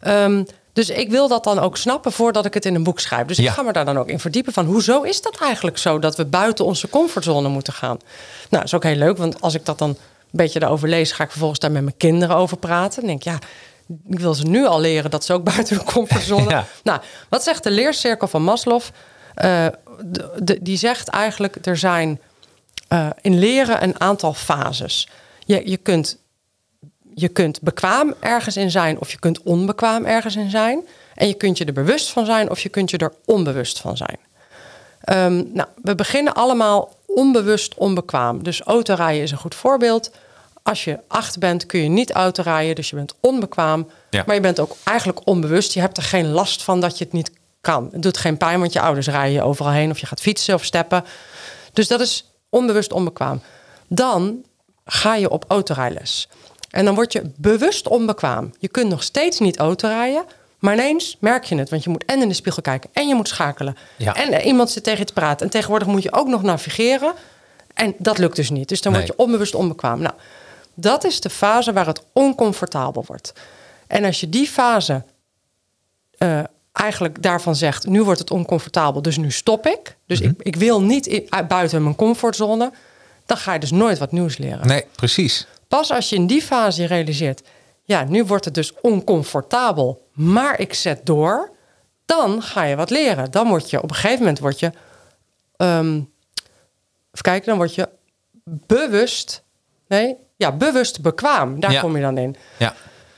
Ehm, 0.00 0.44
dus 0.72 0.88
ik 0.90 1.10
wil 1.10 1.28
dat 1.28 1.44
dan 1.44 1.58
ook 1.58 1.76
snappen 1.76 2.12
voordat 2.12 2.44
ik 2.44 2.54
het 2.54 2.64
in 2.64 2.74
een 2.74 2.82
boek 2.82 3.00
schrijf. 3.00 3.26
Dus 3.26 3.36
Ja. 3.36 3.44
ik 3.44 3.50
ga 3.50 3.62
me 3.62 3.72
daar 3.72 3.84
dan 3.84 3.98
ook 3.98 4.08
in 4.08 4.20
verdiepen 4.20 4.52
van 4.52 4.66
hoezo 4.66 5.02
is 5.02 5.22
dat 5.22 5.36
eigenlijk 5.40 5.78
zo 5.78 5.98
dat 5.98 6.16
we 6.16 6.24
buiten 6.24 6.64
onze 6.64 6.88
comfortzone 6.88 7.48
moeten 7.48 7.72
gaan. 7.72 7.96
Nou, 7.98 8.00
dat 8.50 8.64
is 8.64 8.74
ook 8.74 8.82
heel 8.82 8.96
leuk, 8.96 9.16
want 9.16 9.40
als 9.40 9.54
ik 9.54 9.64
dat 9.64 9.78
dan 9.78 9.88
een 9.88 9.96
beetje 10.30 10.58
daarover 10.58 10.88
lees, 10.88 11.12
ga 11.12 11.24
ik 11.24 11.30
vervolgens 11.30 11.60
daar 11.60 11.72
met 11.72 11.82
mijn 11.82 11.96
kinderen 11.96 12.36
over 12.36 12.56
praten. 12.56 13.00
Dan 13.00 13.08
denk 13.08 13.18
ik, 13.24 13.32
ja, 13.32 13.38
ik 14.08 14.18
wil 14.20 14.34
ze 14.34 14.44
nu 14.46 14.66
al 14.66 14.80
leren 14.80 15.10
dat 15.10 15.24
ze 15.24 15.32
ook 15.32 15.44
buiten 15.54 15.76
hun 15.76 15.84
comfortzone. 15.84 16.50
Ja. 16.50 16.66
Nou, 16.82 17.00
wat 17.28 17.42
zegt 17.42 17.62
de 17.62 17.70
leercirkel 17.70 18.28
van 18.28 18.42
Maslow? 18.42 18.80
Eh, 19.34 19.66
de- 20.00 20.32
de- 20.42 20.62
die 20.62 20.76
zegt 20.76 21.08
eigenlijk, 21.08 21.66
er 21.66 21.76
zijn 21.76 22.20
eh, 22.88 23.08
in 23.20 23.38
leren 23.38 23.82
een 23.82 24.00
aantal 24.00 24.34
fases. 24.34 25.08
Je, 25.46 25.70
je, 25.70 25.76
kunt, 25.76 26.18
je 27.14 27.28
kunt 27.28 27.60
bekwaam 27.60 28.14
ergens 28.20 28.56
in 28.56 28.70
zijn 28.70 29.00
of 29.00 29.10
je 29.10 29.18
kunt 29.18 29.42
onbekwaam 29.42 30.04
ergens 30.04 30.36
in 30.36 30.50
zijn. 30.50 30.80
En 31.14 31.26
je 31.28 31.34
kunt 31.34 31.58
je 31.58 31.64
er 31.64 31.72
bewust 31.72 32.10
van 32.10 32.24
zijn 32.26 32.50
of 32.50 32.60
je 32.60 32.68
kunt 32.68 32.90
je 32.90 32.96
er 32.98 33.12
onbewust 33.24 33.80
van 33.80 33.96
zijn. 33.96 34.18
Ehm, 35.00 35.42
nou, 35.52 35.68
we 35.82 35.94
beginnen 35.94 36.34
allemaal 36.34 36.96
onbewust 37.06 37.74
onbekwaam. 37.74 38.42
Dus 38.42 38.60
autorijden 38.60 39.22
is 39.22 39.30
een 39.30 39.38
goed 39.38 39.54
voorbeeld. 39.54 40.10
Als 40.62 40.84
je 40.84 40.98
acht 41.08 41.38
bent, 41.38 41.66
kun 41.66 41.80
je 41.80 41.88
niet 41.88 42.12
autorijden, 42.12 42.74
dus 42.74 42.90
je 42.90 42.96
bent 42.96 43.14
onbekwaam. 43.20 43.90
Ja. 44.10 44.22
Maar 44.26 44.34
je 44.34 44.40
bent 44.40 44.60
ook 44.60 44.76
eigenlijk 44.84 45.26
onbewust. 45.26 45.72
Je 45.72 45.80
hebt 45.80 45.96
er 45.96 46.02
geen 46.02 46.30
last 46.30 46.62
van 46.62 46.80
dat 46.80 46.98
je 46.98 47.04
het 47.04 47.12
niet 47.12 47.30
kan. 47.60 47.88
Het 47.92 48.02
doet 48.02 48.18
geen 48.18 48.36
pijn, 48.36 48.60
want 48.60 48.72
je 48.72 48.80
ouders 48.80 49.06
rijden 49.06 49.32
je 49.32 49.42
overal 49.42 49.72
heen... 49.72 49.90
of 49.90 49.98
je 49.98 50.06
gaat 50.06 50.20
fietsen 50.20 50.54
of 50.54 50.64
steppen. 50.64 51.04
Dus 51.72 51.88
dat 51.88 52.00
is 52.00 52.32
onbewust 52.48 52.92
onbekwaam. 52.92 53.42
Dan 53.88 54.44
ga 54.84 55.14
je 55.14 55.30
op 55.30 55.44
autorijles. 55.48 56.28
En 56.70 56.84
dan 56.84 56.94
word 56.94 57.12
je 57.12 57.30
bewust 57.36 57.88
onbekwaam. 57.88 58.50
Je 58.58 58.68
kunt 58.68 58.88
nog 58.88 59.02
steeds 59.02 59.38
niet 59.38 59.58
autorijden... 59.58 60.24
maar 60.58 60.74
ineens 60.74 61.16
merk 61.20 61.44
je 61.44 61.56
het, 61.56 61.70
want 61.70 61.84
je 61.84 61.90
moet 61.90 62.04
en 62.04 62.22
in 62.22 62.28
de 62.28 62.34
spiegel 62.34 62.62
kijken... 62.62 62.90
en 62.92 63.08
je 63.08 63.14
moet 63.14 63.28
schakelen. 63.28 63.76
Ja. 63.96 64.14
En 64.14 64.32
er 64.32 64.42
iemand 64.42 64.70
zit 64.70 64.84
tegen 64.84 64.98
je 64.98 65.04
te 65.04 65.12
praten. 65.12 65.46
En 65.46 65.52
tegenwoordig 65.52 65.88
moet 65.88 66.02
je 66.02 66.12
ook 66.12 66.28
nog 66.28 66.42
navigeren... 66.42 67.12
En 67.74 67.94
dat 67.98 68.18
lukt 68.18 68.36
dus 68.36 68.50
niet. 68.50 68.68
Dus 68.68 68.80
dan 68.80 68.92
word 68.92 69.06
je 69.06 69.16
onbewust 69.16 69.54
onbekwaam. 69.54 70.00
Nou, 70.00 70.14
dat 70.74 71.04
is 71.04 71.20
de 71.20 71.30
fase 71.30 71.72
waar 71.72 71.86
het 71.86 72.04
oncomfortabel 72.12 73.04
wordt. 73.06 73.32
En 73.86 74.04
als 74.04 74.20
je 74.20 74.28
die 74.28 74.46
fase 74.46 75.04
eh, 76.18 76.40
eigenlijk 76.72 77.22
daarvan 77.22 77.56
zegt... 77.56 77.86
nu 77.86 78.02
wordt 78.02 78.18
het 78.20 78.30
oncomfortabel, 78.30 79.02
dus 79.02 79.16
nu 79.16 79.30
stop 79.30 79.66
ik. 79.66 79.96
Dus 80.06 80.20
Mhm. 80.20 80.30
ik, 80.30 80.42
ik 80.42 80.56
wil 80.56 80.82
niet 80.82 81.06
in- 81.06 81.28
buiten 81.48 81.82
mijn 81.82 81.94
comfortzone. 81.96 82.72
Dan 83.26 83.36
ga 83.36 83.52
je 83.52 83.58
dus 83.58 83.70
nooit 83.70 83.98
wat 83.98 84.12
nieuws 84.12 84.36
leren. 84.38 84.66
Nee, 84.66 84.84
precies. 84.96 85.46
Pas 85.68 85.90
als 85.90 86.08
je 86.08 86.16
in 86.16 86.26
die 86.26 86.42
fase 86.42 86.80
je 86.82 86.86
realiseert... 86.88 87.42
ja, 87.84 88.04
nu 88.04 88.24
wordt 88.24 88.44
het 88.44 88.54
dus 88.54 88.72
oncomfortabel, 88.80 90.06
maar 90.12 90.60
ik 90.60 90.74
zet 90.74 91.06
door... 91.06 91.50
dan 92.04 92.42
ga 92.42 92.62
je 92.62 92.76
wat 92.76 92.90
leren. 92.90 93.30
Dan 93.30 93.48
word 93.48 93.70
je 93.70 93.82
op 93.82 93.88
een 93.90 93.94
gegeven 93.96 94.18
moment... 94.18 94.38
Word 94.38 94.58
je, 94.60 94.72
ehm, 95.56 95.94
even 95.94 97.22
kijken, 97.22 97.46
dan 97.48 97.56
word 97.56 97.74
je 97.74 97.88
bewust... 98.44 99.42
nee, 99.88 100.16
ja, 100.42 100.52
bewust 100.52 101.00
bekwaam. 101.02 101.60
Daar 101.60 101.72
Ja. 101.72 101.80
kom 101.80 101.96
je 101.96 102.02
dan 102.02 102.18
in. 102.18 102.36
Ja. 102.58 102.74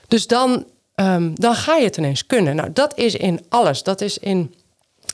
Dus 0.09 0.27
dan, 0.27 0.64
ehm, 0.95 1.31
dan 1.35 1.55
ga 1.55 1.77
je 1.77 1.85
het 1.85 1.97
ineens 1.97 2.27
kunnen. 2.27 2.57
Nou, 2.57 2.72
dat 2.72 2.97
is 2.99 3.14
in 3.14 3.41
alles. 3.49 3.83
Dat 3.83 4.01
is 4.01 4.18
in, 4.18 4.55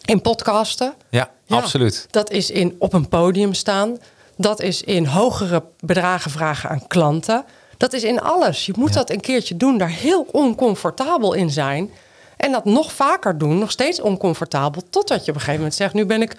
in 0.04 0.20
podcasten. 0.20 0.94
Ja, 1.10 1.30
Ja. 1.46 1.56
absoluut. 1.56 2.06
Dat 2.10 2.30
is 2.30 2.50
in 2.50 2.76
op 2.78 2.92
een 2.92 3.08
podium 3.08 3.54
staan. 3.54 3.98
Dat 4.36 4.60
is 4.60 4.82
in 4.82 5.06
hogere 5.06 5.62
bedragen 5.80 6.30
vragen 6.30 6.70
aan 6.70 6.86
klanten. 6.86 7.44
Dat 7.76 7.92
is 7.92 8.02
in 8.04 8.20
alles. 8.20 8.66
Je 8.66 8.72
moet 8.76 8.88
Ja. 8.88 8.94
dat 8.94 9.10
een 9.10 9.20
keertje 9.20 9.56
doen, 9.56 9.78
daar 9.78 9.88
heel 9.90 10.26
oncomfortabel 10.32 11.32
in 11.32 11.50
zijn. 11.50 11.90
En 12.36 12.52
dat 12.52 12.64
nog 12.64 12.92
vaker 12.92 13.38
doen, 13.38 13.58
nog 13.58 13.70
steeds 13.70 14.00
oncomfortabel. 14.00 14.82
Totdat 14.90 15.24
je 15.24 15.30
op 15.30 15.34
een 15.36 15.40
gegeven 15.40 15.54
moment 15.60 15.74
zegt: 15.74 15.94
Nu 15.94 16.06
ben 16.06 16.22
ik 16.22 16.36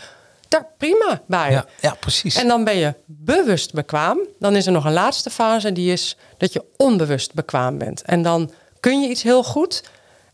daar 0.51 0.67
prima 0.77 1.21
bij. 1.27 1.51
Ja, 1.51 1.65
ja 1.81 1.95
precies. 1.99 2.35
En 2.35 2.47
dan 2.47 2.63
ben 2.63 2.75
je 2.75 2.93
bewust 3.05 3.73
bekwaam. 3.73 4.19
Dan 4.39 4.55
is 4.55 4.65
er 4.65 4.71
nog 4.71 4.85
een 4.85 4.93
laatste 4.93 5.29
fase, 5.29 5.71
die 5.71 5.91
is 5.91 6.17
dat 6.37 6.53
je 6.53 6.63
onbewust 6.77 7.33
bekwaam 7.33 7.77
bent. 7.77 8.01
En 8.01 8.21
dan 8.21 8.51
kun 8.79 9.01
je 9.01 9.09
iets 9.09 9.23
heel 9.23 9.43
goed 9.43 9.83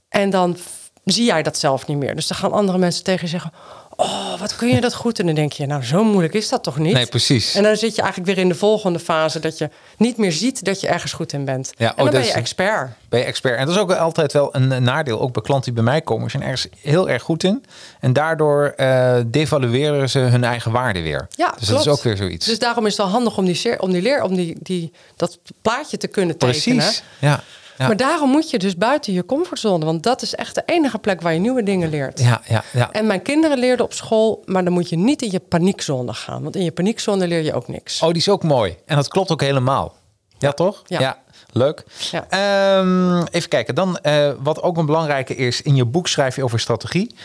en 0.09 0.29
dan 0.29 0.57
zie 1.03 1.25
jij 1.25 1.43
dat 1.43 1.57
zelf 1.57 1.87
niet 1.87 1.97
meer. 1.97 2.15
Dus 2.15 2.27
dan 2.27 2.37
gaan 2.37 2.51
andere 2.51 2.77
mensen 2.77 3.03
tegen 3.03 3.21
je 3.21 3.27
zeggen... 3.27 3.51
oh, 3.97 4.39
wat 4.39 4.55
kun 4.55 4.67
je 4.67 4.81
dat 4.81 4.93
goed? 4.93 5.19
En 5.19 5.25
dan 5.25 5.35
denk 5.35 5.51
je, 5.51 5.65
nou, 5.65 5.83
zo 5.83 6.03
moeilijk 6.03 6.33
is 6.33 6.49
dat 6.49 6.63
toch 6.63 6.77
niet? 6.77 6.93
Nee, 6.93 7.05
precies. 7.05 7.55
En 7.55 7.63
dan 7.63 7.75
zit 7.75 7.95
je 7.95 8.01
eigenlijk 8.01 8.35
weer 8.35 8.43
in 8.43 8.49
de 8.49 8.55
volgende 8.55 8.99
fase... 8.99 9.39
dat 9.39 9.57
je 9.57 9.69
niet 9.97 10.17
meer 10.17 10.31
ziet 10.31 10.65
dat 10.65 10.81
je 10.81 10.87
ergens 10.87 11.13
goed 11.13 11.33
in 11.33 11.45
bent. 11.45 11.71
Ja, 11.77 11.87
en 11.87 11.91
oh, 11.91 11.97
dan 11.97 12.09
ben 12.09 12.23
je 12.23 12.33
expert. 12.33 12.89
Ben 13.09 13.19
je 13.19 13.25
expert. 13.25 13.57
En 13.57 13.65
dat 13.65 13.75
is 13.75 13.81
ook 13.81 13.91
altijd 13.91 14.33
wel 14.33 14.55
een 14.55 14.67
een 14.71 14.83
nadeel. 14.83 15.19
Ook 15.19 15.33
bij 15.33 15.41
klanten 15.41 15.73
die 15.73 15.83
bij 15.83 15.91
mij 15.91 16.01
komen, 16.01 16.29
zijn 16.29 16.43
ergens 16.43 16.67
heel 16.81 17.09
erg 17.09 17.23
goed 17.23 17.43
in. 17.43 17.65
En 17.99 18.13
daardoor 18.13 18.73
eh, 18.75 19.17
devalueren 19.27 20.09
ze 20.09 20.19
hun 20.19 20.43
eigen 20.43 20.71
waarde 20.71 21.01
weer. 21.01 21.27
Ja, 21.29 21.55
dus 21.59 21.67
dat 21.67 21.79
is 21.79 21.87
ook 21.87 22.03
weer 22.03 22.17
zoiets. 22.17 22.45
Dus 22.45 22.59
daarom 22.59 22.85
is 22.85 22.97
het 22.97 23.01
wel 23.01 23.11
handig 23.11 23.37
om 23.37 23.45
die, 23.45 23.81
om 23.81 23.91
die 23.91 24.01
leer, 24.01 24.23
om 24.23 24.35
die, 24.35 24.57
die, 24.59 24.91
dat 25.15 25.39
plaatje 25.61 25.97
te 25.97 26.07
kunnen 26.07 26.37
tekenen. 26.37 26.77
Precies. 26.77 27.03
Ja. 27.19 27.43
Ja. 27.77 27.87
Maar 27.87 27.97
daarom 27.97 28.29
moet 28.29 28.49
je 28.49 28.57
dus 28.57 28.77
buiten 28.77 29.13
je 29.13 29.25
comfortzone. 29.25 29.85
Want 29.85 30.03
dat 30.03 30.21
is 30.21 30.35
echt 30.35 30.55
de 30.55 30.63
enige 30.65 30.97
plek 30.97 31.21
waar 31.21 31.33
je 31.33 31.39
nieuwe 31.39 31.63
dingen 31.63 31.89
leert. 31.89 32.19
Ja, 32.19 32.41
ja, 32.47 32.63
ja. 32.73 32.91
En 32.91 33.07
mijn 33.07 33.21
kinderen 33.21 33.57
leerden 33.57 33.85
op 33.85 33.93
school, 33.93 34.43
maar 34.45 34.63
dan 34.63 34.73
moet 34.73 34.89
je 34.89 34.97
niet 34.97 35.21
in 35.21 35.31
je 35.31 35.39
paniekzone 35.39 36.13
gaan. 36.13 36.43
Want 36.43 36.55
in 36.55 36.63
je 36.63 36.71
paniekzone 36.71 37.27
leer 37.27 37.43
je 37.43 37.53
ook 37.53 37.67
niks. 37.67 38.01
Oh, 38.01 38.07
die 38.07 38.17
is 38.17 38.29
ook 38.29 38.43
mooi. 38.43 38.75
En 38.85 38.95
dat 38.95 39.07
klopt 39.07 39.31
ook 39.31 39.41
helemaal. 39.41 39.95
Ja, 40.39 40.51
toch? 40.51 40.83
Ja. 40.85 41.17
leuk. 41.51 41.83
Ja. 42.11 42.25
Ehm, 42.29 43.23
even 43.31 43.49
kijken. 43.49 43.75
Dan, 43.75 43.97
eh, 43.97 44.31
wat 44.39 44.61
ook 44.61 44.77
een 44.77 44.85
belangrijke 44.85 45.35
is, 45.35 45.61
in 45.61 45.75
je 45.75 45.85
boek 45.85 46.07
schrijf 46.07 46.35
je 46.35 46.43
over 46.43 46.59
strategie. 46.59 47.15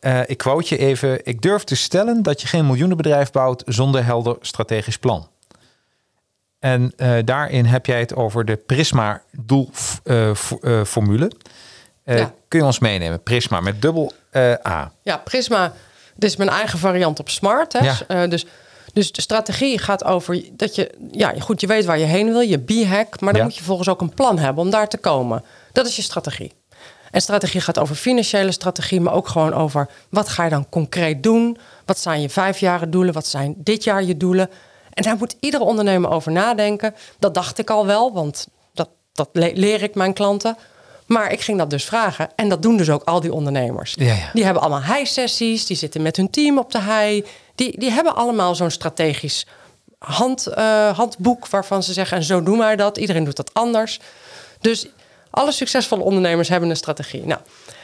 Eh, 0.00 0.20
ik 0.26 0.38
quote 0.38 0.74
je 0.74 0.80
even. 0.80 1.26
Ik 1.26 1.42
durf 1.42 1.64
te 1.64 1.76
stellen 1.76 2.22
dat 2.22 2.40
je 2.40 2.46
geen 2.46 2.66
miljoenenbedrijf 2.66 3.30
bouwt 3.30 3.62
zonder 3.66 4.04
helder 4.04 4.36
strategisch 4.40 4.98
plan. 4.98 5.28
En 6.58 6.92
eh, 6.96 7.16
daarin 7.24 7.64
heb 7.64 7.86
jij 7.86 8.00
het 8.00 8.14
over 8.14 8.44
de 8.44 8.56
Prisma 8.56 9.22
doelformule. 9.32 11.30
Ja. 12.04 12.32
Kun 12.48 12.58
je 12.58 12.64
ons 12.64 12.78
meenemen? 12.78 13.22
Prisma 13.22 13.60
met 13.60 13.82
dubbel 13.82 14.12
eh, 14.30 14.52
A. 14.66 14.92
Ja, 15.02 15.16
Prisma. 15.16 15.72
Dit 16.14 16.30
is 16.30 16.36
mijn 16.36 16.50
eigen 16.50 16.78
variant 16.78 17.18
op 17.20 17.28
smart. 17.28 17.72
Hè? 17.72 17.84
Ja. 17.84 17.96
Eh, 18.08 18.30
dus, 18.30 18.46
dus 18.92 19.12
de 19.12 19.20
strategie 19.20 19.78
gaat 19.78 20.04
over 20.04 20.42
dat 20.52 20.74
je, 20.74 20.94
ja, 21.10 21.34
goed, 21.38 21.60
je 21.60 21.66
weet 21.66 21.84
waar 21.84 21.98
je 21.98 22.04
heen 22.04 22.26
wil, 22.26 22.40
je 22.40 22.58
b-hack, 22.58 23.20
maar 23.20 23.32
dan 23.32 23.40
Ja. 23.42 23.48
moet 23.48 23.56
je 23.56 23.64
volgens 23.64 23.88
ook 23.88 24.00
een 24.00 24.14
plan 24.14 24.38
hebben 24.38 24.64
om 24.64 24.70
daar 24.70 24.88
te 24.88 24.98
komen. 24.98 25.44
Dat 25.72 25.86
is 25.86 25.96
je 25.96 26.02
strategie. 26.02 26.52
En 27.10 27.20
strategie 27.20 27.60
gaat 27.60 27.78
over 27.78 27.94
financiële 27.96 28.52
strategie, 28.52 29.00
maar 29.00 29.12
ook 29.12 29.28
gewoon 29.28 29.54
over 29.54 29.88
wat 30.10 30.28
ga 30.28 30.44
je 30.44 30.50
dan 30.50 30.68
concreet 30.68 31.22
doen? 31.22 31.58
Wat 31.84 31.98
zijn 31.98 32.20
je 32.20 32.28
vijfjaren 32.28 32.90
doelen? 32.90 33.14
Wat 33.14 33.26
zijn 33.26 33.54
dit 33.56 33.84
jaar 33.84 34.02
je 34.04 34.16
doelen? 34.16 34.50
En 34.98 35.04
daar 35.04 35.16
moet 35.16 35.36
iedere 35.40 35.64
ondernemer 35.64 36.10
over 36.10 36.32
nadenken. 36.32 36.94
Dat 37.18 37.34
dacht 37.34 37.58
ik 37.58 37.70
al 37.70 37.86
wel, 37.86 38.12
want 38.12 38.46
dat, 38.74 38.88
dat 39.12 39.28
le- 39.32 39.52
leer 39.54 39.82
ik 39.82 39.94
mijn 39.94 40.12
klanten. 40.12 40.56
Maar 41.06 41.32
ik 41.32 41.40
ging 41.40 41.58
dat 41.58 41.70
dus 41.70 41.84
vragen. 41.84 42.28
En 42.36 42.48
dat 42.48 42.62
doen 42.62 42.76
dus 42.76 42.90
ook 42.90 43.02
al 43.04 43.20
die 43.20 43.32
ondernemers. 43.32 43.94
Ja, 43.98 44.06
ja. 44.06 44.30
Die 44.32 44.44
hebben 44.44 44.62
allemaal 44.62 44.94
high-sessies. 44.94 45.66
Die 45.66 45.76
zitten 45.76 46.02
met 46.02 46.16
hun 46.16 46.30
team 46.30 46.58
op 46.58 46.72
de 46.72 46.78
high. 46.78 47.26
Die, 47.54 47.78
die 47.78 47.90
hebben 47.90 48.14
allemaal 48.14 48.54
zo'n 48.54 48.70
strategisch 48.70 49.46
hand, 49.98 50.46
eh, 50.46 50.96
handboek 50.96 51.48
waarvan 51.48 51.82
ze 51.82 51.92
zeggen... 51.92 52.16
en 52.16 52.24
zo 52.24 52.42
doen 52.42 52.58
wij 52.58 52.76
dat. 52.76 52.96
Iedereen 52.98 53.24
doet 53.24 53.36
dat 53.36 53.54
anders. 53.54 54.00
Dus 54.60 54.86
alle 55.30 55.52
succesvolle 55.52 56.02
ondernemers 56.02 56.48
hebben 56.48 56.70
een 56.70 56.76
strategie. 56.76 57.26
Nou, 57.26 57.40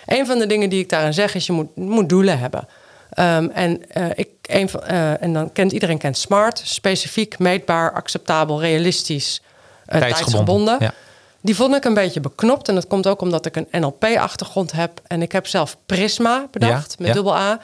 een 0.07 0.27
van 0.27 0.39
de 0.39 0.47
dingen 0.47 0.71
die 0.71 0.81
ik 0.81 0.89
daarin 0.89 1.15
zeg 1.15 1.35
is... 1.35 1.47
je 1.47 1.53
moet, 1.53 1.77
moet 1.77 2.09
doelen 2.09 2.39
hebben. 2.39 2.69
Ehm, 3.15 3.49
en, 3.49 3.91
eh, 3.91 4.07
ik, 4.15 4.29
een 4.43 4.69
van, 4.69 4.83
eh, 4.83 5.23
en 5.23 5.33
dan 5.33 5.53
kent 5.53 5.73
iedereen 5.73 5.99
kent 5.99 6.19
SMART. 6.19 6.61
Specifiek, 6.65 7.39
meetbaar, 7.39 7.93
acceptabel, 7.93 8.61
realistisch, 8.61 9.43
eh, 9.87 10.01
tijdsgebonden. 10.01 10.77
Ja. 10.81 10.93
Die 11.41 11.57
vond 11.57 11.75
ik 11.75 11.85
een 11.85 11.95
beetje 11.95 12.21
beknopt. 12.21 12.69
En 12.69 12.75
dat 12.75 12.87
komt 12.87 13.07
ook 13.07 13.21
omdat 13.21 13.47
ik 13.47 13.57
een 13.57 13.69
NLP-achtergrond 13.71 14.73
heb. 14.73 15.01
En 15.07 15.23
ik 15.23 15.33
heb 15.33 15.47
zelf 15.47 15.77
Prisma 15.87 16.47
bedacht 16.51 16.95
Ja, 16.99 17.05
met 17.05 17.15
dubbel 17.15 17.37
A. 17.37 17.61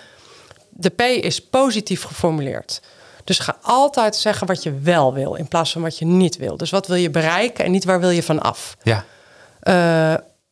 De 0.69 0.89
P 0.89 1.01
is 1.01 1.41
positief 1.41 2.03
geformuleerd. 2.03 2.81
Dus 3.25 3.39
ga 3.39 3.57
altijd 3.63 4.17
zeggen 4.17 4.47
wat 4.47 4.63
je 4.63 4.79
wel 4.79 5.15
wil 5.15 5.35
in 5.35 5.49
plaats 5.49 5.73
van 5.73 5.83
wat 5.83 5.99
je 5.99 6.05
niet 6.05 6.37
wil. 6.37 6.57
Dus 6.57 6.71
wat 6.71 6.87
wil 6.87 6.97
je 6.97 7.11
bereiken 7.11 7.65
en 7.65 7.71
niet 7.71 7.85
waar 7.85 8.01
wil 8.01 8.11
je 8.11 8.23
van 8.23 8.41
af. 8.41 8.77
Ja. 8.83 9.05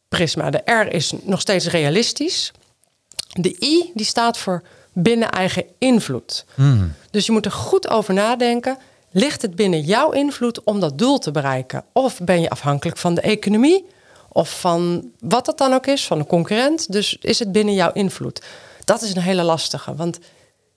Prisma. 0.09 0.51
De 0.51 0.63
R 0.65 0.93
is 0.93 1.13
nog 1.23 1.41
steeds 1.41 1.67
realistisch. 1.67 2.53
De 3.33 3.57
I 3.61 3.91
die 3.95 4.07
staat 4.07 4.39
voor 4.39 4.63
binnen 5.03 5.31
eigen 5.31 5.65
invloed. 5.79 6.45
Dus 7.11 7.27
je 7.27 7.33
moet 7.33 7.45
er 7.45 7.53
goed 7.53 7.89
over 7.89 8.15
nadenken. 8.15 8.79
Ligt 9.11 9.43
het 9.43 9.55
binnen 9.55 9.81
jouw 9.81 10.11
invloed 10.11 10.65
om 10.65 10.81
dat 10.81 10.99
doel 10.99 11.19
te 11.19 11.31
bereiken? 11.31 11.85
Of 11.93 12.21
ben 12.23 12.41
je 12.41 12.51
afhankelijk 12.51 12.99
van 12.99 13.15
de 13.15 13.21
economie? 13.21 13.87
Of 14.29 14.61
van 14.61 15.11
wat 15.21 15.47
het 15.47 15.59
dan 15.59 15.73
ook 15.73 15.87
is, 15.87 16.07
van 16.07 16.19
een 16.19 16.27
concurrent? 16.27 16.93
Dus 16.93 17.17
is 17.21 17.39
het 17.39 17.53
binnen 17.53 17.75
jouw 17.75 17.93
invloed? 17.93 18.43
Dat 18.85 19.03
is 19.03 19.15
een 19.15 19.23
hele 19.23 19.43
lastige, 19.43 19.95
want 19.95 20.19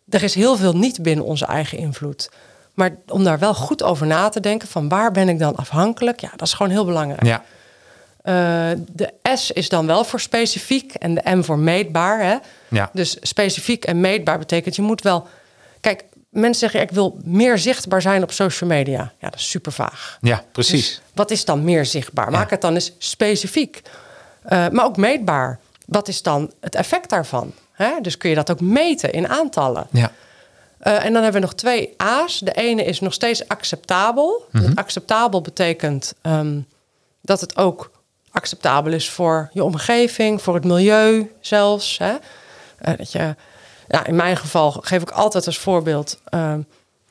er 0.09 0.23
is 0.23 0.35
heel 0.35 0.55
veel 0.55 0.75
niet 0.75 1.01
binnen 1.03 1.25
onze 1.25 1.45
eigen 1.45 1.77
invloed. 1.77 2.29
Maar 2.73 2.95
om 3.07 3.23
daar 3.23 3.39
wel 3.39 3.53
goed 3.53 3.83
over 3.83 4.07
na 4.07 4.29
te 4.29 4.39
denken, 4.39 4.67
van 4.67 4.89
waar 4.89 5.11
ben 5.11 5.29
ik 5.29 5.39
dan 5.39 5.55
afhankelijk? 5.55 6.19
Ja, 6.19 6.31
dat 6.35 6.47
is 6.47 6.53
gewoon 6.53 6.71
heel 6.71 6.85
belangrijk. 6.85 7.25
Ja. 7.25 7.43
Eh, 8.21 8.69
de 8.91 9.13
S 9.35 9.51
is 9.51 9.69
dan 9.69 9.87
wel 9.87 10.03
voor 10.03 10.19
specifiek 10.19 10.93
en 10.93 11.13
de 11.15 11.21
M 11.35 11.41
voor 11.43 11.59
meetbaar. 11.59 12.19
Hè? 12.21 12.35
Ja. 12.67 12.89
Dus 12.93 13.17
specifiek 13.21 13.85
en 13.85 13.99
meetbaar 14.01 14.39
betekent 14.39 14.75
je 14.75 14.81
moet 14.81 15.01
wel. 15.01 15.27
Kijk, 15.79 16.03
mensen 16.29 16.59
zeggen 16.59 16.81
ik 16.81 16.91
wil 16.91 17.17
meer 17.23 17.57
zichtbaar 17.57 18.01
zijn 18.01 18.23
op 18.23 18.31
social 18.31 18.69
media. 18.69 19.11
Ja, 19.19 19.29
dat 19.29 19.39
is 19.39 19.49
super 19.49 19.71
vaag. 19.71 20.17
ja, 20.21 20.43
precies. 20.51 20.87
Dus 20.87 21.01
wat 21.13 21.31
is 21.31 21.45
dan 21.45 21.63
meer 21.63 21.85
zichtbaar? 21.85 22.31
Maak 22.31 22.43
Ja. 22.47 22.49
het 22.49 22.61
dan 22.61 22.73
eens 22.73 22.91
specifiek. 22.97 23.81
Eh, 24.43 24.67
maar 24.69 24.85
ook 24.85 24.97
meetbaar. 24.97 25.59
Wat 25.85 26.07
is 26.07 26.21
dan 26.21 26.51
het 26.59 26.75
effect 26.75 27.09
daarvan? 27.09 27.53
Hè? 27.71 27.91
Dus 28.01 28.17
kun 28.17 28.29
je 28.29 28.35
dat 28.35 28.51
ook 28.51 28.61
meten 28.61 29.11
in 29.11 29.27
aantallen. 29.27 29.87
ja. 29.91 30.11
Eh, 30.79 31.05
en 31.05 31.13
dan 31.13 31.23
hebben 31.23 31.41
we 31.41 31.47
nog 31.47 31.55
twee 31.55 31.93
A's. 31.97 32.39
De 32.39 32.51
ene 32.51 32.83
is 32.83 32.99
nog 32.99 33.13
steeds 33.13 33.47
acceptabel. 33.47 34.45
Mhm. 34.51 34.71
Acceptabel 34.75 35.41
betekent 35.41 36.13
ehm, 36.21 36.59
dat 37.21 37.41
het 37.41 37.57
ook 37.57 37.90
acceptabel 38.31 38.93
is 38.93 39.09
voor 39.09 39.49
je 39.53 39.63
omgeving, 39.63 40.41
voor 40.41 40.53
het 40.53 40.63
milieu 40.63 41.31
zelfs. 41.39 41.97
Hè? 41.97 42.13
Eh, 42.77 42.97
dat 42.97 43.11
je, 43.11 43.35
ja, 43.87 44.05
in 44.05 44.15
mijn 44.15 44.37
geval 44.37 44.71
geef 44.71 45.01
ik 45.01 45.09
altijd 45.09 45.45
als 45.45 45.57
voorbeeld. 45.57 46.19
ehm, 46.29 46.61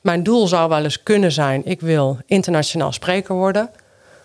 mijn 0.00 0.22
doel 0.22 0.46
zou 0.46 0.68
wel 0.68 0.82
eens 0.84 1.02
kunnen 1.02 1.32
zijn: 1.32 1.66
ik 1.66 1.80
wil 1.80 2.18
internationaal 2.26 2.92
spreker 2.92 3.34
worden. 3.34 3.70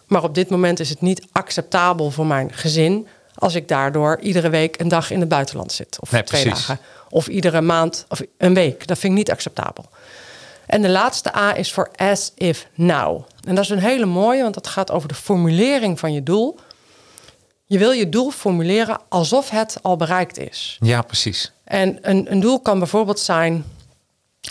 Maar 0.08 0.24
op 0.24 0.36
dit 0.36 0.50
moment 0.50 0.80
is 0.80 0.90
het 0.90 1.02
niet 1.02 1.26
acceptabel 1.32 2.12
voor 2.12 2.26
mijn 2.26 2.54
gezin 2.54 3.08
als 3.36 3.56
ik 3.56 3.68
daardoor 3.68 4.20
iedere 4.20 4.50
week 4.50 4.80
een 4.80 4.88
dag 4.88 5.12
in 5.12 5.20
het 5.20 5.30
buitenland 5.30 5.72
zit. 5.72 5.98
Of 6.02 6.12
Nee, 6.12 6.24
twee 6.24 6.42
precies. 6.44 6.68
dagen. 6.68 6.84
Of 7.10 7.28
iedere 7.28 7.62
maand 7.62 8.06
of 8.10 8.22
een 8.38 8.54
week. 8.54 8.88
Dat 8.88 8.98
vind 8.98 9.12
ik 9.14 9.18
niet 9.18 9.32
acceptabel. 9.32 9.86
En 10.66 10.82
de 10.82 10.90
laatste 10.90 11.36
A 11.36 11.56
is 11.56 11.74
voor 11.74 11.90
as 11.96 12.32
if 12.36 12.68
now. 12.74 13.22
En 13.48 13.56
dat 13.56 13.64
is 13.64 13.70
een 13.70 13.80
hele 13.80 14.06
mooie, 14.06 14.42
want 14.42 14.54
dat 14.54 14.68
gaat 14.68 14.92
over 14.92 15.08
de 15.08 15.14
formulering 15.16 16.00
van 16.00 16.14
je 16.14 16.24
doel. 16.24 16.60
Je 17.66 17.78
wil 17.78 17.92
je 17.92 18.10
doel 18.10 18.32
formuleren 18.32 19.00
alsof 19.10 19.50
het 19.50 19.78
al 19.82 19.98
bereikt 19.98 20.38
is. 20.38 20.78
ja, 20.82 21.02
precies. 21.02 21.52
En 21.64 21.98
een, 22.02 22.32
een 22.32 22.40
doel 22.40 22.60
kan 22.60 22.80
bijvoorbeeld 22.80 23.20
zijn: 23.20 23.66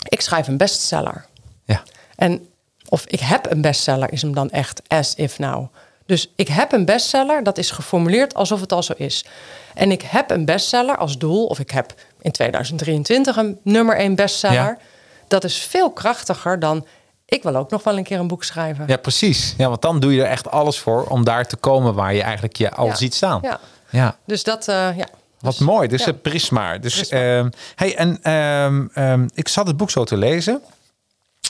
ik 0.09 0.21
schrijf 0.21 0.47
een 0.47 0.57
bestseller. 0.57 1.25
Ja. 1.63 1.83
En 2.15 2.47
of 2.89 3.05
ik 3.05 3.19
heb 3.19 3.51
een 3.51 3.61
bestseller 3.61 4.11
is 4.11 4.21
hem 4.21 4.33
dan 4.33 4.49
echt 4.49 4.81
as 4.87 5.15
if 5.15 5.39
now. 5.39 5.67
Dus 6.05 6.31
ik 6.35 6.47
heb 6.47 6.71
een 6.71 6.85
bestseller, 6.85 7.43
dat 7.43 7.57
is 7.57 7.71
geformuleerd 7.71 8.33
alsof 8.33 8.61
het 8.61 8.71
al 8.71 8.83
zo 8.83 8.93
is. 8.97 9.25
En 9.73 9.91
ik 9.91 10.01
heb 10.01 10.29
een 10.29 10.45
bestseller 10.45 10.97
als 10.97 11.17
doel, 11.17 11.45
of 11.45 11.59
ik 11.59 11.71
heb 11.71 11.93
in 12.21 12.31
2023 12.31 13.37
een 13.37 13.59
nummer 13.63 13.97
1 13.97 14.15
bestseller. 14.15 14.55
Ja. 14.55 14.77
Dat 15.27 15.43
is 15.43 15.57
veel 15.57 15.91
krachtiger 15.91 16.59
dan 16.59 16.85
ik 17.35 17.43
wil 17.43 17.55
ook 17.55 17.69
nog 17.69 17.83
wel 17.83 17.97
een 17.97 18.03
keer 18.03 18.19
een 18.19 18.27
boek 18.27 18.43
schrijven. 18.43 18.83
Ja, 18.87 18.97
precies. 18.97 19.53
Ja, 19.57 19.69
want 19.69 19.81
dan 19.81 19.99
doe 19.99 20.13
je 20.13 20.21
er 20.23 20.29
echt 20.29 20.51
alles 20.51 20.79
voor 20.79 21.03
om 21.03 21.23
daar 21.23 21.47
te 21.47 21.55
komen 21.55 21.93
waar 21.93 22.13
je 22.13 22.21
eigenlijk 22.21 22.55
je 22.55 22.71
al 22.71 22.85
Ja. 22.85 22.95
ziet 22.95 23.13
staan. 23.15 23.39
Ja. 23.43 23.59
ja. 23.89 24.17
Dus 24.25 24.43
dat, 24.43 24.67
eh, 24.67 24.97
ja. 24.97 25.07
Wat 25.39 25.57
Dus- 25.57 25.67
mooi. 25.67 25.87
Dus 25.87 25.99
ja. 26.03 26.05
het 26.11 26.21
prisma. 26.21 26.77
Dus, 26.77 26.95
Prisma. 26.95 27.17
ehm, 27.19 27.49
hey, 27.75 27.95
en 27.95 28.19
ehm, 28.23 28.85
ehm, 28.93 29.27
ik 29.33 29.47
zat 29.47 29.67
het 29.67 29.77
boek 29.77 29.89
zo 29.89 30.03
te 30.03 30.17
lezen. 30.17 30.61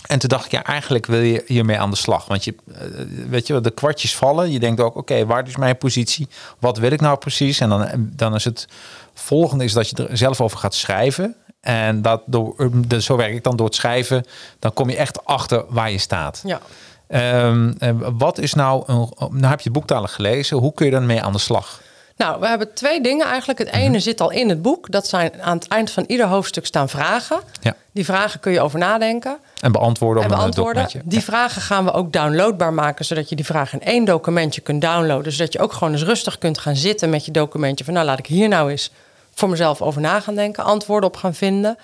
En 0.07 0.19
toen 0.19 0.29
dacht 0.29 0.45
ik, 0.45 0.51
ja, 0.51 0.63
eigenlijk 0.63 1.05
wil 1.05 1.19
je 1.19 1.43
hiermee 1.45 1.79
aan 1.79 1.89
de 1.89 1.95
slag. 1.95 2.25
Want 2.27 2.43
je, 2.43 2.55
eh, 2.73 2.81
weet 3.29 3.47
je, 3.47 3.53
wel, 3.53 3.61
de 3.61 3.71
kwartjes 3.71 4.15
vallen. 4.15 4.51
Je 4.51 4.59
denkt 4.59 4.81
ook, 4.81 4.95
oké, 4.95 5.25
waar 5.25 5.47
is 5.47 5.55
mijn 5.55 5.77
positie? 5.77 6.27
Wat 6.59 6.77
wil 6.77 6.91
ik 6.91 7.01
nou 7.01 7.17
precies? 7.17 7.59
En 7.59 7.69
dan, 7.69 7.87
dan 7.97 8.35
is 8.35 8.43
het 8.43 8.67
volgende 9.13 9.63
is 9.63 9.73
dat 9.73 9.89
je 9.89 10.07
er 10.07 10.17
zelf 10.17 10.41
over 10.41 10.57
gaat 10.57 10.73
schrijven. 10.75 11.35
En 11.65 12.01
dat 12.01 12.21
door, 12.25 12.71
de, 12.87 13.01
zo 13.01 13.15
werk 13.15 13.33
ik 13.33 13.43
dan 13.43 13.55
door 13.55 13.65
het 13.65 13.75
schrijven. 13.75 14.25
Dan 14.59 14.73
kom 14.73 14.89
je 14.89 14.95
echt 14.95 15.25
achter 15.25 15.63
waar 15.69 15.91
je 15.91 15.97
staat. 15.97 16.41
Ja. 16.43 16.59
Ehm, 17.07 17.73
eh, 17.79 17.89
wat 18.17 18.37
is 18.37 18.53
nou, 18.53 18.83
een, 18.85 19.09
nou 19.17 19.45
heb 19.45 19.61
je 19.61 19.69
het 19.69 19.87
boek 19.87 20.09
gelezen. 20.09 20.57
Hoe 20.57 20.73
kun 20.73 20.85
je 20.85 20.91
dan 20.91 21.05
mee 21.05 21.21
aan 21.21 21.31
de 21.31 21.37
slag? 21.37 21.81
Nou, 22.17 22.39
we 22.39 22.47
hebben 22.47 22.73
twee 22.73 23.01
dingen 23.01 23.25
eigenlijk. 23.25 23.59
Het 23.59 23.67
ene 23.67 23.99
zit 23.99 24.21
al 24.21 24.31
in 24.31 24.49
het 24.49 24.61
boek. 24.61 24.91
Dat 24.91 25.07
zijn 25.07 25.41
aan 25.41 25.57
het 25.57 25.67
eind 25.67 25.91
van 25.91 26.03
ieder 26.07 26.25
hoofdstuk 26.25 26.65
staan 26.65 26.89
vragen. 26.89 27.39
Ja. 27.61 27.75
Die 27.91 28.05
vragen 28.05 28.39
kun 28.39 28.51
je 28.51 28.61
over 28.61 28.79
nadenken. 28.79 29.37
En 29.61 29.71
beantwoorden 29.71 30.23
op 30.23 30.29
en 30.29 30.33
een 30.33 30.39
beantwoorden. 30.39 30.87
Die 31.03 31.23
vragen 31.23 31.61
gaan 31.61 31.85
we 31.85 31.91
ook 31.91 32.13
downloadbaar 32.13 32.73
maken, 32.73 33.05
zodat 33.05 33.29
je 33.29 33.35
die 33.35 33.45
vragen 33.45 33.79
in 33.79 33.87
één 33.87 34.05
documentje 34.05 34.61
kunt 34.61 34.81
downloaden. 34.81 35.31
Zodat 35.31 35.53
je 35.53 35.59
ook 35.59 35.73
gewoon 35.73 35.93
eens 35.93 36.03
rustig 36.03 36.37
kunt 36.37 36.57
gaan 36.57 36.75
zitten 36.75 37.09
met 37.09 37.25
je 37.25 37.31
documentje. 37.31 37.85
Van 37.85 37.93
nou, 37.93 38.05
laat 38.05 38.19
ik 38.19 38.25
hier 38.25 38.47
nou 38.47 38.71
eens 38.71 38.91
voor 39.35 39.49
mezelf 39.49 39.81
over 39.81 40.01
na 40.01 40.19
gaan 40.19 40.35
denken, 40.35 40.63
antwoorden 40.63 41.09
op 41.09 41.15
gaan 41.15 41.33
vinden. 41.35 41.77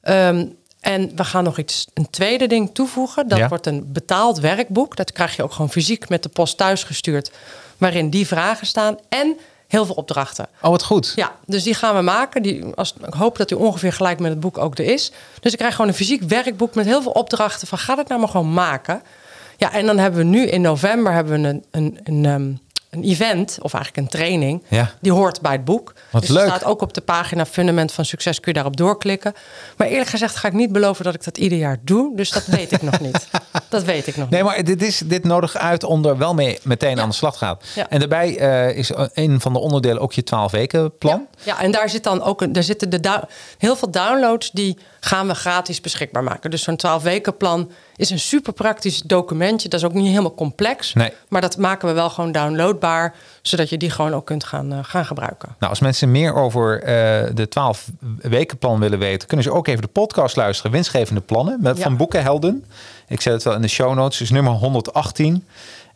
Ehm, 0.00 0.46
en 0.80 1.12
we 1.16 1.24
gaan 1.24 1.44
nog 1.44 1.58
iets, 1.58 1.86
een 1.94 2.10
tweede 2.10 2.46
ding 2.46 2.74
toevoegen. 2.74 3.28
Dat 3.28 3.38
Ja. 3.38 3.48
wordt 3.48 3.66
een 3.66 3.92
betaald 3.92 4.38
werkboek. 4.38 4.96
Dat 4.96 5.12
krijg 5.12 5.36
je 5.36 5.42
ook 5.42 5.52
gewoon 5.52 5.70
fysiek 5.70 6.08
met 6.08 6.22
de 6.22 6.28
post 6.28 6.56
thuis 6.56 6.84
gestuurd. 6.84 7.30
Waarin 7.78 8.10
die 8.10 8.26
vragen 8.26 8.66
staan 8.66 8.98
en 9.08 9.36
heel 9.66 9.86
veel 9.86 9.94
opdrachten. 9.94 10.46
Oh, 10.62 10.70
wat 10.70 10.82
goed. 10.82 11.12
Ja, 11.16 11.32
dus 11.46 11.62
die 11.62 11.74
gaan 11.74 11.94
we 11.96 12.02
maken. 12.02 12.42
Die, 12.42 12.64
als, 12.74 12.94
ik 13.06 13.14
hoop 13.14 13.36
dat 13.36 13.48
die 13.48 13.58
ongeveer 13.58 13.92
gelijk 13.92 14.18
met 14.18 14.30
het 14.30 14.40
boek 14.40 14.58
ook 14.58 14.78
er 14.78 14.84
is. 14.84 15.12
Dus 15.40 15.52
ik 15.52 15.58
krijg 15.58 15.74
gewoon 15.74 15.90
een 15.90 15.96
fysiek 15.96 16.22
werkboek 16.22 16.74
met 16.74 16.86
heel 16.86 17.02
veel 17.02 17.12
opdrachten 17.12 17.68
van 17.68 17.78
ga 17.78 17.96
het 17.96 18.08
nou 18.08 18.20
maar 18.20 18.28
gewoon 18.28 18.52
maken. 18.52 19.02
Ja, 19.56 19.72
en 19.72 19.86
dan 19.86 19.98
hebben 19.98 20.20
we 20.20 20.26
nu 20.26 20.46
in 20.46 20.60
november 20.60 21.12
hebben 21.12 21.42
we 21.42 21.48
een, 21.48 21.64
een, 21.70 21.98
een, 22.04 22.24
ehm, 22.24 22.52
een 23.02 23.10
event, 23.10 23.58
of 23.62 23.74
eigenlijk 23.74 24.04
een 24.04 24.18
training, 24.18 24.62
Ja. 24.68 24.90
die 25.00 25.12
hoort 25.12 25.40
bij 25.40 25.52
het 25.52 25.64
boek. 25.64 25.94
Wat 26.10 26.20
dus 26.20 26.30
leuk. 26.30 26.42
er 26.42 26.48
staat 26.48 26.64
ook 26.64 26.82
op 26.82 26.94
de 26.94 27.00
pagina 27.00 27.46
Fundament 27.46 27.92
van 27.92 28.04
Succes, 28.04 28.36
kun 28.40 28.46
je 28.52 28.52
daarop 28.54 28.76
doorklikken. 28.76 29.32
Maar 29.76 29.86
eerlijk 29.86 30.10
gezegd 30.10 30.36
ga 30.36 30.48
ik 30.48 30.54
niet 30.54 30.72
beloven 30.72 31.04
dat 31.04 31.14
ik 31.14 31.24
dat 31.24 31.38
ieder 31.38 31.58
jaar 31.58 31.76
doe. 31.82 32.16
Dus 32.16 32.30
dat 32.30 32.44
weet 32.46 32.72
ik 32.72 32.82
nog 32.82 33.00
niet. 33.00 33.28
Dat 33.68 33.84
weet 33.84 34.06
ik 34.06 34.16
nog 34.16 34.30
Nee, 34.30 34.42
niet. 34.42 34.50
maar 34.50 34.64
dit, 34.64 34.82
is, 34.82 35.02
dit 35.04 35.24
nodig 35.24 35.56
uit 35.56 35.84
om 35.84 36.04
er 36.04 36.18
wel 36.18 36.34
mee 36.34 36.58
meteen 36.62 37.00
aan 37.00 37.08
de 37.08 37.14
slag 37.14 37.32
te 37.32 37.38
gaan. 37.38 37.58
Ja. 37.74 37.88
En 37.88 37.98
daarbij 37.98 38.38
eh, 38.38 38.76
is 38.76 38.90
een 39.12 39.40
van 39.40 39.52
de 39.52 39.58
onderdelen 39.58 40.02
ook 40.02 40.12
je 40.12 40.22
12 40.22 40.50
weken 40.52 40.98
plan. 40.98 41.26
Ja, 41.42 41.60
en 41.60 41.70
daar 41.70 41.88
zit 41.88 42.04
dan 42.04 42.22
ook 42.22 42.42
een, 42.42 42.52
daar 42.52 42.62
zitten 42.62 42.90
de 42.90 43.22
heel 43.58 43.76
veel 43.76 43.90
downloads 43.90 44.50
die 44.50 44.78
gaan 45.00 45.26
we 45.26 45.34
gratis 45.34 45.80
beschikbaar 45.80 46.22
maken. 46.24 46.50
Dus 46.50 46.62
zo'n 46.62 46.76
12 46.76 47.02
weken 47.02 47.36
plan 47.36 47.70
is 47.96 48.10
een 48.10 48.18
super 48.18 48.52
praktisch 48.52 49.02
documentje. 49.02 49.68
Dat 49.68 49.80
is 49.80 49.86
ook 49.86 49.92
niet 49.94 50.08
helemaal 50.08 50.34
complex. 50.34 50.94
Nee. 50.94 51.12
Maar 51.28 51.40
dat 51.40 51.56
maken 51.56 51.88
we 51.88 51.94
wel 51.94 52.10
gewoon 52.10 52.32
downloadbaar, 52.32 53.14
zodat 53.42 53.68
je 53.68 53.76
die 53.76 53.90
gewoon 53.90 54.14
ook 54.14 54.26
kunt 54.26 54.44
gaan, 54.44 54.72
eh, 54.72 54.78
gaan 54.82 55.06
gebruiken. 55.06 55.48
Nou, 55.58 55.70
als 55.70 55.80
mensen 55.80 56.10
meer 56.10 56.34
over 56.34 56.82
eh, 56.82 56.84
de 57.34 57.48
12 57.48 57.86
weken 58.20 58.58
plan 58.58 58.80
willen 58.80 58.98
weten, 58.98 59.28
kunnen 59.28 59.46
ze 59.46 59.52
ook 59.52 59.66
even 59.66 59.82
de 59.82 59.88
podcast 59.88 60.36
luisteren. 60.36 60.72
Winstgevende 60.72 61.20
plannen 61.20 61.58
met, 61.60 61.76
Ja. 61.76 61.82
van 61.82 61.96
Boekenhelden. 61.96 62.64
Ik 63.08 63.20
zet 63.20 63.32
het 63.32 63.42
wel 63.42 63.54
in 63.54 63.62
de 63.62 63.68
show 63.68 63.94
notes. 63.94 64.18
Dus 64.18 64.30
nummer 64.30 64.52
118. 64.52 65.44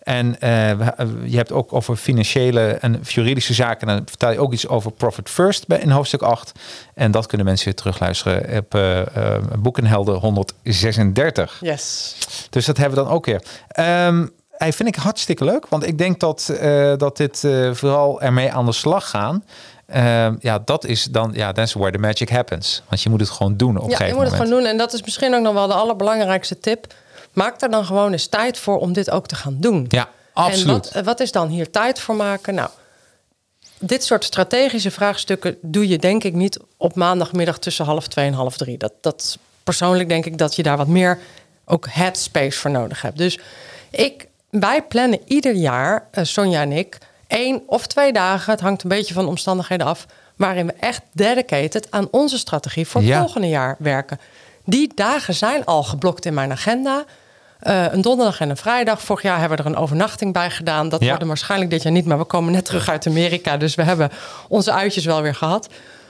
En 0.03 0.41
eh, 0.41 0.71
eh, 0.71 0.89
je 1.25 1.37
hebt 1.37 1.53
ook 1.53 1.73
over 1.73 1.97
financiële 1.97 2.61
en 2.61 3.01
juridische 3.03 3.55
zaken. 3.55 3.89
En 3.89 3.97
dan 3.97 4.07
vertel 4.07 4.31
je 4.31 4.39
ook 4.39 4.53
iets 4.53 4.69
over 4.69 4.93
Profit 4.93 5.31
First 5.31 5.65
in 5.69 5.91
hoofdstuk 5.91 6.23
8. 6.23 6.53
En 6.95 7.11
dat 7.11 7.27
kunnen 7.27 7.47
mensen 7.47 7.67
weer 7.67 7.75
terugluisteren 7.75 8.59
op 8.59 8.75
eh 8.75 9.01
eh, 9.01 9.43
Boekenhelden 9.59 10.15
136. 10.15 11.59
Yes. 11.61 12.17
Dus 12.51 12.67
dat 12.67 12.77
hebben 12.77 12.99
we 12.99 13.05
dan 13.05 13.15
ook 13.15 13.27
weer. 13.27 13.43
Ehm 13.69 14.27
hij 14.63 14.73
vind 14.73 14.89
ik 14.89 14.95
hartstikke 14.95 15.45
leuk, 15.45 15.67
want 15.69 15.87
ik 15.87 15.99
denk 15.99 16.21
dat, 16.21 16.49
eh, 16.49 16.93
dat 16.97 17.17
dit 17.17 17.45
eh, 17.45 17.73
vooral 17.73 18.21
ermee 18.21 18.53
aan 18.53 18.67
de 18.67 18.73
slag 18.73 19.11
gaan. 19.11 19.45
Ehm, 19.87 20.35
ja, 20.41 20.59
dat 20.65 20.85
is 20.85 21.05
dan, 21.05 21.31
ja, 21.35 21.53
that's 21.53 21.73
where 21.73 21.93
the 21.93 21.99
magic 21.99 22.29
happens. 22.29 22.83
Want 22.89 23.03
je 23.03 23.11
moet 23.11 23.21
het 23.21 23.31
gewoon 23.31 23.57
doen 23.57 23.77
op 23.77 23.83
een 23.83 23.83
Ja, 23.83 23.89
je 23.91 23.97
gegeven 23.97 24.17
moet 24.17 24.25
het 24.25 24.33
moment. 24.33 24.49
gewoon 24.49 24.63
doen. 24.63 24.73
En 24.73 24.79
dat 24.79 24.93
is 24.93 25.03
misschien 25.03 25.35
ook 25.35 25.43
nog 25.43 25.55
wel 25.55 25.67
de 25.67 25.75
allerbelangrijkste 25.75 26.59
tip. 26.59 26.95
Maak 27.33 27.61
er 27.61 27.71
dan 27.71 27.85
gewoon 27.85 28.13
eens 28.13 28.27
tijd 28.27 28.59
voor 28.59 28.79
om 28.79 28.93
dit 28.93 29.11
ook 29.11 29.27
te 29.27 29.35
gaan 29.35 29.57
doen. 29.61 29.85
Ja, 29.89 30.09
absoluut. 30.33 30.67
En 30.67 30.73
wat, 30.73 30.91
eh, 30.93 31.03
wat 31.03 31.21
is 31.21 31.33
dan 31.33 31.49
hier 31.49 31.71
tijd 31.71 32.01
voor 32.01 32.17
maken? 32.17 32.55
Nou, 32.55 32.71
dit 33.79 34.05
soort 34.05 34.25
strategische 34.25 34.91
vraagstukken 34.91 35.57
doe 35.63 35.89
je 35.89 35.99
denk 35.99 36.25
ik 36.25 36.35
niet 36.35 36.59
op 36.77 36.95
maandagmiddag 36.95 37.59
tussen 37.59 37.85
half 37.85 38.09
twee 38.09 38.27
en 38.27 38.33
half 38.33 38.57
drie. 38.57 38.79
Dat, 38.79 38.93
dat 39.01 39.39
persoonlijk 39.65 40.09
denk 40.09 40.27
ik 40.27 40.39
dat 40.39 40.57
je 40.57 40.63
daar 40.63 40.77
wat 40.77 40.87
meer 40.87 41.19
ook 41.65 41.87
headspace 41.91 42.59
voor 42.59 42.71
nodig 42.71 43.03
hebt. 43.03 43.19
Dus 43.19 43.39
ik, 43.91 44.27
wij 44.51 44.83
plannen 44.83 45.21
ieder 45.25 45.55
jaar, 45.55 46.09
eh, 46.11 46.25
Sonja 46.25 46.61
en 46.61 46.73
ik, 46.73 46.99
één 47.27 47.63
of 47.67 47.87
twee 47.87 48.13
dagen, 48.13 48.53
het 48.53 48.61
hangt 48.61 48.83
een 48.83 48.89
beetje 48.89 49.15
van 49.15 49.23
de 49.25 49.31
omstandigheden 49.31 49.87
af, 49.87 50.07
waarin 50.37 50.67
we 50.67 50.73
echt 50.73 51.03
dedicated 51.13 51.87
aan 51.91 52.09
onze 52.11 52.39
strategie 52.39 52.87
voor 52.87 53.01
het 53.01 53.11
Ja. 53.11 53.19
volgende 53.19 53.49
jaar 53.49 53.77
werken. 53.79 54.21
Die 54.65 54.93
dagen 54.95 55.35
zijn 55.35 55.65
al 55.65 55.83
geblokt 55.83 56.25
in 56.25 56.35
mijn 56.35 56.51
agenda. 56.51 57.05
Eh, 57.63 57.85
een 57.93 58.01
donderdag 58.01 58.41
en 58.41 58.51
een 58.51 58.57
vrijdag. 58.57 59.03
Vorig 59.03 59.23
jaar 59.23 59.39
hebben 59.41 59.57
we 59.59 59.65
er 59.65 59.71
een 59.71 59.77
overnachting 59.77 60.33
bij 60.33 60.51
gedaan. 60.51 60.89
Dat 60.89 61.01
Ja. 61.01 61.09
worden 61.09 61.29
waarschijnlijk 61.29 61.71
dit 61.71 61.83
jaar 61.83 61.93
niet, 61.93 62.05
maar 62.07 62.19
we 62.19 62.25
komen 62.25 62.53
net 62.53 62.65
terug 62.65 62.89
uit 62.89 63.07
Amerika. 63.07 63.57
Dus 63.57 63.75
we 63.75 63.83
hebben 63.83 64.11
onze 64.49 64.73
uitjes 64.73 65.05
wel 65.05 65.23
weer 65.23 65.35
gehad. 65.35 65.69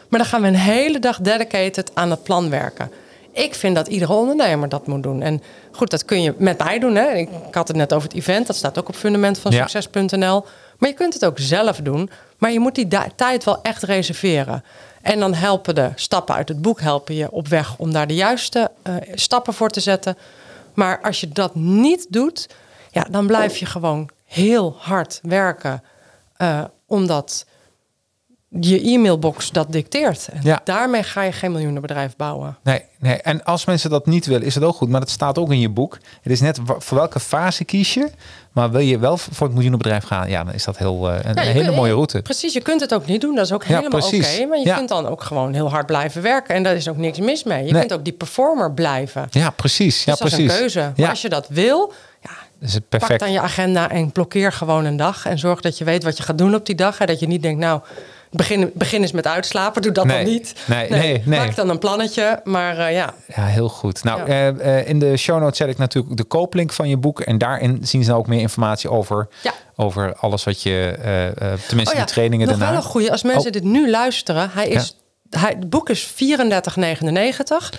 Maar 0.08 0.20
dan 0.20 0.28
gaan 0.28 0.40
we 0.40 0.46
een 0.46 0.54
hele 0.54 0.98
dag 0.98 1.20
dedicated 1.20 1.90
aan 1.94 2.10
het 2.10 2.22
plan 2.22 2.50
werken. 2.50 2.90
Ik 3.32 3.54
vind 3.54 3.74
dat 3.76 3.88
iedere 3.88 4.12
ondernemer 4.12 4.68
dat 4.68 4.86
moet 4.86 5.02
doen. 5.02 5.22
En 5.22 5.42
goed, 5.72 5.90
dat 5.90 6.04
kun 6.04 6.22
je 6.22 6.34
met 6.38 6.58
mij 6.58 6.78
doen. 6.78 6.94
Hè. 6.94 7.10
Ik 7.12 7.28
ik 7.48 7.54
had 7.54 7.68
het 7.68 7.76
net 7.76 7.92
over 7.92 8.08
het 8.08 8.16
event. 8.18 8.46
Dat 8.46 8.56
staat 8.56 8.78
ook 8.78 8.88
op 8.88 8.94
fundamentvansucces.nl. 8.96 10.44
Maar 10.78 10.88
je 10.88 10.94
kunt 10.94 11.14
het 11.14 11.24
ook 11.24 11.38
zelf 11.38 11.76
doen. 11.76 12.10
Maar 12.38 12.52
je 12.52 12.60
moet 12.60 12.74
die 12.74 12.88
tijd 13.16 13.44
wel 13.44 13.58
echt 13.62 13.82
reserveren. 13.82 14.64
En 15.02 15.20
dan 15.20 15.34
helpen 15.34 15.74
de 15.74 15.90
stappen 15.94 16.34
uit 16.34 16.48
het 16.48 16.62
boek 16.62 16.80
helpen 16.80 17.14
je 17.14 17.30
op 17.30 17.48
weg 17.48 17.74
om 17.78 17.92
daar 17.92 18.06
de 18.06 18.14
juiste 18.14 18.70
eh, 18.82 18.94
stappen 19.14 19.54
voor 19.54 19.68
te 19.70 19.80
zetten. 19.80 20.16
Maar 20.74 21.00
als 21.00 21.20
je 21.20 21.28
dat 21.28 21.54
niet 21.54 22.06
doet, 22.10 22.48
ja, 22.90 23.06
dan 23.10 23.26
blijf 23.26 23.56
je 23.56 23.66
gewoon 23.66 24.10
heel 24.24 24.76
hard 24.78 25.18
werken. 25.22 25.82
eh, 26.36 26.64
omdat 26.86 27.46
je 28.60 28.80
e-mailbox 28.90 29.50
dat 29.50 29.72
dicteert. 29.72 30.28
En 30.32 30.40
Ja. 30.42 30.60
daarmee 30.64 31.02
ga 31.02 31.22
je 31.22 31.32
geen 31.32 31.52
miljoenenbedrijf 31.52 32.16
bouwen. 32.16 32.56
Nee, 32.62 32.82
nee, 32.98 33.16
en 33.16 33.44
als 33.44 33.64
mensen 33.64 33.90
dat 33.90 34.06
niet 34.06 34.26
willen, 34.26 34.46
is 34.46 34.54
het 34.54 34.64
ook 34.64 34.74
goed. 34.76 34.88
Maar 34.88 35.00
dat 35.00 35.10
staat 35.10 35.38
ook 35.38 35.50
in 35.50 35.60
je 35.60 35.68
boek. 35.68 35.98
Het 36.22 36.32
is 36.32 36.40
net 36.40 36.58
voor 36.78 36.96
welke 36.98 37.20
fase 37.20 37.64
kies 37.64 37.94
je. 37.94 38.10
Maar 38.52 38.70
wil 38.70 38.80
je 38.80 38.98
wel 38.98 39.16
voor 39.16 39.46
het 39.46 39.52
miljoenenbedrijf 39.52 40.04
gaan, 40.04 40.28
ja, 40.28 40.44
dan 40.44 40.54
is 40.54 40.64
dat 40.64 40.78
heel, 40.78 41.10
eh, 41.10 41.16
een 41.24 41.34
Ja, 41.34 41.40
hele 41.42 41.64
kunt- 41.64 41.76
mooie 41.76 41.92
route. 41.92 42.22
Precies, 42.22 42.52
je 42.52 42.60
kunt 42.60 42.80
het 42.80 42.94
ook 42.94 43.06
niet 43.06 43.20
doen. 43.20 43.34
Dat 43.34 43.44
is 43.44 43.52
ook 43.52 43.62
Ja, 43.64 43.76
helemaal 43.76 44.00
oké. 44.00 44.08
precies. 44.08 44.46
maar 44.48 44.58
je 44.58 44.74
kunt 44.74 44.88
dan 44.88 45.06
ook 45.06 45.22
gewoon 45.22 45.54
heel 45.54 45.70
hard 45.70 45.86
blijven 45.86 46.22
werken. 46.22 46.54
En 46.54 46.62
daar 46.62 46.74
is 46.74 46.88
ook 46.88 46.96
niks 46.96 47.18
mis 47.18 47.44
mee. 47.44 47.64
Je 47.64 47.72
Nee. 47.72 47.80
kunt 47.80 47.92
ook 47.92 48.04
die 48.04 48.12
performer 48.12 48.72
blijven. 48.72 49.26
Ja, 49.30 49.50
precies. 49.50 50.04
Ja, 50.04 50.10
dus 50.12 50.20
dat 50.20 50.28
precies. 50.28 50.46
is 50.46 50.52
een 50.52 50.58
keuze. 50.58 50.92
Maar 50.96 51.10
als 51.10 51.22
je 51.22 51.28
dat 51.28 51.46
wil, 51.48 51.92
is 52.60 52.74
het 52.74 52.88
pak 52.88 52.98
perfect. 52.98 53.20
dan 53.20 53.32
je 53.32 53.40
agenda 53.40 53.90
en 53.90 54.10
blokkeer 54.12 54.52
gewoon 54.52 54.84
een 54.84 54.96
dag. 54.96 55.26
En 55.26 55.38
zorg 55.38 55.60
dat 55.60 55.78
je 55.78 55.84
weet 55.84 56.04
wat 56.04 56.16
je 56.16 56.22
gaat 56.22 56.38
doen 56.38 56.54
op 56.54 56.66
die 56.66 56.74
dag. 56.74 56.98
En 57.00 57.06
dat 57.06 57.20
je 57.20 57.26
niet 57.26 57.42
denkt, 57.42 57.60
nou, 57.60 57.80
begin, 58.32 58.70
begin 58.74 59.00
eens 59.02 59.12
met 59.12 59.26
uitslapen. 59.26 59.82
Doe 59.82 59.92
dat 59.92 60.04
Nee. 60.04 60.24
dan 60.24 60.32
niet. 60.32 60.54
Nee, 60.66 60.88
nee, 60.90 61.22
nee. 61.24 61.38
Maak 61.40 61.54
dan 61.56 61.68
een 61.68 61.78
plannetje. 61.78 62.40
Maar 62.44 62.78
eh, 62.78 62.92
ja, 62.92 63.14
Ja, 63.26 63.46
heel 63.46 63.68
goed. 63.68 64.04
Nou, 64.04 64.18
Ja. 64.20 64.26
eh, 64.26 64.78
eh, 64.78 64.88
in 64.88 64.98
de 64.98 65.16
show 65.16 65.40
notes 65.40 65.56
zet 65.56 65.68
ik 65.68 65.78
natuurlijk 65.78 66.16
de 66.16 66.24
kooplink 66.24 66.72
van 66.72 66.88
je 66.88 66.96
boek. 66.96 67.20
En 67.20 67.38
daarin 67.38 67.78
zien 67.82 68.02
ze 68.02 68.08
dan 68.10 68.18
ook 68.18 68.26
meer 68.26 68.40
informatie 68.40 68.90
over, 68.90 69.28
Ja. 69.42 69.52
over 69.76 70.14
alles 70.16 70.44
wat 70.44 70.62
je, 70.62 70.94
tenminste 71.66 71.94
Oh 71.94 72.00
ja, 72.00 72.04
die 72.04 72.14
trainingen 72.14 72.46
nog 72.48 72.56
daarna. 72.58 72.72
wel 72.74 72.82
een 72.84 72.88
goede. 72.90 73.10
Als 73.10 73.22
mensen 73.22 73.46
Oh. 73.46 73.52
dit 73.52 73.64
nu 73.64 73.90
luisteren, 73.90 74.50
hij 74.52 74.68
is, 74.68 74.96
hij, 75.30 75.50
het 75.58 75.70
boek 75.70 75.90
is 75.90 76.02
34,99. 76.02 77.72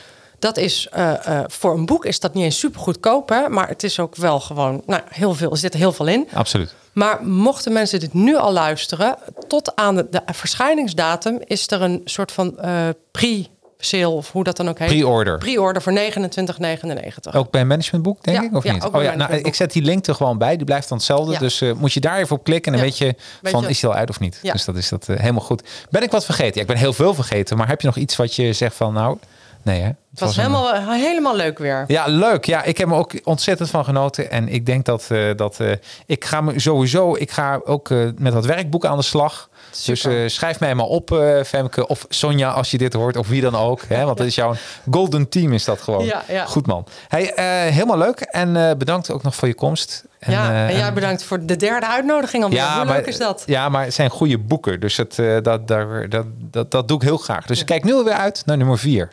Dat 0.44 0.58
is 0.58 0.88
eh, 0.91 1.28
eh, 1.28 1.44
voor 1.48 1.74
een 1.74 1.86
boek 1.86 2.06
is 2.06 2.20
dat 2.20 2.34
niet 2.34 2.44
eens 2.44 2.60
super 2.60 2.82
goedkoop, 2.82 3.30
hè? 3.30 3.50
maar 3.50 3.68
het 3.68 3.84
is 3.84 4.00
ook 4.00 4.16
wel 4.16 4.39
gewoon, 4.39 4.82
nou, 4.86 5.02
heel 5.10 5.34
veel, 5.34 5.52
er 5.52 5.58
zit 5.58 5.74
er 5.74 5.80
heel 5.80 5.91
veel 5.91 6.08
in. 6.08 6.28
Absoluut. 6.34 6.74
Maar 6.94 7.26
mochten 7.26 7.74
mensen 7.74 8.00
dit 8.00 8.14
nu 8.14 8.36
al 8.38 8.52
luisteren, 8.54 9.16
tot 9.48 9.76
aan 9.76 9.96
de, 9.96 10.08
de 10.10 10.22
verschijningsdatum 10.26 11.39
is 11.46 11.72
er 11.72 11.82
een 11.82 12.02
soort 12.06 12.32
van 12.32 12.60
eh 12.60 12.88
pre-sale, 13.12 14.08
of 14.08 14.32
hoe 14.32 14.44
dat 14.44 14.58
dan 14.58 14.70
ook 14.70 14.80
heet. 14.80 14.88
Pre-order. 14.88 15.38
Pre-order 15.38 15.82
voor 15.82 15.94
29,99. 15.94 17.34
Ook 17.34 17.52
bij 17.52 17.62
een 17.62 17.68
managementboek, 17.68 18.24
denk 18.24 18.38
Ja, 18.38 18.44
ik, 18.44 18.56
of 18.56 18.64
ja, 18.64 18.74
niet? 18.74 18.84
Oh 18.84 19.04
ja, 19.04 19.16
nou, 19.16 19.34
ik 19.34 19.56
zet 19.56 19.72
die 19.72 19.82
link 19.82 20.08
er 20.08 20.16
gewoon 20.16 20.38
bij. 20.38 20.56
Die 20.56 20.66
blijft 20.66 20.89
dan 20.89 20.98
hetzelfde. 20.98 21.32
Ja. 21.32 21.39
Dus 21.39 21.62
moet 21.78 21.94
je 21.94 22.00
daar 22.00 22.18
even 22.18 22.36
op 22.36 22.44
klikken 22.44 22.72
en 22.72 22.78
dan 22.78 22.88
weet 22.88 22.98
je 22.98 23.16
Weet 23.41 23.52
van 23.52 23.62
je- 23.62 23.70
is 23.70 23.80
die 23.80 23.89
al 23.89 23.96
uit 23.96 24.10
of 24.10 24.20
niet. 24.20 24.39
Ja. 24.41 24.52
Dus 24.52 24.66
dat 24.66 24.76
is 24.76 24.89
dat 24.89 25.08
helemaal 25.08 25.41
goed. 25.41 25.64
Ben 25.89 26.04
ik 26.04 26.12
wat 26.12 26.26
vergeten? 26.26 26.54
Ja, 26.56 26.62
ik 26.62 26.68
ben 26.68 26.78
heel 26.78 26.94
veel 26.94 27.14
vergeten. 27.14 27.58
Maar 27.58 27.68
heb 27.68 27.82
je 27.82 27.88
nog 27.88 27.96
iets 27.98 28.16
wat 28.16 28.36
je 28.36 28.54
zegt 28.54 28.76
van 28.76 28.94
nou, 28.94 29.18
nee 29.64 29.82
hè? 29.82 29.88
het 30.11 30.20
was, 30.20 30.36
helemaal, 30.36 30.74
helemaal 30.89 31.36
leuk 31.36 31.57
weer. 31.57 31.84
Ja, 31.88 32.07
leuk. 32.07 32.45
Ja, 32.45 32.64
ik 32.64 32.78
heb 32.78 32.89
er 32.89 32.95
ook 32.95 33.14
ontzettend 33.24 33.70
van 33.70 33.86
genoten. 33.86 34.32
En 34.32 34.47
ik 34.47 34.66
denk 34.66 34.86
dat, 34.86 35.05
eh, 35.09 35.36
dat 35.36 35.59
eh, 35.59 35.72
ik 36.05 36.26
ga 36.26 36.41
me 36.41 36.59
sowieso, 36.59 37.16
ik 37.16 37.32
ga 37.32 37.61
ook 37.64 37.89
eh, 37.89 37.97
met 38.18 38.34
dat 38.34 38.45
werkboek 38.45 38.86
aan 38.86 38.97
de 38.97 39.03
slag. 39.03 39.49
Dus 39.70 40.01
Super. 40.01 40.24
eh, 40.24 40.30
schrijf 40.30 40.59
mij 40.59 40.76
maar 40.76 40.86
op, 40.86 41.11
eh, 41.11 41.43
Femke. 41.43 41.88
Of 41.88 42.05
Sonja, 42.09 42.49
als 42.49 42.72
je 42.72 42.78
dit 42.78 42.93
hoort. 42.93 43.18
Of 43.18 43.28
wie 43.28 43.41
dan 43.41 43.55
ook. 43.55 43.82
Hè? 43.88 44.05
Want 44.05 44.18
dat 44.18 44.28
is 44.28 44.36
jouw 44.36 44.55
golden 44.91 45.30
team 45.30 45.53
is 45.53 45.64
dat 45.66 45.82
gewoon. 45.82 46.05
Ja, 46.05 46.24
ja. 46.28 46.45
Goed 46.45 46.68
man. 46.68 46.86
Hey, 47.07 47.34
eh, 47.34 47.74
helemaal 47.74 47.97
leuk. 47.97 48.20
En 48.20 48.55
eh, 48.55 48.76
bedankt 48.78 49.11
ook 49.11 49.24
nog 49.24 49.36
voor 49.36 49.47
je 49.47 49.53
komst. 49.53 50.03
En, 50.20 50.32
ja, 50.32 50.49
eh, 50.51 50.70
en 50.70 50.78
jij 50.78 50.93
bedankt 50.93 51.24
voor 51.24 51.45
de 51.45 51.55
derde 51.55 51.88
uitnodiging 51.88 52.43
alweer. 52.43 52.61
Hoe 52.61 52.86
maar, 52.86 52.95
leuk 52.95 53.05
is 53.05 53.18
dat? 53.18 53.43
Ja, 53.45 53.70
maar 53.70 53.84
het 53.84 53.93
zijn 53.93 54.09
goede 54.09 54.38
boeken. 54.38 54.80
Dus 54.80 54.97
het, 54.97 55.20
eh, 55.20 55.38
dat, 55.41 55.68
daar, 55.68 56.09
dat, 56.09 56.26
dat, 56.38 56.72
dat 56.72 56.88
doe 56.88 56.97
ik 56.97 57.03
heel 57.03 57.18
graag. 57.18 57.45
Dus 57.45 57.59
ik 57.59 57.66
kijk 57.66 57.84
nu 57.84 57.93
alweer 57.93 58.14
uit 58.14 58.43
naar 58.45 58.57
nummer 58.57 58.78
vier. 58.78 59.09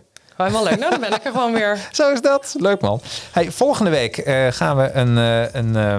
Helemaal 0.47 0.64
leuk. 0.64 0.78
Nou, 0.78 0.91
dan 0.91 1.01
ben 1.01 1.12
ik 1.12 1.24
er 1.24 1.32
gewoon 1.32 1.53
weer. 1.53 1.78
Zo 1.93 2.12
is 2.12 2.20
dat. 2.20 2.55
Leuk 2.59 2.80
man. 2.80 3.01
Hey, 3.30 3.51
volgende 3.51 3.91
week 3.91 4.18
eh, 4.18 4.47
gaan 4.51 4.76
we 4.76 4.93
een, 4.93 5.18
eh, 5.18 5.55
een, 5.55 5.76
eh, 5.76 5.93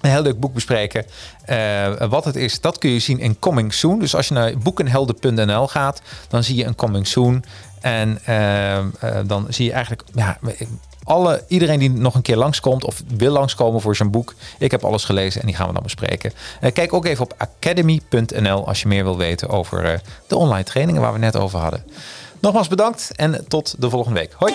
een 0.00 0.10
heel 0.10 0.22
leuk 0.22 0.40
boek 0.40 0.54
bespreken. 0.54 1.04
Eh, 1.44 2.08
wat 2.08 2.24
het 2.24 2.36
is, 2.36 2.60
dat 2.60 2.78
kun 2.78 2.90
je 2.90 2.98
zien 2.98 3.18
in 3.18 3.38
Coming 3.38 3.74
Soon. 3.74 3.98
Dus 3.98 4.14
als 4.14 4.28
je 4.28 4.34
naar 4.34 4.58
boekenhelden.nl 4.58 5.68
gaat, 5.68 6.02
dan 6.28 6.44
zie 6.44 6.56
je 6.56 6.64
een 6.64 6.74
Coming 6.74 7.06
Soon. 7.06 7.44
En 7.80 8.18
dan 9.26 9.46
zie 9.48 9.64
je 9.64 9.72
eigenlijk 9.72 10.02
ja, 10.14 10.38
alle, 11.04 11.44
iedereen 11.48 11.78
die 11.78 11.90
nog 11.90 12.14
een 12.14 12.22
keer 12.22 12.36
langskomt 12.36 12.84
of 12.84 13.02
wil 13.16 13.32
langskomen 13.32 13.80
voor 13.80 13.96
zijn 13.96 14.10
boek. 14.10 14.34
Ik 14.58 14.70
heb 14.70 14.84
alles 14.84 15.04
gelezen 15.04 15.40
en 15.40 15.46
die 15.46 15.56
gaan 15.56 15.66
we 15.66 15.72
dan 15.72 15.82
bespreken. 15.82 16.32
Eh, 16.60 16.72
kijk 16.72 16.92
ook 16.92 17.04
even 17.04 17.24
op 17.24 17.34
academy.nl 17.36 18.66
als 18.66 18.82
je 18.82 18.88
meer 18.88 19.04
wil 19.04 19.16
weten 19.16 19.48
over 19.48 19.84
eh, 19.84 19.98
de 20.26 20.36
online 20.36 20.64
trainingen 20.64 21.02
waar 21.02 21.12
we 21.12 21.18
net 21.18 21.36
over 21.36 21.58
hadden. 21.58 21.84
Nogmaals 22.42 22.68
bedankt 22.68 23.10
en 23.16 23.44
tot 23.48 23.74
de 23.78 23.90
volgende 23.90 24.18
week. 24.18 24.32
Hoi! 24.36 24.52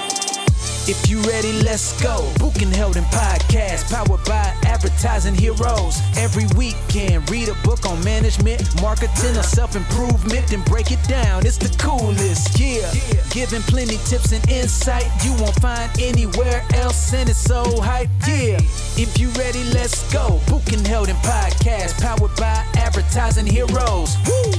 If 0.88 1.06
you 1.08 1.22
ready, 1.22 1.52
let's 1.64 1.92
go. 2.02 2.24
Book 2.38 2.62
and 2.62 2.76
Held 2.76 2.96
in 2.96 3.04
podcast, 3.04 3.90
powered 3.90 4.24
by 4.24 4.52
advertising 4.68 5.36
heroes. 5.36 6.00
Every 6.16 6.46
weekend, 6.56 7.30
read 7.30 7.50
a 7.50 7.56
book 7.64 7.86
on 7.86 8.04
management, 8.04 8.82
marketing, 8.82 9.38
or 9.38 9.44
self 9.44 9.76
improvement, 9.76 10.48
then 10.48 10.62
break 10.64 10.92
it 10.92 11.08
down. 11.08 11.46
It's 11.46 11.58
the 11.58 11.70
coolest, 11.78 12.60
yeah. 12.60 12.92
Giving 13.30 13.62
plenty 13.62 13.98
tips 14.10 14.32
and 14.32 14.44
insight 14.50 15.08
you 15.24 15.32
won't 15.40 15.60
find 15.62 15.90
anywhere 16.00 16.64
else, 16.74 17.14
and 17.14 17.30
it's 17.30 17.40
so 17.40 17.64
hype, 17.82 18.10
yeah. 18.28 18.60
If 18.96 19.18
you 19.18 19.30
ready, 19.40 19.64
let's 19.74 20.04
go. 20.12 20.40
Book 20.48 20.74
and 20.74 20.88
Held 20.88 21.08
in 21.08 21.18
podcast, 21.18 22.00
powered 22.02 22.36
by 22.36 22.66
advertising 22.76 23.46
heroes. 23.48 24.16
Woo! 24.28 24.52